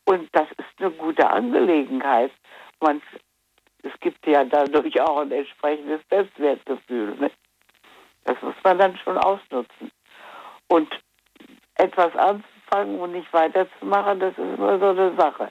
Und 0.05 0.29
das 0.31 0.47
ist 0.57 0.79
eine 0.79 0.91
gute 0.91 1.29
Angelegenheit. 1.29 2.31
Man, 2.79 3.01
es 3.83 3.91
gibt 3.99 4.25
ja 4.25 4.43
dadurch 4.43 4.99
auch 5.01 5.19
ein 5.19 5.31
entsprechendes 5.31 6.01
Selbstwertgefühl. 6.09 7.15
Ne? 7.17 7.31
Das 8.27 8.41
muss 8.41 8.55
man 8.61 8.77
dann 8.77 8.97
schon 8.97 9.17
ausnutzen. 9.17 9.89
Und 10.67 10.89
etwas 11.75 12.13
anzufangen 12.17 12.99
und 12.99 13.13
nicht 13.13 13.31
weiterzumachen, 13.31 14.19
das 14.19 14.31
ist 14.37 14.57
immer 14.57 14.77
so 14.79 14.89
eine 14.89 15.15
Sache. 15.15 15.49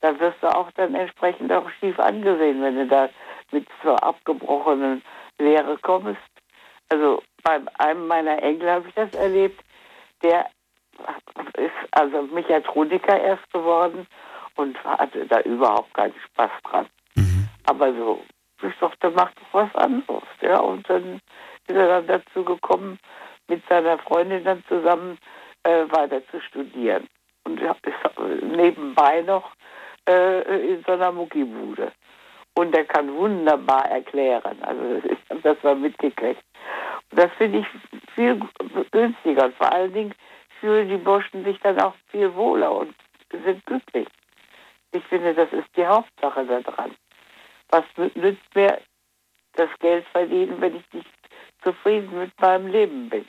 Da 0.00 0.18
wirst 0.18 0.42
du 0.42 0.48
auch 0.48 0.70
dann 0.72 0.94
entsprechend 0.96 1.52
auch 1.52 1.70
schief 1.78 1.98
angesehen, 2.00 2.60
wenn 2.60 2.74
du 2.74 2.86
da 2.86 3.08
mit 3.52 3.68
zur 3.82 4.02
abgebrochenen 4.02 5.02
Lehre 5.38 5.78
kommst. 5.78 6.20
Also 6.88 7.22
bei 7.44 7.60
einem 7.78 8.08
meiner 8.08 8.42
Enkel 8.42 8.68
habe 8.68 8.88
ich 8.88 8.94
das 8.94 9.14
erlebt, 9.14 9.62
der 10.24 10.46
ist 11.56 11.70
also 11.92 12.22
Mechatroniker 12.22 13.20
erst 13.20 13.48
geworden 13.52 14.08
und 14.56 14.82
hatte 14.82 15.24
da 15.26 15.40
überhaupt 15.42 15.94
keinen 15.94 16.14
Spaß 16.32 16.50
dran. 16.64 16.86
Mhm. 17.14 17.48
Aber 17.66 17.92
so, 17.94 18.24
ich 18.62 18.76
dachte, 18.80 19.10
mach 19.10 19.30
doch 19.32 19.52
was 19.52 19.74
anderes. 19.76 20.24
Ja, 20.40 20.58
und 20.58 20.88
dann 20.90 21.20
ist 21.70 21.76
er 21.76 22.02
dann 22.02 22.06
dazu 22.06 22.44
gekommen, 22.44 22.98
mit 23.48 23.62
seiner 23.68 23.98
Freundin 23.98 24.44
dann 24.44 24.62
zusammen 24.68 25.18
äh, 25.62 25.84
weiter 25.90 26.22
zu 26.30 26.40
studieren. 26.40 27.06
Und 27.44 27.60
ist 27.60 28.42
nebenbei 28.42 29.22
noch 29.22 29.52
äh, 30.08 30.72
in 30.72 30.84
so 30.84 30.92
einer 30.92 31.12
Muckibude. 31.12 31.92
Und 32.54 32.74
er 32.74 32.84
kann 32.84 33.14
wunderbar 33.14 33.86
erklären. 33.90 34.58
Also 34.62 35.08
ich 35.08 35.18
habe 35.30 35.40
das 35.42 35.62
mal 35.62 35.76
mitgekriegt. 35.76 36.42
Und 37.10 37.18
das 37.18 37.30
finde 37.38 37.60
ich 37.60 37.66
viel 38.14 38.40
günstiger. 38.90 39.46
Und 39.46 39.54
vor 39.54 39.72
allen 39.72 39.92
Dingen 39.92 40.14
fühlen 40.60 40.88
die 40.88 40.96
Burschen 40.96 41.44
sich 41.44 41.58
dann 41.60 41.80
auch 41.80 41.94
viel 42.10 42.34
wohler 42.34 42.72
und 42.72 42.94
sind 43.44 43.64
glücklich. 43.66 44.08
Ich 44.92 45.04
finde, 45.04 45.34
das 45.34 45.52
ist 45.52 45.68
die 45.76 45.86
Hauptsache 45.86 46.44
daran. 46.44 46.94
Was 47.68 47.84
nützt 47.96 48.54
mir 48.54 48.78
das 49.54 49.70
Geld 49.78 50.04
verdienen, 50.08 50.60
wenn 50.60 50.76
ich 50.76 50.92
nicht 50.92 51.19
zufrieden 51.62 52.18
mit 52.18 52.32
meinem 52.40 52.66
Leben 52.68 53.08
bin? 53.08 53.24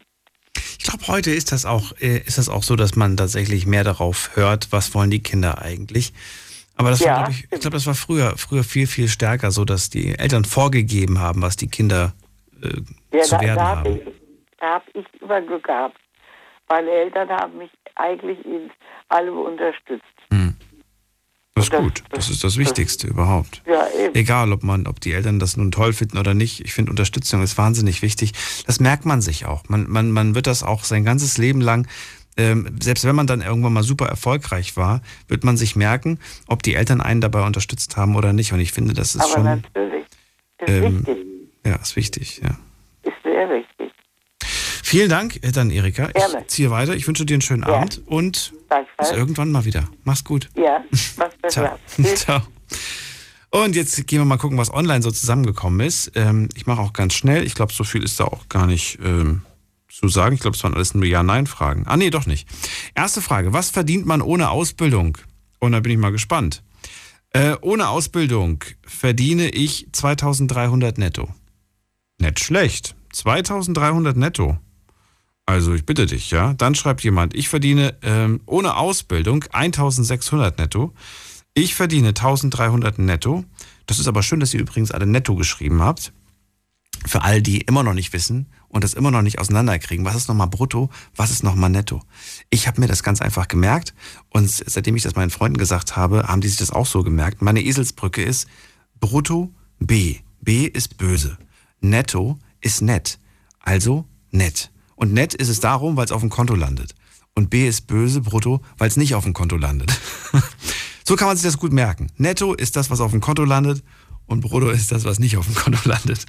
Ich 0.80 0.86
glaube, 0.86 1.08
heute 1.08 1.32
ist 1.32 1.52
das 1.52 1.66
auch, 1.66 1.94
äh, 2.00 2.18
ist 2.20 2.38
das 2.38 2.50
auch 2.50 2.64
so, 2.64 2.76
dass 2.76 2.96
man 2.96 3.16
tatsächlich 3.18 3.66
mehr 3.66 3.84
darauf 3.84 4.36
hört, 4.36 4.72
was 4.72 4.94
wollen 4.94 5.12
die 5.12 5.22
Kinder 5.24 5.62
eigentlich. 5.62 6.14
Aber 6.76 6.90
das 6.90 7.00
Ja, 7.02 7.08
war, 7.08 7.16
glaube 7.18 7.32
ich, 7.32 7.44
ich 7.44 7.60
glaube, 7.60 7.72
das 7.76 7.86
war 7.86 7.94
früher, 7.96 8.36
früher 8.38 8.64
viel, 8.64 8.88
viel 8.88 9.08
stärker 9.08 9.52
so, 9.52 9.66
dass 9.66 9.90
die 9.90 10.18
Eltern 10.18 10.46
vorgegeben 10.46 11.20
haben, 11.20 11.42
was 11.42 11.56
die 11.56 11.68
Kinder 11.68 12.14
äh, 12.64 12.82
Ja, 13.16 13.22
zu 13.24 13.36
da, 13.36 13.42
werden 13.42 13.56
da 13.56 13.68
habe 13.68 13.90
haben. 13.90 13.96
ich, 13.98 14.14
da 14.60 14.74
hab 14.76 14.84
ich 14.94 15.06
immer 15.22 15.42
Glück 15.42 15.64
gehabt. 15.64 15.98
Meine 16.70 16.90
Eltern 16.90 17.30
haben 17.30 17.58
mich 17.58 17.70
eigentlich 17.96 18.44
in 18.46 18.72
allem 19.10 19.38
unterstützt. 19.38 20.06
Das 21.56 21.66
ist 21.66 21.72
gut. 21.72 22.04
Das 22.12 22.30
ist 22.30 22.44
das 22.44 22.58
Wichtigste 22.58 23.08
überhaupt. 23.08 23.62
Ja, 23.66 23.86
eben. 24.00 24.16
Egal, 24.16 24.54
ob 24.54 24.64
man, 24.64 24.88
ob 24.88 25.02
die 25.02 25.12
Eltern 25.12 25.38
das 25.38 25.58
nun 25.58 25.72
toll 25.72 25.92
finden 25.94 26.18
oder 26.18 26.34
nicht. 26.34 26.62
Ich 26.62 26.74
finde, 26.74 26.92
Unterstützung 26.92 27.44
ist 27.44 27.58
wahnsinnig 27.58 28.02
wichtig. 28.02 28.32
Das 28.66 28.80
merkt 28.80 29.06
man 29.06 29.22
sich 29.22 29.46
auch. 29.46 29.68
Man, 29.68 29.90
man, 29.90 30.12
man 30.12 30.34
wird 30.34 30.48
das 30.48 30.64
auch 30.64 30.84
sein 30.86 31.04
ganzes 31.04 31.38
Leben 31.38 31.60
lang, 31.60 31.88
ähm, 32.38 32.78
selbst 32.82 33.06
wenn 33.06 33.16
man 33.16 33.28
dann 33.28 33.42
irgendwann 33.42 33.74
mal 33.74 33.84
super 33.84 34.08
erfolgreich 34.08 34.78
war, 34.78 35.02
wird 35.28 35.44
man 35.44 35.58
sich 35.58 35.76
merken, 35.76 36.20
ob 36.48 36.64
die 36.64 36.76
Eltern 36.76 37.02
einen 37.02 37.22
dabei 37.22 37.46
unterstützt 37.46 37.98
haben 37.98 38.16
oder 38.16 38.32
nicht. 38.34 38.54
Und 38.54 38.60
ich 38.62 38.72
finde, 38.72 38.94
das 38.94 39.16
ist 39.16 39.22
Aber 39.22 39.34
schon, 39.34 39.44
natürlich 39.44 40.06
ist 40.60 40.70
ähm, 40.70 41.06
wichtig. 41.08 41.18
ja, 41.66 41.76
ist 41.76 41.96
wichtig, 41.96 42.42
ja. 42.44 42.58
Ist 43.04 43.22
sehr 43.24 43.50
wichtig. 43.50 43.71
Vielen 44.92 45.10
Dank, 45.10 45.42
äh, 45.42 45.54
dann 45.54 45.72
Erika. 45.72 46.08
Gerne. 46.08 46.42
Ich 46.42 46.48
ziehe 46.48 46.70
weiter. 46.70 46.94
Ich 46.94 47.08
wünsche 47.08 47.26
dir 47.26 47.36
einen 47.36 47.42
schönen 47.42 47.64
Ja. 47.64 47.76
Abend 47.80 48.02
und 48.08 48.52
bis 48.98 49.12
irgendwann 49.12 49.50
mal 49.50 49.64
wieder. 49.64 49.88
Mach's 50.04 50.26
gut. 50.26 50.50
Ja, 50.54 50.84
was 51.16 51.34
besser. 51.42 51.80
Ciao. 52.04 52.16
Ciao. 52.16 52.42
Und 53.52 53.78
jetzt 53.78 54.06
gehen 54.06 54.20
wir 54.20 54.26
mal 54.26 54.36
gucken, 54.36 54.58
was 54.58 54.70
online 54.70 55.02
so 55.02 55.10
zusammengekommen 55.10 55.80
ist. 55.88 56.12
Ähm, 56.16 56.50
ich 56.56 56.66
mache 56.68 56.82
auch 56.82 56.92
ganz 56.92 57.14
schnell. 57.14 57.46
Ich 57.46 57.56
glaube, 57.56 57.72
so 57.72 57.86
viel 57.86 58.04
ist 58.04 58.20
da 58.20 58.26
auch 58.26 58.50
gar 58.50 58.68
nicht 58.68 59.00
ähm, 59.02 59.44
zu 59.88 60.10
sagen. 60.10 60.36
Ich 60.36 60.42
glaube, 60.42 60.58
es 60.58 60.64
waren 60.66 60.74
alles 60.74 60.94
nur 60.94 61.06
Ja-Nein-Fragen. 61.06 61.88
Ah, 61.88 61.96
nee, 61.96 62.10
doch 62.10 62.26
nicht. 62.26 62.46
Erste 62.94 63.22
Frage. 63.22 63.54
Was 63.54 63.70
verdient 63.70 64.06
man 64.06 64.22
ohne 64.22 64.50
Ausbildung? 64.50 65.18
Und 65.60 65.72
da 65.72 65.80
bin 65.80 65.94
ich 65.94 66.00
mal 66.00 66.12
gespannt. 66.12 66.64
Äh, 67.30 67.56
ohne 67.62 67.88
Ausbildung 67.88 68.62
verdiene 68.86 69.48
ich 69.52 69.88
2300 69.94 70.98
netto. 70.98 71.30
Nicht 72.18 72.42
schlecht. 72.44 72.94
2300 73.14 74.18
netto. 74.18 74.58
Also 75.52 75.74
ich 75.74 75.86
bitte 75.86 76.06
dich, 76.06 76.32
ja. 76.32 76.54
Dann 76.54 76.76
schreibt 76.76 77.04
jemand, 77.04 77.36
ich 77.36 77.50
verdiene 77.50 77.96
ähm, 78.04 78.40
ohne 78.46 78.78
Ausbildung 78.78 79.44
1600 79.52 80.58
netto. 80.58 80.94
Ich 81.54 81.76
verdiene 81.76 82.10
1300 82.10 82.98
netto. 83.00 83.44
Das 83.86 84.00
ist 84.00 84.08
aber 84.08 84.24
schön, 84.24 84.40
dass 84.40 84.54
ihr 84.54 84.62
übrigens 84.62 84.92
alle 84.92 85.06
netto 85.06 85.36
geschrieben 85.36 85.82
habt. 85.82 86.14
Für 87.06 87.24
all 87.24 87.42
die 87.42 87.60
immer 87.60 87.84
noch 87.84 87.94
nicht 87.94 88.14
wissen 88.14 88.48
und 88.70 88.86
das 88.86 88.94
immer 88.94 89.12
noch 89.12 89.24
nicht 89.24 89.40
auseinanderkriegen, 89.40 90.06
was 90.06 90.16
ist 90.16 90.30
nochmal 90.30 90.48
brutto, 90.48 90.90
was 91.18 91.32
ist 91.32 91.44
nochmal 91.44 91.70
netto. 91.70 92.02
Ich 92.50 92.68
habe 92.68 92.80
mir 92.80 92.88
das 92.88 93.04
ganz 93.04 93.22
einfach 93.22 93.50
gemerkt 93.50 93.94
und 94.30 94.50
seitdem 94.50 94.96
ich 94.96 95.04
das 95.04 95.16
meinen 95.16 95.32
Freunden 95.32 95.58
gesagt 95.58 95.98
habe, 95.98 96.30
haben 96.30 96.40
die 96.40 96.48
sich 96.48 96.60
das 96.60 96.72
auch 96.72 96.86
so 96.86 97.04
gemerkt. 97.04 97.42
Meine 97.42 97.62
Eselsbrücke 97.62 98.24
ist 98.24 98.48
brutto 99.02 99.54
B. 99.80 100.20
B 100.40 100.66
ist 100.66 100.98
böse. 100.98 101.38
Netto 101.82 102.40
ist 102.62 102.82
nett. 102.82 103.20
Also 103.60 104.06
nett. 104.32 104.71
Und 105.02 105.14
nett 105.14 105.34
ist 105.34 105.48
es 105.50 105.60
darum, 105.60 105.98
weil 105.98 106.06
es 106.06 106.12
auf 106.12 106.22
dem 106.22 106.30
Konto 106.30 106.54
landet. 106.54 106.94
Und 107.34 107.50
B 107.50 107.68
ist 107.68 107.88
böse, 107.88 108.22
brutto, 108.22 108.62
weil 108.78 108.88
es 108.88 108.98
nicht 108.98 109.16
auf 109.16 109.24
dem 109.24 109.34
Konto 109.34 109.58
landet. 109.58 109.92
so 111.08 111.16
kann 111.16 111.28
man 111.28 111.36
sich 111.38 111.44
das 111.46 111.58
gut 111.58 111.74
merken. 111.74 112.12
Netto 112.18 112.54
ist 112.54 112.76
das, 112.76 112.92
was 112.92 113.02
auf 113.02 113.10
dem 113.10 113.20
Konto 113.20 113.44
landet. 113.44 113.84
Und 114.28 114.42
brutto 114.42 114.70
ist 114.70 114.92
das, 114.92 115.04
was 115.04 115.18
nicht 115.18 115.38
auf 115.38 115.46
dem 115.48 115.56
Konto 115.56 115.80
landet. 115.90 116.26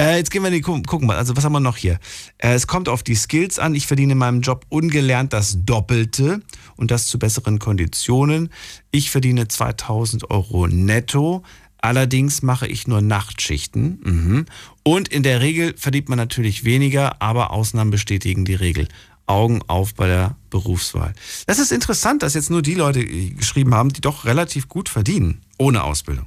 Äh, 0.00 0.18
jetzt 0.18 0.30
gehen 0.30 0.42
wir 0.42 0.48
in 0.48 0.54
die, 0.54 0.60
gu- 0.60 0.80
gucken 0.82 1.08
mal, 1.08 1.16
also 1.16 1.36
was 1.36 1.44
haben 1.44 1.52
wir 1.52 1.60
noch 1.60 1.76
hier? 1.76 1.98
Äh, 2.38 2.54
es 2.54 2.68
kommt 2.68 2.88
auf 2.88 3.02
die 3.02 3.16
Skills 3.16 3.58
an. 3.58 3.74
Ich 3.74 3.88
verdiene 3.88 4.12
in 4.12 4.18
meinem 4.18 4.42
Job 4.42 4.64
ungelernt 4.68 5.32
das 5.32 5.58
Doppelte 5.64 6.40
und 6.76 6.92
das 6.92 7.06
zu 7.08 7.18
besseren 7.18 7.58
Konditionen. 7.58 8.50
Ich 8.92 9.10
verdiene 9.10 9.48
2000 9.48 10.30
Euro 10.30 10.68
netto. 10.68 11.42
Allerdings 11.78 12.42
mache 12.42 12.68
ich 12.68 12.86
nur 12.86 13.00
Nachtschichten. 13.02 13.98
Mhm. 14.04 14.46
Und 14.84 15.08
in 15.08 15.22
der 15.22 15.40
Regel 15.40 15.74
verdient 15.76 16.08
man 16.08 16.18
natürlich 16.18 16.64
weniger, 16.64 17.20
aber 17.22 17.52
Ausnahmen 17.52 17.90
bestätigen 17.90 18.44
die 18.44 18.54
Regel. 18.54 18.88
Augen 19.26 19.62
auf 19.68 19.94
bei 19.94 20.08
der 20.08 20.36
Berufswahl. 20.50 21.14
Das 21.46 21.58
ist 21.58 21.72
interessant, 21.72 22.22
dass 22.22 22.34
jetzt 22.34 22.50
nur 22.50 22.62
die 22.62 22.74
Leute 22.74 23.00
äh, 23.00 23.30
geschrieben 23.30 23.74
haben, 23.74 23.92
die 23.92 24.00
doch 24.00 24.24
relativ 24.24 24.68
gut 24.68 24.88
verdienen, 24.88 25.42
ohne 25.58 25.84
Ausbildung. 25.84 26.26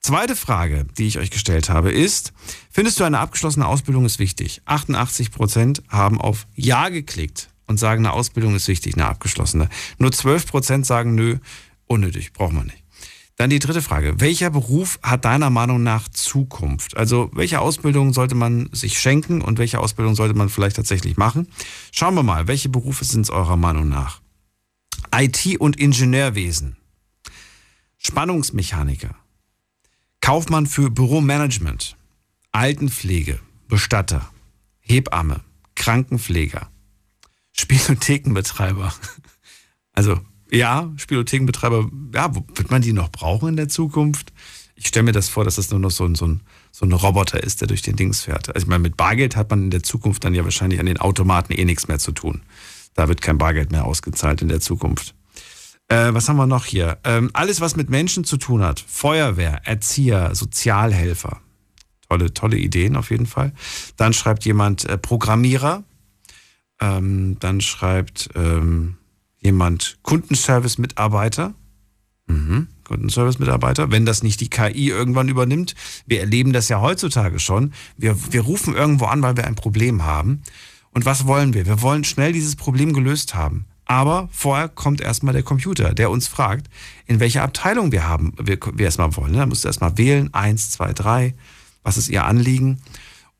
Zweite 0.00 0.36
Frage, 0.36 0.86
die 0.96 1.08
ich 1.08 1.18
euch 1.18 1.30
gestellt 1.30 1.68
habe, 1.68 1.90
ist, 1.90 2.32
findest 2.70 3.00
du 3.00 3.04
eine 3.04 3.18
abgeschlossene 3.18 3.66
Ausbildung 3.66 4.06
ist 4.06 4.20
wichtig? 4.20 4.62
88 4.64 5.32
Prozent 5.32 5.82
haben 5.88 6.20
auf 6.20 6.46
Ja 6.54 6.88
geklickt 6.88 7.50
und 7.66 7.78
sagen, 7.78 8.06
eine 8.06 8.14
Ausbildung 8.14 8.54
ist 8.54 8.68
wichtig, 8.68 8.94
eine 8.94 9.06
abgeschlossene. 9.06 9.68
Nur 9.98 10.12
12 10.12 10.46
Prozent 10.46 10.86
sagen, 10.86 11.14
nö, 11.14 11.38
unnötig, 11.86 12.32
braucht 12.32 12.52
man 12.52 12.66
nicht. 12.66 12.82
Dann 13.38 13.50
die 13.50 13.60
dritte 13.60 13.82
Frage. 13.82 14.20
Welcher 14.20 14.50
Beruf 14.50 14.98
hat 15.00 15.24
deiner 15.24 15.48
Meinung 15.48 15.80
nach 15.84 16.08
Zukunft? 16.08 16.96
Also 16.96 17.30
welche 17.32 17.60
Ausbildung 17.60 18.12
sollte 18.12 18.34
man 18.34 18.68
sich 18.72 18.98
schenken 18.98 19.42
und 19.42 19.58
welche 19.58 19.78
Ausbildung 19.78 20.16
sollte 20.16 20.34
man 20.34 20.48
vielleicht 20.48 20.74
tatsächlich 20.74 21.16
machen? 21.16 21.46
Schauen 21.92 22.16
wir 22.16 22.24
mal, 22.24 22.48
welche 22.48 22.68
Berufe 22.68 23.04
sind 23.04 23.22
es 23.22 23.30
eurer 23.30 23.56
Meinung 23.56 23.88
nach? 23.88 24.20
IT 25.14 25.60
und 25.60 25.76
Ingenieurwesen, 25.76 26.76
Spannungsmechaniker, 27.96 29.14
Kaufmann 30.20 30.66
für 30.66 30.90
Büromanagement, 30.90 31.96
Altenpflege, 32.50 33.38
Bestatter, 33.68 34.28
Hebamme, 34.80 35.42
Krankenpfleger, 35.76 36.68
Spielothekenbetreiber. 37.52 38.92
Also 39.92 40.20
ja, 40.50 40.92
Spielothekenbetreiber, 40.96 41.90
ja, 42.14 42.34
wird 42.34 42.70
man 42.70 42.82
die 42.82 42.92
noch 42.92 43.10
brauchen 43.10 43.50
in 43.50 43.56
der 43.56 43.68
Zukunft? 43.68 44.32
Ich 44.74 44.86
stelle 44.88 45.04
mir 45.04 45.12
das 45.12 45.28
vor, 45.28 45.44
dass 45.44 45.56
das 45.56 45.70
nur 45.70 45.80
noch 45.80 45.90
so 45.90 46.04
ein, 46.04 46.14
so, 46.14 46.26
ein, 46.26 46.40
so 46.70 46.86
ein 46.86 46.92
Roboter 46.92 47.42
ist, 47.42 47.60
der 47.60 47.68
durch 47.68 47.82
den 47.82 47.96
Dings 47.96 48.22
fährt. 48.22 48.48
Also 48.48 48.64
ich 48.64 48.68
meine, 48.68 48.82
mit 48.82 48.96
Bargeld 48.96 49.34
hat 49.34 49.50
man 49.50 49.64
in 49.64 49.70
der 49.70 49.82
Zukunft 49.82 50.24
dann 50.24 50.34
ja 50.34 50.44
wahrscheinlich 50.44 50.78
an 50.78 50.86
den 50.86 50.98
Automaten 50.98 51.52
eh 51.52 51.64
nichts 51.64 51.88
mehr 51.88 51.98
zu 51.98 52.12
tun. 52.12 52.42
Da 52.94 53.08
wird 53.08 53.20
kein 53.20 53.38
Bargeld 53.38 53.72
mehr 53.72 53.84
ausgezahlt 53.84 54.40
in 54.42 54.48
der 54.48 54.60
Zukunft. 54.60 55.14
Äh, 55.88 56.14
was 56.14 56.28
haben 56.28 56.36
wir 56.36 56.46
noch 56.46 56.64
hier? 56.66 56.98
Ähm, 57.04 57.30
alles, 57.32 57.60
was 57.60 57.74
mit 57.74 57.90
Menschen 57.90 58.24
zu 58.24 58.36
tun 58.36 58.62
hat. 58.62 58.78
Feuerwehr, 58.80 59.62
Erzieher, 59.64 60.34
Sozialhelfer. 60.34 61.40
Tolle, 62.08 62.32
tolle 62.32 62.56
Ideen 62.56 62.96
auf 62.96 63.10
jeden 63.10 63.26
Fall. 63.26 63.52
Dann 63.96 64.12
schreibt 64.12 64.44
jemand 64.44 64.84
äh, 64.84 64.96
Programmierer. 64.96 65.84
Ähm, 66.80 67.38
dann 67.40 67.60
schreibt 67.60 68.30
ähm, 68.34 68.96
jemand 69.40 69.98
Kundenservice-Mitarbeiter. 70.02 71.54
Mhm. 72.26 72.68
Kundenservice-Mitarbeiter, 72.84 73.90
wenn 73.90 74.06
das 74.06 74.22
nicht 74.22 74.40
die 74.40 74.50
KI 74.50 74.88
irgendwann 74.88 75.28
übernimmt. 75.28 75.74
Wir 76.06 76.20
erleben 76.20 76.52
das 76.52 76.68
ja 76.68 76.80
heutzutage 76.80 77.38
schon. 77.38 77.72
Wir, 77.96 78.16
wir 78.32 78.42
rufen 78.42 78.74
irgendwo 78.74 79.06
an, 79.06 79.22
weil 79.22 79.36
wir 79.36 79.46
ein 79.46 79.54
Problem 79.54 80.04
haben. 80.04 80.42
Und 80.90 81.04
was 81.04 81.26
wollen 81.26 81.54
wir? 81.54 81.66
Wir 81.66 81.82
wollen 81.82 82.04
schnell 82.04 82.32
dieses 82.32 82.56
Problem 82.56 82.92
gelöst 82.92 83.34
haben. 83.34 83.66
Aber 83.84 84.28
vorher 84.32 84.68
kommt 84.68 85.00
erstmal 85.00 85.32
der 85.32 85.42
Computer, 85.42 85.94
der 85.94 86.10
uns 86.10 86.28
fragt, 86.28 86.68
in 87.06 87.20
welcher 87.20 87.42
Abteilung 87.42 87.90
wir 87.90 88.06
haben, 88.06 88.34
wir, 88.38 88.58
wir 88.74 88.84
erstmal 88.84 89.16
wollen. 89.16 89.32
Da 89.32 89.46
musst 89.46 89.64
du 89.64 89.68
erstmal 89.68 89.96
wählen, 89.96 90.32
eins, 90.34 90.70
zwei, 90.70 90.92
drei, 90.92 91.34
was 91.82 91.96
ist 91.96 92.10
ihr 92.10 92.24
Anliegen? 92.26 92.80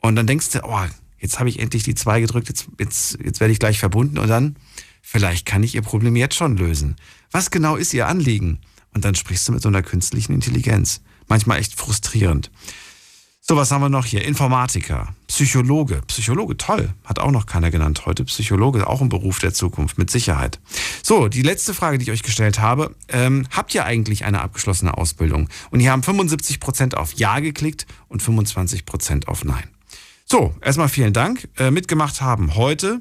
Und 0.00 0.16
dann 0.16 0.26
denkst 0.26 0.50
du, 0.50 0.64
oh, 0.64 0.86
jetzt 1.18 1.38
habe 1.38 1.50
ich 1.50 1.58
endlich 1.58 1.82
die 1.82 1.94
zwei 1.94 2.20
gedrückt, 2.20 2.48
jetzt, 2.48 2.68
jetzt, 2.78 3.18
jetzt 3.22 3.40
werde 3.40 3.52
ich 3.52 3.58
gleich 3.58 3.78
verbunden 3.78 4.16
und 4.16 4.28
dann, 4.28 4.56
vielleicht 5.10 5.46
kann 5.46 5.62
ich 5.62 5.74
ihr 5.74 5.82
Problem 5.82 6.16
jetzt 6.16 6.36
schon 6.36 6.56
lösen. 6.56 6.96
Was 7.30 7.50
genau 7.50 7.76
ist 7.76 7.94
ihr 7.94 8.06
Anliegen? 8.06 8.60
Und 8.94 9.04
dann 9.04 9.14
sprichst 9.14 9.48
du 9.48 9.52
mit 9.52 9.62
so 9.62 9.68
einer 9.68 9.82
künstlichen 9.82 10.32
Intelligenz. 10.32 11.00
Manchmal 11.28 11.58
echt 11.58 11.74
frustrierend. 11.74 12.50
So, 13.50 13.56
was 13.56 13.70
haben 13.70 13.80
wir 13.80 13.88
noch 13.88 14.04
hier? 14.04 14.26
Informatiker, 14.26 15.14
Psychologe. 15.26 16.02
Psychologe, 16.06 16.58
toll. 16.58 16.92
Hat 17.06 17.18
auch 17.18 17.30
noch 17.30 17.46
keiner 17.46 17.70
genannt 17.70 18.04
heute. 18.04 18.24
Psychologe, 18.24 18.86
auch 18.86 19.00
ein 19.00 19.08
Beruf 19.08 19.38
der 19.38 19.54
Zukunft, 19.54 19.96
mit 19.96 20.10
Sicherheit. 20.10 20.60
So, 21.02 21.28
die 21.28 21.40
letzte 21.40 21.72
Frage, 21.72 21.96
die 21.96 22.02
ich 22.02 22.10
euch 22.10 22.22
gestellt 22.22 22.58
habe. 22.58 22.94
Ähm, 23.08 23.46
habt 23.50 23.74
ihr 23.74 23.86
eigentlich 23.86 24.26
eine 24.26 24.42
abgeschlossene 24.42 24.98
Ausbildung? 24.98 25.48
Und 25.70 25.80
hier 25.80 25.92
haben 25.92 26.02
75 26.02 26.60
Prozent 26.60 26.94
auf 26.94 27.14
Ja 27.14 27.40
geklickt 27.40 27.86
und 28.08 28.22
25 28.22 28.84
Prozent 28.84 29.28
auf 29.28 29.44
Nein. 29.44 29.64
So, 30.26 30.54
erstmal 30.60 30.90
vielen 30.90 31.14
Dank. 31.14 31.48
Äh, 31.56 31.70
mitgemacht 31.70 32.20
haben 32.20 32.54
heute, 32.54 33.00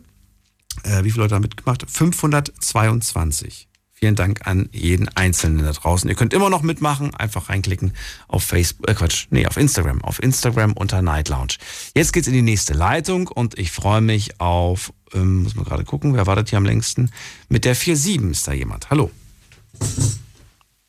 äh, 0.84 1.04
wie 1.04 1.12
viele 1.12 1.24
Leute 1.24 1.36
haben 1.36 1.42
mitgemacht? 1.44 1.86
522. 1.90 3.68
Vielen 4.00 4.16
Dank 4.16 4.46
an 4.46 4.70
jeden 4.72 5.10
Einzelnen 5.10 5.66
da 5.66 5.72
draußen. 5.72 6.08
Ihr 6.08 6.16
könnt 6.16 6.32
immer 6.32 6.52
noch 6.52 6.62
mitmachen, 6.62 7.16
einfach 7.16 7.50
reinklicken 7.50 7.94
auf 8.28 8.44
Facebook, 8.44 8.88
äh 8.88 8.94
Quatsch, 8.94 9.26
nee, 9.32 9.48
auf 9.48 9.58
Instagram, 9.58 10.04
auf 10.04 10.22
Instagram 10.22 10.74
unter 10.74 11.02
Night 11.02 11.30
Lounge. 11.30 11.56
Jetzt 11.96 12.14
geht's 12.14 12.28
in 12.28 12.34
die 12.34 12.44
nächste 12.44 12.76
Leitung 12.76 13.28
und 13.28 13.58
ich 13.58 13.72
freue 13.72 14.02
mich 14.02 14.40
auf, 14.40 14.94
ähm, 15.16 15.42
muss 15.42 15.56
man 15.56 15.66
gerade 15.66 15.84
gucken, 15.84 16.14
wer 16.14 16.28
wartet 16.28 16.50
hier 16.50 16.58
am 16.58 16.66
längsten? 16.66 17.10
Mit 17.50 17.66
der 17.66 17.74
47 17.74 18.30
ist 18.30 18.48
da 18.48 18.54
jemand. 18.54 18.92
Hallo. 18.92 19.10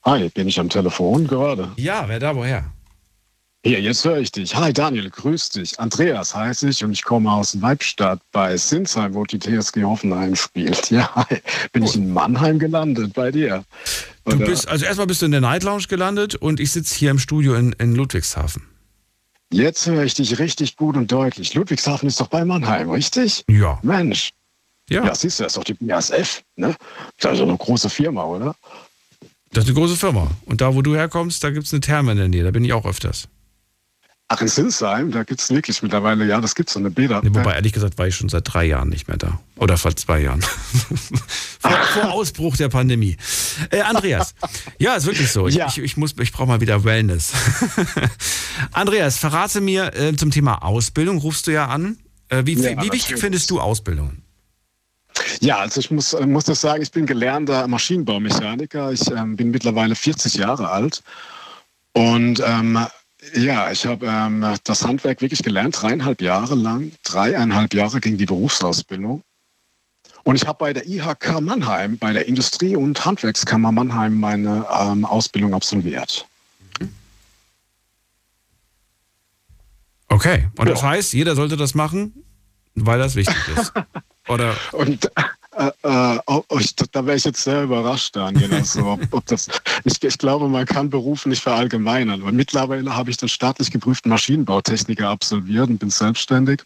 Hi, 0.05 0.29
bin 0.29 0.47
ich 0.47 0.61
am 0.61 0.69
Telefon 0.69 1.27
gerade? 1.27 1.73
Ja, 1.77 2.09
wer 2.09 2.21
da, 2.21 2.37
woher? 2.37 2.71
Hier, 3.65 3.81
jetzt 3.81 4.05
höre 4.05 4.19
ich 4.19 4.31
dich. 4.31 4.55
Hi 4.55 4.73
Daniel, 4.73 5.11
grüß 5.11 5.49
dich. 5.51 5.81
Andreas 5.81 6.33
heiße 6.35 6.69
ich 6.69 6.85
und 6.85 6.93
ich 6.93 7.03
komme 7.03 7.33
aus 7.33 7.61
Weibstadt 7.61 8.21
bei 8.31 8.57
Sinsheim, 8.57 9.15
wo 9.15 9.25
die 9.25 9.41
TSG 9.41 9.83
Hoffenheim 9.83 10.37
spielt. 10.37 10.91
Ja, 10.91 11.13
hi. 11.15 11.41
bin 11.73 11.83
ich 11.83 11.97
in 11.97 12.13
Mannheim 12.13 12.59
gelandet 12.59 13.15
bei 13.15 13.33
dir. 13.33 13.65
Du 14.25 14.39
bist, 14.39 14.69
also 14.69 14.85
erstmal 14.85 15.09
bist 15.09 15.23
du 15.23 15.27
in 15.27 15.33
der 15.33 15.41
Night 15.41 15.65
Lounge 15.65 15.85
gelandet 15.89 16.37
und 16.37 16.61
ich 16.61 16.71
sitze 16.71 16.95
hier 16.95 17.11
im 17.11 17.19
Studio 17.19 17.55
in, 17.55 17.73
in 17.73 17.95
Ludwigshafen. 17.95 18.63
Jetzt 19.53 19.87
höre 19.87 20.05
ich 20.05 20.15
dich 20.15 20.39
richtig 20.39 20.77
gut 20.77 20.97
und 20.97 21.11
deutlich. 21.11 21.55
Ludwigshafen 21.55 22.09
ist 22.09 22.21
doch 22.21 22.29
bei 22.29 22.45
Mannheim, 22.45 22.91
richtig? 22.91 23.45
Ja. 23.51 23.81
Mensch. 23.83 24.31
Ja. 24.89 25.05
Ja, 25.05 25.15
siehst 25.15 25.41
du, 25.41 25.43
das 25.45 25.53
ist 25.53 25.57
doch 25.57 25.65
die 25.65 25.75
BASF, 25.75 26.43
ne? 26.57 26.69
Das 26.69 26.77
ist 27.19 27.27
also 27.27 27.43
eine 27.43 27.57
große 27.57 27.91
Firma, 27.91 28.25
oder? 28.25 28.55
Das 29.51 29.65
ist 29.65 29.71
eine 29.71 29.79
große 29.79 29.97
Firma. 29.97 30.31
Und 30.45 30.61
da, 30.61 30.75
wo 30.75 30.83
du 30.83 30.95
herkommst, 30.95 31.43
da 31.43 31.51
gibt 31.51 31.67
es 31.67 31.73
eine 31.73 31.81
Therme 31.81 32.13
in 32.13 32.19
der 32.19 32.29
Nähe. 32.29 32.45
Da 32.45 32.51
bin 32.51 32.65
ich 32.65 32.73
auch 32.73 32.87
öfters. 32.87 33.29
Ach, 34.31 34.43
in 34.43 34.49
Sinsheim, 34.49 35.11
da 35.11 35.23
gibt 35.23 35.41
es 35.41 35.49
wirklich 35.49 35.83
mittlerweile, 35.83 36.27
ja, 36.27 36.39
das 36.39 36.55
gibt 36.55 36.69
so 36.69 36.79
eine 36.79 36.91
Bäder. 36.91 37.23
Nee, 37.23 37.31
wobei, 37.33 37.55
ehrlich 37.55 37.73
gesagt, 37.73 37.97
war 37.97 38.07
ich 38.09 38.15
schon 38.15 38.29
seit 38.29 38.53
drei 38.53 38.67
Jahren 38.67 38.91
nicht 38.91 39.09
mehr 39.09 39.17
da. 39.17 39.41
Oder 39.57 39.79
vor 39.79 39.97
zwei 39.97 40.21
Jahren. 40.21 40.43
vor, 41.61 41.71
vor, 41.95 42.13
Ausbruch 42.13 42.59
der 42.59 42.69
Pandemie. 42.69 43.17
Äh, 43.71 43.81
Andreas, 43.81 44.35
ja, 44.79 44.95
ist 44.97 45.07
wirklich 45.07 45.33
so. 45.33 45.49
Ich, 45.49 45.55
Ja. 45.55 45.67
ich, 45.69 45.79
ich, 45.79 45.97
muss- 45.97 46.15
ich 46.21 46.31
brauche 46.31 46.47
mal 46.47 46.61
wieder 46.61 46.85
Wellness. 46.85 47.33
Andreas, 48.73 49.17
verrate 49.17 49.63
mir 49.63 49.95
äh, 49.95 50.15
zum 50.15 50.31
Thema 50.31 50.63
Ausbildung, 50.63 51.17
rufst 51.19 51.47
du 51.47 51.53
ja 51.53 51.69
an. 51.69 51.97
Äh, 52.29 52.43
wie, 52.45 52.53
Ja, 52.55 52.83
wie 52.83 52.93
wichtig 52.93 53.17
findest 53.17 53.49
du 53.51 53.61
Ausbildung? 53.61 54.19
Ja, 55.41 55.59
also 55.61 55.81
ich 55.81 55.91
muss, 55.91 56.13
äh, 56.13 56.27
muss 56.27 56.45
das 56.45 56.61
sagen, 56.61 56.83
ich 56.83 56.91
bin 56.93 57.07
gelernter 57.07 57.67
Maschinenbaumechaniker. 57.67 58.93
Ich 58.93 59.11
ähm, 59.11 59.37
bin 59.37 59.51
mittlerweile 59.51 59.95
40 59.95 60.35
Jahre 60.35 60.69
alt. 60.71 61.03
Und 61.95 62.43
ähm, 62.45 62.79
ja, 63.35 63.71
ich 63.71 63.87
habe 63.87 64.07
ähm, 64.07 64.45
das 64.65 64.85
Handwerk 64.85 65.21
wirklich 65.21 65.43
gelernt, 65.43 65.81
dreieinhalb 65.81 66.21
Jahre 66.23 66.55
lang. 66.55 66.93
Dreieinhalb 67.05 67.75
Jahre 67.75 68.01
ging 68.01 68.17
die 68.17 68.27
Berufsausbildung. 68.27 69.23
Und 70.25 70.37
ich 70.37 70.47
habe 70.47 70.59
bei 70.59 70.73
der 70.73 70.87
IHK 70.87 71.41
Mannheim, 71.41 71.97
bei 71.99 72.13
der 72.13 72.27
Industrie- 72.27 72.77
und 72.77 73.05
Handwerkskammer 73.05 73.73
Mannheim 73.73 74.19
meine 74.19 74.67
ähm, 74.71 75.05
Ausbildung 75.05 75.55
absolviert. 75.55 76.27
Okay, 80.09 80.49
und 80.57 80.69
das 80.69 80.83
heißt, 80.83 81.13
jeder 81.13 81.37
sollte 81.37 81.57
das 81.57 81.75
machen, 81.75 82.25
weil 82.75 82.99
das 82.99 83.15
wichtig 83.15 83.37
ist. 83.57 83.73
Oder 84.29 84.55
Und 84.73 85.11
äh, 85.59 85.73
äh, 85.83 86.19
oh, 86.27 86.45
oh, 86.49 86.61
da 86.93 87.05
wäre 87.05 87.17
ich 87.17 87.25
jetzt 87.25 87.43
sehr 87.43 87.65
überrascht, 87.65 88.15
Daniel. 88.15 88.55
Also, 88.55 88.87
ob, 88.87 89.01
ob 89.11 89.27
das, 89.27 89.49
ich, 89.85 90.03
ich 90.03 90.17
glaube, 90.17 90.49
man 90.49 90.65
kann 90.67 90.89
Berufe 90.89 91.29
nicht 91.29 91.43
verallgemeinern. 91.43 92.23
Aber 92.23 92.31
mittlerweile 92.31 92.95
habe 92.95 93.11
ich 93.11 93.17
den 93.17 93.29
staatlich 93.29 93.71
geprüften 93.73 94.09
Maschinenbautechniker 94.09 95.09
absolviert 95.09 95.69
und 95.69 95.79
bin 95.79 95.91
selbstständig 95.91 96.63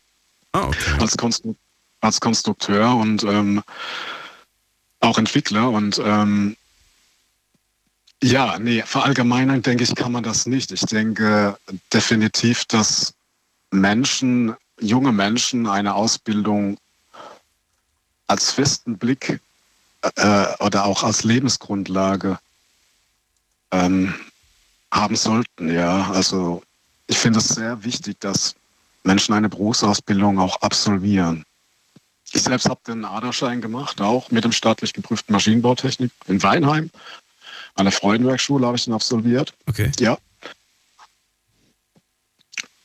ah, 0.52 0.66
okay. 0.66 1.01
als, 1.01 1.16
Konstru 1.16 1.55
als 2.02 2.20
Konstrukteur 2.20 2.94
und 2.97 3.23
ähm, 3.24 3.62
auch 5.01 5.16
Entwickler. 5.16 5.70
Und 5.70 5.98
ähm, 6.05 6.56
ja, 8.23 8.59
nee, 8.59 8.82
verallgemeinern 8.82 9.62
denke 9.62 9.85
ich, 9.85 9.94
kann 9.94 10.12
man 10.12 10.23
das 10.23 10.44
nicht. 10.44 10.70
Ich 10.70 10.82
denke 10.82 11.56
definitiv, 11.93 12.66
dass 12.66 13.14
Menschen, 13.70 14.55
junge 14.81 15.12
Menschen 15.12 15.66
eine 15.66 15.94
Ausbildung 15.94 16.77
als 18.32 18.50
festen 18.50 18.96
Blick 18.96 19.40
äh, 20.16 20.46
oder 20.59 20.86
auch 20.86 21.04
als 21.04 21.22
Lebensgrundlage 21.22 22.38
ähm, 23.70 24.14
haben 24.90 25.16
sollten. 25.16 25.70
Ja, 25.70 26.10
also 26.10 26.62
ich 27.06 27.18
finde 27.18 27.40
es 27.40 27.48
sehr 27.48 27.84
wichtig, 27.84 28.18
dass 28.20 28.54
Menschen 29.04 29.34
eine 29.34 29.50
Berufsausbildung 29.50 30.38
auch 30.38 30.62
absolvieren. 30.62 31.44
Ich 32.32 32.42
selbst 32.42 32.70
habe 32.70 32.80
den 32.86 33.04
ADA-Schein 33.04 33.60
gemacht, 33.60 34.00
auch 34.00 34.30
mit 34.30 34.44
dem 34.44 34.52
staatlich 34.52 34.94
geprüften 34.94 35.34
Maschinenbautechnik 35.34 36.10
in 36.26 36.42
Weinheim. 36.42 36.90
An 37.74 37.84
der 37.84 37.92
Freudenbergschule 37.92 38.66
habe 38.66 38.78
ich 38.78 38.84
den 38.84 38.94
absolviert. 38.94 39.52
Okay. 39.68 39.92
Ja. 39.98 40.16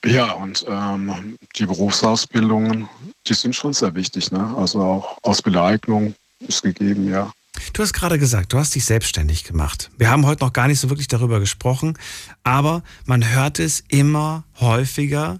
Ja, 0.05 0.33
und 0.33 0.65
ähm, 0.67 1.37
die 1.55 1.65
Berufsausbildungen, 1.65 2.87
die 3.27 3.33
sind 3.33 3.55
schon 3.55 3.73
sehr 3.73 3.93
wichtig. 3.95 4.31
Ne? 4.31 4.55
Also 4.57 4.81
auch 4.81 5.17
Ausbildereignung 5.23 6.13
ist 6.39 6.61
gegeben, 6.61 7.09
ja. 7.09 7.31
Du 7.73 7.81
hast 7.81 7.93
gerade 7.93 8.19
gesagt, 8.19 8.53
du 8.53 8.59
hast 8.59 8.75
dich 8.75 8.85
selbstständig 8.85 9.43
gemacht. 9.43 9.89
Wir 9.97 10.11
haben 10.11 10.25
heute 10.25 10.43
noch 10.43 10.53
gar 10.53 10.67
nicht 10.67 10.79
so 10.79 10.89
wirklich 10.89 11.07
darüber 11.07 11.39
gesprochen, 11.39 11.97
aber 12.43 12.83
man 13.05 13.27
hört 13.27 13.59
es 13.59 13.83
immer 13.87 14.43
häufiger, 14.59 15.39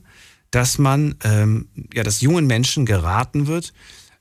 dass 0.50 0.80
man, 0.80 1.16
ähm, 1.24 1.68
ja, 1.94 2.04
dass 2.04 2.22
jungen 2.22 2.48
Menschen 2.48 2.86
geraten 2.86 3.48
wird, 3.48 3.74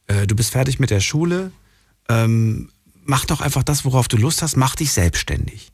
äh, 0.07 0.27
du 0.27 0.37
bist 0.37 0.51
fertig 0.51 0.79
mit 0.79 0.91
der 0.91 1.01
Schule, 1.01 1.53
ähm, 2.09 2.71
mach 3.05 3.25
doch 3.25 3.41
einfach 3.41 3.63
das, 3.63 3.85
worauf 3.85 4.09
du 4.09 4.17
Lust 4.17 4.43
hast, 4.43 4.57
mach 4.57 4.77
dich 4.77 4.93
selbstständig. 4.93 5.73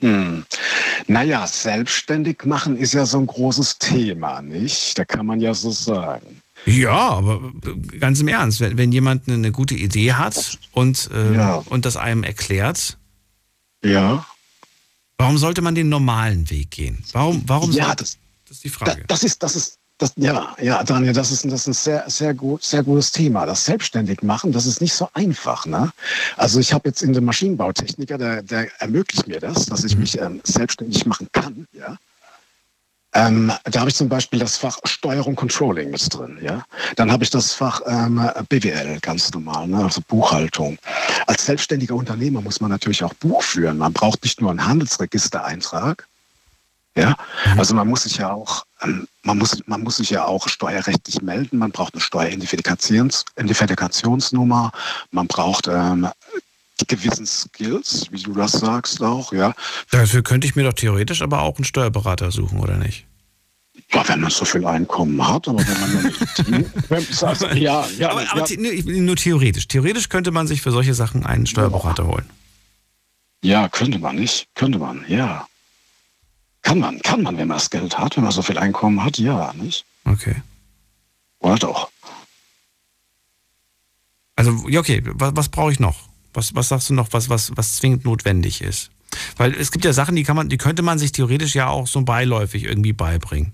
Hm. 0.00 0.44
Naja, 1.06 1.46
selbstständig 1.46 2.44
machen 2.44 2.76
ist 2.76 2.94
ja 2.94 3.04
so 3.06 3.18
ein 3.18 3.26
großes 3.26 3.78
Thema, 3.78 4.40
nicht? 4.42 4.98
Da 4.98 5.04
kann 5.04 5.26
man 5.26 5.40
ja 5.40 5.52
so 5.54 5.70
sagen. 5.70 6.40
Ja, 6.66 6.90
aber 7.10 7.52
ganz 7.98 8.20
im 8.20 8.28
Ernst, 8.28 8.60
wenn, 8.60 8.76
wenn 8.76 8.92
jemand 8.92 9.28
eine, 9.28 9.50
gute 9.50 9.74
Idee 9.74 10.12
hat 10.12 10.58
und, 10.72 11.10
äh, 11.12 11.34
Ja. 11.34 11.54
und 11.66 11.84
das 11.86 11.96
einem 11.96 12.22
erklärt, 12.22 12.98
Ja. 13.82 14.26
warum 15.18 15.38
sollte 15.38 15.62
man 15.62 15.74
den 15.74 15.88
normalen 15.88 16.48
Weg 16.50 16.70
gehen? 16.70 17.02
Warum, 17.12 17.42
warum 17.46 17.72
Ja, 17.72 17.94
das- 17.94 18.18
das 18.46 18.56
ist 18.58 18.64
die 18.64 18.68
Frage. 18.68 19.04
das 19.06 19.22
ist, 19.24 19.42
das 19.42 19.56
ist, 19.56 19.78
das, 20.00 20.12
ja, 20.16 20.56
ja, 20.60 20.82
Daniel, 20.82 21.12
das 21.12 21.30
ist, 21.30 21.44
das 21.44 21.52
ist 21.52 21.66
ein 21.66 21.72
sehr, 21.74 22.04
sehr, 22.08 22.32
gut, 22.34 22.64
sehr 22.64 22.82
gutes 22.82 23.12
Thema. 23.12 23.44
Das 23.44 23.66
selbstständig 23.66 24.22
machen, 24.22 24.50
das 24.50 24.64
ist 24.64 24.80
nicht 24.80 24.94
so 24.94 25.08
einfach. 25.12 25.66
Ne? 25.66 25.92
Also 26.36 26.58
ich 26.58 26.72
habe 26.72 26.88
jetzt 26.88 27.02
in 27.02 27.12
dem 27.12 27.24
Maschinenbautechniker, 27.26 28.16
der, 28.16 28.42
der 28.42 28.68
ermöglicht 28.80 29.28
mir 29.28 29.40
das, 29.40 29.66
dass 29.66 29.84
ich 29.84 29.96
mich 29.96 30.18
ähm, 30.18 30.40
selbstständig 30.44 31.04
machen 31.04 31.28
kann. 31.32 31.66
Ja? 31.72 31.98
Ähm, 33.12 33.52
da 33.64 33.80
habe 33.80 33.90
ich 33.90 33.96
zum 33.96 34.08
Beispiel 34.08 34.38
das 34.38 34.56
Fach 34.56 34.78
Steuerung 34.84 35.34
Controlling 35.34 35.90
mit 35.90 36.14
drin. 36.14 36.38
Ja? 36.40 36.64
Dann 36.96 37.12
habe 37.12 37.24
ich 37.24 37.30
das 37.30 37.52
Fach 37.52 37.82
ähm, 37.86 38.26
BWL 38.48 39.00
ganz 39.00 39.30
normal, 39.32 39.68
ne? 39.68 39.84
also 39.84 40.00
Buchhaltung. 40.06 40.78
Als 41.26 41.44
selbstständiger 41.44 41.94
Unternehmer 41.94 42.40
muss 42.40 42.60
man 42.60 42.70
natürlich 42.70 43.04
auch 43.04 43.12
Buch 43.14 43.42
führen. 43.42 43.76
Man 43.76 43.92
braucht 43.92 44.22
nicht 44.22 44.40
nur 44.40 44.50
einen 44.50 44.64
Handelsregistereintrag, 44.64 46.06
Ja, 46.96 47.16
also 47.58 47.74
man 47.74 47.86
muss 47.88 48.04
sich 48.04 48.16
ja 48.16 48.32
auch, 48.32 48.64
man 49.22 49.38
muss, 49.38 49.62
man 49.66 49.82
muss 49.82 49.96
sich 49.96 50.10
ja 50.10 50.24
auch 50.24 50.48
steuerrechtlich 50.48 51.22
melden. 51.22 51.58
Man 51.58 51.70
braucht 51.70 51.94
eine 51.94 52.00
Steueridentifikationsnummer. 52.00 53.44
Identifikationsnummer. 53.44 54.72
Man 55.10 55.26
braucht 55.26 55.68
ähm, 55.68 56.08
die 56.80 56.86
gewissen 56.86 57.26
Skills, 57.26 58.06
wie 58.10 58.22
du 58.22 58.32
das 58.32 58.52
sagst 58.52 59.02
auch, 59.02 59.32
ja. 59.32 59.54
Dafür 59.90 60.22
könnte 60.22 60.46
ich 60.46 60.56
mir 60.56 60.64
doch 60.64 60.72
theoretisch 60.72 61.22
aber 61.22 61.42
auch 61.42 61.56
einen 61.56 61.64
Steuerberater 61.64 62.30
suchen, 62.30 62.58
oder 62.60 62.76
nicht? 62.76 63.06
Ja, 63.92 64.06
wenn 64.08 64.20
man 64.20 64.30
so 64.30 64.44
viel 64.44 64.64
Einkommen 64.66 65.26
hat, 65.26 65.48
aber 65.48 65.58
wenn 65.58 65.80
man 65.80 65.92
nur 65.92 66.02
nicht 66.98 67.22
also, 67.22 67.46
ja, 67.48 67.86
ja, 67.98 68.10
aber, 68.10 68.30
aber 68.30 68.48
ja. 68.48 68.82
nur 68.84 69.16
theoretisch. 69.16 69.68
Theoretisch 69.68 70.08
könnte 70.08 70.30
man 70.30 70.46
sich 70.46 70.62
für 70.62 70.70
solche 70.70 70.94
Sachen 70.94 71.26
einen 71.26 71.46
Steuerberater 71.46 72.06
holen. 72.06 72.28
Ja, 73.42 73.68
könnte 73.68 73.98
man 73.98 74.16
nicht. 74.16 74.48
Könnte 74.54 74.78
man, 74.78 75.04
ja. 75.08 75.46
Kann 76.62 76.78
man, 76.78 77.00
kann 77.00 77.22
man, 77.22 77.36
wenn 77.36 77.48
man 77.48 77.56
das 77.56 77.70
Geld 77.70 77.98
hat, 77.98 78.16
wenn 78.16 78.24
man 78.24 78.32
so 78.32 78.42
viel 78.42 78.58
Einkommen 78.58 79.02
hat, 79.02 79.18
ja, 79.18 79.52
nicht? 79.54 79.84
Okay. 80.04 80.36
Oder 81.38 81.56
doch? 81.56 81.90
Also, 84.36 84.68
ja, 84.68 84.80
okay, 84.80 85.02
was, 85.04 85.32
was 85.36 85.48
brauche 85.48 85.72
ich 85.72 85.80
noch? 85.80 86.08
Was, 86.32 86.54
was 86.54 86.68
sagst 86.68 86.90
du 86.90 86.94
noch, 86.94 87.08
was, 87.12 87.28
was, 87.28 87.56
was 87.56 87.76
zwingend 87.76 88.04
notwendig 88.04 88.60
ist? 88.60 88.90
Weil 89.36 89.54
es 89.54 89.72
gibt 89.72 89.84
ja 89.84 89.92
Sachen, 89.92 90.14
die 90.16 90.22
kann 90.22 90.36
man, 90.36 90.48
die 90.48 90.58
könnte 90.58 90.82
man 90.82 90.98
sich 90.98 91.12
theoretisch 91.12 91.54
ja 91.54 91.68
auch 91.68 91.86
so 91.86 92.02
beiläufig 92.02 92.64
irgendwie 92.64 92.92
beibringen. 92.92 93.52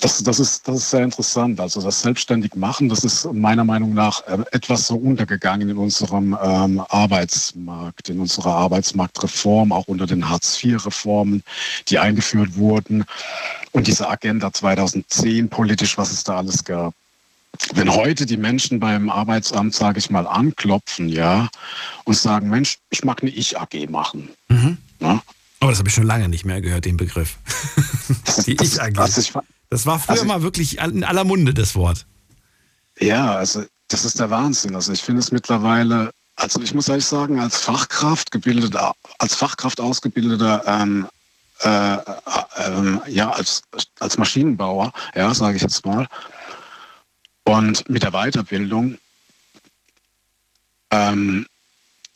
Das, 0.00 0.22
das, 0.22 0.40
ist, 0.40 0.66
das 0.66 0.76
ist 0.76 0.90
sehr 0.90 1.04
interessant. 1.04 1.60
Also 1.60 1.82
das 1.82 2.00
selbstständig 2.00 2.54
machen, 2.54 2.88
das 2.88 3.04
ist 3.04 3.30
meiner 3.32 3.64
Meinung 3.64 3.92
nach 3.92 4.26
äh, 4.26 4.38
etwas 4.52 4.86
so 4.86 4.96
untergegangen 4.96 5.68
in 5.68 5.76
unserem 5.76 6.36
ähm, 6.42 6.82
Arbeitsmarkt, 6.88 8.08
in 8.08 8.18
unserer 8.18 8.54
Arbeitsmarktreform, 8.54 9.72
auch 9.72 9.86
unter 9.86 10.06
den 10.06 10.28
Hartz-IV-Reformen, 10.28 11.42
die 11.88 11.98
eingeführt 11.98 12.56
wurden. 12.56 13.04
Und 13.72 13.86
diese 13.86 14.08
Agenda 14.08 14.52
2010 14.52 15.50
politisch, 15.50 15.98
was 15.98 16.12
es 16.12 16.24
da 16.24 16.38
alles 16.38 16.64
gab. 16.64 16.94
Wenn 17.74 17.94
heute 17.94 18.24
die 18.24 18.38
Menschen 18.38 18.80
beim 18.80 19.10
Arbeitsamt, 19.10 19.74
sage 19.74 19.98
ich 19.98 20.10
mal, 20.10 20.26
anklopfen, 20.26 21.08
ja, 21.08 21.48
und 22.04 22.16
sagen, 22.16 22.48
Mensch, 22.48 22.78
ich 22.90 23.04
mag 23.04 23.22
eine 23.22 23.30
Ich-AG 23.30 23.88
machen. 23.90 24.30
Mhm. 24.48 24.78
Ja? 25.00 25.22
Oh, 25.64 25.68
das 25.70 25.78
habe 25.78 25.88
ich 25.88 25.94
schon 25.94 26.04
lange 26.04 26.28
nicht 26.28 26.44
mehr 26.44 26.60
gehört, 26.60 26.84
den 26.84 26.98
Begriff. 26.98 27.38
die 28.46 28.52
Ich-AG. 28.52 28.92
Das 29.70 29.86
war 29.86 29.98
früher 29.98 30.10
also, 30.10 30.24
mal 30.26 30.42
wirklich 30.42 30.76
in 30.78 31.04
aller 31.04 31.24
Munde, 31.24 31.54
das 31.54 31.74
Wort. 31.74 32.04
Ja, 33.00 33.34
also 33.34 33.64
das 33.88 34.04
ist 34.04 34.20
der 34.20 34.28
Wahnsinn. 34.28 34.74
Also 34.74 34.92
ich 34.92 35.00
finde 35.00 35.20
es 35.20 35.32
mittlerweile, 35.32 36.12
also 36.36 36.60
ich 36.60 36.74
muss 36.74 36.88
ehrlich 36.88 37.06
sagen, 37.06 37.40
als 37.40 37.56
Fachkraft 37.56 38.30
gebildeter, 38.30 38.92
als 39.18 39.34
Fachkraft 39.36 39.80
ausgebildeter, 39.80 40.62
ähm, 40.66 41.08
äh, 41.60 41.94
äh, 41.94 43.10
ja, 43.10 43.30
als, 43.30 43.62
als 44.00 44.18
Maschinenbauer, 44.18 44.92
ja, 45.14 45.32
sage 45.32 45.56
ich 45.56 45.62
jetzt 45.62 45.86
mal, 45.86 46.06
und 47.44 47.88
mit 47.88 48.02
der 48.02 48.12
Weiterbildung, 48.12 48.98
ähm, 50.90 51.46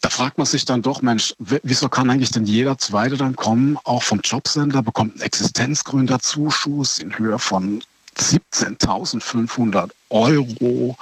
da 0.01 0.11
fragt 0.11 0.39
man 0.39 0.47
sich 0.47 0.65
dann 0.65 0.83
doch, 0.83 1.03
Mensch, 1.03 1.35
wieso 1.39 1.89
kann 1.89 2.09
eigentlich 2.09 2.31
denn 2.31 2.45
jeder 2.45 2.79
Zweite 2.79 3.17
dann 3.17 3.35
kommen, 3.35 3.79
auch 3.85 4.03
vom 4.03 4.21
Jobcenter, 4.23 4.83
bekommt 4.83 5.15
einen 5.15 5.23
Existenzgründerzuschuss 5.23 7.01
in 7.01 7.19
Höhe 7.19 7.39
von 7.39 7.83
17.500 8.17 9.91
Euro 10.11 10.97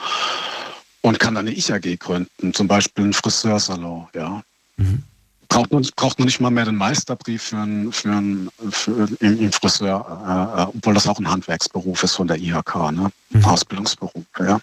und 1.03 1.21
kann 1.21 1.35
dann 1.35 1.47
eine 1.47 1.57
Ich-AG 1.57 1.99
gründen, 1.99 2.55
zum 2.55 2.69
Beispiel 2.69 3.05
einen 3.05 3.13
Friseursalon, 3.13 4.09
ja. 4.15 4.43
Mhm. 4.77 5.03
Braucht 5.49 5.73
man, 5.73 5.87
braucht 5.95 6.19
man 6.19 6.27
nicht 6.27 6.41
mal 6.41 6.51
mehr 6.51 6.65
den 6.65 6.75
Meisterbrief 6.77 7.43
für 7.43 7.59
einen, 7.59 7.93
für 7.93 8.11
einen, 8.11 8.49
für, 8.71 9.09
im, 9.21 9.41
im 9.41 9.53
Friseur, 9.53 10.05
äh, 10.27 10.63
äh 10.63 10.67
obwohl 10.77 10.95
das 10.95 11.07
auch 11.07 11.19
ein 11.21 11.31
Handwerksberuf 11.31 12.03
ist 12.03 12.17
von 12.17 12.27
der 12.27 12.39
IHK, 12.39 12.91
ne? 12.91 13.13
Mhm. 13.31 13.45
Ausbildungsberuf, 13.45 14.25
ja. 14.41 14.61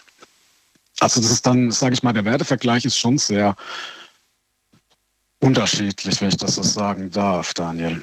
Also 1.00 1.20
das 1.20 1.30
ist 1.30 1.46
dann, 1.46 1.70
sage 1.70 1.94
ich 1.94 2.02
mal, 2.02 2.12
der 2.12 2.24
Wertevergleich 2.24 2.84
ist 2.84 2.98
schon 2.98 3.18
sehr, 3.18 3.56
unterschiedlich, 5.44 6.20
wenn 6.20 6.28
ich 6.28 6.38
das 6.38 6.54
so 6.54 6.62
sagen 6.62 7.10
darf, 7.10 7.52
Daniel. 7.52 8.02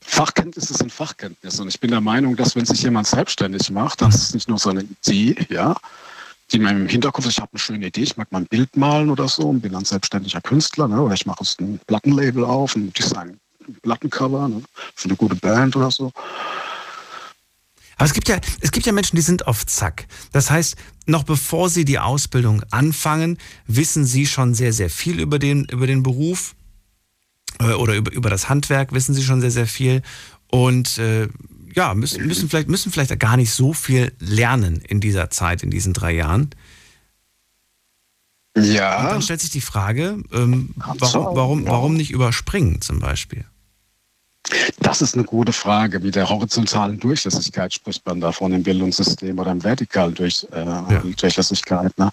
Fachkenntnisse 0.00 0.74
sind 0.74 0.92
Fachkenntnisse 0.92 1.62
und 1.62 1.68
ich 1.68 1.78
bin 1.78 1.90
der 1.90 2.00
Meinung, 2.00 2.36
dass 2.36 2.56
wenn 2.56 2.66
sich 2.66 2.82
jemand 2.82 3.06
selbstständig 3.06 3.70
macht, 3.70 4.02
dann 4.02 4.10
ist 4.10 4.22
es 4.22 4.34
nicht 4.34 4.48
nur 4.48 4.58
so 4.58 4.70
eine 4.70 4.82
Idee, 4.82 5.36
ja, 5.48 5.76
die 6.50 6.58
mir 6.58 6.70
im 6.70 6.88
Hinterkopf 6.88 7.26
ich 7.26 7.38
habe 7.38 7.52
eine 7.52 7.60
schöne 7.60 7.86
Idee, 7.86 8.02
ich 8.02 8.16
mag 8.16 8.30
mal 8.32 8.40
ein 8.40 8.46
Bild 8.46 8.76
malen 8.76 9.08
oder 9.10 9.28
so 9.28 9.48
und 9.48 9.60
bin 9.60 9.72
dann 9.72 9.84
selbstständiger 9.84 10.40
Künstler, 10.40 10.88
ne, 10.88 11.00
oder 11.00 11.14
ich 11.14 11.26
mache 11.26 11.44
ein 11.60 11.80
Plattenlabel 11.86 12.44
auf 12.44 12.74
und 12.74 12.96
design 12.98 13.38
ein 13.68 13.76
Plattencover 13.82 14.48
ne, 14.48 14.62
für 14.94 15.08
eine 15.08 15.16
gute 15.16 15.36
Band 15.36 15.76
oder 15.76 15.90
so. 15.90 16.12
Aber 17.96 18.04
es 18.04 18.12
gibt 18.12 18.28
ja, 18.28 18.38
es 18.60 18.72
gibt 18.72 18.86
ja 18.86 18.92
Menschen, 18.92 19.16
die 19.16 19.22
sind 19.22 19.46
auf 19.46 19.66
Zack. 19.66 20.06
Das 20.32 20.50
heißt, 20.50 20.76
noch 21.06 21.24
bevor 21.24 21.70
sie 21.70 21.84
die 21.84 21.98
Ausbildung 21.98 22.62
anfangen, 22.70 23.38
wissen 23.66 24.04
sie 24.04 24.26
schon 24.26 24.54
sehr, 24.54 24.72
sehr 24.72 24.90
viel 24.90 25.18
über 25.18 25.38
den, 25.38 25.64
über 25.64 25.86
den 25.86 26.02
Beruf 26.02 26.54
äh, 27.58 27.72
oder 27.72 27.94
über, 27.94 28.12
über 28.12 28.28
das 28.28 28.48
Handwerk, 28.50 28.92
wissen 28.92 29.14
sie 29.14 29.24
schon 29.24 29.40
sehr, 29.40 29.50
sehr 29.50 29.66
viel. 29.66 30.02
Und 30.48 30.98
äh, 30.98 31.28
ja, 31.74 31.94
müssen, 31.94 32.26
müssen, 32.26 32.48
vielleicht, 32.50 32.68
müssen 32.68 32.92
vielleicht 32.92 33.18
gar 33.18 33.36
nicht 33.36 33.50
so 33.50 33.72
viel 33.72 34.12
lernen 34.18 34.82
in 34.86 35.00
dieser 35.00 35.30
Zeit, 35.30 35.62
in 35.62 35.70
diesen 35.70 35.94
drei 35.94 36.12
Jahren. 36.12 36.50
Ja. 38.56 39.00
Und 39.00 39.06
dann 39.06 39.22
stellt 39.22 39.40
sich 39.40 39.50
die 39.50 39.60
Frage, 39.60 40.22
ähm, 40.32 40.70
warum, 40.76 41.36
warum, 41.36 41.66
warum 41.66 41.94
nicht 41.94 42.10
überspringen 42.10 42.80
zum 42.80 43.00
Beispiel? 43.00 43.44
Das 44.80 45.02
ist 45.02 45.14
eine 45.14 45.24
gute 45.24 45.52
Frage. 45.52 46.00
Mit 46.00 46.14
der 46.14 46.28
horizontalen 46.28 46.98
Durchlässigkeit 47.00 47.72
spricht 47.72 48.06
man 48.06 48.20
davon 48.20 48.52
im 48.52 48.62
Bildungssystem 48.62 49.38
oder 49.38 49.50
im 49.50 49.62
vertikalen 49.62 50.14
Durch, 50.14 50.46
äh, 50.52 50.64
ja. 50.64 51.02
Durchlässigkeit. 51.02 51.96
Ne? 51.98 52.10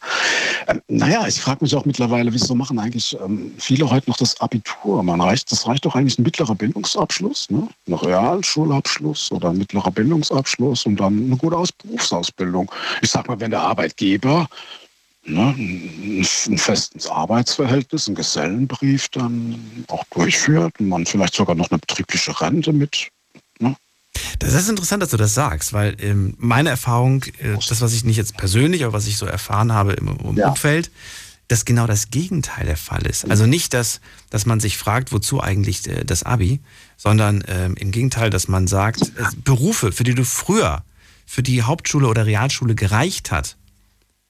Ähm, 0.67 0.81
naja, 0.87 1.27
ich 1.27 1.39
frage 1.39 1.59
mich 1.61 1.75
auch 1.75 1.85
mittlerweile, 1.85 2.33
wieso 2.33 2.55
machen 2.55 2.79
eigentlich 2.79 3.17
ähm, 3.23 3.53
viele 3.57 3.89
heute 3.89 4.09
noch 4.09 4.17
das 4.17 4.39
Abitur? 4.41 5.03
Man 5.03 5.21
reicht, 5.21 5.51
das 5.51 5.67
reicht 5.67 5.85
doch 5.85 5.95
eigentlich 5.95 6.17
ein 6.17 6.23
mittlerer 6.23 6.55
Bildungsabschluss, 6.55 7.49
ne? 7.49 7.67
ein 7.87 7.93
Realschulabschluss 7.93 9.31
oder 9.31 9.49
ein 9.49 9.57
mittlerer 9.57 9.91
Bildungsabschluss 9.91 10.85
und 10.85 10.97
dann 10.97 11.25
eine 11.25 11.37
gute 11.37 11.57
Aus 11.57 11.71
Berufsausbildung. 11.71 12.71
Ich 13.01 13.11
sag 13.11 13.27
mal, 13.27 13.39
wenn 13.39 13.51
der 13.51 13.61
Arbeitgeber 13.61 14.47
ne, 15.25 15.55
ein, 15.57 16.57
festes 16.57 17.07
Arbeitsverhältnis, 17.07 18.07
einen 18.07 18.15
Gesellenbrief 18.15 19.09
dann 19.09 19.85
auch 19.87 20.03
durchführt 20.11 20.73
und 20.79 20.89
man 20.89 21.05
vielleicht 21.05 21.35
sogar 21.35 21.55
noch 21.55 21.69
eine 21.71 21.79
betriebliche 21.79 22.39
Rente 22.39 22.73
mit. 22.73 23.09
Ne? 23.59 23.75
Das 24.39 24.53
ist 24.53 24.69
interessant, 24.69 25.01
dass 25.03 25.09
du 25.09 25.17
das 25.17 25.33
sagst, 25.33 25.73
weil 25.73 25.95
ähm, 25.99 26.35
meine 26.37 26.69
Erfahrung, 26.69 27.23
äh, 27.39 27.55
das, 27.67 27.81
was 27.81 27.93
ich 27.93 28.03
nicht 28.03 28.17
jetzt 28.17 28.37
persönlich, 28.37 28.83
aber 28.83 28.93
was 28.93 29.07
ich 29.07 29.17
so 29.17 29.25
erfahren 29.25 29.73
habe 29.73 29.93
im, 29.93 30.07
im 30.07 30.37
ja. 30.37 30.49
Umfeld, 30.49 30.91
dass 31.47 31.65
genau 31.65 31.87
das 31.87 32.09
Gegenteil 32.09 32.65
der 32.65 32.77
Fall 32.77 33.05
ist. 33.05 33.29
Also 33.29 33.45
nicht, 33.45 33.73
dass, 33.73 33.99
dass 34.29 34.45
man 34.45 34.59
sich 34.59 34.77
fragt, 34.77 35.11
wozu 35.11 35.41
eigentlich 35.41 35.87
äh, 35.87 36.03
das 36.03 36.23
Abi, 36.23 36.61
sondern 36.97 37.43
ähm, 37.47 37.75
im 37.75 37.91
Gegenteil, 37.91 38.29
dass 38.29 38.47
man 38.47 38.67
sagt, 38.67 39.01
äh, 39.01 39.23
Berufe, 39.43 39.91
für 39.91 40.03
die 40.03 40.15
du 40.15 40.23
früher 40.23 40.83
für 41.25 41.43
die 41.43 41.63
Hauptschule 41.63 42.07
oder 42.07 42.25
Realschule 42.25 42.75
gereicht 42.75 43.31
hat, 43.31 43.57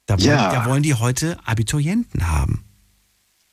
da 0.05 0.19
wollen, 0.19 0.27
ja. 0.27 0.51
da 0.51 0.65
wollen 0.65 0.83
die 0.83 0.93
heute 0.93 1.37
Abiturienten 1.45 2.29
haben. 2.29 2.63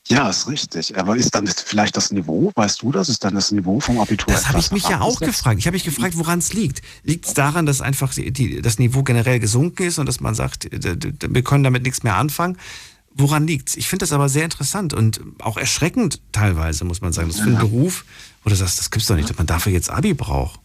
Ja, 0.08 0.28
ist 0.28 0.48
richtig. 0.48 0.98
Aber 0.98 1.16
ist 1.16 1.34
dann 1.34 1.46
vielleicht 1.46 1.96
das 1.96 2.10
Niveau, 2.10 2.50
weißt 2.56 2.82
du 2.82 2.90
das, 2.90 3.08
ist 3.08 3.22
dann 3.22 3.34
das 3.34 3.52
Niveau 3.52 3.78
vom 3.78 4.00
Abitur? 4.00 4.32
Das 4.32 4.48
habe 4.48 4.58
ich 4.58 4.72
mich 4.72 4.88
ja 4.88 5.00
auch 5.00 5.20
gefragt. 5.20 5.60
Ich 5.60 5.66
habe 5.66 5.74
mich 5.74 5.84
gefragt, 5.84 6.18
woran 6.18 6.40
es 6.40 6.52
liegt. 6.52 6.82
Liegt 7.04 7.26
es 7.26 7.34
daran, 7.34 7.64
dass 7.64 7.80
einfach 7.80 8.12
die, 8.12 8.60
das 8.60 8.78
Niveau 8.80 9.04
generell 9.04 9.38
gesunken 9.38 9.84
ist 9.84 9.98
und 9.98 10.06
dass 10.06 10.18
man 10.18 10.34
sagt, 10.34 10.68
wir 10.70 11.42
können 11.44 11.62
damit 11.62 11.84
nichts 11.84 12.02
mehr 12.02 12.16
anfangen? 12.16 12.58
Woran 13.12 13.46
liegt 13.46 13.68
es? 13.68 13.76
Ich 13.76 13.88
finde 13.88 14.04
das 14.04 14.12
aber 14.12 14.28
sehr 14.28 14.44
interessant 14.44 14.94
und 14.94 15.20
auch 15.40 15.56
erschreckend 15.56 16.20
teilweise, 16.32 16.84
muss 16.84 17.00
man 17.00 17.12
sagen. 17.12 17.28
Das 17.28 17.36
ist 17.36 17.42
für 17.42 17.50
einen 17.50 17.58
Beruf, 17.58 18.04
wo 18.42 18.50
du 18.50 18.56
sagst, 18.56 18.78
das 18.78 18.90
gibt's 18.90 19.06
doch 19.08 19.16
nicht, 19.16 19.28
dass 19.30 19.36
man 19.36 19.46
dafür 19.46 19.72
jetzt 19.72 19.90
Abi 19.90 20.14
braucht. 20.14 20.59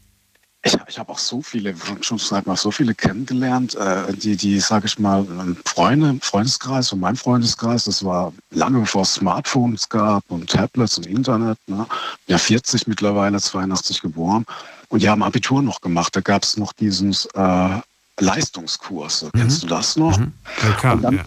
Ich, 0.66 0.76
ich 0.88 0.98
habe 0.98 1.12
auch 1.12 1.20
so 1.20 1.44
viele, 1.44 1.76
schon 2.02 2.18
sag 2.18 2.48
mal, 2.48 2.56
so 2.56 2.72
viele 2.72 2.96
kennengelernt, 2.96 3.76
äh, 3.76 4.12
die, 4.14 4.36
die, 4.36 4.60
sage 4.60 4.88
ich 4.88 4.98
mal, 4.98 5.24
Freunde, 5.64 6.18
Freundeskreis 6.22 6.92
und 6.92 7.02
mein 7.02 7.16
Freundeskreis, 7.16 7.84
das 7.84 8.04
war 8.04 8.34
lange 8.50 8.80
bevor 8.80 9.04
es 9.04 9.14
Smartphones 9.14 9.88
gab 9.88 10.24
und 10.30 10.50
Tablets 10.50 10.98
und 10.98 11.06
Internet. 11.06 11.60
Ne? 11.68 11.86
Ja, 12.26 12.40
40 12.40 12.88
mittlerweile, 12.88 13.40
82 13.40 14.02
geboren. 14.02 14.44
Und 14.90 15.04
die 15.04 15.10
haben 15.10 15.22
Abitur 15.22 15.62
noch 15.62 15.82
gemacht. 15.82 16.16
Da 16.16 16.22
gab 16.22 16.42
es 16.42 16.58
noch 16.58 16.74
dieses 16.74 17.28
äh, 17.36 17.80
Leistungskurse. 18.20 19.28
Mhm. 19.28 19.40
Kennst 19.40 19.64
du 19.64 19.68
das 19.68 19.96
noch? 19.96 20.18
Mhm. 20.18 20.34
LK, 20.64 20.84
ja. 20.84 21.24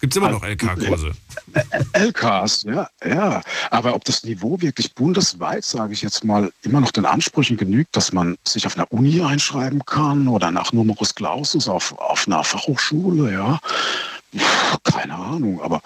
Gibt 0.00 0.12
es 0.12 0.16
immer 0.16 0.30
noch 0.30 0.42
LK-Kurse? 0.42 1.12
LKs, 1.92 2.62
ja, 2.64 2.88
ja. 3.04 3.42
Aber 3.70 3.94
ob 3.94 4.04
das 4.04 4.24
Niveau 4.24 4.60
wirklich 4.60 4.94
bundesweit, 4.94 5.64
sage 5.64 5.92
ich 5.92 6.02
jetzt 6.02 6.24
mal, 6.24 6.52
immer 6.62 6.80
noch 6.80 6.90
den 6.90 7.06
Ansprüchen 7.06 7.56
genügt, 7.56 7.96
dass 7.96 8.12
man 8.12 8.36
sich 8.46 8.66
auf 8.66 8.76
einer 8.76 8.90
Uni 8.92 9.22
einschreiben 9.22 9.84
kann 9.84 10.26
oder 10.26 10.50
nach 10.50 10.72
Numerus 10.72 11.14
Clausus 11.14 11.68
auf, 11.68 11.96
auf 11.98 12.26
einer 12.26 12.42
Fachhochschule, 12.42 13.32
ja. 13.32 13.60
Keine 14.82 15.14
Ahnung, 15.14 15.60
aber 15.62 15.82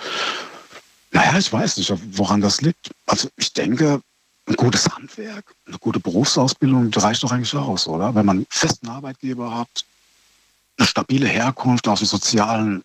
naja, 1.11 1.39
ich 1.39 1.53
weiß 1.53 1.77
nicht, 1.79 1.93
woran 2.13 2.41
das 2.41 2.61
liegt. 2.61 2.91
Also 3.07 3.29
ich 3.37 3.53
denke, 3.53 4.01
ein 4.47 4.55
gutes 4.55 4.89
Handwerk, 4.89 5.45
eine 5.67 5.79
gute 5.79 5.99
Berufsausbildung, 5.99 6.91
das 6.91 7.03
reicht 7.03 7.23
doch 7.23 7.33
eigentlich 7.33 7.55
aus, 7.55 7.89
oder? 7.89 8.15
Wenn 8.15 8.27
man 8.27 8.37
einen 8.39 8.47
festen 8.49 8.89
Arbeitgeber 8.89 9.59
hat, 9.59 9.85
eine 10.79 10.87
stabile 10.87 11.27
Herkunft 11.27 11.89
aus 11.89 12.01
dem 12.01 12.09
sozialen, 12.09 12.83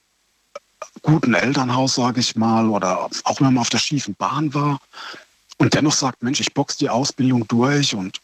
guten 1.02 1.34
Elternhaus, 1.34 1.96
sage 1.96 2.20
ich 2.20 2.36
mal, 2.36 2.70
oder 2.70 3.10
auch 3.24 3.40
wenn 3.40 3.54
man 3.54 3.60
auf 3.60 3.70
der 3.70 3.80
schiefen 3.80 4.16
Bahn 4.16 4.54
war 4.54 4.80
und 5.58 5.74
dennoch 5.74 5.94
sagt, 5.94 6.24
Mensch, 6.24 6.40
ich 6.40 6.54
box 6.54 6.78
die 6.78 6.90
Ausbildung 6.90 7.48
durch 7.48 7.94
und 7.94 8.20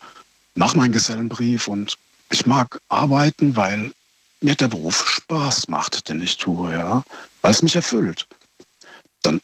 mache 0.56 0.78
meinen 0.78 0.92
Gesellenbrief 0.92 1.68
und 1.68 1.98
ich 2.32 2.46
mag 2.46 2.80
arbeiten, 2.90 3.56
weil 3.56 3.92
mir 4.42 4.56
der 4.56 4.68
Beruf 4.68 5.08
Spaß 5.10 5.68
macht, 5.68 6.10
den 6.10 6.22
ich 6.22 6.38
tue, 6.38 6.74
ja, 6.74 7.04
weil 7.42 7.52
es 7.52 7.62
mich 7.62 7.76
erfüllt. 7.76 8.28
Dann, 9.24 9.42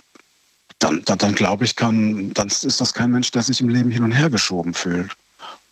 dann, 0.80 1.04
dann, 1.06 1.18
dann 1.18 1.36
glaube 1.36 1.66
ich, 1.66 1.76
kann, 1.76 2.34
dann 2.34 2.48
ist 2.48 2.82
das 2.82 2.94
kein 2.94 3.12
Mensch, 3.12 3.32
der 3.32 3.44
sich 3.44 3.62
im 3.62 3.70
Leben 3.70 3.92
hin 3.92 4.04
und 4.04 4.12
her 4.12 4.30
geschoben 4.30 4.74
fühlt. 4.74 5.12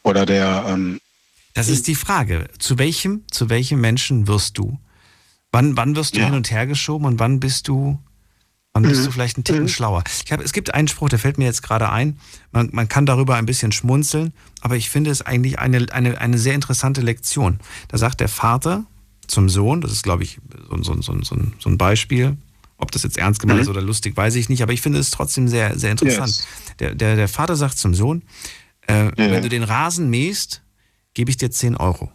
Oder 0.03 0.25
der. 0.25 0.65
Ähm, 0.67 0.99
das 1.53 1.69
ist 1.69 1.87
die 1.87 1.95
Frage. 1.95 2.47
Zu 2.59 2.77
welchem, 2.77 3.23
zu 3.29 3.49
welchem 3.49 3.81
Menschen 3.81 4.27
wirst 4.27 4.57
du? 4.57 4.79
Wann, 5.51 5.75
wann 5.75 5.95
wirst 5.95 6.15
du 6.15 6.19
ja. 6.19 6.25
hin 6.25 6.35
und 6.35 6.49
her 6.49 6.65
geschoben 6.65 7.05
und 7.05 7.19
wann 7.19 7.39
bist 7.39 7.67
du, 7.67 7.99
wann 8.73 8.83
bist 8.83 9.01
mhm. 9.01 9.05
du 9.05 9.11
vielleicht 9.11 9.37
ein 9.37 9.43
Ticken 9.43 9.63
mhm. 9.63 9.67
schlauer? 9.67 10.03
Ich 10.23 10.31
hab, 10.31 10.39
es 10.39 10.53
gibt 10.53 10.73
einen 10.73 10.87
Spruch, 10.87 11.09
der 11.09 11.19
fällt 11.19 11.37
mir 11.37 11.45
jetzt 11.45 11.61
gerade 11.61 11.89
ein. 11.89 12.19
Man, 12.51 12.69
man 12.71 12.87
kann 12.87 13.05
darüber 13.05 13.35
ein 13.35 13.45
bisschen 13.45 13.71
schmunzeln, 13.71 14.33
aber 14.61 14.77
ich 14.77 14.89
finde 14.89 15.11
es 15.11 15.21
eigentlich 15.21 15.59
eine, 15.59 15.87
eine, 15.91 16.19
eine 16.19 16.37
sehr 16.37 16.55
interessante 16.55 17.01
Lektion. 17.01 17.59
Da 17.89 17.97
sagt 17.97 18.21
der 18.21 18.29
Vater 18.29 18.85
zum 19.27 19.49
Sohn, 19.49 19.81
das 19.81 19.91
ist, 19.91 20.03
glaube 20.03 20.23
ich, 20.23 20.39
so, 20.69 20.81
so, 20.83 21.01
so, 21.01 21.21
so, 21.21 21.37
so 21.59 21.69
ein 21.69 21.77
Beispiel. 21.77 22.37
Ob 22.77 22.91
das 22.91 23.03
jetzt 23.03 23.17
ernst 23.17 23.39
gemeint 23.39 23.57
mhm. 23.57 23.63
ist 23.63 23.69
oder 23.69 23.81
lustig, 23.81 24.17
weiß 24.17 24.35
ich 24.35 24.49
nicht, 24.49 24.63
aber 24.63 24.73
ich 24.73 24.81
finde 24.81 24.97
es 24.97 25.11
trotzdem 25.11 25.47
sehr, 25.47 25.77
sehr 25.77 25.91
interessant. 25.91 26.29
Yes. 26.29 26.47
Der, 26.79 26.95
der, 26.95 27.15
der 27.15 27.27
Vater 27.27 27.55
sagt 27.55 27.77
zum 27.77 27.93
Sohn, 27.93 28.23
äh, 28.87 29.05
ja. 29.05 29.11
wenn 29.17 29.43
du 29.43 29.49
den 29.49 29.61
Rasen 29.61 30.09
mähst, 30.09 30.63
gebe 31.13 31.29
ich 31.29 31.37
dir 31.37 31.51
10 31.51 31.77
Euro. 31.77 32.11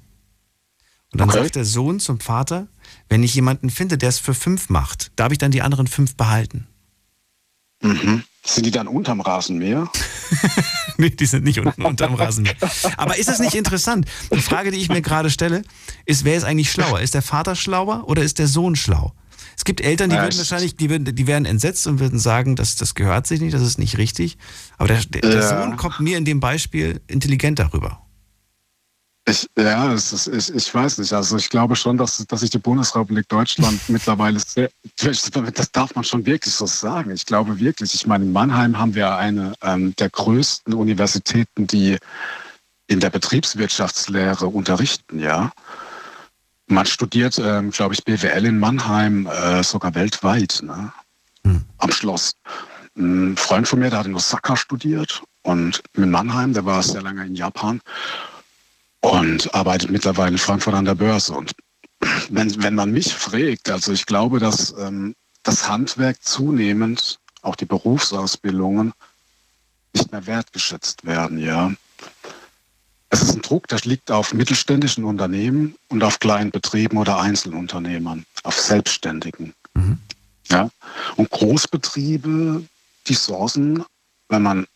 Und 1.12 1.20
dann 1.20 1.30
okay. 1.30 1.42
sagt 1.42 1.56
der 1.56 1.64
Sohn 1.64 2.00
zum 2.00 2.20
Vater, 2.20 2.68
wenn 3.08 3.22
ich 3.22 3.34
jemanden 3.34 3.70
finde, 3.70 3.96
der 3.96 4.08
es 4.08 4.18
für 4.18 4.34
5 4.34 4.68
macht, 4.68 5.12
darf 5.16 5.32
ich 5.32 5.38
dann 5.38 5.50
die 5.50 5.62
anderen 5.62 5.86
5 5.86 6.16
behalten? 6.16 6.66
Mhm. 7.82 8.24
Sind 8.44 8.64
die 8.64 8.70
dann 8.70 8.86
unterm 8.86 9.20
Rasenmäher? 9.20 9.90
nee, 10.98 11.10
die 11.10 11.26
sind 11.26 11.44
nicht 11.44 11.58
unten 11.58 11.84
unterm 11.84 12.14
Rasenmäher. 12.14 12.54
Aber 12.96 13.18
ist 13.18 13.28
es 13.28 13.38
nicht 13.38 13.54
interessant? 13.54 14.06
Die 14.32 14.40
Frage, 14.40 14.70
die 14.70 14.78
ich 14.78 14.88
mir 14.88 15.02
gerade 15.02 15.30
stelle, 15.30 15.62
ist, 16.04 16.24
wer 16.24 16.36
ist 16.36 16.44
eigentlich 16.44 16.70
schlauer? 16.70 17.00
Ist 17.00 17.14
der 17.14 17.22
Vater 17.22 17.56
schlauer 17.56 18.08
oder 18.08 18.22
ist 18.22 18.38
der 18.38 18.46
Sohn 18.46 18.76
schlau? 18.76 19.12
Es 19.56 19.64
gibt 19.64 19.80
Eltern, 19.80 20.10
die 20.10 20.16
würden 20.16 20.36
wahrscheinlich, 20.36 20.76
die, 20.76 20.90
würden, 20.90 21.14
die 21.14 21.26
wären 21.26 21.44
entsetzt 21.44 21.86
und 21.86 21.98
würden 21.98 22.18
sagen, 22.18 22.56
das, 22.56 22.76
das 22.76 22.94
gehört 22.94 23.26
sich 23.26 23.40
nicht, 23.40 23.54
das 23.54 23.62
ist 23.62 23.78
nicht 23.78 23.96
richtig. 23.96 24.36
Aber 24.76 24.88
der, 24.88 25.02
der, 25.04 25.22
der 25.22 25.42
Sohn 25.42 25.76
kommt 25.76 25.98
mir 25.98 26.18
in 26.18 26.26
dem 26.26 26.40
Beispiel 26.40 27.00
intelligent 27.06 27.58
darüber. 27.58 28.05
Ich, 29.28 29.50
ja, 29.58 29.92
ist, 29.92 30.28
ich, 30.28 30.54
ich 30.54 30.72
weiß 30.72 30.98
nicht. 30.98 31.12
Also 31.12 31.36
ich 31.36 31.48
glaube 31.50 31.74
schon, 31.74 31.96
dass, 31.96 32.24
dass 32.28 32.40
sich 32.40 32.50
die 32.50 32.58
Bundesrepublik 32.58 33.28
Deutschland 33.28 33.80
mittlerweile 33.88 34.38
sehr, 34.38 34.70
das 35.02 35.72
darf 35.72 35.96
man 35.96 36.04
schon 36.04 36.24
wirklich 36.24 36.54
so 36.54 36.66
sagen. 36.66 37.10
Ich 37.10 37.26
glaube 37.26 37.58
wirklich. 37.58 37.92
Ich 37.94 38.06
meine, 38.06 38.24
in 38.24 38.32
Mannheim 38.32 38.78
haben 38.78 38.94
wir 38.94 39.16
eine 39.16 39.54
ähm, 39.62 39.96
der 39.96 40.10
größten 40.10 40.74
Universitäten, 40.74 41.66
die 41.66 41.98
in 42.86 43.00
der 43.00 43.10
Betriebswirtschaftslehre 43.10 44.46
unterrichten, 44.46 45.18
ja. 45.18 45.50
Man 46.68 46.86
studiert, 46.86 47.38
ähm, 47.38 47.70
glaube 47.70 47.94
ich, 47.94 48.04
BWL 48.04 48.44
in 48.44 48.58
Mannheim 48.60 49.26
äh, 49.26 49.62
sogar 49.64 49.94
weltweit, 49.96 50.60
ne? 50.62 50.92
Hm. 51.44 51.64
am 51.78 51.90
Schloss. 51.90 52.32
Ein 52.96 53.36
Freund 53.36 53.66
von 53.66 53.80
mir, 53.80 53.90
der 53.90 54.00
hat 54.00 54.06
in 54.06 54.14
Osaka 54.14 54.56
studiert 54.56 55.22
und 55.42 55.82
in 55.94 56.10
Mannheim, 56.10 56.52
der 56.54 56.64
war 56.64 56.82
sehr 56.82 57.02
lange 57.02 57.26
in 57.26 57.34
Japan 57.34 57.80
und 59.06 59.54
arbeitet 59.54 59.90
mittlerweile 59.90 60.32
in 60.32 60.38
Frankfurt 60.38 60.74
an 60.74 60.84
der 60.84 60.94
Börse. 60.94 61.32
Und 61.32 61.52
wenn, 62.28 62.62
wenn 62.62 62.74
man 62.74 62.90
mich 62.90 63.14
fragt, 63.14 63.70
also 63.70 63.92
ich 63.92 64.06
glaube, 64.06 64.38
dass 64.40 64.74
ähm, 64.78 65.14
das 65.42 65.68
Handwerk 65.68 66.22
zunehmend, 66.22 67.18
auch 67.42 67.56
die 67.56 67.64
Berufsausbildungen, 67.66 68.92
nicht 69.94 70.12
mehr 70.12 70.26
wertgeschätzt 70.26 71.06
werden, 71.06 71.38
ja. 71.38 71.72
Es 73.08 73.22
ist 73.22 73.34
ein 73.34 73.42
Druck, 73.42 73.68
der 73.68 73.78
liegt 73.84 74.10
auf 74.10 74.34
mittelständischen 74.34 75.04
Unternehmen 75.04 75.76
und 75.88 76.02
auf 76.02 76.18
kleinen 76.18 76.50
Betrieben 76.50 76.98
oder 76.98 77.20
Einzelunternehmern, 77.20 78.26
auf 78.42 78.60
Selbstständigen. 78.60 79.54
Mhm. 79.74 79.98
Ja? 80.50 80.68
Und 81.14 81.30
Großbetriebe, 81.30 82.64
die 83.06 83.14
sourcen, 83.14 83.84
wenn 84.28 84.42
man 84.42 84.66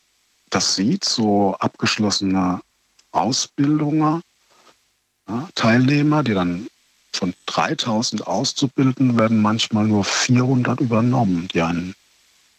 das 0.49 0.75
sieht, 0.75 1.03
so 1.03 1.55
abgeschlossene 1.59 2.61
Ausbildungen, 3.11 4.21
ja, 5.27 5.49
Teilnehmer, 5.55 6.23
die 6.23 6.33
dann 6.33 6.67
von 7.13 7.33
3000 7.45 8.25
auszubilden, 8.25 9.17
werden 9.17 9.41
manchmal 9.41 9.85
nur 9.85 10.03
400 10.03 10.79
übernommen, 10.79 11.47
die 11.53 11.61
einen 11.61 11.93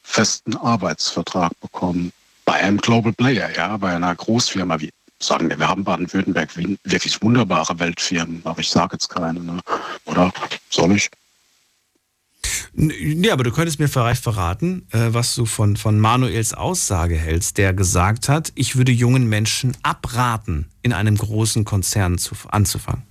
festen 0.03 0.57
Arbeitsvertrag 0.57 1.59
bekommen. 1.61 2.13
Bei 2.45 2.55
einem 2.55 2.79
Global 2.79 3.13
Player, 3.13 3.55
ja, 3.57 3.77
bei 3.77 3.95
einer 3.95 4.15
Großfirma 4.15 4.81
wie, 4.81 4.91
sagen 5.21 5.49
wir, 5.49 5.59
wir 5.59 5.69
haben 5.69 5.85
Baden-Württemberg 5.85 6.51
wirklich 6.85 7.23
wunderbare 7.23 7.79
Weltfirmen, 7.79 8.43
aber 8.45 8.61
ich 8.61 8.71
sage 8.71 8.95
jetzt 8.95 9.09
keine, 9.09 9.41
ne? 9.41 9.61
oder 10.05 10.33
soll 10.69 10.93
ich? 10.93 11.09
Ja, 12.75 13.35
aber 13.35 13.45
du 13.45 13.53
könntest 13.53 13.79
mir 13.79 13.89
vielleicht 13.89 14.23
verraten, 14.23 14.87
äh, 14.93 15.09
was 15.11 15.35
du 15.35 15.45
von, 15.45 15.77
von 15.77 16.01
Manuels 16.01 16.55
Aussage 16.55 17.17
hältst, 17.17 17.59
der 17.59 17.75
gesagt 17.75 18.29
hat, 18.29 18.51
ich 18.55 18.77
würde 18.77 18.93
jungen 18.93 19.29
Menschen 19.29 19.77
abraten, 19.83 20.67
in 20.83 20.93
einem 20.93 21.17
großen 21.17 21.65
Konzern 21.65 22.17
zu, 22.19 22.35
anzufangen. 22.49 23.03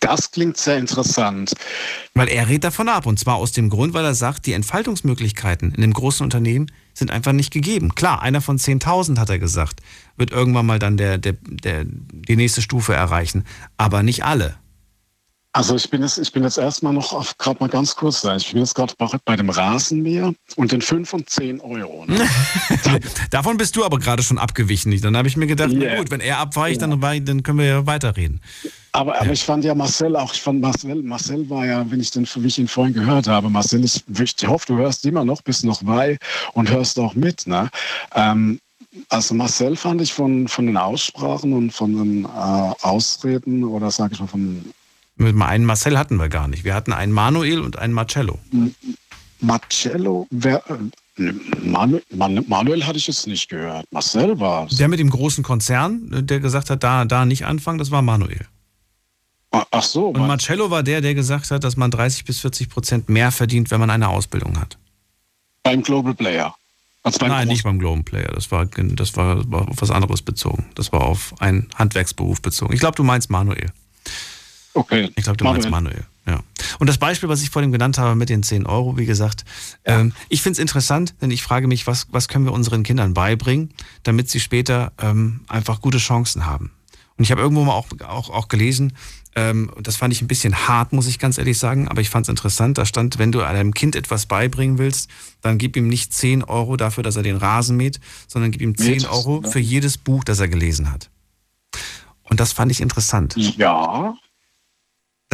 Das 0.00 0.30
klingt 0.30 0.58
sehr 0.58 0.76
interessant. 0.76 1.54
Weil 2.12 2.28
er 2.28 2.48
rät 2.50 2.62
davon 2.62 2.90
ab. 2.90 3.06
Und 3.06 3.18
zwar 3.18 3.36
aus 3.36 3.52
dem 3.52 3.70
Grund, 3.70 3.94
weil 3.94 4.04
er 4.04 4.14
sagt, 4.14 4.44
die 4.44 4.52
Entfaltungsmöglichkeiten 4.52 5.72
in 5.72 5.82
einem 5.82 5.94
großen 5.94 6.22
Unternehmen 6.22 6.70
sind 6.92 7.10
einfach 7.10 7.32
nicht 7.32 7.50
gegeben. 7.50 7.94
Klar, 7.94 8.20
einer 8.20 8.42
von 8.42 8.58
10.000, 8.58 9.18
hat 9.18 9.30
er 9.30 9.38
gesagt, 9.38 9.80
wird 10.16 10.30
irgendwann 10.30 10.66
mal 10.66 10.78
dann 10.78 10.98
der, 10.98 11.16
der, 11.16 11.34
der, 11.40 11.86
die 11.86 12.36
nächste 12.36 12.60
Stufe 12.60 12.92
erreichen. 12.92 13.44
Aber 13.78 14.02
nicht 14.02 14.24
alle. 14.24 14.56
Also 15.56 15.76
ich 15.76 15.88
bin 15.88 16.02
jetzt, 16.02 16.18
ich 16.18 16.32
bin 16.32 16.42
jetzt 16.42 16.58
erstmal 16.58 16.92
noch 16.92 17.12
auf 17.12 17.38
gerade 17.38 17.60
mal 17.60 17.68
ganz 17.68 17.94
kurz 17.94 18.24
Ich 18.24 18.50
bin 18.50 18.60
jetzt 18.60 18.74
gerade 18.74 18.92
bei 19.24 19.36
dem 19.36 19.50
Rasenmäher 19.50 20.34
und 20.56 20.72
den 20.72 20.82
5 20.82 21.12
und 21.12 21.30
10 21.30 21.60
Euro. 21.60 22.04
Ne? 22.06 22.28
Davon 23.30 23.56
bist 23.56 23.76
du 23.76 23.84
aber 23.84 24.00
gerade 24.00 24.24
schon 24.24 24.36
abgewichen. 24.38 25.00
Dann 25.00 25.16
habe 25.16 25.28
ich 25.28 25.36
mir 25.36 25.46
gedacht, 25.46 25.70
yeah. 25.70 25.96
gut, 25.96 26.10
wenn 26.10 26.18
er 26.18 26.38
abweicht, 26.38 26.82
ja. 26.82 26.88
dann, 26.88 27.24
dann 27.24 27.44
können 27.44 27.58
wir 27.60 27.66
ja 27.66 27.86
weiterreden. 27.86 28.40
Aber, 28.90 29.20
aber 29.20 29.30
ich 29.30 29.44
fand 29.44 29.64
ja 29.64 29.76
Marcel 29.76 30.16
auch, 30.16 30.34
ich 30.34 30.42
fand 30.42 30.60
Marcel, 30.60 31.00
Marcel 31.04 31.48
war 31.48 31.64
ja, 31.64 31.88
wenn 31.88 32.00
ich 32.00 32.10
den, 32.10 32.26
wie 32.34 32.48
ich 32.48 32.58
ihn 32.58 32.66
vorhin 32.66 32.94
gehört 32.94 33.28
habe, 33.28 33.48
Marcel, 33.48 33.84
ich, 33.84 34.02
ich 34.08 34.48
hoffe, 34.48 34.66
du 34.66 34.76
hörst 34.76 35.06
immer 35.06 35.24
noch, 35.24 35.40
bist 35.42 35.64
noch 35.64 35.84
bei 35.84 36.18
und 36.54 36.68
hörst 36.68 36.98
auch 36.98 37.14
mit. 37.14 37.46
Ne? 37.46 37.70
Ähm, 38.16 38.58
also 39.08 39.34
Marcel 39.34 39.76
fand 39.76 40.00
ich 40.00 40.12
von, 40.12 40.48
von 40.48 40.66
den 40.66 40.76
Aussprachen 40.76 41.52
und 41.52 41.70
von 41.70 41.94
den 41.94 42.24
äh, 42.24 42.28
Ausreden 42.28 43.62
oder 43.62 43.92
sage 43.92 44.14
ich 44.14 44.20
mal 44.20 44.26
von 44.26 44.64
einen 45.18 45.64
Marcel 45.64 45.98
hatten 45.98 46.16
wir 46.16 46.28
gar 46.28 46.48
nicht. 46.48 46.64
Wir 46.64 46.74
hatten 46.74 46.92
einen 46.92 47.12
Manuel 47.12 47.60
und 47.60 47.78
einen 47.78 47.92
Marcello. 47.92 48.38
Marcello, 49.40 50.26
wer, 50.30 50.62
äh, 51.18 51.32
Manu, 51.62 52.00
Manuel 52.16 52.86
hatte 52.86 52.98
ich 52.98 53.06
jetzt 53.06 53.26
nicht 53.26 53.48
gehört. 53.48 53.86
Marcel 53.92 54.38
war 54.40 54.66
es. 54.66 54.76
Der 54.76 54.88
mit 54.88 54.98
dem 54.98 55.10
großen 55.10 55.44
Konzern, 55.44 56.26
der 56.26 56.40
gesagt 56.40 56.70
hat, 56.70 56.82
da, 56.82 57.04
da 57.04 57.24
nicht 57.24 57.46
anfangen, 57.46 57.78
das 57.78 57.90
war 57.90 58.02
Manuel. 58.02 58.46
Ah, 59.52 59.64
ach 59.70 59.82
so. 59.84 60.08
Und 60.08 60.26
Marcello 60.26 60.70
war 60.70 60.82
der, 60.82 61.00
der 61.00 61.14
gesagt 61.14 61.50
hat, 61.52 61.62
dass 61.62 61.76
man 61.76 61.90
30 61.90 62.24
bis 62.24 62.40
40 62.40 62.68
Prozent 62.68 63.08
mehr 63.08 63.30
verdient, 63.30 63.70
wenn 63.70 63.78
man 63.78 63.90
eine 63.90 64.08
Ausbildung 64.08 64.58
hat. 64.58 64.78
Beim 65.62 65.82
Global 65.82 66.14
Player. 66.14 66.54
Also 67.04 67.18
beim 67.20 67.28
Nein, 67.28 67.48
nicht 67.48 67.62
beim 67.62 67.78
Global 67.78 68.02
Player. 68.02 68.32
Das 68.34 68.50
war, 68.50 68.66
das 68.66 69.16
war, 69.16 69.48
war 69.52 69.68
auf 69.68 69.80
was 69.80 69.90
anderes 69.90 70.22
bezogen. 70.22 70.66
Das 70.74 70.92
war 70.92 71.02
auf 71.02 71.34
einen 71.38 71.68
Handwerksberuf 71.76 72.42
bezogen. 72.42 72.72
Ich 72.72 72.80
glaube, 72.80 72.96
du 72.96 73.04
meinst 73.04 73.30
Manuel. 73.30 73.70
Okay. 74.74 75.10
Ich 75.14 75.24
glaube, 75.24 75.36
du 75.36 75.44
Manuel. 75.44 75.62
meinst 75.62 75.70
Manuel. 75.70 76.04
Ja. 76.26 76.40
Und 76.78 76.88
das 76.88 76.98
Beispiel, 76.98 77.28
was 77.28 77.42
ich 77.42 77.50
vorhin 77.50 77.70
genannt 77.70 77.98
habe 77.98 78.14
mit 78.14 78.28
den 78.28 78.42
10 78.42 78.66
Euro, 78.66 78.96
wie 78.96 79.06
gesagt, 79.06 79.44
ja. 79.86 80.00
ähm, 80.00 80.12
ich 80.28 80.42
finde 80.42 80.54
es 80.54 80.58
interessant, 80.58 81.14
denn 81.20 81.30
ich 81.30 81.42
frage 81.42 81.66
mich, 81.66 81.86
was, 81.86 82.06
was 82.10 82.28
können 82.28 82.44
wir 82.46 82.52
unseren 82.52 82.82
Kindern 82.82 83.14
beibringen, 83.14 83.70
damit 84.02 84.30
sie 84.30 84.40
später 84.40 84.92
ähm, 85.00 85.40
einfach 85.48 85.80
gute 85.80 85.98
Chancen 85.98 86.46
haben. 86.46 86.70
Und 87.16 87.24
ich 87.24 87.30
habe 87.30 87.40
irgendwo 87.42 87.64
mal 87.64 87.74
auch, 87.74 87.86
auch, 88.06 88.30
auch 88.30 88.48
gelesen, 88.48 88.94
ähm, 89.36 89.70
das 89.80 89.96
fand 89.96 90.12
ich 90.12 90.22
ein 90.22 90.28
bisschen 90.28 90.68
hart, 90.68 90.92
muss 90.92 91.06
ich 91.06 91.18
ganz 91.18 91.38
ehrlich 91.38 91.58
sagen, 91.58 91.88
aber 91.88 92.00
ich 92.00 92.10
fand 92.10 92.26
es 92.26 92.28
interessant, 92.28 92.78
da 92.78 92.86
stand, 92.86 93.18
wenn 93.18 93.32
du 93.32 93.42
einem 93.42 93.74
Kind 93.74 93.94
etwas 93.96 94.26
beibringen 94.26 94.78
willst, 94.78 95.10
dann 95.40 95.58
gib 95.58 95.76
ihm 95.76 95.88
nicht 95.88 96.12
10 96.12 96.44
Euro 96.44 96.76
dafür, 96.76 97.02
dass 97.02 97.16
er 97.16 97.22
den 97.22 97.36
Rasen 97.36 97.76
mäht, 97.76 98.00
sondern 98.28 98.50
gib 98.50 98.62
ihm 98.62 98.76
10 98.76 99.06
Euro 99.06 99.42
für 99.42 99.58
jedes 99.58 99.98
Buch, 99.98 100.24
das 100.24 100.40
er 100.40 100.48
gelesen 100.48 100.90
hat. 100.90 101.10
Und 102.22 102.40
das 102.40 102.52
fand 102.52 102.72
ich 102.72 102.80
interessant. 102.80 103.34
Ja, 103.36 104.14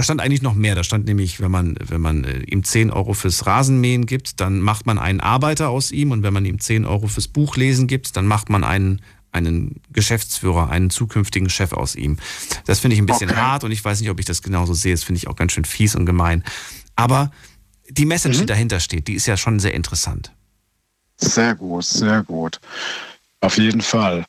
Da 0.00 0.04
stand 0.04 0.22
eigentlich 0.22 0.40
noch 0.40 0.54
mehr. 0.54 0.74
Da 0.74 0.82
stand 0.82 1.04
nämlich, 1.04 1.40
wenn 1.40 1.50
man, 1.50 1.76
wenn 1.78 2.00
man 2.00 2.24
äh, 2.24 2.38
ihm 2.44 2.64
10 2.64 2.90
Euro 2.90 3.12
fürs 3.12 3.44
Rasenmähen 3.44 4.06
gibt, 4.06 4.40
dann 4.40 4.60
macht 4.60 4.86
man 4.86 4.98
einen 4.98 5.20
Arbeiter 5.20 5.68
aus 5.68 5.92
ihm. 5.92 6.10
Und 6.10 6.22
wenn 6.22 6.32
man 6.32 6.46
ihm 6.46 6.58
10 6.58 6.86
Euro 6.86 7.06
fürs 7.06 7.28
Buchlesen 7.28 7.86
gibt, 7.86 8.16
dann 8.16 8.26
macht 8.26 8.48
man 8.48 8.64
einen, 8.64 9.02
einen 9.30 9.82
Geschäftsführer, 9.92 10.70
einen 10.70 10.88
zukünftigen 10.88 11.50
Chef 11.50 11.74
aus 11.74 11.96
ihm. 11.96 12.16
Das 12.64 12.80
finde 12.80 12.94
ich 12.94 13.02
ein 13.02 13.04
bisschen 13.04 13.28
Okay. 13.28 13.38
hart 13.40 13.62
und 13.62 13.72
ich 13.72 13.84
weiß 13.84 14.00
nicht, 14.00 14.08
ob 14.08 14.18
ich 14.18 14.24
das 14.24 14.40
genauso 14.40 14.72
sehe. 14.72 14.94
Das 14.94 15.04
finde 15.04 15.18
ich 15.18 15.28
auch 15.28 15.36
ganz 15.36 15.52
schön 15.52 15.66
fies 15.66 15.94
und 15.94 16.06
gemein. 16.06 16.44
Aber 16.96 17.30
die 17.90 18.06
Message, 18.06 18.38
Mhm. 18.38 18.40
die 18.40 18.46
dahinter 18.46 18.80
steht, 18.80 19.06
die 19.06 19.12
ist 19.16 19.26
ja 19.26 19.36
schon 19.36 19.60
sehr 19.60 19.74
interessant. 19.74 20.32
Sehr 21.18 21.54
gut, 21.54 21.84
sehr 21.84 22.22
gut. 22.22 22.58
Auf 23.42 23.58
jeden 23.58 23.82
Fall. 23.82 24.24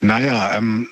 Naja, 0.00 0.56
ähm, 0.58 0.88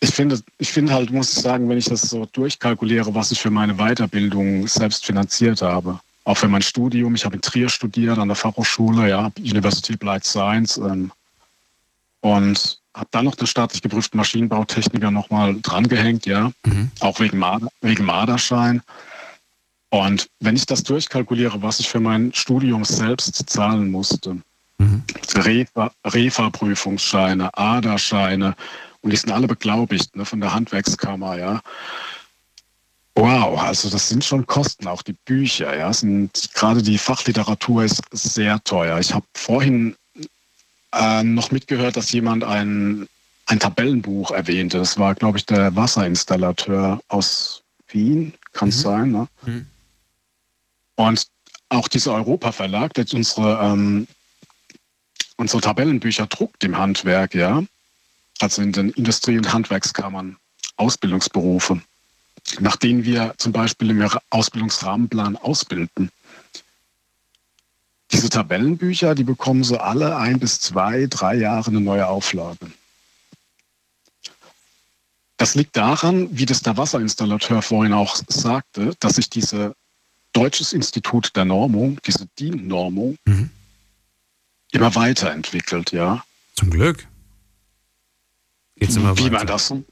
ich 0.00 0.10
finde, 0.10 0.40
ich 0.58 0.70
finde 0.70 0.92
halt, 0.92 1.10
muss 1.10 1.36
ich 1.36 1.42
sagen, 1.42 1.68
wenn 1.68 1.78
ich 1.78 1.86
das 1.86 2.02
so 2.02 2.26
durchkalkuliere, 2.32 3.14
was 3.14 3.30
ich 3.32 3.40
für 3.40 3.50
meine 3.50 3.74
Weiterbildung 3.74 4.66
selbst 4.68 5.06
finanziert 5.06 5.62
habe, 5.62 6.00
auch 6.24 6.36
für 6.36 6.48
mein 6.48 6.62
Studium, 6.62 7.14
ich 7.14 7.24
habe 7.24 7.36
in 7.36 7.42
Trier 7.42 7.68
studiert 7.68 8.18
an 8.18 8.28
der 8.28 8.36
Fachhochschule, 8.36 9.08
ja, 9.08 9.30
University 9.38 9.94
Applied 9.94 10.24
Science 10.24 10.76
ähm, 10.76 11.12
und 12.20 12.78
habe 12.94 13.08
dann 13.10 13.24
noch 13.26 13.34
den 13.34 13.46
staatlich 13.46 13.82
geprüften 13.82 14.16
Maschinenbautechniker 14.18 15.10
nochmal 15.10 15.56
drangehängt, 15.62 16.26
ja, 16.26 16.50
auch 17.00 17.20
wegen, 17.20 17.38
Marder, 17.38 17.68
wegen 17.80 18.04
Marderschein. 18.04 18.82
Und 19.90 20.28
wenn 20.40 20.56
ich 20.56 20.66
das 20.66 20.82
durchkalkuliere, 20.82 21.62
was 21.62 21.78
ich 21.80 21.88
für 21.88 22.00
mein 22.00 22.32
Studium 22.34 22.84
selbst 22.84 23.48
zahlen 23.48 23.90
musste, 23.90 24.38
Refa- 25.34 25.90
Refa-Prüfungsscheine, 26.04 27.56
ADA-Scheine, 27.56 28.54
und 29.06 29.12
die 29.12 29.16
sind 29.16 29.30
alle 29.30 29.46
beglaubigt 29.46 30.16
ne, 30.16 30.24
von 30.24 30.40
der 30.40 30.52
Handwerkskammer, 30.52 31.38
ja. 31.38 31.60
Wow, 33.14 33.62
also 33.62 33.88
das 33.88 34.08
sind 34.08 34.24
schon 34.24 34.48
Kosten, 34.48 34.88
auch 34.88 35.02
die 35.02 35.12
Bücher, 35.12 35.78
ja. 35.78 35.92
Sind, 35.92 36.50
gerade 36.54 36.82
die 36.82 36.98
Fachliteratur 36.98 37.84
ist 37.84 38.02
sehr 38.10 38.58
teuer. 38.64 38.98
Ich 38.98 39.14
habe 39.14 39.24
vorhin 39.32 39.94
äh, 40.92 41.22
noch 41.22 41.52
mitgehört, 41.52 41.96
dass 41.96 42.10
jemand 42.10 42.42
ein, 42.42 43.06
ein 43.46 43.60
Tabellenbuch 43.60 44.32
erwähnte. 44.32 44.78
Das 44.78 44.98
war, 44.98 45.14
glaube 45.14 45.38
ich, 45.38 45.46
der 45.46 45.76
Wasserinstallateur 45.76 47.00
aus 47.06 47.62
Wien, 47.86 48.34
kann 48.54 48.70
es 48.70 48.80
sein, 48.80 49.12
ne? 49.12 49.28
Und 50.96 51.28
auch 51.68 51.86
dieser 51.86 52.12
Europa-Verlag, 52.14 52.92
der 52.94 53.04
jetzt 53.04 53.14
unsere, 53.14 53.60
ähm, 53.62 54.08
unsere 55.36 55.60
Tabellenbücher 55.60 56.26
druckt 56.26 56.64
im 56.64 56.76
Handwerk, 56.76 57.36
ja, 57.36 57.62
also 58.38 58.62
in 58.62 58.72
den 58.72 58.90
Industrie- 58.90 59.38
und 59.38 59.52
Handwerkskammern, 59.52 60.36
Ausbildungsberufe, 60.76 61.80
nach 62.60 62.76
denen 62.76 63.04
wir 63.04 63.34
zum 63.38 63.52
Beispiel 63.52 63.90
im 63.90 64.08
Ausbildungsrahmenplan 64.30 65.36
ausbilden. 65.36 66.10
Diese 68.12 68.28
Tabellenbücher, 68.28 69.14
die 69.14 69.24
bekommen 69.24 69.64
so 69.64 69.78
alle 69.78 70.16
ein 70.16 70.38
bis 70.38 70.60
zwei, 70.60 71.06
drei 71.06 71.34
Jahre 71.34 71.70
eine 71.70 71.80
neue 71.80 72.06
Auflage. 72.06 72.70
Das 75.38 75.54
liegt 75.54 75.76
daran, 75.76 76.28
wie 76.30 76.46
das 76.46 76.62
der 76.62 76.76
Wasserinstallateur 76.76 77.62
vorhin 77.62 77.92
auch 77.92 78.16
sagte, 78.28 78.94
dass 79.00 79.16
sich 79.16 79.28
diese 79.28 79.74
Deutsches 80.32 80.72
Institut 80.72 81.34
der 81.34 81.44
Normung, 81.44 81.98
diese 82.06 82.26
DIN-Normung, 82.38 83.18
immer 84.72 84.94
weiterentwickelt, 84.94 85.92
ja. 85.92 86.24
Zum 86.54 86.70
Glück. 86.70 87.06
Geht's 88.76 88.96
immer 88.96 89.16
wie 89.16 89.24
weiter. 89.24 89.32
man 89.32 89.46
das 89.46 89.66
so, 89.68 89.84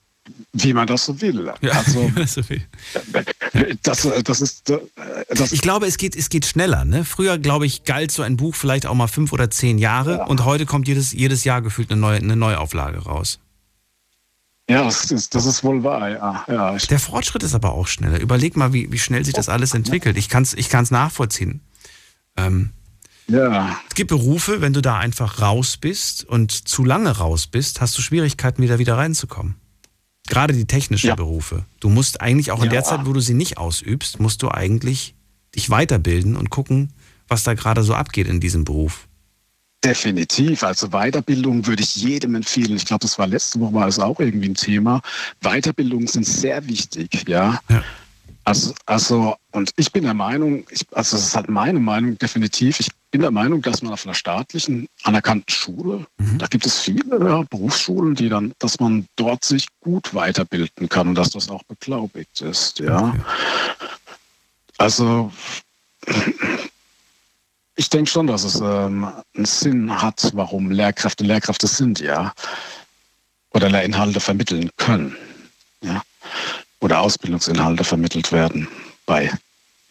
wie 0.53 0.73
man 0.73 0.87
das 0.87 1.05
so 1.05 1.21
will. 1.21 1.53
Ja, 1.61 1.73
Also, 1.73 2.11
wie 2.17 2.27
so 2.27 2.49
will. 2.49 2.63
das, 3.83 4.09
das 4.25 4.41
ist, 4.41 4.71
äh, 4.71 4.79
das 5.29 5.53
Ich 5.53 5.61
glaube, 5.63 5.87
es 5.87 5.97
geht, 5.97 6.17
es 6.17 6.29
geht 6.29 6.47
schneller. 6.47 6.85
Ne? 6.85 7.05
Früher, 7.05 7.39
glaube 7.39 7.67
ich, 7.67 7.85
galt 7.85 8.11
so 8.11 8.23
ein 8.23 8.37
Buch 8.37 8.55
vielleicht 8.55 8.87
auch 8.87 8.95
mal 8.95 9.09
fünf 9.09 9.33
oder 9.33 9.51
zehn 9.51 9.79
Jahre 9.79 10.27
und 10.27 10.45
heute 10.45 10.67
kommt 10.67 10.89
jedes, 10.89 11.13
jedes 11.13 11.45
Jahr 11.45 11.63
gefühlt 11.63 11.91
eine, 11.91 12.01
neue, 12.01 12.19
eine 12.19 12.37
Neuauflage 12.37 12.99
raus. 12.99 13.41
Ja, 14.69 14.83
das 14.83 15.11
ist, 15.11 15.35
das 15.35 15.45
ist 15.45 15.63
wohl 15.63 15.85
wahr. 15.85 16.09
Ja, 16.09 16.45
ja. 16.49 16.77
Der 16.77 16.99
Fortschritt 16.99 17.43
ist 17.43 17.55
aber 17.55 17.73
auch 17.73 17.87
schneller. 17.87 18.19
Überleg 18.19 18.57
mal, 18.57 18.73
wie, 18.73 18.91
wie 18.91 18.99
schnell 18.99 19.23
sich 19.25 19.35
das 19.35 19.51
alles 19.51 19.75
entwickelt. 19.75 20.17
Ich 20.17 20.31
kann 20.31 20.43
es 20.43 20.55
ich 20.55 20.71
kann's 20.71 20.91
nachvollziehen. 20.91 21.61
Ähm, 22.37 22.71
ja. 23.29 23.79
Es 23.89 23.95
gibt 23.95 24.11
Berufe, 24.11 24.61
wenn 24.61 24.73
du 24.73 24.81
da 24.81 24.99
einfach 24.99 25.41
raus 25.41 25.77
bist 25.77 26.25
und 26.25 26.51
zu 26.69 26.85
lange 26.85 27.11
raus 27.11 27.47
bist, 27.47 27.81
hast 27.81 27.97
du 27.97 28.03
Schwierigkeiten, 28.03 28.63
wieder 28.63 28.79
wieder 28.79 28.97
reinzukommen. 28.97 29.57
Gerade 30.27 30.55
die 30.55 30.65
technischen 30.67 31.15
Berufe. 31.17 31.65
Du 31.81 31.91
musst 31.91 32.21
eigentlich 32.21 32.51
auch 32.51 32.61
in 32.61 32.67
Ja. 32.67 32.71
der 32.73 32.85
Zeit, 32.85 33.05
wo 33.05 33.13
du 33.13 33.21
sie 33.21 33.35
nicht 33.35 33.59
ausübst, 33.59 34.21
musst 34.21 34.43
du 34.43 34.51
eigentlich 34.51 35.15
dich 35.55 35.69
weiterbilden 35.69 36.37
und 36.37 36.49
gucken, 36.51 36.93
was 37.29 37.43
da 37.45 37.55
gerade 37.55 37.83
so 37.83 37.95
abgeht 37.95 38.27
in 38.27 38.41
diesem 38.41 38.65
Beruf. 38.65 39.07
Definitiv. 39.85 40.63
Also 40.63 40.89
Weiterbildung 40.89 41.67
würde 41.67 41.83
ich 41.83 41.97
jedem 41.97 42.35
empfehlen. 42.37 42.75
Ich 42.75 42.87
glaube, 42.87 43.03
das 43.03 43.19
war 43.19 43.27
letzte 43.27 43.61
Woche 43.61 43.75
war 43.75 43.87
es 43.87 43.99
auch 43.99 44.19
irgendwie 44.19 44.49
ein 44.49 44.55
Thema. 44.55 45.03
Weiterbildungen 45.43 46.07
sind 46.07 46.27
sehr 46.27 46.67
wichtig, 46.67 47.25
ja. 47.29 47.61
Also, 48.45 48.75
also, 48.87 49.37
und 49.53 49.71
ich 49.77 49.93
bin 49.93 50.05
der 50.05 50.15
Meinung, 50.15 50.65
ich, 50.71 50.87
also 50.93 51.17
das 51.17 51.27
ist 51.27 51.37
halt 51.37 51.51
meine 51.51 51.81
Meinung 51.81 52.19
definitiv. 52.19 52.81
Ich 52.81 52.89
bin 53.15 53.21
der 53.21 53.31
Meinung, 53.31 53.63
dass 53.63 53.81
man 53.81 53.93
auf 53.93 54.05
einer 54.05 54.15
staatlichen 54.17 54.89
anerkannten 55.05 55.49
Schule, 55.49 56.05
da 56.37 56.49
gibt 56.49 56.67
es 56.67 56.81
viele 56.81 57.17
ja, 57.25 57.43
Berufsschulen, 57.49 58.17
die 58.17 58.29
dann, 58.29 58.55
dass 58.59 58.81
man 58.81 59.07
dort 59.15 59.45
sich 59.45 59.69
gut 59.79 60.15
weiterbilden 60.15 60.89
kann 60.89 61.07
und 61.07 61.15
dass 61.15 61.31
das 61.31 61.49
auch 61.49 61.63
beglaubigt 61.63 62.41
ist, 62.41 62.81
ja. 62.81 63.15
Also 64.79 65.31
ich 67.77 67.89
denke 67.89 68.11
schon, 68.11 68.27
dass 68.27 68.43
es 68.43 68.57
ähm, 68.57 69.07
einen 69.37 69.45
Sinn 69.45 70.03
hat, 70.03 70.33
warum 70.35 70.73
Lehrkräfte 70.73 71.23
Lehrkräfte 71.23 71.69
sind, 71.69 72.01
ja. 72.01 72.33
Oder 73.51 73.71
Lehrinhalte 73.71 74.19
vermitteln 74.19 74.71
können. 74.77 75.17
Ja. 75.83 76.03
Oder 76.81 76.99
Ausbildungsinhalte 76.99 77.85
vermittelt 77.85 78.33
werden 78.33 78.67
bei 79.07 79.31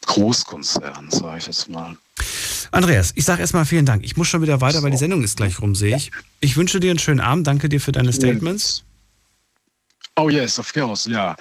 Großkonzernen, 0.07 1.09
sage 1.09 1.37
ich 1.37 1.47
jetzt 1.47 1.69
mal. 1.69 1.95
Andreas, 2.71 3.11
ich 3.15 3.25
sage 3.25 3.41
erstmal 3.41 3.65
vielen 3.65 3.85
Dank. 3.85 4.03
Ich 4.03 4.17
muss 4.17 4.27
schon 4.27 4.41
wieder 4.41 4.61
weiter, 4.61 4.83
weil 4.83 4.91
die 4.91 4.97
Sendung 4.97 5.23
ist 5.23 5.37
gleich 5.37 5.61
rum, 5.61 5.75
sehe 5.75 5.95
ich. 5.95 6.11
Ich 6.39 6.57
wünsche 6.57 6.79
dir 6.79 6.91
einen 6.91 6.99
schönen 6.99 7.19
Abend. 7.19 7.47
Danke 7.47 7.69
dir 7.69 7.79
für 7.79 7.91
deine 7.91 8.13
Statements. 8.13 8.83
Oh 10.15 10.29
yes, 10.29 10.59
of 10.59 10.71
course, 10.73 11.09
ja. 11.09 11.35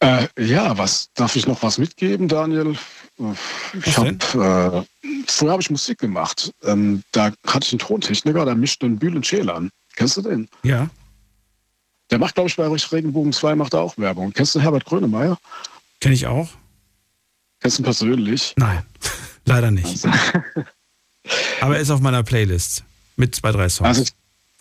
Äh, 0.00 0.28
ja, 0.38 0.76
was 0.76 1.10
darf 1.14 1.36
ich 1.36 1.46
noch 1.46 1.62
was 1.62 1.78
mitgeben, 1.78 2.28
Daniel? 2.28 2.76
Ich 3.84 3.96
habe 3.96 4.08
äh, 4.08 5.06
früher 5.26 5.52
habe 5.52 5.62
ich 5.62 5.70
Musik 5.70 5.98
gemacht. 5.98 6.52
Ähm, 6.62 7.02
da 7.12 7.32
hatte 7.46 7.66
ich 7.66 7.72
einen 7.72 7.78
Tontechniker, 7.78 8.44
der 8.44 8.54
mischt 8.54 8.82
den 8.82 8.98
Bülent 8.98 9.24
Ceylan. 9.24 9.70
Kennst 9.96 10.18
du 10.18 10.22
den? 10.22 10.48
Ja. 10.62 10.88
Der 12.10 12.18
macht, 12.18 12.34
glaube 12.34 12.48
ich, 12.48 12.56
bei 12.56 12.68
Regenbogen 12.68 13.32
2 13.32 13.56
macht 13.56 13.74
er 13.74 13.80
auch 13.80 13.96
Werbung. 13.98 14.32
Kennst 14.32 14.54
du 14.54 14.60
Herbert 14.60 14.84
Grönemeyer? 14.84 15.38
Kenne 16.00 16.14
ich 16.14 16.26
auch. 16.26 16.48
Kennst 17.60 17.78
du 17.78 17.82
ihn 17.82 17.84
persönlich? 17.84 18.52
Nein, 18.56 18.82
leider 19.46 19.70
nicht. 19.70 20.04
Aber 21.60 21.76
er 21.76 21.80
ist 21.80 21.90
auf 21.90 22.00
meiner 22.00 22.22
Playlist 22.22 22.84
mit 23.16 23.34
zwei, 23.34 23.52
drei 23.52 23.68
Songs. 23.68 23.98
Also 23.98 24.04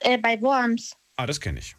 äh, 0.00 0.16
bei 0.16 0.40
Worms. 0.40 0.92
Ah, 1.16 1.26
das 1.26 1.38
kenne 1.38 1.58
ich. 1.58 1.76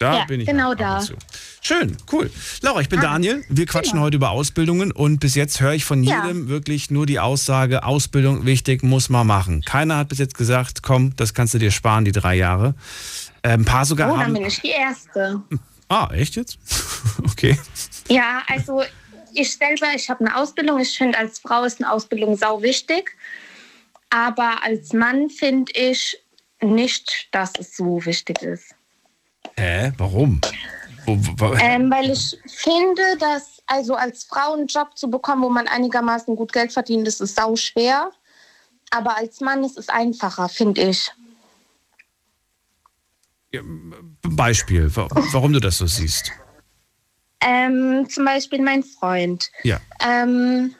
Da 0.00 0.18
Ja, 0.18 0.24
bin 0.24 0.40
ich. 0.40 0.48
genau 0.48 0.74
da. 0.74 0.98
zu. 0.98 1.14
Schön, 1.60 1.96
cool. 2.10 2.28
Laura, 2.60 2.80
ich 2.80 2.88
bin 2.88 3.00
Daniel. 3.00 3.44
Wir 3.48 3.66
quatschen 3.66 4.00
heute 4.00 4.16
über 4.16 4.30
Ausbildungen 4.30 4.90
und 4.90 5.20
bis 5.20 5.36
jetzt 5.36 5.60
höre 5.60 5.74
ich 5.74 5.84
von 5.84 6.02
Ja. 6.02 6.26
jedem 6.26 6.48
wirklich 6.48 6.90
nur 6.90 7.06
die 7.06 7.20
Aussage, 7.20 7.84
Ausbildung 7.84 8.44
wichtig, 8.44 8.82
muss 8.82 9.08
man 9.10 9.28
machen. 9.28 9.62
Keiner 9.62 9.96
hat 9.98 10.08
bis 10.08 10.18
jetzt 10.18 10.36
gesagt, 10.36 10.82
komm, 10.82 11.14
das 11.14 11.34
kannst 11.34 11.54
du 11.54 11.58
dir 11.58 11.70
sparen, 11.70 12.04
die 12.04 12.10
drei 12.10 12.34
Jahre. 12.34 12.74
Äh, 13.42 13.50
ein 13.50 13.64
paar 13.64 13.84
sogar 13.84 14.08
Oh, 14.10 14.16
dann 14.16 14.24
haben. 14.24 14.32
bin 14.34 14.46
ich 14.46 14.60
die 14.60 14.70
Erste. 14.70 15.40
Ah, 15.88 16.08
echt 16.12 16.34
jetzt? 16.34 16.58
okay. 17.30 17.56
Ja, 18.08 18.42
also 18.48 18.82
ich 19.34 19.56
selber, 19.56 19.88
ich 19.94 20.08
habe 20.10 20.20
eine 20.24 20.36
Ausbildung. 20.36 20.78
Ich 20.80 20.96
finde, 20.96 21.18
als 21.18 21.38
Frau 21.38 21.64
ist 21.64 21.80
eine 21.82 21.90
Ausbildung 21.92 22.36
sau 22.36 22.62
wichtig. 22.62 23.16
Aber 24.10 24.62
als 24.62 24.92
Mann 24.92 25.30
finde 25.30 25.72
ich 25.74 26.18
nicht, 26.60 27.28
dass 27.32 27.52
es 27.58 27.76
so 27.76 28.04
wichtig 28.04 28.42
ist. 28.42 28.74
Hä? 29.56 29.92
Warum? 29.98 30.40
Ähm, 31.60 31.90
weil 31.90 32.10
ich 32.10 32.38
finde, 32.46 33.02
dass 33.18 33.60
also 33.66 33.94
als 33.94 34.24
Frau 34.24 34.52
einen 34.52 34.66
Job 34.68 34.96
zu 34.96 35.10
bekommen, 35.10 35.42
wo 35.42 35.48
man 35.48 35.66
einigermaßen 35.66 36.36
gut 36.36 36.52
Geld 36.52 36.72
verdient, 36.72 37.06
das 37.06 37.20
ist 37.20 37.34
sau 37.34 37.56
schwer. 37.56 38.12
Aber 38.90 39.16
als 39.16 39.40
Mann 39.40 39.64
ist 39.64 39.78
es 39.78 39.88
einfacher, 39.88 40.48
finde 40.48 40.82
ich. 40.90 41.10
Beispiel, 44.22 44.94
wa- 44.94 45.08
warum 45.32 45.52
du 45.52 45.60
das 45.60 45.78
so 45.78 45.86
siehst. 45.86 46.30
Ähm, 47.44 48.08
zum 48.08 48.24
Beispiel 48.24 48.60
mein 48.62 48.82
Freund. 48.82 49.50
Ja. 49.62 49.80
Ähm, 50.00 50.74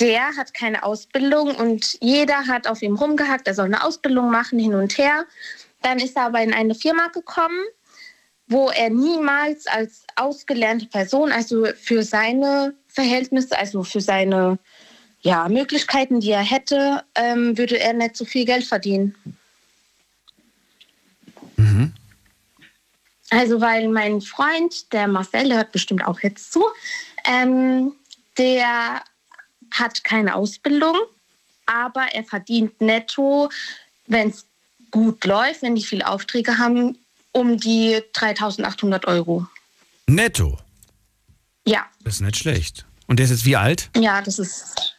der 0.00 0.36
hat 0.36 0.54
keine 0.54 0.82
Ausbildung 0.82 1.54
und 1.56 1.98
jeder 2.00 2.46
hat 2.46 2.66
auf 2.66 2.80
ihm 2.80 2.96
rumgehackt, 2.96 3.46
er 3.46 3.54
soll 3.54 3.66
eine 3.66 3.84
Ausbildung 3.84 4.30
machen, 4.30 4.58
hin 4.58 4.74
und 4.74 4.96
her. 4.96 5.26
Dann 5.82 5.98
ist 5.98 6.16
er 6.16 6.24
aber 6.24 6.42
in 6.42 6.54
eine 6.54 6.74
Firma 6.74 7.08
gekommen, 7.08 7.60
wo 8.46 8.70
er 8.70 8.90
niemals 8.90 9.66
als 9.66 10.04
ausgelernte 10.16 10.86
Person, 10.86 11.32
also 11.32 11.66
für 11.78 12.02
seine 12.02 12.74
Verhältnisse, 12.88 13.58
also 13.58 13.82
für 13.82 14.00
seine 14.00 14.58
ja, 15.20 15.48
Möglichkeiten, 15.48 16.20
die 16.20 16.30
er 16.30 16.42
hätte, 16.42 17.02
ähm, 17.14 17.58
würde 17.58 17.78
er 17.78 17.92
nicht 17.92 18.16
so 18.16 18.24
viel 18.24 18.46
Geld 18.46 18.64
verdienen. 18.64 19.14
Also, 23.30 23.60
weil 23.60 23.88
mein 23.88 24.20
Freund, 24.20 24.92
der 24.92 25.06
Marcel, 25.08 25.48
der 25.48 25.58
hört 25.58 25.72
bestimmt 25.72 26.04
auch 26.06 26.20
jetzt 26.20 26.52
zu, 26.52 26.64
ähm, 27.24 27.92
der 28.38 29.02
hat 29.70 30.02
keine 30.04 30.34
Ausbildung, 30.34 30.96
aber 31.66 32.06
er 32.12 32.24
verdient 32.24 32.80
netto, 32.80 33.48
wenn 34.06 34.30
es 34.30 34.46
gut 34.90 35.24
läuft, 35.24 35.62
wenn 35.62 35.76
die 35.76 35.84
viele 35.84 36.08
Aufträge 36.08 36.58
haben, 36.58 36.98
um 37.32 37.56
die 37.58 38.02
3800 38.14 39.06
Euro. 39.06 39.46
Netto. 40.08 40.58
Ja, 41.64 41.86
Das 42.02 42.14
ist 42.14 42.20
nicht 42.22 42.36
schlecht. 42.38 42.84
Und 43.06 43.18
der 43.18 43.24
ist 43.24 43.30
jetzt 43.30 43.44
wie 43.44 43.56
alt? 43.56 43.90
ja, 43.96 44.20
das 44.22 44.38
ist. 44.40 44.96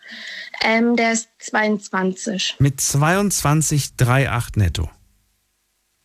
Ähm, 0.64 0.96
der 0.96 1.14
ist 1.14 1.28
22. 1.40 2.56
Mit 2.60 2.80
22,38 2.80 4.60
netto. 4.60 4.90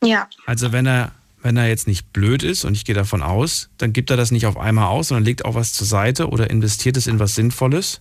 Ja, 0.02 0.28
Also 0.46 0.72
wenn 0.72 0.86
er, 0.86 1.12
wenn 1.46 1.56
er 1.56 1.68
jetzt 1.68 1.86
nicht 1.86 2.12
blöd 2.12 2.42
ist, 2.42 2.64
und 2.64 2.74
ich 2.74 2.84
gehe 2.84 2.94
davon 2.94 3.22
aus, 3.22 3.70
dann 3.78 3.92
gibt 3.92 4.10
er 4.10 4.16
das 4.16 4.32
nicht 4.32 4.46
auf 4.46 4.58
einmal 4.58 4.88
aus, 4.88 5.08
sondern 5.08 5.24
legt 5.24 5.44
auch 5.44 5.54
was 5.54 5.72
zur 5.72 5.86
Seite 5.86 6.28
oder 6.28 6.50
investiert 6.50 6.96
es 6.96 7.06
in 7.06 7.20
was 7.20 7.36
Sinnvolles. 7.36 8.00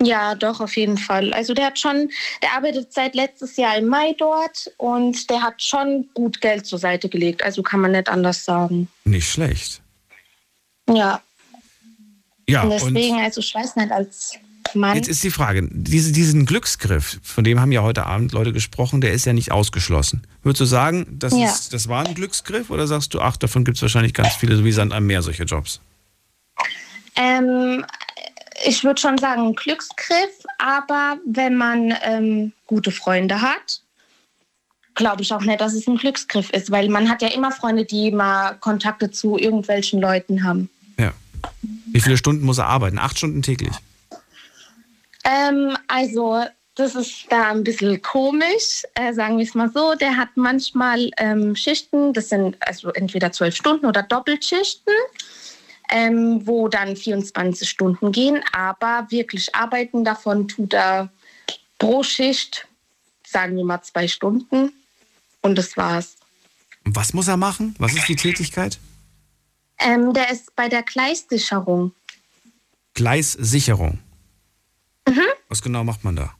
ja, 0.00 0.36
doch, 0.36 0.60
auf 0.60 0.76
jeden 0.76 0.98
Fall. 0.98 1.32
Also 1.32 1.52
der 1.52 1.66
hat 1.66 1.78
schon, 1.80 2.10
der 2.40 2.52
arbeitet 2.54 2.92
seit 2.92 3.16
letztes 3.16 3.56
Jahr 3.56 3.76
im 3.76 3.88
Mai 3.88 4.14
dort 4.16 4.70
und 4.76 5.28
der 5.28 5.42
hat 5.42 5.60
schon 5.60 6.08
gut 6.14 6.40
Geld 6.40 6.64
zur 6.64 6.78
Seite 6.78 7.08
gelegt. 7.08 7.42
Also 7.42 7.64
kann 7.64 7.80
man 7.80 7.90
nicht 7.90 8.08
anders 8.08 8.44
sagen. 8.44 8.88
Nicht 9.04 9.28
schlecht. 9.28 9.82
Ja, 10.88 11.20
Ja, 12.48 12.62
und 12.62 12.70
und 12.70 12.94
deswegen, 12.94 13.16
also 13.16 13.40
ich 13.40 13.52
weiß 13.52 13.74
nicht, 13.74 13.90
als 13.90 14.38
Mann. 14.74 14.96
jetzt 14.96 15.08
ist 15.08 15.22
die 15.22 15.30
Frage, 15.30 15.68
diese, 15.70 16.12
diesen 16.12 16.46
Glücksgriff, 16.46 17.18
von 17.22 17.44
dem 17.44 17.60
haben 17.60 17.72
ja 17.72 17.82
heute 17.82 18.06
Abend 18.06 18.32
Leute 18.32 18.52
gesprochen, 18.52 19.00
der 19.00 19.12
ist 19.12 19.24
ja 19.26 19.32
nicht 19.32 19.52
ausgeschlossen. 19.52 20.22
Würdest 20.42 20.60
du 20.60 20.64
sagen, 20.64 21.06
das, 21.18 21.32
Ja. 21.36 21.46
ist, 21.46 21.72
das 21.72 21.88
war 21.88 22.06
ein 22.06 22.14
Glücksgriff 22.14 22.70
oder 22.70 22.86
sagst 22.86 23.14
du, 23.14 23.20
ach, 23.20 23.36
davon 23.36 23.64
gibt 23.64 23.76
es 23.76 23.82
wahrscheinlich 23.82 24.14
ganz 24.14 24.34
viele, 24.34 24.56
so 24.56 24.64
wie 24.64 24.72
Sand 24.72 24.92
am 24.92 25.06
Meer, 25.06 25.22
solche 25.22 25.44
Jobs? 25.44 25.80
Ähm, 27.16 27.84
ich 28.66 28.84
würde 28.84 29.00
schon 29.00 29.18
sagen, 29.18 29.48
ein 29.48 29.54
Glücksgriff, 29.54 30.44
aber 30.58 31.18
wenn 31.26 31.56
man 31.56 31.94
ähm, 32.04 32.52
gute 32.66 32.90
Freunde 32.92 33.40
hat, 33.40 33.80
glaube 34.94 35.22
ich 35.22 35.32
auch 35.32 35.42
nicht, 35.42 35.60
dass 35.60 35.74
es 35.74 35.86
ein 35.86 35.96
Glücksgriff 35.96 36.50
ist, 36.50 36.70
weil 36.70 36.88
man 36.88 37.08
hat 37.08 37.22
ja 37.22 37.28
immer 37.28 37.52
Freunde, 37.52 37.84
die 37.84 38.10
mal 38.10 38.54
Kontakte 38.54 39.10
zu 39.10 39.38
irgendwelchen 39.38 40.00
Leuten 40.00 40.42
haben. 40.42 40.68
Ja. 40.98 41.12
Wie 41.92 42.00
viele 42.00 42.16
Stunden 42.16 42.44
muss 42.44 42.58
er 42.58 42.66
arbeiten? 42.66 42.98
Acht 42.98 43.16
Stunden 43.16 43.42
täglich. 43.42 43.72
Ähm, 45.24 45.76
also, 45.88 46.44
das 46.74 46.94
ist 46.94 47.26
da 47.28 47.50
ein 47.50 47.64
bisschen 47.64 48.00
komisch, 48.02 48.84
äh, 48.94 49.12
sagen 49.12 49.38
wir 49.38 49.44
es 49.44 49.54
mal 49.54 49.70
so. 49.70 49.94
Der 49.94 50.16
hat 50.16 50.30
manchmal 50.36 51.10
ähm, 51.18 51.56
Schichten, 51.56 52.12
das 52.12 52.28
sind 52.28 52.56
also 52.60 52.90
entweder 52.92 53.32
zwölf 53.32 53.56
Stunden 53.56 53.86
oder 53.86 54.02
Doppelschichten, 54.02 54.94
ähm, 55.90 56.46
wo 56.46 56.68
dann 56.68 56.96
24 56.96 57.68
Stunden 57.68 58.12
gehen. 58.12 58.40
Aber 58.52 59.06
wirklich 59.10 59.54
arbeiten 59.54 60.04
davon 60.04 60.46
tut 60.46 60.72
er 60.72 61.10
pro 61.78 62.02
Schicht, 62.02 62.68
sagen 63.26 63.56
wir 63.56 63.64
mal 63.64 63.82
zwei 63.82 64.06
Stunden. 64.06 64.72
Und 65.40 65.56
das 65.56 65.76
war's. 65.76 66.16
Was 66.84 67.12
muss 67.12 67.28
er 67.28 67.36
machen? 67.36 67.74
Was 67.78 67.94
ist 67.94 68.08
die 68.08 68.16
Tätigkeit? 68.16 68.78
Ähm, 69.80 70.12
der 70.12 70.30
ist 70.30 70.54
bei 70.56 70.68
der 70.68 70.82
Gleissicherung. 70.82 71.92
Gleissicherung. 72.94 73.98
Mhm. 75.08 75.22
Was 75.48 75.62
genau 75.62 75.84
macht 75.84 76.04
man 76.04 76.16
da? 76.16 76.34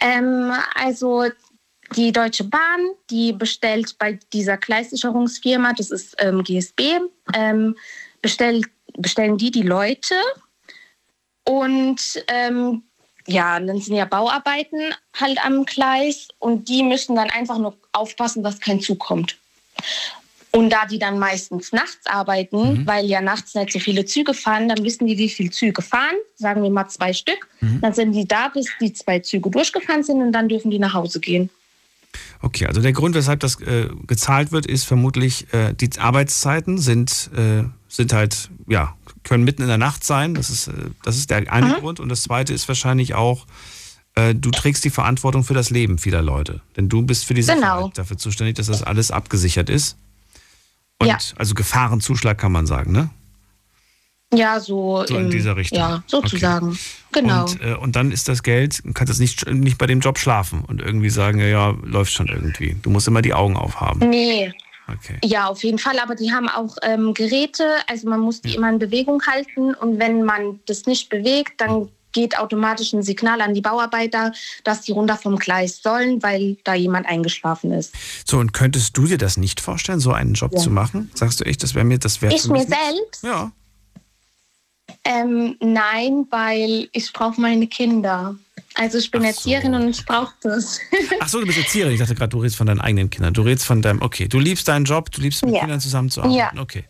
Ähm, 0.00 0.52
also 0.74 1.24
die 1.96 2.12
Deutsche 2.12 2.44
Bahn, 2.44 2.80
die 3.10 3.32
bestellt 3.32 3.96
bei 3.98 4.18
dieser 4.32 4.56
Gleissicherungsfirma, 4.56 5.72
das 5.72 5.90
ist 5.90 6.14
ähm, 6.18 6.42
GSB, 6.42 7.00
ähm, 7.34 7.76
bestellt, 8.22 8.66
bestellen 8.98 9.38
die 9.38 9.50
die 9.50 9.62
Leute 9.62 10.14
und 11.44 12.00
ähm, 12.28 12.82
ja, 13.26 13.58
dann 13.58 13.80
sind 13.80 13.96
ja 13.96 14.04
Bauarbeiten 14.04 14.94
halt 15.18 15.44
am 15.44 15.64
Gleis 15.64 16.28
und 16.38 16.68
die 16.68 16.82
müssen 16.82 17.16
dann 17.16 17.30
einfach 17.30 17.58
nur 17.58 17.76
aufpassen, 17.92 18.44
dass 18.44 18.60
kein 18.60 18.80
Zug 18.80 19.00
kommt. 19.00 19.36
Und 20.56 20.70
da 20.70 20.86
die 20.86 20.98
dann 20.98 21.18
meistens 21.18 21.72
nachts 21.72 22.06
arbeiten, 22.06 22.86
weil 22.86 23.04
ja 23.04 23.20
nachts 23.20 23.54
nicht 23.54 23.72
so 23.72 23.78
viele 23.78 24.06
Züge 24.06 24.32
fahren, 24.32 24.68
dann 24.68 24.82
wissen 24.84 25.06
die, 25.06 25.18
wie 25.18 25.28
viele 25.28 25.50
Züge 25.50 25.82
fahren, 25.82 26.16
sagen 26.36 26.62
wir 26.62 26.70
mal 26.70 26.88
zwei 26.88 27.12
Stück. 27.12 27.46
Dann 27.60 27.92
sind 27.92 28.12
die 28.12 28.26
da, 28.26 28.48
bis 28.48 28.66
die 28.80 28.92
zwei 28.92 29.18
Züge 29.20 29.50
durchgefahren 29.50 30.02
sind 30.02 30.22
und 30.22 30.32
dann 30.32 30.48
dürfen 30.48 30.70
die 30.70 30.78
nach 30.78 30.94
Hause 30.94 31.20
gehen. 31.20 31.50
Okay, 32.40 32.66
also 32.66 32.80
der 32.80 32.92
Grund, 32.92 33.14
weshalb 33.14 33.40
das 33.40 33.60
äh, 33.60 33.88
gezahlt 34.06 34.52
wird, 34.52 34.64
ist 34.66 34.84
vermutlich, 34.84 35.52
äh, 35.52 35.74
die 35.74 35.90
Arbeitszeiten 35.98 36.78
sind, 36.78 37.30
äh, 37.36 37.64
sind 37.88 38.14
halt, 38.14 38.48
ja, 38.66 38.96
können 39.24 39.44
mitten 39.44 39.62
in 39.62 39.68
der 39.68 39.78
Nacht 39.78 40.04
sein. 40.04 40.34
Das 40.34 40.48
ist, 40.48 40.68
äh, 40.68 40.72
das 41.02 41.18
ist 41.18 41.30
der 41.30 41.52
eine 41.52 41.74
Grund. 41.74 42.00
Und 42.00 42.08
das 42.08 42.22
zweite 42.22 42.54
ist 42.54 42.68
wahrscheinlich 42.68 43.14
auch, 43.14 43.46
äh, 44.14 44.34
du 44.34 44.50
trägst 44.50 44.84
die 44.84 44.90
Verantwortung 44.90 45.44
für 45.44 45.54
das 45.54 45.68
Leben 45.68 45.98
vieler 45.98 46.22
Leute. 46.22 46.62
Denn 46.76 46.88
du 46.88 47.02
bist 47.02 47.26
für 47.26 47.34
die 47.34 47.42
Genau. 47.42 47.54
Sicherheit 47.54 47.98
dafür 47.98 48.16
zuständig, 48.16 48.56
dass 48.56 48.66
das 48.68 48.82
alles 48.82 49.10
abgesichert 49.10 49.68
ist. 49.68 49.98
Und 51.00 51.08
Ja. 51.08 51.18
also 51.36 51.54
Gefahrenzuschlag 51.54 52.38
kann 52.38 52.52
man 52.52 52.66
sagen, 52.66 52.92
ne? 52.92 53.10
Ja, 54.34 54.58
so, 54.58 55.04
So 55.06 55.16
in 55.16 55.26
im- 55.26 55.30
dieser 55.30 55.56
Richtung. 55.56 55.78
Ja, 55.78 56.02
sozusagen. 56.06 56.76
Genau. 57.12 57.44
Und, 57.44 57.62
äh, 57.62 57.74
und 57.74 57.94
dann 57.96 58.10
ist 58.10 58.28
das 58.28 58.42
Geld, 58.42 58.82
kannst 58.92 59.10
jetzt 59.12 59.20
nicht, 59.20 59.46
nicht 59.48 59.78
bei 59.78 59.86
dem 59.86 60.00
Job 60.00 60.18
schlafen 60.18 60.62
und 60.64 60.80
irgendwie 60.82 61.10
sagen, 61.10 61.38
ja, 61.38 61.46
ja, 61.46 61.74
läuft 61.84 62.12
schon 62.12 62.26
irgendwie. 62.28 62.76
Du 62.82 62.90
musst 62.90 63.06
immer 63.06 63.22
die 63.22 63.34
Augen 63.34 63.56
aufhaben. 63.56 64.08
nee. 64.10 64.52
Okay. 64.88 65.18
Ja, 65.24 65.48
auf 65.48 65.64
jeden 65.64 65.78
Fall. 65.80 65.98
Aber 65.98 66.14
die 66.14 66.30
haben 66.30 66.48
auch 66.48 66.76
ähm, 66.82 67.12
Geräte, 67.12 67.64
also 67.88 68.08
man 68.08 68.20
muss 68.20 68.40
die 68.40 68.54
immer 68.54 68.70
in 68.70 68.78
Bewegung 68.78 69.20
halten. 69.26 69.74
Und 69.74 69.98
wenn 69.98 70.22
man 70.22 70.60
das 70.66 70.86
nicht 70.86 71.08
bewegt, 71.08 71.60
dann 71.60 71.88
geht 72.16 72.38
automatisch 72.38 72.94
ein 72.94 73.02
Signal 73.02 73.42
an 73.42 73.52
die 73.52 73.60
Bauarbeiter, 73.60 74.32
dass 74.64 74.80
die 74.80 74.92
runter 74.92 75.16
vom 75.18 75.36
Gleis 75.36 75.82
sollen, 75.82 76.22
weil 76.22 76.56
da 76.64 76.72
jemand 76.74 77.06
eingeschlafen 77.06 77.72
ist. 77.72 77.92
So, 78.24 78.38
und 78.38 78.54
könntest 78.54 78.96
du 78.96 79.06
dir 79.06 79.18
das 79.18 79.36
nicht 79.36 79.60
vorstellen, 79.60 80.00
so 80.00 80.12
einen 80.12 80.32
Job 80.32 80.52
Ja. 80.54 80.58
zu 80.60 80.70
machen? 80.70 81.10
Sagst 81.14 81.40
du 81.40 81.44
echt, 81.44 81.62
das 81.62 81.74
wäre 81.74 81.84
mir, 81.84 81.98
das 81.98 82.22
wäre 82.22 82.34
Ich 82.34 82.46
mir 82.48 82.64
selbst? 82.66 83.22
Ja. 83.22 83.52
Ähm, 85.04 85.56
nein, 85.60 86.26
weil 86.30 86.88
ich 86.92 87.12
brauche 87.12 87.38
meine 87.40 87.66
Kinder. 87.66 88.34
Also 88.74 88.96
ich 88.98 89.10
bin 89.10 89.22
Erzieherin 89.24 89.74
und 89.74 89.88
ich 89.88 90.04
brauche 90.04 90.32
das. 90.42 90.80
Ach 91.20 91.28
so, 91.28 91.40
du 91.40 91.46
bist 91.46 91.58
Erzieherin. 91.58 91.92
Ich 91.92 92.00
dachte 92.00 92.14
gerade, 92.14 92.30
du 92.30 92.38
redest 92.38 92.56
von 92.56 92.66
deinen 92.66 92.80
eigenen 92.80 93.10
Kindern. 93.10 93.34
Du 93.34 93.42
redest 93.42 93.66
von 93.66 93.82
deinem, 93.82 94.00
okay, 94.02 94.26
du 94.26 94.38
liebst 94.38 94.68
deinen 94.68 94.84
Job, 94.86 95.10
du 95.12 95.20
liebst 95.20 95.44
mit 95.44 95.54
Ja. 95.54 95.60
Kindern 95.60 95.80
zusammenzuarbeiten. 95.80 96.36
Ja. 96.56 96.62
Okay. 96.62 96.84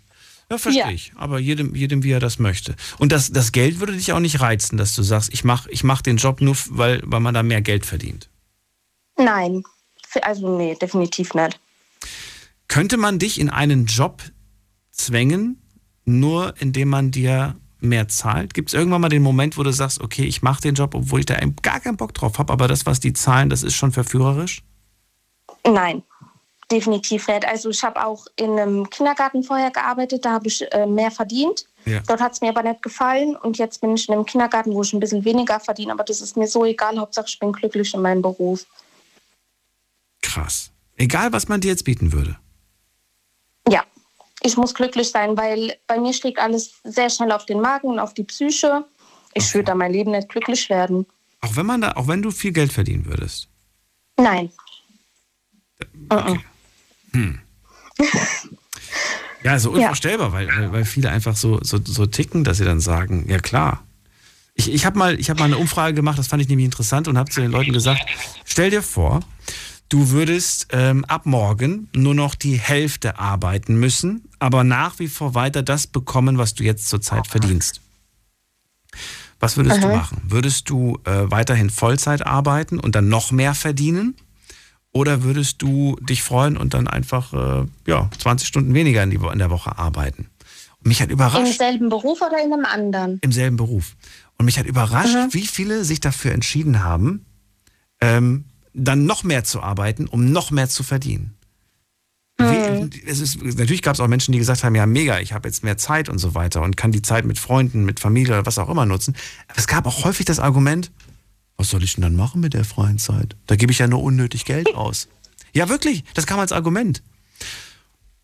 Ja, 0.51 0.59
verstehe 0.59 0.85
Ja. 0.85 0.91
ich. 0.91 1.13
Aber 1.17 1.39
jedem, 1.39 1.75
jedem, 1.75 2.03
wie 2.05 2.13
er 2.13 2.21
das 2.21 2.39
möchte. 2.39 2.77
Und 2.99 3.11
das, 3.13 3.33
das 3.33 3.51
Geld 3.53 3.81
würde 3.81 3.95
dich 3.95 4.13
auch 4.13 4.21
nicht 4.21 4.41
reizen, 4.41 4.77
dass 4.77 4.95
du 4.95 5.03
sagst, 5.03 5.33
ich 5.33 5.43
mache 5.45 5.69
ich 5.71 5.83
mach 5.83 6.03
den 6.03 6.17
Job 6.19 6.41
nur, 6.41 6.57
weil, 6.71 7.01
weil 7.05 7.21
man 7.21 7.35
da 7.35 7.43
mehr 7.43 7.63
Geld 7.63 7.85
verdient. 7.85 8.31
Nein, 9.19 9.63
also 10.23 10.57
nee, 10.57 10.77
definitiv 10.81 11.35
nicht. 11.35 11.59
Könnte 12.69 12.97
man 12.97 13.19
dich 13.19 13.41
in 13.41 13.49
einen 13.51 13.87
Job 13.87 14.23
zwängen, 14.91 15.61
nur 16.05 16.55
indem 16.61 16.89
man 16.91 17.11
dir 17.11 17.57
mehr 17.81 18.09
zahlt? 18.09 18.55
Gibt 18.55 18.69
es 18.69 18.75
irgendwann 18.75 19.01
mal 19.01 19.09
den 19.09 19.23
Moment, 19.23 19.57
wo 19.57 19.63
du 19.63 19.73
sagst, 19.73 20.01
okay, 20.01 20.25
ich 20.25 20.43
mache 20.43 20.63
den 20.63 20.75
Job, 20.75 20.95
obwohl 20.95 21.21
ich 21.21 21.27
da 21.27 21.37
gar 21.63 21.81
keinen 21.81 21.97
Bock 21.97 22.15
drauf 22.15 22.39
habe, 22.39 22.53
aber 22.53 22.69
das, 22.69 22.87
was 22.87 23.01
die 23.01 23.13
zahlen, 23.13 23.49
das 23.51 23.63
ist 23.63 23.75
schon 23.75 23.93
verführerisch? 23.93 24.63
Nein, 25.67 26.03
definitiv 26.71 27.29
nicht. 27.29 27.47
Also 27.47 27.71
ich 27.71 27.83
habe 27.83 28.05
auch 28.05 28.27
in 28.37 28.59
einem 28.59 28.91
Kindergarten 28.91 29.43
vorher 29.43 29.71
gearbeitet, 29.71 30.25
da 30.25 30.33
habe 30.33 30.49
ich 30.49 30.71
äh, 30.73 30.87
mehr 30.87 31.11
verdient. 31.11 31.67
Ja. 31.85 32.01
Dort 32.07 32.21
hat 32.21 32.33
es 32.33 32.41
mir 32.41 32.49
aber 32.49 32.63
nicht 32.63 32.83
gefallen 32.83 33.37
und 33.37 33.59
jetzt 33.59 33.81
bin 33.81 33.95
ich 33.95 34.09
in 34.09 34.15
einem 34.15 34.27
Kindergarten, 34.27 34.73
wo 34.73 34.83
ich 34.83 34.93
ein 34.93 35.01
bisschen 35.01 35.25
weniger 35.25 35.61
verdiene, 35.61 35.93
aber 35.93 36.05
das 36.05 36.21
ist 36.21 36.37
mir 36.37 36.49
so 36.49 36.65
egal, 36.65 36.99
Hauptsache 36.99 37.27
ich 37.29 37.39
bin 37.39 37.53
glücklich 37.53 37.95
in 37.95 38.03
meinem 38.03 38.23
Beruf. 38.23 38.67
Krass. 40.23 40.71
Egal, 40.97 41.33
was 41.33 41.49
man 41.49 41.61
dir 41.61 41.69
jetzt 41.69 41.85
bieten 41.85 42.13
würde. 42.13 42.37
Ja, 43.69 43.85
ich 44.43 44.57
muss 44.57 44.75
glücklich 44.75 45.11
sein, 45.11 45.37
weil 45.37 45.77
bei 45.87 46.01
mir 46.01 46.13
schlägt 46.13 46.39
alles 46.39 46.81
sehr 46.85 47.11
schnell 47.11 47.33
auf 47.33 47.47
den 47.47 47.61
Magen 47.61 47.89
und 47.89 47.99
auf 48.01 48.15
die 48.15 48.25
Psyche. 48.25 48.85
Ich 49.35 49.45
okay. 49.45 49.55
würde 49.55 49.67
da 49.67 49.75
mein 49.75 49.93
Leben 49.93 50.11
nicht 50.11 50.29
glücklich 50.29 50.69
werden. 50.71 51.07
Auch 51.43 51.55
wenn 51.55 51.67
man 51.67 51.83
da, 51.83 51.93
auch 51.93 52.09
wenn 52.09 52.23
du 52.23 52.31
viel 52.31 52.53
Geld 52.53 52.73
verdienen 52.73 53.07
würdest? 53.07 53.49
Nein. 54.17 54.51
Okay. 56.09 56.41
Hm. 57.17 57.39
Ja, 59.43 59.59
so 59.59 59.71
unvorstellbar, 59.75 60.41
ja. 60.41 60.49
Weil, 60.49 60.73
weil 60.73 60.85
viele 60.85 61.11
einfach 61.11 61.37
so, 61.37 61.61
so, 61.63 61.79
so 61.83 62.07
ticken, 62.07 62.45
dass 62.45 62.59
sie 62.59 62.65
dann 62.65 62.81
sagen, 62.81 63.27
ja 63.29 63.39
klar. 63.39 63.83
Ich, 64.55 64.73
ich 64.73 64.87
habe 64.87 64.99
mal, 64.99 65.17
hab 65.17 65.39
mal 65.39 65.45
eine 65.45 65.59
Umfrage 65.59 65.95
gemacht, 65.95 66.19
das 66.19 66.29
fand 66.29 66.43
ich 66.43 66.49
nämlich 66.49 66.65
interessant 66.65 67.09
und 67.09 67.19
habe 67.19 67.31
zu 67.31 67.41
den 67.41 67.51
Leuten 67.51 67.73
gesagt, 67.73 68.07
stell 68.45 68.71
dir 68.71 68.83
vor, 68.83 69.21
du 69.91 70.11
würdest 70.11 70.69
ähm, 70.73 71.05
ab 71.05 71.27
morgen 71.27 71.89
nur 71.95 72.15
noch 72.15 72.35
die 72.35 72.59
Hälfte 72.59 73.19
arbeiten 73.19 73.79
müssen, 73.79 74.25
aber 74.39 74.65
nach 74.65 74.99
wie 74.99 75.09
vor 75.09 75.35
weiter 75.35 75.63
das 75.63 75.87
bekommen, 75.87 76.39
was 76.39 76.55
du 76.55 76.65
jetzt 76.65 76.89
zurzeit 76.89 77.27
verdienst. 77.27 77.83
Was 79.41 79.59
würdest 79.59 79.81
Aha. 79.81 79.89
du 79.89 79.95
machen? 79.95 80.23
Würdest 80.25 80.71
du 80.71 80.99
äh, 81.05 81.31
weiterhin 81.31 81.69
Vollzeit 81.69 82.27
arbeiten 82.27 82.81
und 82.81 82.95
dann 82.95 83.09
noch 83.09 83.33
mehr 83.33 83.55
verdienen? 83.55 84.15
Oder 84.97 85.23
würdest 85.23 85.61
du 85.61 85.99
dich 86.01 86.23
freuen 86.23 86.57
und 86.57 86.73
dann 86.73 86.89
einfach 86.89 87.35
äh, 87.35 87.67
ja, 87.87 88.09
20 88.19 88.49
Stunden 88.49 88.73
weniger 88.73 89.03
in, 89.03 89.11
die, 89.11 89.17
in 89.17 89.39
der 89.39 89.51
Woche 89.51 89.77
arbeiten? 89.77 90.31
Und 90.79 90.89
mich 90.89 91.03
hat 91.03 91.11
überrascht. 91.11 91.47
Im 91.47 91.53
selben 91.53 91.89
Beruf 91.91 92.23
oder 92.23 92.43
in 92.43 92.51
einem 92.51 92.65
anderen? 92.65 93.19
Im 93.21 93.31
selben 93.31 93.59
Beruf. 93.59 93.95
Und 94.39 94.47
mich 94.47 94.59
hat 94.59 94.65
überrascht, 94.65 95.15
mhm. 95.15 95.35
wie 95.35 95.47
viele 95.47 95.85
sich 95.85 96.01
dafür 96.01 96.33
entschieden 96.33 96.83
haben, 96.83 97.27
ähm, 98.01 98.47
dann 98.73 99.05
noch 99.05 99.23
mehr 99.23 99.45
zu 99.45 99.63
arbeiten, 99.63 100.07
um 100.07 100.33
noch 100.33 100.51
mehr 100.51 100.71
zu 100.71 100.83
verdienen. 100.83 101.35
Mhm. 102.39 102.91
Wie, 102.91 103.03
es 103.07 103.21
ist, 103.21 103.43
natürlich 103.43 103.83
gab 103.83 103.97
es 103.97 104.01
auch 104.01 104.09
Menschen, 104.09 104.33
die 104.33 104.39
gesagt 104.39 104.65
haben, 104.65 104.75
ja 104.75 104.87
mega, 104.87 105.21
ich 105.21 105.35
habe 105.35 105.47
jetzt 105.47 105.63
mehr 105.63 105.77
Zeit 105.77 106.09
und 106.09 106.17
so 106.17 106.35
weiter 106.35 106.63
und 106.63 106.79
kann 106.79 106.91
die 106.91 107.03
Zeit 107.03 107.27
mit 107.27 107.39
Freunden, 107.39 107.85
mit 107.85 108.01
Familie 108.01 108.33
oder 108.33 108.47
was 108.47 108.59
auch 108.59 108.71
immer 108.71 108.87
nutzen. 108.87 109.15
Aber 109.49 109.59
es 109.59 109.67
gab 109.67 109.85
auch 109.85 110.07
häufig 110.07 110.25
das 110.25 110.41
Argument, 110.41 110.91
was 111.57 111.69
soll 111.69 111.83
ich 111.83 111.95
denn 111.95 112.03
dann 112.03 112.17
machen 112.17 112.41
mit 112.41 112.55
der 112.55 112.65
freien 112.65 112.99
Zeit? 112.99 113.37
Da 113.47 113.57
gebe 113.57 113.73
ich 113.73 113.79
ja 113.79 113.87
nur 113.87 114.03
unnötig 114.03 114.45
Geld 114.45 114.75
aus. 114.75 115.09
Ja, 115.53 115.69
wirklich, 115.69 116.05
das 116.15 116.27
kam 116.27 116.39
als 116.39 116.53
Argument. 116.53 117.03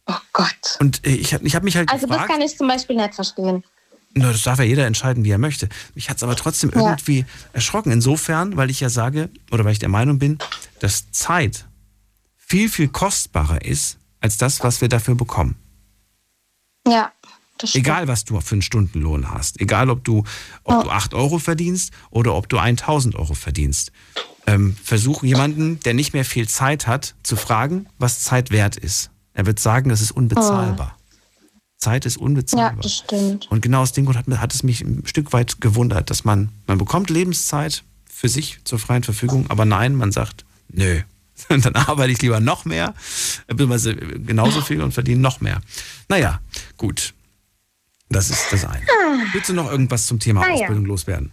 Oh 0.07 0.15
Gott. 0.33 0.79
Und 0.81 1.07
äh, 1.07 1.11
ich, 1.11 1.33
ich 1.33 1.55
habe 1.55 1.65
mich 1.65 1.77
halt 1.77 1.91
Also 1.91 2.07
gefragt, 2.07 2.29
das 2.29 2.37
kann 2.37 2.47
ich 2.47 2.57
zum 2.57 2.69
Beispiel 2.69 2.97
nicht 2.97 3.15
verstehen. 3.15 3.65
Na, 4.15 4.31
das 4.31 4.43
darf 4.43 4.59
ja 4.59 4.65
jeder 4.65 4.87
entscheiden, 4.87 5.25
wie 5.25 5.31
er 5.31 5.39
möchte. 5.39 5.69
Mich 5.95 6.11
hat 6.11 6.19
es 6.19 6.23
aber 6.23 6.37
trotzdem 6.37 6.71
ja. 6.75 6.83
irgendwie 6.83 7.25
erschrocken. 7.55 7.93
Insofern, 7.93 8.57
weil 8.57 8.71
ich 8.71 8.81
ja 8.81 8.91
sage, 8.91 9.31
oder 9.51 9.65
weil 9.65 9.73
ich 9.73 9.79
der 9.79 9.89
Meinung 9.89 10.19
bin, 10.19 10.39
dass 10.81 11.11
Zeit 11.13 11.67
viel, 12.37 12.69
viel 12.69 12.89
kostbarer 12.89 13.65
ist, 13.65 13.97
als 14.21 14.37
das, 14.37 14.63
was 14.63 14.83
wir 14.83 14.89
dafür 14.89 15.15
bekommen. 15.15 15.57
Ja. 16.87 17.13
Egal, 17.75 18.09
was 18.09 18.25
du 18.25 18.41
für 18.41 18.55
einen 18.55 18.63
Stundenlohn 18.63 19.31
hast. 19.31 19.61
Egal, 19.61 19.91
ob 19.91 20.05
du, 20.05 20.25
ob 20.65 20.75
oh. 20.79 20.83
du 20.85 20.91
8 20.91 21.15
Euro 21.15 21.39
verdienst 21.39 21.93
oder 22.11 22.35
ob 22.35 22.49
du 22.49 22.59
1000 22.59 23.15
Euro 23.17 23.35
verdienst. 23.35 23.93
Ähm, 24.47 24.77
versuch 24.83 25.23
jemanden, 25.23 25.79
der 25.81 25.95
nicht 25.95 26.15
mehr 26.15 26.25
viel 26.25 26.49
Zeit 26.49 26.87
hat, 26.87 27.15
zu 27.23 27.37
fragen, 27.37 27.87
was 27.99 28.21
Zeit 28.21 28.51
wert 28.51 28.77
ist. 28.77 29.11
Er 29.35 29.47
wird 29.47 29.61
sagen, 29.61 29.89
das 29.89 30.01
ist 30.01 30.11
unbezahlbar. 30.11 30.97
Oh. 30.99 31.03
Zeit 31.79 32.07
ist 32.07 32.17
unbezahlbar. 32.17 32.75
Ja, 32.75 32.83
das 32.83 32.97
stimmt. 32.97 33.51
Und 33.51 33.61
genau 33.61 33.83
aus 33.83 33.93
dem 33.93 34.05
Grund 34.05 34.19
hat, 34.19 34.27
hat, 34.27 34.55
es 34.55 34.63
mich 34.63 34.83
ein 34.83 35.03
Stück 35.07 35.33
weit 35.33 35.61
gewundert, 35.61 36.11
dass 36.11 36.25
man, 36.25 36.51
man 36.67 36.79
bekommt 36.79 37.11
Lebenszeit 37.11 37.85
für 38.05 38.29
sich 38.29 38.61
zur 38.65 38.79
freien 38.79 39.03
Verfügung, 39.03 39.47
aber 39.49 39.65
nein, 39.65 39.97
man 39.97 40.13
sagt, 40.13 40.45
nö, 40.69 41.01
dann 41.49 41.75
arbeite 41.75 42.13
ich 42.13 42.23
lieber 42.23 42.41
noch 42.41 42.65
mehr, 42.65 42.95
beziehungsweise 43.47 43.97
genauso 43.97 44.61
viel 44.61 44.81
und 44.81 44.93
verdiene 44.93 45.21
noch 45.21 45.41
mehr. 45.41 45.61
Naja, 46.09 46.41
gut. 46.77 47.15
Das 48.13 48.31
ist 48.31 48.53
das 48.53 48.65
eine. 48.65 48.83
Ah. 48.83 49.19
Willst 49.33 49.49
du 49.49 49.55
noch 49.55 49.71
irgendwas 49.71 50.07
zum 50.07 50.21
Thema 50.21 50.43
ah, 50.43 50.53
Ausbildung 50.53 50.83
ja. 50.83 50.89
loswerden? 50.89 51.33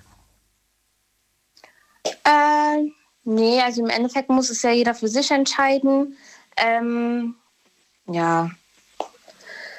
Äh, 2.23 2.91
nee, 3.25 3.61
also 3.61 3.83
im 3.83 3.89
Endeffekt 3.89 4.29
muss 4.29 4.49
es 4.49 4.61
ja 4.61 4.71
jeder 4.71 4.95
für 4.95 5.07
sich 5.07 5.29
entscheiden. 5.31 6.15
Ähm, 6.57 7.35
ja. 8.07 8.51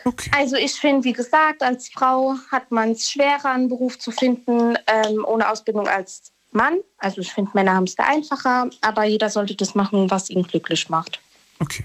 Okay. 0.04 0.30
Also 0.34 0.56
ich 0.56 0.72
finde, 0.72 1.04
wie 1.04 1.12
gesagt, 1.12 1.62
als 1.62 1.88
Frau 1.88 2.34
hat 2.50 2.70
man 2.70 2.92
es 2.92 3.10
schwerer, 3.10 3.50
einen 3.50 3.68
Beruf 3.68 3.98
zu 3.98 4.10
finden 4.10 4.76
ähm, 4.86 5.24
ohne 5.26 5.50
Ausbildung 5.50 5.88
als 5.88 6.32
Mann. 6.52 6.78
Also 6.98 7.20
ich 7.20 7.32
finde, 7.32 7.50
Männer 7.54 7.74
haben 7.74 7.84
es 7.84 7.96
da 7.96 8.04
einfacher, 8.04 8.70
aber 8.80 9.04
jeder 9.04 9.30
sollte 9.30 9.54
das 9.54 9.74
machen, 9.74 10.10
was 10.10 10.30
ihn 10.30 10.42
glücklich 10.42 10.88
macht. 10.88 11.20
Okay. 11.60 11.84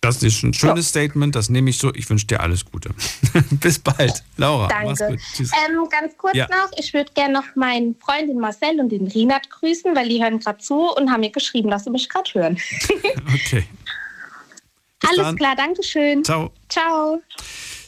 Das 0.00 0.22
ist 0.22 0.42
ein 0.42 0.54
schönes 0.54 0.86
so. 0.86 0.90
Statement, 0.90 1.34
das 1.34 1.50
nehme 1.50 1.68
ich 1.68 1.76
so. 1.76 1.92
Ich 1.94 2.08
wünsche 2.08 2.26
dir 2.26 2.40
alles 2.40 2.64
Gute. 2.64 2.90
Bis 3.50 3.78
bald, 3.78 4.24
Laura. 4.38 4.68
Danke. 4.68 5.18
Ähm, 5.38 5.88
ganz 5.90 6.16
kurz 6.16 6.34
ja. 6.34 6.48
noch, 6.48 6.70
ich 6.78 6.94
würde 6.94 7.12
gerne 7.12 7.34
noch 7.34 7.44
meinen 7.54 7.94
Freund 7.96 8.34
Marcel 8.34 8.80
und 8.80 8.88
den 8.90 9.06
Rinat 9.06 9.50
grüßen, 9.50 9.94
weil 9.94 10.08
die 10.08 10.22
hören 10.22 10.38
gerade 10.38 10.58
zu 10.58 10.94
und 10.94 11.10
haben 11.10 11.20
mir 11.20 11.30
geschrieben, 11.30 11.70
dass 11.70 11.84
sie 11.84 11.90
mich 11.90 12.08
gerade 12.08 12.30
hören. 12.32 12.58
okay. 13.34 13.66
Bis 15.00 15.10
Alles 15.10 15.22
dann. 15.22 15.36
klar, 15.36 15.54
danke 15.56 15.82
schön. 15.82 16.24
Ciao. 16.24 16.50
Ciao. 16.68 17.20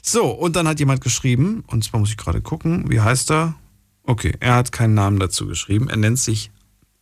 So, 0.02 0.30
und 0.30 0.56
dann 0.56 0.68
hat 0.68 0.80
jemand 0.80 1.00
geschrieben, 1.00 1.64
und 1.68 1.84
zwar 1.84 2.00
muss 2.00 2.10
ich 2.10 2.16
gerade 2.16 2.42
gucken, 2.42 2.90
wie 2.90 3.00
heißt 3.00 3.30
er? 3.30 3.54
Okay, 4.04 4.34
er 4.40 4.56
hat 4.56 4.72
keinen 4.72 4.94
Namen 4.94 5.18
dazu 5.18 5.46
geschrieben. 5.46 5.88
Er 5.88 5.96
nennt 5.96 6.18
sich 6.18 6.50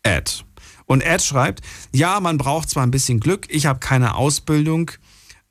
Ed. 0.03 0.45
Und 0.91 1.03
Ed 1.03 1.23
schreibt, 1.23 1.61
ja, 1.93 2.19
man 2.19 2.37
braucht 2.37 2.69
zwar 2.69 2.83
ein 2.83 2.91
bisschen 2.91 3.21
Glück, 3.21 3.47
ich 3.49 3.67
habe 3.67 3.79
keine 3.79 4.17
Ausbildung, 4.17 4.91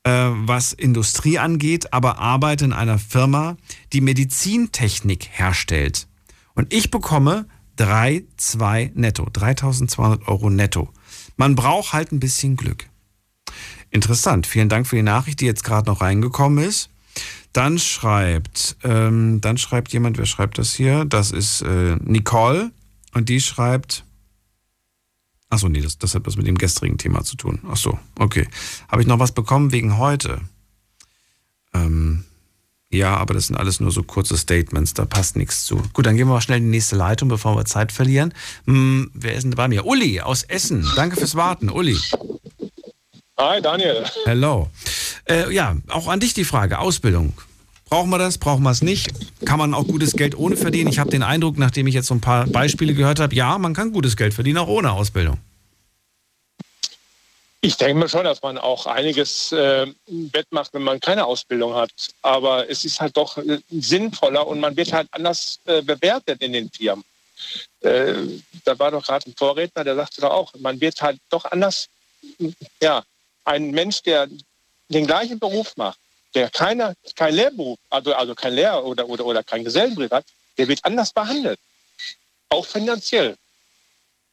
äh, 0.04 0.12
was 0.12 0.74
Industrie 0.74 1.40
angeht, 1.40 1.94
aber 1.94 2.20
arbeite 2.20 2.66
in 2.66 2.74
einer 2.74 3.00
Firma, 3.00 3.56
die 3.94 4.02
Medizintechnik 4.02 5.30
herstellt. 5.32 6.10
Und 6.56 6.74
ich 6.74 6.92
bekomme 6.92 7.46
3,2 7.78 8.92
netto, 8.96 9.30
3200 9.32 10.28
Euro 10.28 10.50
netto. 10.50 10.90
Man 11.38 11.56
braucht 11.56 11.94
halt 11.94 12.12
ein 12.12 12.20
bisschen 12.20 12.58
Glück. 12.58 12.90
Interessant. 13.92 14.46
Vielen 14.46 14.68
Dank 14.68 14.88
für 14.88 14.98
die 14.98 15.04
Nachricht, 15.04 15.40
die 15.40 15.46
jetzt 15.46 15.64
gerade 15.64 15.90
noch 15.90 16.02
reingekommen 16.02 16.66
ist. 16.66 16.90
Dann 17.54 17.80
schreibt, 17.80 18.76
ähm, 18.84 19.40
dann 19.40 19.58
schreibt 19.58 19.94
jemand, 19.94 20.18
wer 20.18 20.26
schreibt 20.26 20.58
das 20.58 20.74
hier? 20.74 21.06
Das 21.06 21.32
ist 21.32 21.62
äh, 21.62 21.96
Nicole 22.04 22.72
und 23.14 23.30
die 23.30 23.40
schreibt, 23.40 24.04
Achso, 25.50 25.68
nee, 25.68 25.82
das, 25.82 25.98
das 25.98 26.14
hat 26.14 26.26
was 26.26 26.36
mit 26.36 26.46
dem 26.46 26.58
gestrigen 26.58 26.98
Thema 26.98 27.24
zu 27.24 27.36
tun. 27.36 27.60
Achso, 27.68 27.98
okay. 28.20 28.48
Habe 28.88 29.02
ich 29.02 29.08
noch 29.08 29.20
was 29.20 29.32
bekommen 29.32 29.72
wegen 29.72 29.98
heute? 29.98 30.42
Ähm, 31.74 32.26
ja, 32.92 33.16
aber 33.18 33.34
das 33.34 33.48
sind 33.48 33.56
alles 33.56 33.80
nur 33.80 33.92
so 33.92 34.04
kurze 34.04 34.38
Statements, 34.38 34.94
da 34.94 35.06
passt 35.06 35.36
nichts 35.36 35.66
zu. 35.66 35.82
Gut, 35.94 36.06
dann 36.06 36.18
gehen 36.18 36.28
wir 36.28 36.34
mal 36.34 36.42
schnell 36.42 36.58
in 36.58 36.66
die 36.66 36.70
nächste 36.72 36.96
Leitung, 36.96 37.30
bevor 37.30 37.56
wir 37.56 37.66
Zeit 37.66 37.92
verlieren. 37.92 38.34
Hm, 38.66 39.12
wer 39.14 39.36
ist 39.36 39.44
denn 39.44 39.52
bei 39.52 39.68
mir? 39.68 39.86
Uli 39.86 40.22
aus 40.22 40.44
Essen. 40.44 40.88
Danke 40.96 41.18
fürs 41.18 41.36
Warten, 41.36 41.70
Uli. 41.70 41.98
Hi, 43.38 43.62
Daniel. 43.62 44.06
Hello. 44.26 44.70
Äh, 45.26 45.54
ja, 45.54 45.78
auch 45.88 46.08
an 46.08 46.20
dich 46.20 46.34
die 46.34 46.46
Frage. 46.46 46.80
Ausbildung. 46.80 47.34
Brauchen 47.90 48.12
wir 48.12 48.20
das? 48.20 48.38
Brauchen 48.38 48.64
wir 48.64 48.70
es 48.70 48.84
nicht? 48.84 49.10
Kann 49.46 49.58
man 49.58 49.74
auch 49.74 49.86
gutes 49.86 50.14
Geld 50.14 50.38
ohne 50.38 50.56
verdienen? 50.56 50.92
Ich 50.92 51.00
habe 51.00 51.10
den 51.10 51.24
Eindruck, 51.24 51.58
nachdem 51.58 51.88
ich 51.88 51.96
jetzt 51.96 52.08
so 52.08 52.14
ein 52.14 52.22
paar 52.22 52.46
Beispiele 52.46 52.94
gehört 52.94 53.20
habe, 53.20 53.34
ja, 53.34 53.58
man 53.58 53.74
kann 53.74 53.92
gutes 53.92 54.16
Geld 54.16 54.34
verdienen, 54.36 54.60
auch 54.60 54.68
ohne 54.68 54.92
Ausbildung. 54.92 55.40
Ich 57.62 57.76
denke 57.76 57.96
mir 57.96 58.08
schon, 58.08 58.24
dass 58.24 58.42
man 58.42 58.58
auch 58.58 58.86
einiges 58.86 59.52
äh, 59.52 59.88
wettmacht, 60.08 60.74
wenn 60.74 60.84
man 60.84 61.00
keine 61.00 61.26
Ausbildung 61.26 61.74
hat. 61.74 61.92
Aber 62.22 62.70
es 62.70 62.86
ist 62.86 63.02
halt 63.02 63.18
doch 63.18 63.38
äh, 63.38 63.60
sinnvoller 63.70 64.48
und 64.48 64.60
man 64.60 64.78
wird 64.78 64.94
halt 64.94 65.08
anders 65.12 65.60
äh, 65.66 65.82
bewertet 65.82 66.42
in 66.42 66.54
den 66.54 66.70
Firmen. 66.70 67.04
Äh, 67.82 68.14
da 68.66 68.78
war 68.78 68.92
doch 68.92 69.04
gerade 69.04 69.30
ein 69.30 69.34
Vorredner, 69.36 69.84
der 69.84 69.96
sagte 69.96 70.22
doch 70.22 70.32
auch, 70.32 70.54
man 70.60 70.80
wird 70.80 71.02
halt 71.02 71.20
doch 71.30 71.46
anders, 71.46 71.88
ja, 72.82 73.04
ein 73.46 73.72
Mensch, 73.72 74.04
der 74.04 74.28
den 74.90 75.08
gleichen 75.08 75.40
Beruf 75.40 75.76
macht, 75.76 76.00
der 76.36 76.50
keine, 76.50 76.96
kein 77.16 77.34
Lehrberuf, 77.34 77.80
also, 77.90 78.14
also 78.14 78.36
kein 78.36 78.54
Lehr- 78.54 78.84
oder, 78.84 79.08
oder, 79.08 79.26
oder 79.26 79.44
kein 79.44 79.64
Gesellenbrief 79.64 80.12
hat, 80.12 80.26
der 80.58 80.68
wird 80.68 80.84
anders 80.84 81.12
behandelt. 81.12 81.60
Auch 82.50 82.66
finanziell. 82.66 83.36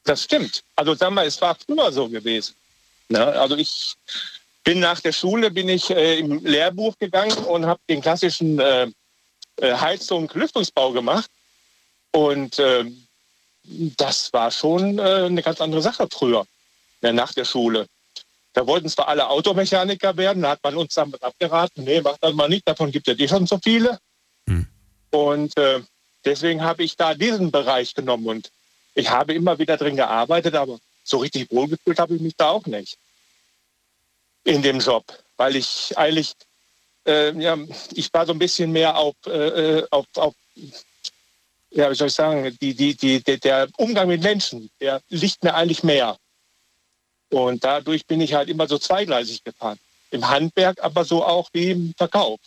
Das 0.05 0.23
stimmt. 0.23 0.62
Also 0.77 0.94
sag 0.94 1.10
mal, 1.10 1.27
es 1.27 1.40
war 1.40 1.56
früher 1.56 1.90
so 1.93 2.09
gewesen. 2.09 2.55
Ne? 3.09 3.24
Also 3.24 3.56
ich 3.56 3.94
bin 4.64 4.81
nach 4.81 5.01
der 5.01 5.12
Schule 5.12 5.51
bin 5.51 5.68
ich 5.68 5.90
äh, 5.90 6.18
im 6.18 6.44
Lehrbuch 6.44 6.97
gegangen 6.98 7.36
und 7.44 7.66
habe 7.66 7.81
den 7.89 8.01
klassischen 8.01 8.59
äh, 8.59 8.89
äh, 9.56 9.74
Heizung 9.74 10.31
Lüftungsbau 10.35 10.93
gemacht 10.93 11.31
und 12.12 12.59
äh, 12.59 12.85
das 13.97 14.32
war 14.32 14.51
schon 14.51 14.98
äh, 14.98 15.02
eine 15.02 15.43
ganz 15.43 15.60
andere 15.60 15.82
Sache 15.82 16.06
früher 16.10 16.47
nach 17.01 17.32
der 17.35 17.44
Schule. 17.44 17.86
Da 18.56 18.66
wollten 18.66 18.88
zwar 18.88 19.08
alle 19.08 19.28
Automechaniker 19.28 20.16
werden, 20.16 20.42
da 20.42 20.52
hat 20.52 20.64
man 20.64 20.78
uns 20.78 20.94
damit 20.94 21.22
abgeraten, 21.22 21.84
nee, 21.84 22.00
macht 22.00 22.22
das 22.22 22.32
mal 22.32 22.48
nicht, 22.48 22.66
davon 22.66 22.90
gibt 22.90 23.06
es 23.06 23.18
eh 23.18 23.28
schon 23.28 23.46
so 23.46 23.60
viele. 23.62 23.98
Hm. 24.48 24.66
Und 25.10 25.54
äh, 25.58 25.82
deswegen 26.24 26.64
habe 26.64 26.82
ich 26.82 26.96
da 26.96 27.12
diesen 27.12 27.50
Bereich 27.50 27.92
genommen 27.92 28.26
und 28.26 28.50
ich 28.94 29.10
habe 29.10 29.34
immer 29.34 29.58
wieder 29.58 29.76
drin 29.76 29.94
gearbeitet, 29.94 30.54
aber 30.54 30.78
so 31.04 31.18
richtig 31.18 31.52
wohlgefühlt 31.52 31.98
habe 31.98 32.14
ich 32.14 32.22
mich 32.22 32.34
da 32.34 32.48
auch 32.48 32.64
nicht 32.64 32.96
in 34.44 34.62
dem 34.62 34.78
Job, 34.78 35.04
weil 35.36 35.54
ich 35.54 35.92
eigentlich, 35.98 36.32
äh, 37.06 37.38
ja, 37.38 37.58
ich 37.92 38.10
war 38.14 38.24
so 38.24 38.32
ein 38.32 38.38
bisschen 38.38 38.72
mehr 38.72 38.96
auf, 38.96 39.16
äh, 39.26 39.80
äh 39.80 39.86
auf, 39.90 40.06
auf 40.14 40.34
ja, 41.72 41.90
wie 41.90 41.94
soll 41.94 42.08
ich 42.08 42.14
sagen, 42.14 42.56
die, 42.62 42.74
die, 42.74 42.96
die, 42.96 43.20
der 43.20 43.68
Umgang 43.76 44.08
mit 44.08 44.22
Menschen, 44.22 44.70
der 44.80 45.02
liegt 45.10 45.44
mir 45.44 45.54
eigentlich 45.54 45.82
mehr. 45.82 46.16
Und 47.31 47.65
dadurch 47.65 48.07
bin 48.07 48.20
ich 48.20 48.35
halt 48.35 48.48
immer 48.48 48.69
so 48.69 48.78
zweigleisig 48.78 49.44
gefahren. 49.44 49.78
Im 50.11 50.28
Handwerk, 50.28 50.82
aber 50.82 51.05
so 51.05 51.24
auch 51.24 51.48
wie 51.53 51.70
im 51.70 51.94
Verkauf. 51.97 52.39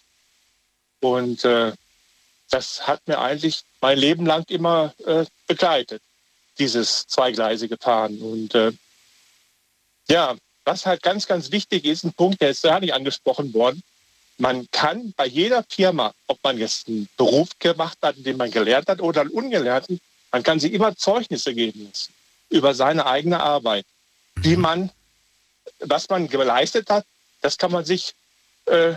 Und 1.01 1.43
äh, 1.45 1.73
das 2.49 2.87
hat 2.87 3.07
mir 3.07 3.19
eigentlich 3.19 3.61
mein 3.81 3.97
Leben 3.97 4.25
lang 4.25 4.43
immer 4.47 4.93
äh, 5.05 5.25
begleitet, 5.47 6.01
dieses 6.57 7.05
zweigleisige 7.07 7.77
Fahren. 7.77 8.19
Und 8.21 8.55
äh, 8.55 8.71
ja, 10.07 10.35
was 10.65 10.85
halt 10.85 11.03
ganz, 11.03 11.27
ganz 11.27 11.51
wichtig 11.51 11.85
ist, 11.85 12.03
ein 12.03 12.13
Punkt, 12.13 12.41
der 12.41 12.51
ist 12.51 12.63
gar 12.63 12.79
nicht 12.79 12.93
angesprochen 12.93 13.53
worden, 13.53 13.83
man 14.37 14.69
kann 14.71 15.13
bei 15.17 15.27
jeder 15.27 15.63
Firma, 15.67 16.13
ob 16.27 16.39
man 16.43 16.57
jetzt 16.57 16.87
einen 16.87 17.09
Beruf 17.17 17.49
gemacht 17.59 17.97
hat, 18.01 18.15
den 18.17 18.37
man 18.37 18.49
gelernt 18.49 18.87
hat 18.87 19.01
oder 19.01 19.21
einen 19.21 19.31
ungelernten, 19.31 19.99
man 20.31 20.43
kann 20.43 20.59
sie 20.59 20.73
immer 20.73 20.95
Zeugnisse 20.95 21.53
geben 21.53 21.85
lassen 21.85 22.13
über 22.49 22.73
seine 22.73 23.05
eigene 23.05 23.39
Arbeit, 23.39 23.85
mhm. 24.43 24.61
man, 24.61 24.91
was 25.79 26.09
man 26.09 26.27
geleistet 26.27 26.89
hat, 26.89 27.05
das 27.41 27.57
kann 27.57 27.71
man 27.71 27.85
sich 27.85 28.13
äh, 28.65 28.95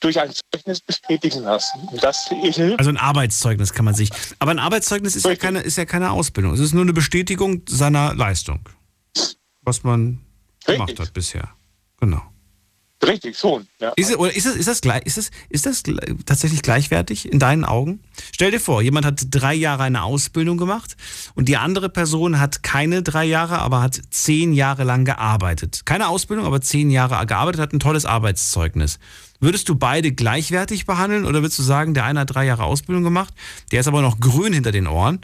durch 0.00 0.20
ein 0.20 0.32
Zeugnis 0.52 0.80
bestätigen 0.80 1.44
lassen. 1.44 1.88
Das 2.00 2.28
hilft. 2.28 2.78
Also 2.78 2.90
ein 2.90 2.96
Arbeitszeugnis 2.96 3.72
kann 3.72 3.84
man 3.84 3.94
sich. 3.94 4.10
Aber 4.38 4.50
ein 4.50 4.58
Arbeitszeugnis 4.58 5.14
ist 5.14 5.24
ja, 5.24 5.36
keine, 5.36 5.60
ist 5.60 5.76
ja 5.76 5.84
keine 5.84 6.10
Ausbildung. 6.10 6.52
Es 6.52 6.60
ist 6.60 6.72
nur 6.72 6.82
eine 6.82 6.92
Bestätigung 6.92 7.62
seiner 7.68 8.14
Leistung. 8.14 8.68
Was 9.62 9.84
man 9.84 10.20
Richtig. 10.66 10.74
gemacht 10.74 10.98
hat 10.98 11.12
bisher. 11.12 11.48
Genau. 12.00 12.31
Richtig, 13.06 13.36
schon. 13.36 13.66
Ja. 13.80 13.92
Ist, 13.96 14.10
es, 14.10 14.16
oder 14.16 14.34
ist, 14.34 14.46
es, 14.46 14.54
ist, 14.54 14.68
das 14.68 14.80
gleich, 14.80 15.02
ist, 15.04 15.18
es, 15.18 15.30
ist 15.48 15.66
das 15.66 15.82
tatsächlich 16.24 16.62
gleichwertig 16.62 17.30
in 17.30 17.40
deinen 17.40 17.64
Augen? 17.64 18.00
Stell 18.32 18.52
dir 18.52 18.60
vor, 18.60 18.80
jemand 18.80 19.06
hat 19.06 19.22
drei 19.30 19.54
Jahre 19.54 19.82
eine 19.82 20.02
Ausbildung 20.04 20.56
gemacht 20.56 20.96
und 21.34 21.48
die 21.48 21.56
andere 21.56 21.88
Person 21.88 22.38
hat 22.38 22.62
keine 22.62 23.02
drei 23.02 23.24
Jahre, 23.24 23.58
aber 23.58 23.82
hat 23.82 24.00
zehn 24.10 24.52
Jahre 24.52 24.84
lang 24.84 25.04
gearbeitet. 25.04 25.82
Keine 25.84 26.08
Ausbildung, 26.08 26.46
aber 26.46 26.60
zehn 26.60 26.90
Jahre 26.90 27.26
gearbeitet, 27.26 27.60
hat 27.60 27.72
ein 27.72 27.80
tolles 27.80 28.06
Arbeitszeugnis. 28.06 29.00
Würdest 29.40 29.68
du 29.68 29.74
beide 29.74 30.12
gleichwertig 30.12 30.86
behandeln 30.86 31.24
oder 31.24 31.42
würdest 31.42 31.58
du 31.58 31.64
sagen, 31.64 31.94
der 31.94 32.04
eine 32.04 32.20
hat 32.20 32.32
drei 32.32 32.46
Jahre 32.46 32.62
Ausbildung 32.64 33.02
gemacht, 33.02 33.34
der 33.72 33.80
ist 33.80 33.88
aber 33.88 34.00
noch 34.00 34.20
grün 34.20 34.52
hinter 34.52 34.70
den 34.70 34.86
Ohren, 34.86 35.18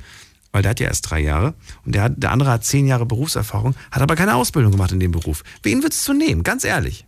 weil 0.51 0.63
der 0.63 0.71
hat 0.71 0.81
ja 0.81 0.89
erst 0.89 1.09
drei 1.09 1.21
Jahre 1.21 1.55
und 1.85 1.95
der, 1.95 2.03
hat, 2.03 2.15
der 2.17 2.33
andere 2.33 2.51
hat 2.51 2.65
zehn 2.65 2.89
Jahre 2.89 3.07
Berufserfahrung, 3.07 3.77
hat 3.93 4.03
aber 4.03 4.17
keine 4.17 4.35
Ausbildung 4.35 4.73
gemacht 4.73 4.91
in 4.91 4.99
dem 4.99 5.13
Beruf. 5.13 5.45
Wen 5.63 5.85
würdest 5.85 6.09
du 6.09 6.13
nehmen? 6.13 6.43
Ganz 6.43 6.65
ehrlich. 6.65 7.07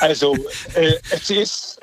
Also, 0.00 0.36
äh, 0.74 0.94
es 1.10 1.30
ist 1.30 1.78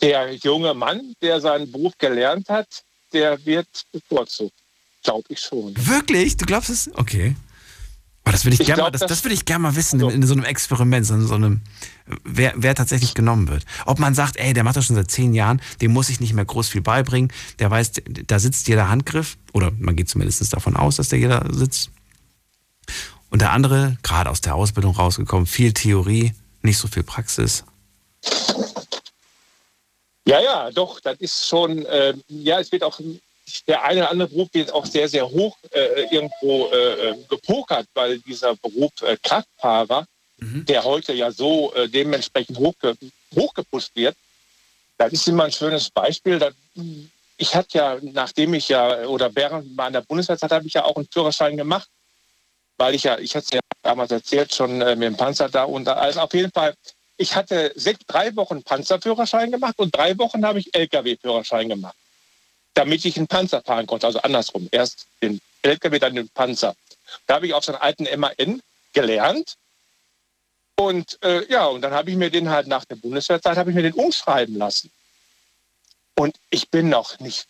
der 0.00 0.34
junge 0.34 0.74
Mann, 0.74 1.14
der 1.22 1.40
seinen 1.40 1.70
Beruf 1.70 1.92
gelernt 1.96 2.48
hat, 2.48 2.68
der 3.12 3.44
wird 3.46 3.68
bevorzugt. 3.92 4.54
Glaube 5.02 5.24
ich 5.28 5.40
schon. 5.40 5.74
Wirklich? 5.76 6.36
Du 6.36 6.44
glaubst 6.44 6.70
es? 6.70 6.90
Okay. 6.94 7.34
Oh, 8.24 8.30
das 8.30 8.44
würde 8.44 8.54
ich, 8.54 8.60
ich 8.60 8.66
gerne 8.66 8.82
mal, 8.82 8.90
das, 8.90 9.00
das 9.00 9.24
ich 9.24 9.44
gerne 9.44 9.62
mal 9.62 9.74
wissen 9.74 9.96
also, 9.96 10.10
in, 10.10 10.22
in, 10.22 10.28
so 10.28 10.34
einem 10.34 10.44
Experiment, 10.44 11.10
in 11.10 11.26
so 11.26 11.34
einem, 11.34 11.60
wer, 12.22 12.52
wer 12.56 12.74
tatsächlich 12.76 13.14
genommen 13.14 13.48
wird. 13.48 13.64
Ob 13.84 13.98
man 13.98 14.14
sagt, 14.14 14.36
ey, 14.36 14.52
der 14.52 14.62
macht 14.62 14.76
das 14.76 14.84
schon 14.84 14.94
seit 14.94 15.10
zehn 15.10 15.34
Jahren, 15.34 15.60
dem 15.80 15.92
muss 15.92 16.08
ich 16.08 16.20
nicht 16.20 16.32
mehr 16.32 16.44
groß 16.44 16.68
viel 16.68 16.82
beibringen, 16.82 17.32
der 17.58 17.70
weiß, 17.70 17.92
da 18.26 18.38
sitzt 18.38 18.68
jeder 18.68 18.88
Handgriff, 18.88 19.38
oder 19.52 19.72
man 19.76 19.96
geht 19.96 20.08
zumindest 20.08 20.52
davon 20.52 20.76
aus, 20.76 20.96
dass 20.96 21.08
der 21.08 21.18
jeder 21.18 21.44
sitzt. 21.52 21.90
Und 23.32 23.40
der 23.40 23.50
andere, 23.52 23.96
gerade 24.02 24.28
aus 24.28 24.42
der 24.42 24.54
Ausbildung 24.54 24.94
rausgekommen, 24.94 25.46
viel 25.46 25.72
Theorie, 25.72 26.34
nicht 26.60 26.76
so 26.76 26.86
viel 26.86 27.02
Praxis. 27.02 27.64
Ja, 30.26 30.38
ja, 30.38 30.70
doch, 30.70 31.00
das 31.00 31.16
ist 31.18 31.48
schon, 31.48 31.84
äh, 31.86 32.12
ja, 32.28 32.60
es 32.60 32.70
wird 32.70 32.82
auch, 32.82 33.00
der 33.66 33.82
eine 33.84 34.00
oder 34.00 34.10
andere 34.10 34.28
Beruf 34.28 34.50
wird 34.52 34.70
auch 34.74 34.84
sehr, 34.84 35.08
sehr 35.08 35.26
hoch 35.26 35.56
äh, 35.70 36.02
irgendwo 36.10 36.66
äh, 36.72 37.08
äh 37.08 37.16
gepokert, 37.26 37.86
weil 37.94 38.18
dieser 38.18 38.54
Beruf 38.56 38.92
äh, 39.00 39.16
Kraftfahrer, 39.22 40.04
mhm. 40.36 40.66
der 40.66 40.84
heute 40.84 41.14
ja 41.14 41.32
so 41.32 41.72
äh, 41.72 41.88
dementsprechend 41.88 42.58
hochge 42.58 42.94
hochgepusht 43.34 43.96
wird, 43.96 44.14
das 44.98 45.10
ist 45.14 45.26
immer 45.26 45.44
ein 45.44 45.52
schönes 45.52 45.88
Beispiel. 45.88 46.38
Das, 46.38 46.52
ich 47.38 47.54
hatte 47.54 47.78
ja, 47.78 47.96
nachdem 48.02 48.52
ich 48.52 48.68
ja, 48.68 49.06
oder 49.06 49.34
während 49.34 49.74
meiner 49.74 50.02
Bundeswehrzeit 50.02 50.52
habe 50.52 50.66
ich 50.66 50.74
ja 50.74 50.84
auch 50.84 50.96
einen 50.96 51.08
Führerschein 51.10 51.56
gemacht 51.56 51.88
weil 52.82 52.96
ich 52.96 53.04
ja, 53.04 53.16
ich 53.16 53.36
hatte 53.36 53.44
es 53.44 53.50
ja 53.52 53.60
damals 53.82 54.10
erzählt, 54.10 54.52
schon 54.52 54.80
äh, 54.80 54.96
mit 54.96 55.06
dem 55.06 55.16
Panzer 55.16 55.48
da 55.48 55.62
und. 55.62 55.86
Also 55.86 56.18
auf 56.18 56.34
jeden 56.34 56.50
Fall, 56.50 56.74
ich 57.16 57.36
hatte 57.36 57.72
sechs, 57.76 58.00
drei 58.08 58.34
Wochen 58.34 58.64
Panzerführerschein 58.64 59.52
gemacht 59.52 59.74
und 59.76 59.94
drei 59.94 60.18
Wochen 60.18 60.44
habe 60.44 60.58
ich 60.58 60.74
Lkw-Führerschein 60.74 61.68
gemacht, 61.68 61.94
damit 62.74 63.04
ich 63.04 63.16
einen 63.16 63.28
Panzer 63.28 63.62
fahren 63.62 63.86
konnte. 63.86 64.08
Also 64.08 64.20
andersrum. 64.22 64.68
Erst 64.72 65.06
den 65.22 65.40
Lkw, 65.62 65.96
dann 66.00 66.16
den 66.16 66.28
Panzer. 66.30 66.74
Da 67.28 67.34
habe 67.34 67.46
ich 67.46 67.54
auf 67.54 67.64
so 67.64 67.72
einen 67.72 67.82
alten 67.82 68.08
MAN 68.18 68.60
gelernt. 68.92 69.54
Und 70.74 71.22
äh, 71.22 71.48
ja, 71.48 71.66
und 71.66 71.82
dann 71.82 71.92
habe 71.92 72.10
ich 72.10 72.16
mir 72.16 72.30
den 72.30 72.50
halt 72.50 72.66
nach 72.66 72.84
der 72.84 72.96
Bundeswehrzeit 72.96 73.58
habe 73.58 73.70
ich 73.70 73.76
mir 73.76 73.82
den 73.82 73.92
umschreiben 73.92 74.56
lassen. 74.56 74.90
Und 76.16 76.34
ich 76.50 76.68
bin 76.68 76.88
noch 76.88 77.20
nicht 77.20 77.46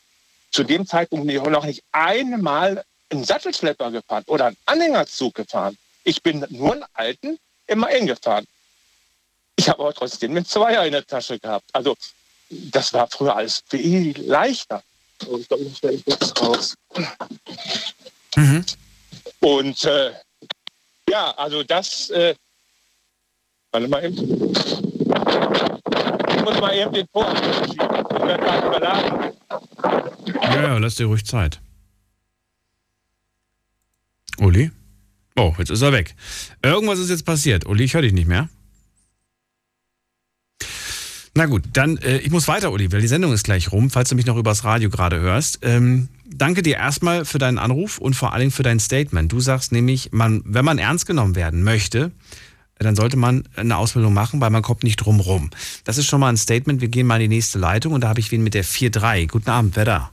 zu 0.51 0.63
dem 0.63 0.87
Zeitpunkt 0.87 1.25
noch 1.27 1.65
nicht 1.65 1.85
einmal 1.91 2.85
einen 3.13 3.25
Sattelschlepper 3.25 3.91
gefahren 3.91 4.25
oder 4.27 4.47
einen 4.47 4.57
Anhängerzug 4.67 5.35
gefahren. 5.35 5.77
Ich 6.05 6.23
bin 6.23 6.45
nur 6.51 6.73
einen 6.73 6.85
alten 6.95 7.39
MAN 7.75 8.07
gefahren. 8.07 8.47
Ich 9.57 9.69
habe 9.69 9.81
aber 9.81 9.95
trotzdem 9.95 10.33
eine 10.33 10.45
Zweier 10.45 10.85
in 10.87 10.93
der 10.93 11.07
Tasche 11.07 11.39
gehabt. 11.39 11.67
Also 11.73 11.95
das 12.49 12.93
war 12.93 13.09
früher 13.09 13.37
alles 13.37 13.63
viel 13.69 14.19
leichter. 14.23 14.83
Und 15.27 15.47
glaube, 15.49 15.65
ich 15.65 16.07
jetzt 16.07 16.41
raus. 16.41 16.75
Mhm. 18.35 18.65
Und 19.41 19.85
äh, 19.85 20.13
ja, 21.09 21.31
also 21.33 21.63
das, 21.63 22.11
äh, 22.11 22.35
warte 23.71 23.89
mal 23.89 24.05
eben. 24.05 24.53
Ich 26.29 26.43
muss 26.43 26.61
mal 26.61 26.75
eben 26.75 26.93
den 26.93 27.07
Vorhang 27.13 27.37
schieben. 27.37 28.07
Ich 28.11 28.27
werde 28.27 28.43
gerade 28.43 28.67
überladen. 28.67 29.37
Ja, 30.43 30.63
ja, 30.63 30.79
lass 30.79 30.97
dir 30.97 31.07
ruhig 31.07 31.25
Zeit. 31.25 31.61
Uli? 34.43 34.71
Oh, 35.37 35.55
jetzt 35.59 35.71
ist 35.71 35.83
er 35.83 35.93
weg. 35.93 36.15
Irgendwas 36.63 36.99
ist 36.99 37.11
jetzt 37.11 37.25
passiert. 37.25 37.67
Uli, 37.67 37.85
ich 37.85 37.95
höre 37.95 38.03
dich 38.03 38.13
nicht 38.13 38.29
mehr. 38.29 38.49
Na 41.35 41.47
gut, 41.47 41.63
dann, 41.73 41.97
äh, 41.99 42.19
ich 42.19 42.31
muss 42.31 42.47
weiter, 42.47 42.73
Uli, 42.73 42.93
weil 42.93 43.01
die 43.01 43.09
Sendung 43.09 43.33
ist 43.33 43.45
gleich 43.45 43.73
rum, 43.73 43.89
falls 43.89 44.11
du 44.11 44.15
mich 44.15 44.27
noch 44.27 44.37
übers 44.37 44.65
Radio 44.65 44.91
gerade 44.91 45.19
hörst. 45.19 45.61
Ähm, 45.63 46.09
danke 46.27 46.61
dir 46.61 46.77
erstmal 46.77 47.25
für 47.25 47.39
deinen 47.39 47.57
Anruf 47.57 47.97
und 47.99 48.15
vor 48.15 48.33
allen 48.33 48.41
Dingen 48.41 48.51
für 48.51 48.63
dein 48.63 48.81
Statement. 48.81 49.33
Du 49.33 49.41
sagst 49.41 49.73
nämlich, 49.73 50.13
man, 50.13 50.43
wenn 50.45 50.65
man 50.65 50.77
ernst 50.77 51.07
genommen 51.07 51.35
werden 51.35 51.63
möchte, 51.63 52.13
dann 52.79 52.97
sollte 52.97 53.17
man 53.17 53.45
eine 53.57 53.77
Ausbildung 53.77 54.13
machen, 54.13 54.41
weil 54.41 54.51
man 54.51 54.63
kommt 54.63 54.83
nicht 54.83 54.97
drum 54.97 55.21
rum. 55.21 55.51
Das 55.85 55.97
ist 55.97 56.07
schon 56.07 56.21
mal 56.21 56.29
ein 56.29 56.37
Statement. 56.37 56.83
Wir 56.83 56.89
gehen 56.89 57.07
mal 57.07 57.17
in 57.17 57.31
die 57.31 57.37
nächste 57.37 57.59
Leitung 57.59 57.95
und 57.95 58.03
da 58.03 58.09
habe 58.09 58.21
ich 58.21 58.31
wen 58.31 58.43
mit 58.43 58.55
der 58.55 58.65
4-3. 58.65 59.29
Guten 59.29 59.51
Abend, 59.51 59.77
wer 59.77 59.85
da? 59.87 60.12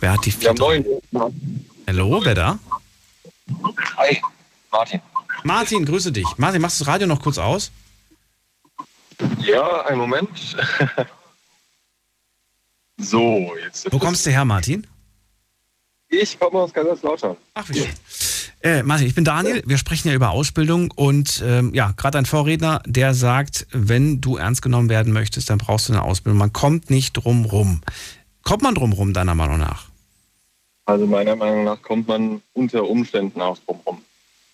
Wer 0.00 0.12
hat 0.12 0.24
die 0.24 0.30
vier? 0.30 0.54
Ja, 0.54 1.30
Hallo, 1.86 2.20
wer 2.24 2.34
da? 2.34 2.58
Hi, 3.96 4.20
Martin. 4.70 5.00
Martin, 5.44 5.84
grüße 5.84 6.12
dich. 6.12 6.26
Martin, 6.36 6.60
machst 6.60 6.80
du 6.80 6.84
das 6.84 6.92
Radio 6.92 7.06
noch 7.06 7.20
kurz 7.20 7.38
aus? 7.38 7.70
Ja, 9.40 9.86
einen 9.86 9.98
Moment. 9.98 10.28
so, 12.98 13.52
jetzt. 13.64 13.90
Wo 13.92 13.98
kommst 13.98 14.26
du 14.26 14.30
her, 14.30 14.44
Martin? 14.44 14.86
Ich 16.08 16.38
komme 16.38 16.58
aus 16.58 16.72
Kaiserslautern. 16.72 17.36
Ach, 17.54 17.68
wie 17.68 17.80
schön. 17.80 17.88
Äh, 18.62 18.82
Martin, 18.82 19.06
ich 19.06 19.14
bin 19.14 19.24
Daniel. 19.24 19.62
Wir 19.66 19.78
sprechen 19.78 20.08
ja 20.08 20.14
über 20.14 20.30
Ausbildung 20.30 20.90
und 20.90 21.42
ähm, 21.44 21.72
ja, 21.74 21.92
gerade 21.96 22.18
ein 22.18 22.26
Vorredner, 22.26 22.82
der 22.86 23.14
sagt, 23.14 23.66
wenn 23.70 24.20
du 24.20 24.36
ernst 24.36 24.62
genommen 24.62 24.88
werden 24.88 25.12
möchtest, 25.12 25.50
dann 25.50 25.58
brauchst 25.58 25.88
du 25.88 25.92
eine 25.92 26.02
Ausbildung. 26.02 26.38
Man 26.38 26.52
kommt 26.52 26.90
nicht 26.90 27.12
drum 27.12 27.44
rum. 27.44 27.82
Kommt 28.46 28.62
man 28.62 28.76
drum 28.76 28.92
rum, 28.92 29.12
deiner 29.12 29.34
Meinung 29.34 29.58
nach? 29.58 29.86
Also 30.84 31.04
meiner 31.04 31.34
Meinung 31.34 31.64
nach 31.64 31.82
kommt 31.82 32.06
man 32.06 32.40
unter 32.52 32.84
Umständen 32.84 33.40
auch 33.40 33.58
drum 33.66 33.80
rum. 33.84 34.04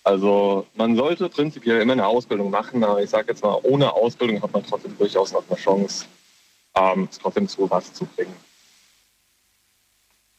Also 0.03 0.65
man 0.73 0.95
sollte 0.95 1.29
prinzipiell 1.29 1.79
immer 1.79 1.93
eine 1.93 2.07
Ausbildung 2.07 2.49
machen, 2.49 2.83
aber 2.83 3.03
ich 3.03 3.11
sage 3.11 3.27
jetzt 3.29 3.43
mal, 3.43 3.59
ohne 3.61 3.93
Ausbildung 3.93 4.41
hat 4.41 4.51
man 4.51 4.65
trotzdem 4.65 4.97
durchaus 4.97 5.31
noch 5.31 5.43
eine 5.47 5.59
Chance, 5.59 6.05
ähm, 6.73 7.07
es 7.11 7.19
trotzdem 7.19 7.47
zu 7.47 7.69
was 7.69 7.93
zu 7.93 8.05
bringen. 8.05 8.35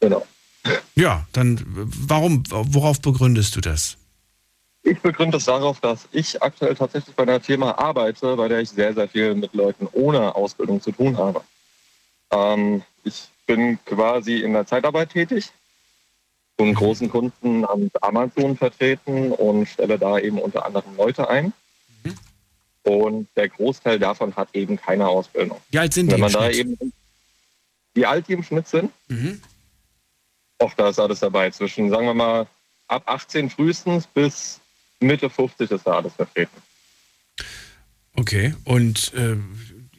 Genau. 0.01 0.27
Ja, 0.97 1.27
dann 1.33 1.61
warum, 1.75 2.45
worauf 2.49 3.01
begründest 3.01 3.55
du 3.57 3.61
das? 3.61 3.97
Ich 4.83 5.01
begründe 5.01 5.39
es 5.39 5.45
darauf, 5.45 5.81
dass 5.81 6.09
ich 6.13 6.41
aktuell 6.43 6.75
tatsächlich 6.75 7.15
bei 7.15 7.25
einer 7.25 7.41
Firma 7.41 7.73
arbeite, 7.73 8.37
bei 8.37 8.49
der 8.49 8.61
ich 8.61 8.71
sehr, 8.71 8.95
sehr 8.95 9.09
viel 9.09 9.35
mit 9.35 9.55
Leuten 9.55 9.89
ohne 9.93 10.35
Ausbildung 10.35 10.81
zu 10.81 10.93
tun 10.93 11.19
habe. 11.19 11.41
Ähm, 12.31 12.83
ich 13.03 13.29
bin 13.47 13.79
quasi 13.85 14.41
in 14.41 14.53
der 14.53 14.67
Zeitarbeit 14.67 15.11
tätig, 15.11 15.53
und 16.57 16.75
großen 16.75 17.11
Kunden 17.11 17.65
am 17.65 17.91
Amazon 18.01 18.57
vertreten 18.57 19.33
und 19.33 19.67
stelle 19.67 19.99
da 19.99 20.19
eben 20.19 20.39
unter 20.39 20.65
anderem 20.65 20.97
Leute 20.97 21.29
ein. 21.29 21.53
Mhm. 22.05 22.15
Und 22.85 23.29
der 23.37 23.49
Großteil 23.49 23.99
davon 23.99 24.35
hat 24.37 24.49
eben 24.53 24.77
keine 24.77 25.09
Ausbildung. 25.09 25.61
Wie 25.71 25.79
alt 25.79 25.95
sind 25.95 26.11
Wenn 26.11 26.17
die 26.17 26.21
man 26.23 26.31
im 26.31 26.39
da 26.39 26.51
eben, 26.51 26.93
wie 27.95 28.07
alt 28.07 28.29
die 28.29 28.35
im 28.35 28.43
Schnitt 28.43 28.69
sind, 28.69 28.93
Mhm. 29.09 29.41
auch 30.59 30.75
da 30.75 30.91
ist 30.91 30.99
alles 30.99 31.21
dabei. 31.21 31.51
Zwischen, 31.51 31.91
sagen 31.91 32.07
wir 32.07 32.15
mal, 32.15 32.47
ab 32.87 33.03
18 33.07 33.51
frühestens 33.51 34.07
bis 34.07 34.61
Mitte 35.01 35.29
50 35.29 35.71
ist 35.71 35.87
da 35.87 35.97
alles 35.97 36.15
vertreten. 36.15 36.57
Okay, 38.17 38.55
und 38.63 39.13
äh, 39.15 39.37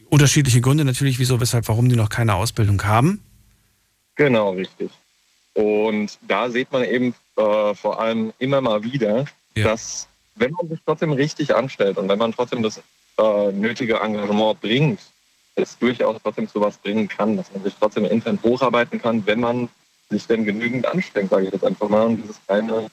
unterschiedliche 0.09 0.61
Gründe 0.61 0.85
natürlich, 0.85 1.19
wieso, 1.19 1.41
weshalb, 1.41 1.67
warum 1.67 1.89
die 1.89 1.97
noch 1.97 2.07
keine 2.07 2.35
Ausbildung 2.35 2.81
haben. 2.85 3.21
Genau, 4.15 4.51
richtig. 4.51 4.91
Und 5.53 6.17
da 6.27 6.49
sieht 6.49 6.71
man 6.71 6.83
eben 6.83 7.15
äh, 7.37 7.73
vor 7.73 7.99
allem 7.99 8.33
immer 8.39 8.61
mal 8.61 8.83
wieder, 8.83 9.25
dass 9.55 10.07
wenn 10.35 10.51
man 10.51 10.67
sich 10.67 10.79
trotzdem 10.85 11.13
richtig 11.13 11.55
anstellt 11.55 11.97
und 11.97 12.09
wenn 12.09 12.19
man 12.19 12.33
trotzdem 12.33 12.61
das 12.61 12.81
äh, 13.17 13.51
nötige 13.51 13.99
Engagement 13.99 14.59
bringt, 14.59 14.99
es 15.55 15.77
durchaus 15.77 16.17
trotzdem 16.21 16.49
zu 16.49 16.59
was 16.59 16.77
bringen 16.77 17.07
kann, 17.07 17.37
dass 17.37 17.51
man 17.53 17.63
sich 17.63 17.73
trotzdem 17.79 18.05
intern 18.05 18.37
hocharbeiten 18.43 19.01
kann, 19.01 19.25
wenn 19.25 19.39
man 19.39 19.69
sich 20.09 20.27
denn 20.27 20.43
genügend 20.43 20.85
anstrengt, 20.85 21.29
sage 21.29 21.45
ich 21.45 21.53
jetzt 21.53 21.63
einfach 21.63 21.87
mal, 21.87 22.05
und 22.05 22.21
dieses 22.21 22.39
kleine 22.45 22.89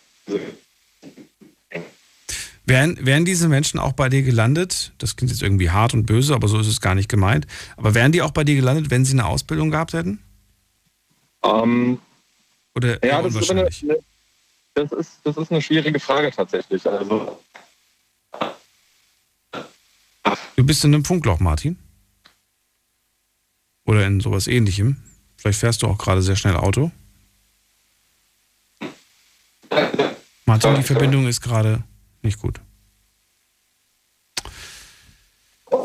Wären, 2.65 2.97
wären 3.05 3.25
diese 3.25 3.49
Menschen 3.49 3.81
auch 3.81 3.93
bei 3.93 4.09
dir 4.09 4.23
gelandet? 4.23 4.93
Das 4.99 5.17
klingt 5.17 5.33
jetzt 5.33 5.43
irgendwie 5.43 5.71
hart 5.71 5.95
und 5.95 6.07
böse, 6.07 6.33
aber 6.33 6.47
so 6.47 6.61
ist 6.61 6.69
es 6.69 6.81
gar 6.81 6.95
nicht 6.95 7.09
gemeint. 7.09 7.49
Aber 7.77 7.95
wären 7.95 8.13
die 8.13 8.23
auch 8.23 8.31
bei 8.31 8.45
dir 8.45 8.55
gelandet, 8.55 8.89
wenn 8.91 9.05
sie 9.05 9.15
eine 9.15 9.27
Ausbildung 9.27 9.73
gehabt 9.73 9.93
hätten? 9.95 10.21
Ähm, 11.45 12.01
Oder 12.75 13.05
ja, 13.05 13.23
das 13.23 13.35
ist, 13.35 13.51
eine, 13.51 13.69
das, 14.75 14.93
ist, 14.93 15.21
das 15.25 15.37
ist 15.37 15.51
eine 15.51 15.63
schwierige 15.63 16.01
Frage 16.01 16.31
tatsächlich. 16.31 16.87
Also, 16.87 17.39
Du 20.57 20.67
bist 20.67 20.85
in 20.85 20.95
einem 20.95 21.05
Funkloch, 21.05 21.41
Martin? 21.41 21.79
Oder 23.85 24.07
in 24.07 24.21
sowas 24.21 24.47
ähnlichem? 24.47 25.03
Vielleicht 25.37 25.59
fährst 25.59 25.83
du 25.83 25.89
auch 25.89 25.99
gerade 25.99 26.23
sehr 26.23 26.37
schnell 26.37 26.57
Auto? 26.57 26.93
Martin, 30.45 30.77
die 30.77 30.83
Verbindung 30.83 31.27
ist 31.27 31.41
gerade 31.41 31.83
nicht 32.23 32.39
gut. 32.39 32.61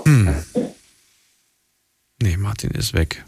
Hm. 0.04 0.36
Nee, 2.22 2.38
Martin 2.38 2.72
ist 2.72 2.94
weg. 2.94 3.24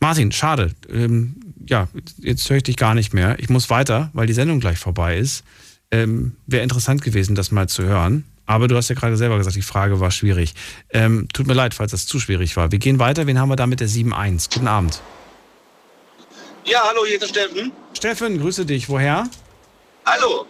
Martin, 0.00 0.32
schade. 0.32 0.74
Ähm, 0.88 1.45
ja, 1.68 1.88
jetzt 2.18 2.48
höre 2.48 2.58
ich 2.58 2.62
dich 2.64 2.76
gar 2.76 2.94
nicht 2.94 3.12
mehr. 3.12 3.38
Ich 3.38 3.48
muss 3.48 3.70
weiter, 3.70 4.10
weil 4.12 4.26
die 4.26 4.32
Sendung 4.32 4.60
gleich 4.60 4.78
vorbei 4.78 5.16
ist. 5.18 5.44
Ähm, 5.90 6.36
Wäre 6.46 6.62
interessant 6.62 7.02
gewesen, 7.02 7.34
das 7.34 7.50
mal 7.50 7.68
zu 7.68 7.84
hören. 7.84 8.24
Aber 8.46 8.68
du 8.68 8.76
hast 8.76 8.88
ja 8.88 8.94
gerade 8.94 9.16
selber 9.16 9.38
gesagt, 9.38 9.56
die 9.56 9.62
Frage 9.62 9.98
war 9.98 10.10
schwierig. 10.10 10.54
Ähm, 10.90 11.26
tut 11.32 11.46
mir 11.46 11.54
leid, 11.54 11.74
falls 11.74 11.90
das 11.90 12.06
zu 12.06 12.20
schwierig 12.20 12.56
war. 12.56 12.70
Wir 12.70 12.78
gehen 12.78 12.98
weiter. 12.98 13.26
Wen 13.26 13.40
haben 13.40 13.48
wir 13.48 13.56
da 13.56 13.66
mit 13.66 13.80
der 13.80 13.88
7.1? 13.88 14.54
Guten 14.54 14.68
Abend. 14.68 15.00
Ja, 16.64 16.80
hallo, 16.88 17.04
hier 17.04 17.14
ist 17.14 17.22
der 17.22 17.28
Steffen. 17.28 17.72
Steffen, 17.94 18.40
grüße 18.40 18.64
dich. 18.64 18.88
Woher? 18.88 19.28
Hallo, 20.04 20.46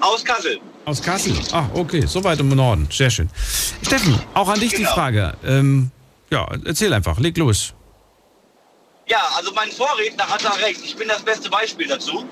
aus 0.00 0.24
Kassel. 0.24 0.60
Aus 0.84 1.02
Kassel. 1.02 1.32
Ah, 1.52 1.68
okay, 1.74 2.04
so 2.06 2.22
weit 2.22 2.38
im 2.40 2.48
Norden. 2.48 2.88
Sehr 2.90 3.10
schön. 3.10 3.28
Steffen, 3.82 4.18
auch 4.34 4.48
an 4.48 4.60
dich 4.60 4.74
die 4.74 4.84
Frage. 4.84 5.34
Ähm, 5.44 5.90
ja, 6.30 6.46
erzähl 6.64 6.92
einfach, 6.92 7.18
leg 7.18 7.36
los. 7.36 7.74
Ja, 9.10 9.28
also 9.36 9.50
mein 9.54 9.72
Vorredner 9.72 10.28
hat 10.28 10.44
da 10.44 10.50
recht. 10.50 10.84
Ich 10.84 10.94
bin 10.94 11.08
das 11.08 11.22
beste 11.22 11.50
Beispiel 11.50 11.88
dazu. 11.88 12.24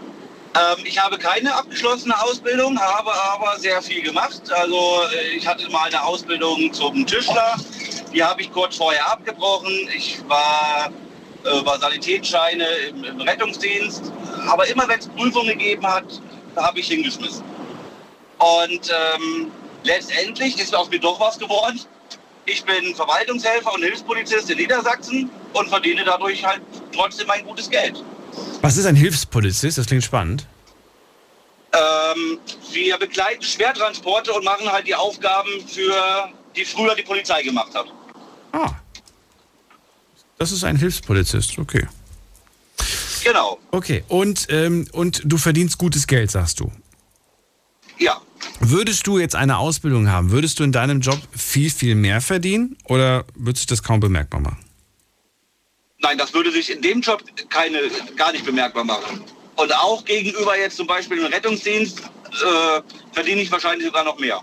Ähm, 0.54 0.84
ich 0.84 0.96
habe 0.96 1.18
keine 1.18 1.52
abgeschlossene 1.52 2.14
Ausbildung, 2.22 2.78
habe 2.78 3.12
aber 3.32 3.58
sehr 3.58 3.82
viel 3.82 4.00
gemacht. 4.00 4.40
Also 4.52 5.02
äh, 5.12 5.36
ich 5.36 5.44
hatte 5.44 5.68
mal 5.70 5.88
eine 5.88 6.00
Ausbildung 6.04 6.72
zum 6.72 7.04
Tischler. 7.04 7.56
Die 8.12 8.22
habe 8.22 8.42
ich 8.42 8.52
kurz 8.52 8.76
vorher 8.76 9.10
abgebrochen. 9.10 9.88
Ich 9.96 10.20
war 10.28 10.92
äh, 11.44 11.66
war 11.66 11.80
Sanitätsscheine 11.80 12.64
im, 12.90 13.02
im 13.02 13.20
Rettungsdienst. 13.22 14.12
Aber 14.46 14.64
immer 14.68 14.86
wenn 14.86 15.00
es 15.00 15.08
Prüfungen 15.08 15.58
gegeben 15.58 15.84
hat, 15.84 16.22
habe 16.54 16.78
ich 16.78 16.86
hingeschmissen. 16.86 17.42
Und 18.38 18.88
ähm, 19.16 19.50
letztendlich 19.82 20.60
ist 20.60 20.76
aus 20.76 20.88
mir 20.90 21.00
doch 21.00 21.18
was 21.18 21.40
geworden. 21.40 21.80
Ich 22.50 22.64
bin 22.64 22.94
Verwaltungshelfer 22.94 23.74
und 23.74 23.82
Hilfspolizist 23.82 24.48
in 24.50 24.56
Niedersachsen 24.56 25.28
und 25.52 25.68
verdiene 25.68 26.02
dadurch 26.04 26.42
halt 26.44 26.62
trotzdem 26.94 27.28
ein 27.30 27.44
gutes 27.44 27.68
Geld. 27.68 28.02
Was 28.62 28.78
ist 28.78 28.86
ein 28.86 28.96
Hilfspolizist? 28.96 29.76
Das 29.76 29.86
klingt 29.86 30.04
spannend. 30.04 30.46
Ähm, 31.72 32.38
wir 32.72 32.96
begleiten 32.96 33.42
Schwertransporte 33.42 34.32
und 34.32 34.44
machen 34.44 34.70
halt 34.70 34.86
die 34.86 34.94
Aufgaben, 34.94 35.50
für 35.66 36.32
die 36.56 36.64
früher 36.64 36.94
die 36.94 37.02
Polizei 37.02 37.42
gemacht 37.42 37.74
hat. 37.74 37.86
Ah. 38.52 38.70
Das 40.38 40.50
ist 40.50 40.64
ein 40.64 40.76
Hilfspolizist, 40.76 41.58
okay. 41.58 41.86
Genau, 43.24 43.58
Okay, 43.72 44.04
und, 44.08 44.46
ähm, 44.48 44.88
und 44.92 45.20
du 45.24 45.36
verdienst 45.36 45.76
gutes 45.76 46.06
Geld, 46.06 46.30
sagst 46.30 46.60
du. 46.60 46.72
Ja. 47.98 48.20
Würdest 48.60 49.06
du 49.06 49.18
jetzt 49.18 49.34
eine 49.34 49.58
Ausbildung 49.58 50.08
haben, 50.10 50.30
würdest 50.30 50.58
du 50.58 50.64
in 50.64 50.72
deinem 50.72 51.00
Job 51.00 51.18
viel, 51.36 51.70
viel 51.70 51.94
mehr 51.94 52.20
verdienen 52.20 52.76
oder 52.84 53.24
würde 53.34 53.58
sich 53.58 53.66
das 53.66 53.82
kaum 53.82 54.00
bemerkbar 54.00 54.40
machen? 54.40 54.58
Nein, 56.00 56.16
das 56.18 56.32
würde 56.32 56.52
sich 56.52 56.70
in 56.70 56.80
dem 56.82 57.00
Job 57.00 57.22
keine, 57.48 57.80
gar 58.16 58.30
nicht 58.32 58.44
bemerkbar 58.44 58.84
machen. 58.84 59.22
Und 59.56 59.74
auch 59.74 60.04
gegenüber 60.04 60.56
jetzt 60.56 60.76
zum 60.76 60.86
Beispiel 60.86 61.16
dem 61.16 61.26
Rettungsdienst 61.32 62.00
äh, 62.00 62.80
verdiene 63.12 63.40
ich 63.40 63.50
wahrscheinlich 63.50 63.86
sogar 63.86 64.04
noch 64.04 64.18
mehr. 64.20 64.40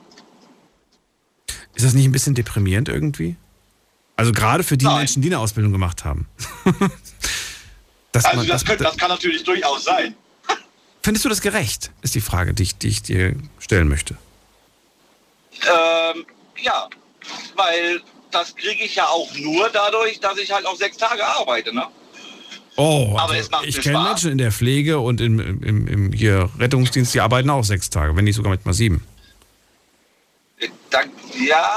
Ist 1.73 1.86
das 1.86 1.94
nicht 1.94 2.06
ein 2.06 2.11
bisschen 2.11 2.36
deprimierend 2.36 2.90
irgendwie? 2.90 3.36
Also 4.18 4.32
gerade 4.32 4.64
für 4.64 4.77
die 4.77 4.86
Menschen, 4.86 5.22
die 5.22 5.27
eine 5.30 5.40
Ausbildung 5.40 5.72
gemacht 5.72 6.03
haben. 6.06 6.27
Also 8.14 8.38
man- 8.38 8.48
das, 8.48 8.61
dass- 8.61 8.65
könnte, 8.65 8.84
das 8.86 8.95
kann 8.98 9.10
natürlich 9.10 9.44
durchaus 9.44 9.84
sein. 9.84 10.15
Findest 11.06 11.23
du 11.23 11.30
das 11.30 11.41
gerecht? 11.41 11.91
Ist 12.02 12.15
die 12.15 12.19
Frage, 12.19 12.56
die 12.56 12.64
ich, 12.64 12.80
die 12.80 12.88
ich 12.88 13.03
dir 13.03 13.36
stellen 13.60 13.88
möchte. 13.88 14.18
Ähm, 15.61 16.26
ja, 16.57 16.90
weil 17.56 18.02
das 18.32 18.56
kriege 18.56 18.84
ich 18.84 18.95
ja 18.95 19.06
auch 19.06 19.32
nur 19.36 19.69
dadurch, 19.69 20.19
dass 20.19 20.40
ich 20.40 20.52
halt 20.52 20.65
auch 20.65 20.76
sechs 20.76 20.98
Tage 20.98 21.23
arbeite. 21.23 21.76
Ne? 21.76 21.86
Oh, 22.76 23.15
Aber 23.19 23.34
also 23.34 23.52
ich 23.64 23.80
kenne. 23.82 23.99
Menschen 23.99 24.32
in 24.32 24.40
der 24.40 24.52
Pflege 24.52 24.99
und 24.99 25.22
im, 25.22 25.40
im, 25.61 25.88
im 25.88 26.11
hier 26.11 26.49
Rettungsdienst, 26.57 27.14
die 27.14 27.22
arbeiten 27.22 27.52
auch 27.52 27.64
sechs 27.64 27.91
Tage, 27.91 28.15
wenn 28.15 28.26
nicht 28.26 28.38
sogar 28.38 28.49
manchmal 28.49 28.73
sieben. 28.73 29.06
Da, 30.90 31.02
ja, 31.38 31.69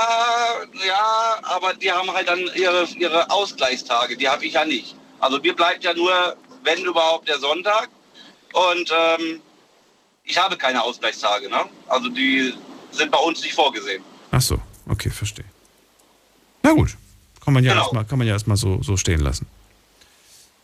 ja, 0.87 1.39
aber 1.43 1.75
die 1.75 1.93
haben 1.93 2.11
halt 2.11 2.29
dann 2.29 2.49
ihre, 2.55 2.85
ihre 2.97 3.31
Ausgleichstage, 3.31 4.17
die 4.17 4.27
habe 4.27 4.47
ich 4.47 4.55
ja 4.55 4.65
nicht. 4.65 4.97
Also 5.21 5.39
mir 5.39 5.55
bleibt 5.55 5.85
ja 5.85 5.93
nur, 5.93 6.35
wenn 6.65 6.83
überhaupt, 6.83 7.29
der 7.29 7.39
Sonntag. 7.39 7.91
Und 8.53 8.91
ähm, 8.93 9.41
ich 10.25 10.39
habe 10.39 10.57
keine 10.57 10.83
Ausgleichstage. 10.83 11.49
Ne? 11.49 11.61
Also 11.89 12.09
die 12.09 12.55
sind 12.91 13.11
bei 13.11 13.19
uns 13.19 13.43
nicht 13.43 13.55
vorgesehen. 13.55 14.03
Ach 14.31 14.41
so, 14.41 14.59
okay, 14.89 15.11
verstehe. 15.11 15.45
Na 16.63 16.73
gut, 16.73 16.97
kann 17.45 17.55
man 17.55 17.65
ja 17.65 17.73
Genau. 17.73 17.83
erstmal, 17.85 18.05
kann 18.05 18.19
man 18.19 18.27
ja 18.27 18.35
erstmal 18.35 18.57
so, 18.57 18.83
so 18.83 18.97
stehen 18.97 19.21
lassen. 19.21 19.47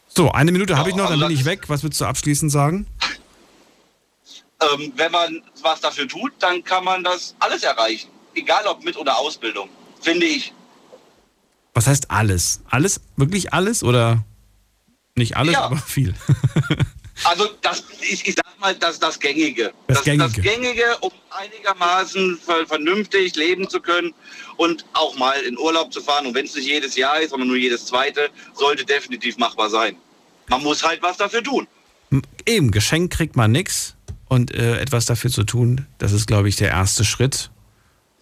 So, 0.09 0.31
eine 0.31 0.53
Minute 0.53 0.77
habe 0.77 0.91
ich 0.91 0.97
noch, 0.97 1.05
dann 1.09 1.15
also 1.15 1.27
bin 1.29 1.37
ich 1.37 1.45
weg. 1.45 1.69
Was 1.69 1.83
würdest 1.83 2.01
du 2.01 2.05
abschließend 2.05 2.51
sagen? 2.53 2.87
Ähm, 4.61 4.93
wenn 4.97 5.11
man 5.13 5.43
was 5.63 5.81
dafür 5.81 6.07
tut, 6.09 6.33
dann 6.39 6.63
kann 6.63 6.85
man 6.85 7.03
das 7.03 7.35
alles 7.41 7.63
erreichen. 7.63 8.09
Egal 8.35 8.67
ob 8.67 8.85
mit 8.85 8.97
oder 8.97 9.19
Ausbildung, 9.19 9.69
finde 10.01 10.27
ich. 10.27 10.53
Was 11.75 11.87
heißt 11.87 12.11
alles? 12.11 12.61
Alles? 12.71 13.01
Wirklich 13.17 13.53
alles 13.53 13.83
oder 13.83 14.23
nicht 15.17 15.37
alles, 15.37 15.55
Ja. 15.55 15.63
aber 15.65 15.77
viel? 15.77 16.15
Also 17.25 17.49
das, 17.63 17.85
ich, 18.01 18.27
ich 18.27 18.35
sag 18.35 18.61
mal, 18.61 18.75
das 18.75 18.99
das 18.99 19.19
Gängige. 19.19 19.73
Das 19.89 19.99
Das 19.99 20.05
Gängige. 20.05 20.41
Gängige, 20.41 20.97
um 21.01 21.11
einigermaßen 21.31 22.39
ver 22.39 22.67
vernünftig 22.67 23.35
leben 23.37 23.69
zu 23.69 23.81
können 23.81 24.15
und 24.57 24.85
auch 24.93 25.17
mal 25.17 25.41
in 25.41 25.59
Urlaub 25.59 25.93
zu 25.93 26.01
fahren. 26.01 26.27
Und 26.27 26.35
wenn 26.35 26.45
es 26.45 26.55
nicht 26.55 26.67
jedes 26.67 26.97
Jahr 26.97 27.21
ist, 27.21 27.31
sondern 27.31 27.49
nur 27.49 27.57
jedes 27.57 27.87
zweite, 27.87 28.31
sollte 28.55 28.85
definitiv 28.85 29.37
machbar 29.39 29.71
sein. 29.71 29.97
Man 30.49 30.63
muss 30.63 30.83
halt 30.83 31.03
was 31.03 31.17
dafür 31.17 31.43
tun. 31.43 31.67
Eben, 32.47 32.71
Geschenk 32.71 33.13
kriegt 33.13 33.37
man 33.37 33.51
nichts 33.51 33.95
und 34.29 34.55
äh, 34.55 34.79
etwas 34.79 35.07
dafür 35.07 35.31
zu 35.31 35.45
tun, 35.45 35.87
das 35.99 36.13
ist, 36.13 36.27
glaube 36.27 36.49
ich, 36.49 36.57
der 36.57 36.69
erste 36.69 37.05
Schritt. 37.05 37.51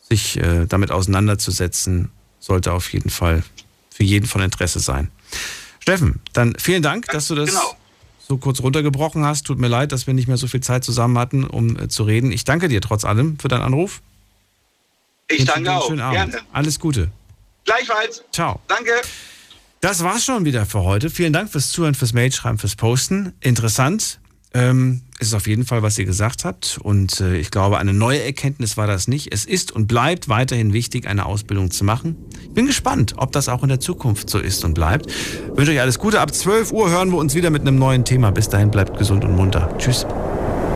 Sich 0.09 0.37
äh, 0.37 0.67
damit 0.67 0.91
auseinanderzusetzen, 0.91 2.11
sollte 2.39 2.73
auf 2.73 2.93
jeden 2.93 3.11
Fall 3.11 3.43
für 3.91 4.05
jeden 4.05 4.27
von 4.27 4.43
Interesse 4.43 4.81
sein. 4.81 5.11
Steffen, 5.81 6.21
dann 6.33 6.55
vielen 6.59 6.83
Dank, 6.83 7.07
dass 7.07 7.29
du 7.29 7.35
das 7.35 7.51
genau. 7.51 7.77
So 8.33 8.39
kurz 8.39 8.63
runtergebrochen 8.63 9.27
hast. 9.27 9.47
Tut 9.47 9.59
mir 9.59 9.69
leid, 9.69 9.93
dass 9.93 10.07
wir 10.07 10.15
nicht 10.15 10.27
mehr 10.27 10.39
so 10.39 10.47
viel 10.47 10.61
Zeit 10.61 10.85
zusammen 10.85 11.19
hatten, 11.19 11.45
um 11.45 11.79
äh, 11.79 11.89
zu 11.89 12.05
reden. 12.05 12.33
Ich 12.33 12.45
danke 12.45 12.69
dir 12.69 12.81
trotz 12.81 13.05
allem 13.05 13.39
für 13.39 13.49
deinen 13.49 13.63
Anruf. 13.63 14.01
Ich 15.29 15.45
danke 15.45 15.71
auch. 15.71 15.89
Gerne. 15.89 16.39
Alles 16.53 16.81
Gute. 16.81 17.11
Gleichfalls. 17.65 18.25
Ciao. 18.33 18.61
Danke. 18.69 18.93
Das 19.81 20.03
war's 20.03 20.25
schon 20.25 20.45
wieder 20.45 20.65
für 20.65 20.83
heute. 20.83 21.11
Vielen 21.11 21.33
Dank 21.33 21.51
fürs 21.51 21.71
Zuhören, 21.71 21.95
fürs 21.95 22.15
Mailschreiben, 22.15 22.59
fürs 22.59 22.77
Posten. 22.77 23.35
Interessant. 23.41 24.19
Ähm, 24.55 25.03
ist 25.19 25.35
auf 25.35 25.47
jeden 25.47 25.65
Fall, 25.65 25.83
was 25.83 25.99
ihr 25.99 26.05
gesagt 26.05 26.45
habt. 26.45 26.79
Und 26.83 27.21
äh, 27.21 27.37
ich 27.37 27.51
glaube, 27.51 27.79
eine 27.79 27.93
neue 27.93 28.23
Erkenntnis 28.23 28.77
war 28.77 28.87
das 28.87 29.09
nicht. 29.09 29.33
Es 29.33 29.45
ist 29.45 29.73
und 29.73 29.87
bleibt 29.87 30.29
weiterhin 30.29 30.73
wichtig, 30.73 31.07
eine 31.07 31.27
Ausbildung 31.27 31.71
zu 31.71 31.85
machen. 31.85 32.17
Ich 32.43 32.51
bin 32.51 32.67
gespannt, 32.67 33.15
ob 33.17 33.33
das 33.33 33.49
auch 33.49 33.63
in 33.63 33.69
der 33.69 33.81
Zukunft 33.81 34.29
so 34.29 34.39
ist 34.39 34.65
und 34.65 34.75
bleibt. 34.75 35.07
Ich 35.07 35.57
wünsche 35.57 35.73
euch 35.73 35.81
alles 35.81 35.99
Gute. 35.99 36.21
Ab 36.21 36.35
12 36.35 36.73
Uhr 36.73 36.91
hören 36.91 37.11
wir 37.11 37.19
uns 37.19 37.35
wieder 37.35 37.51
mit 37.51 37.63
einem 37.63 37.79
neuen 37.79 38.05
Thema. 38.05 38.31
Bis 38.31 38.49
dahin 38.49 38.71
bleibt 38.71 38.99
gesund 38.99 39.25
und 39.25 39.35
munter. 39.37 39.75
Tschüss. 39.79 40.07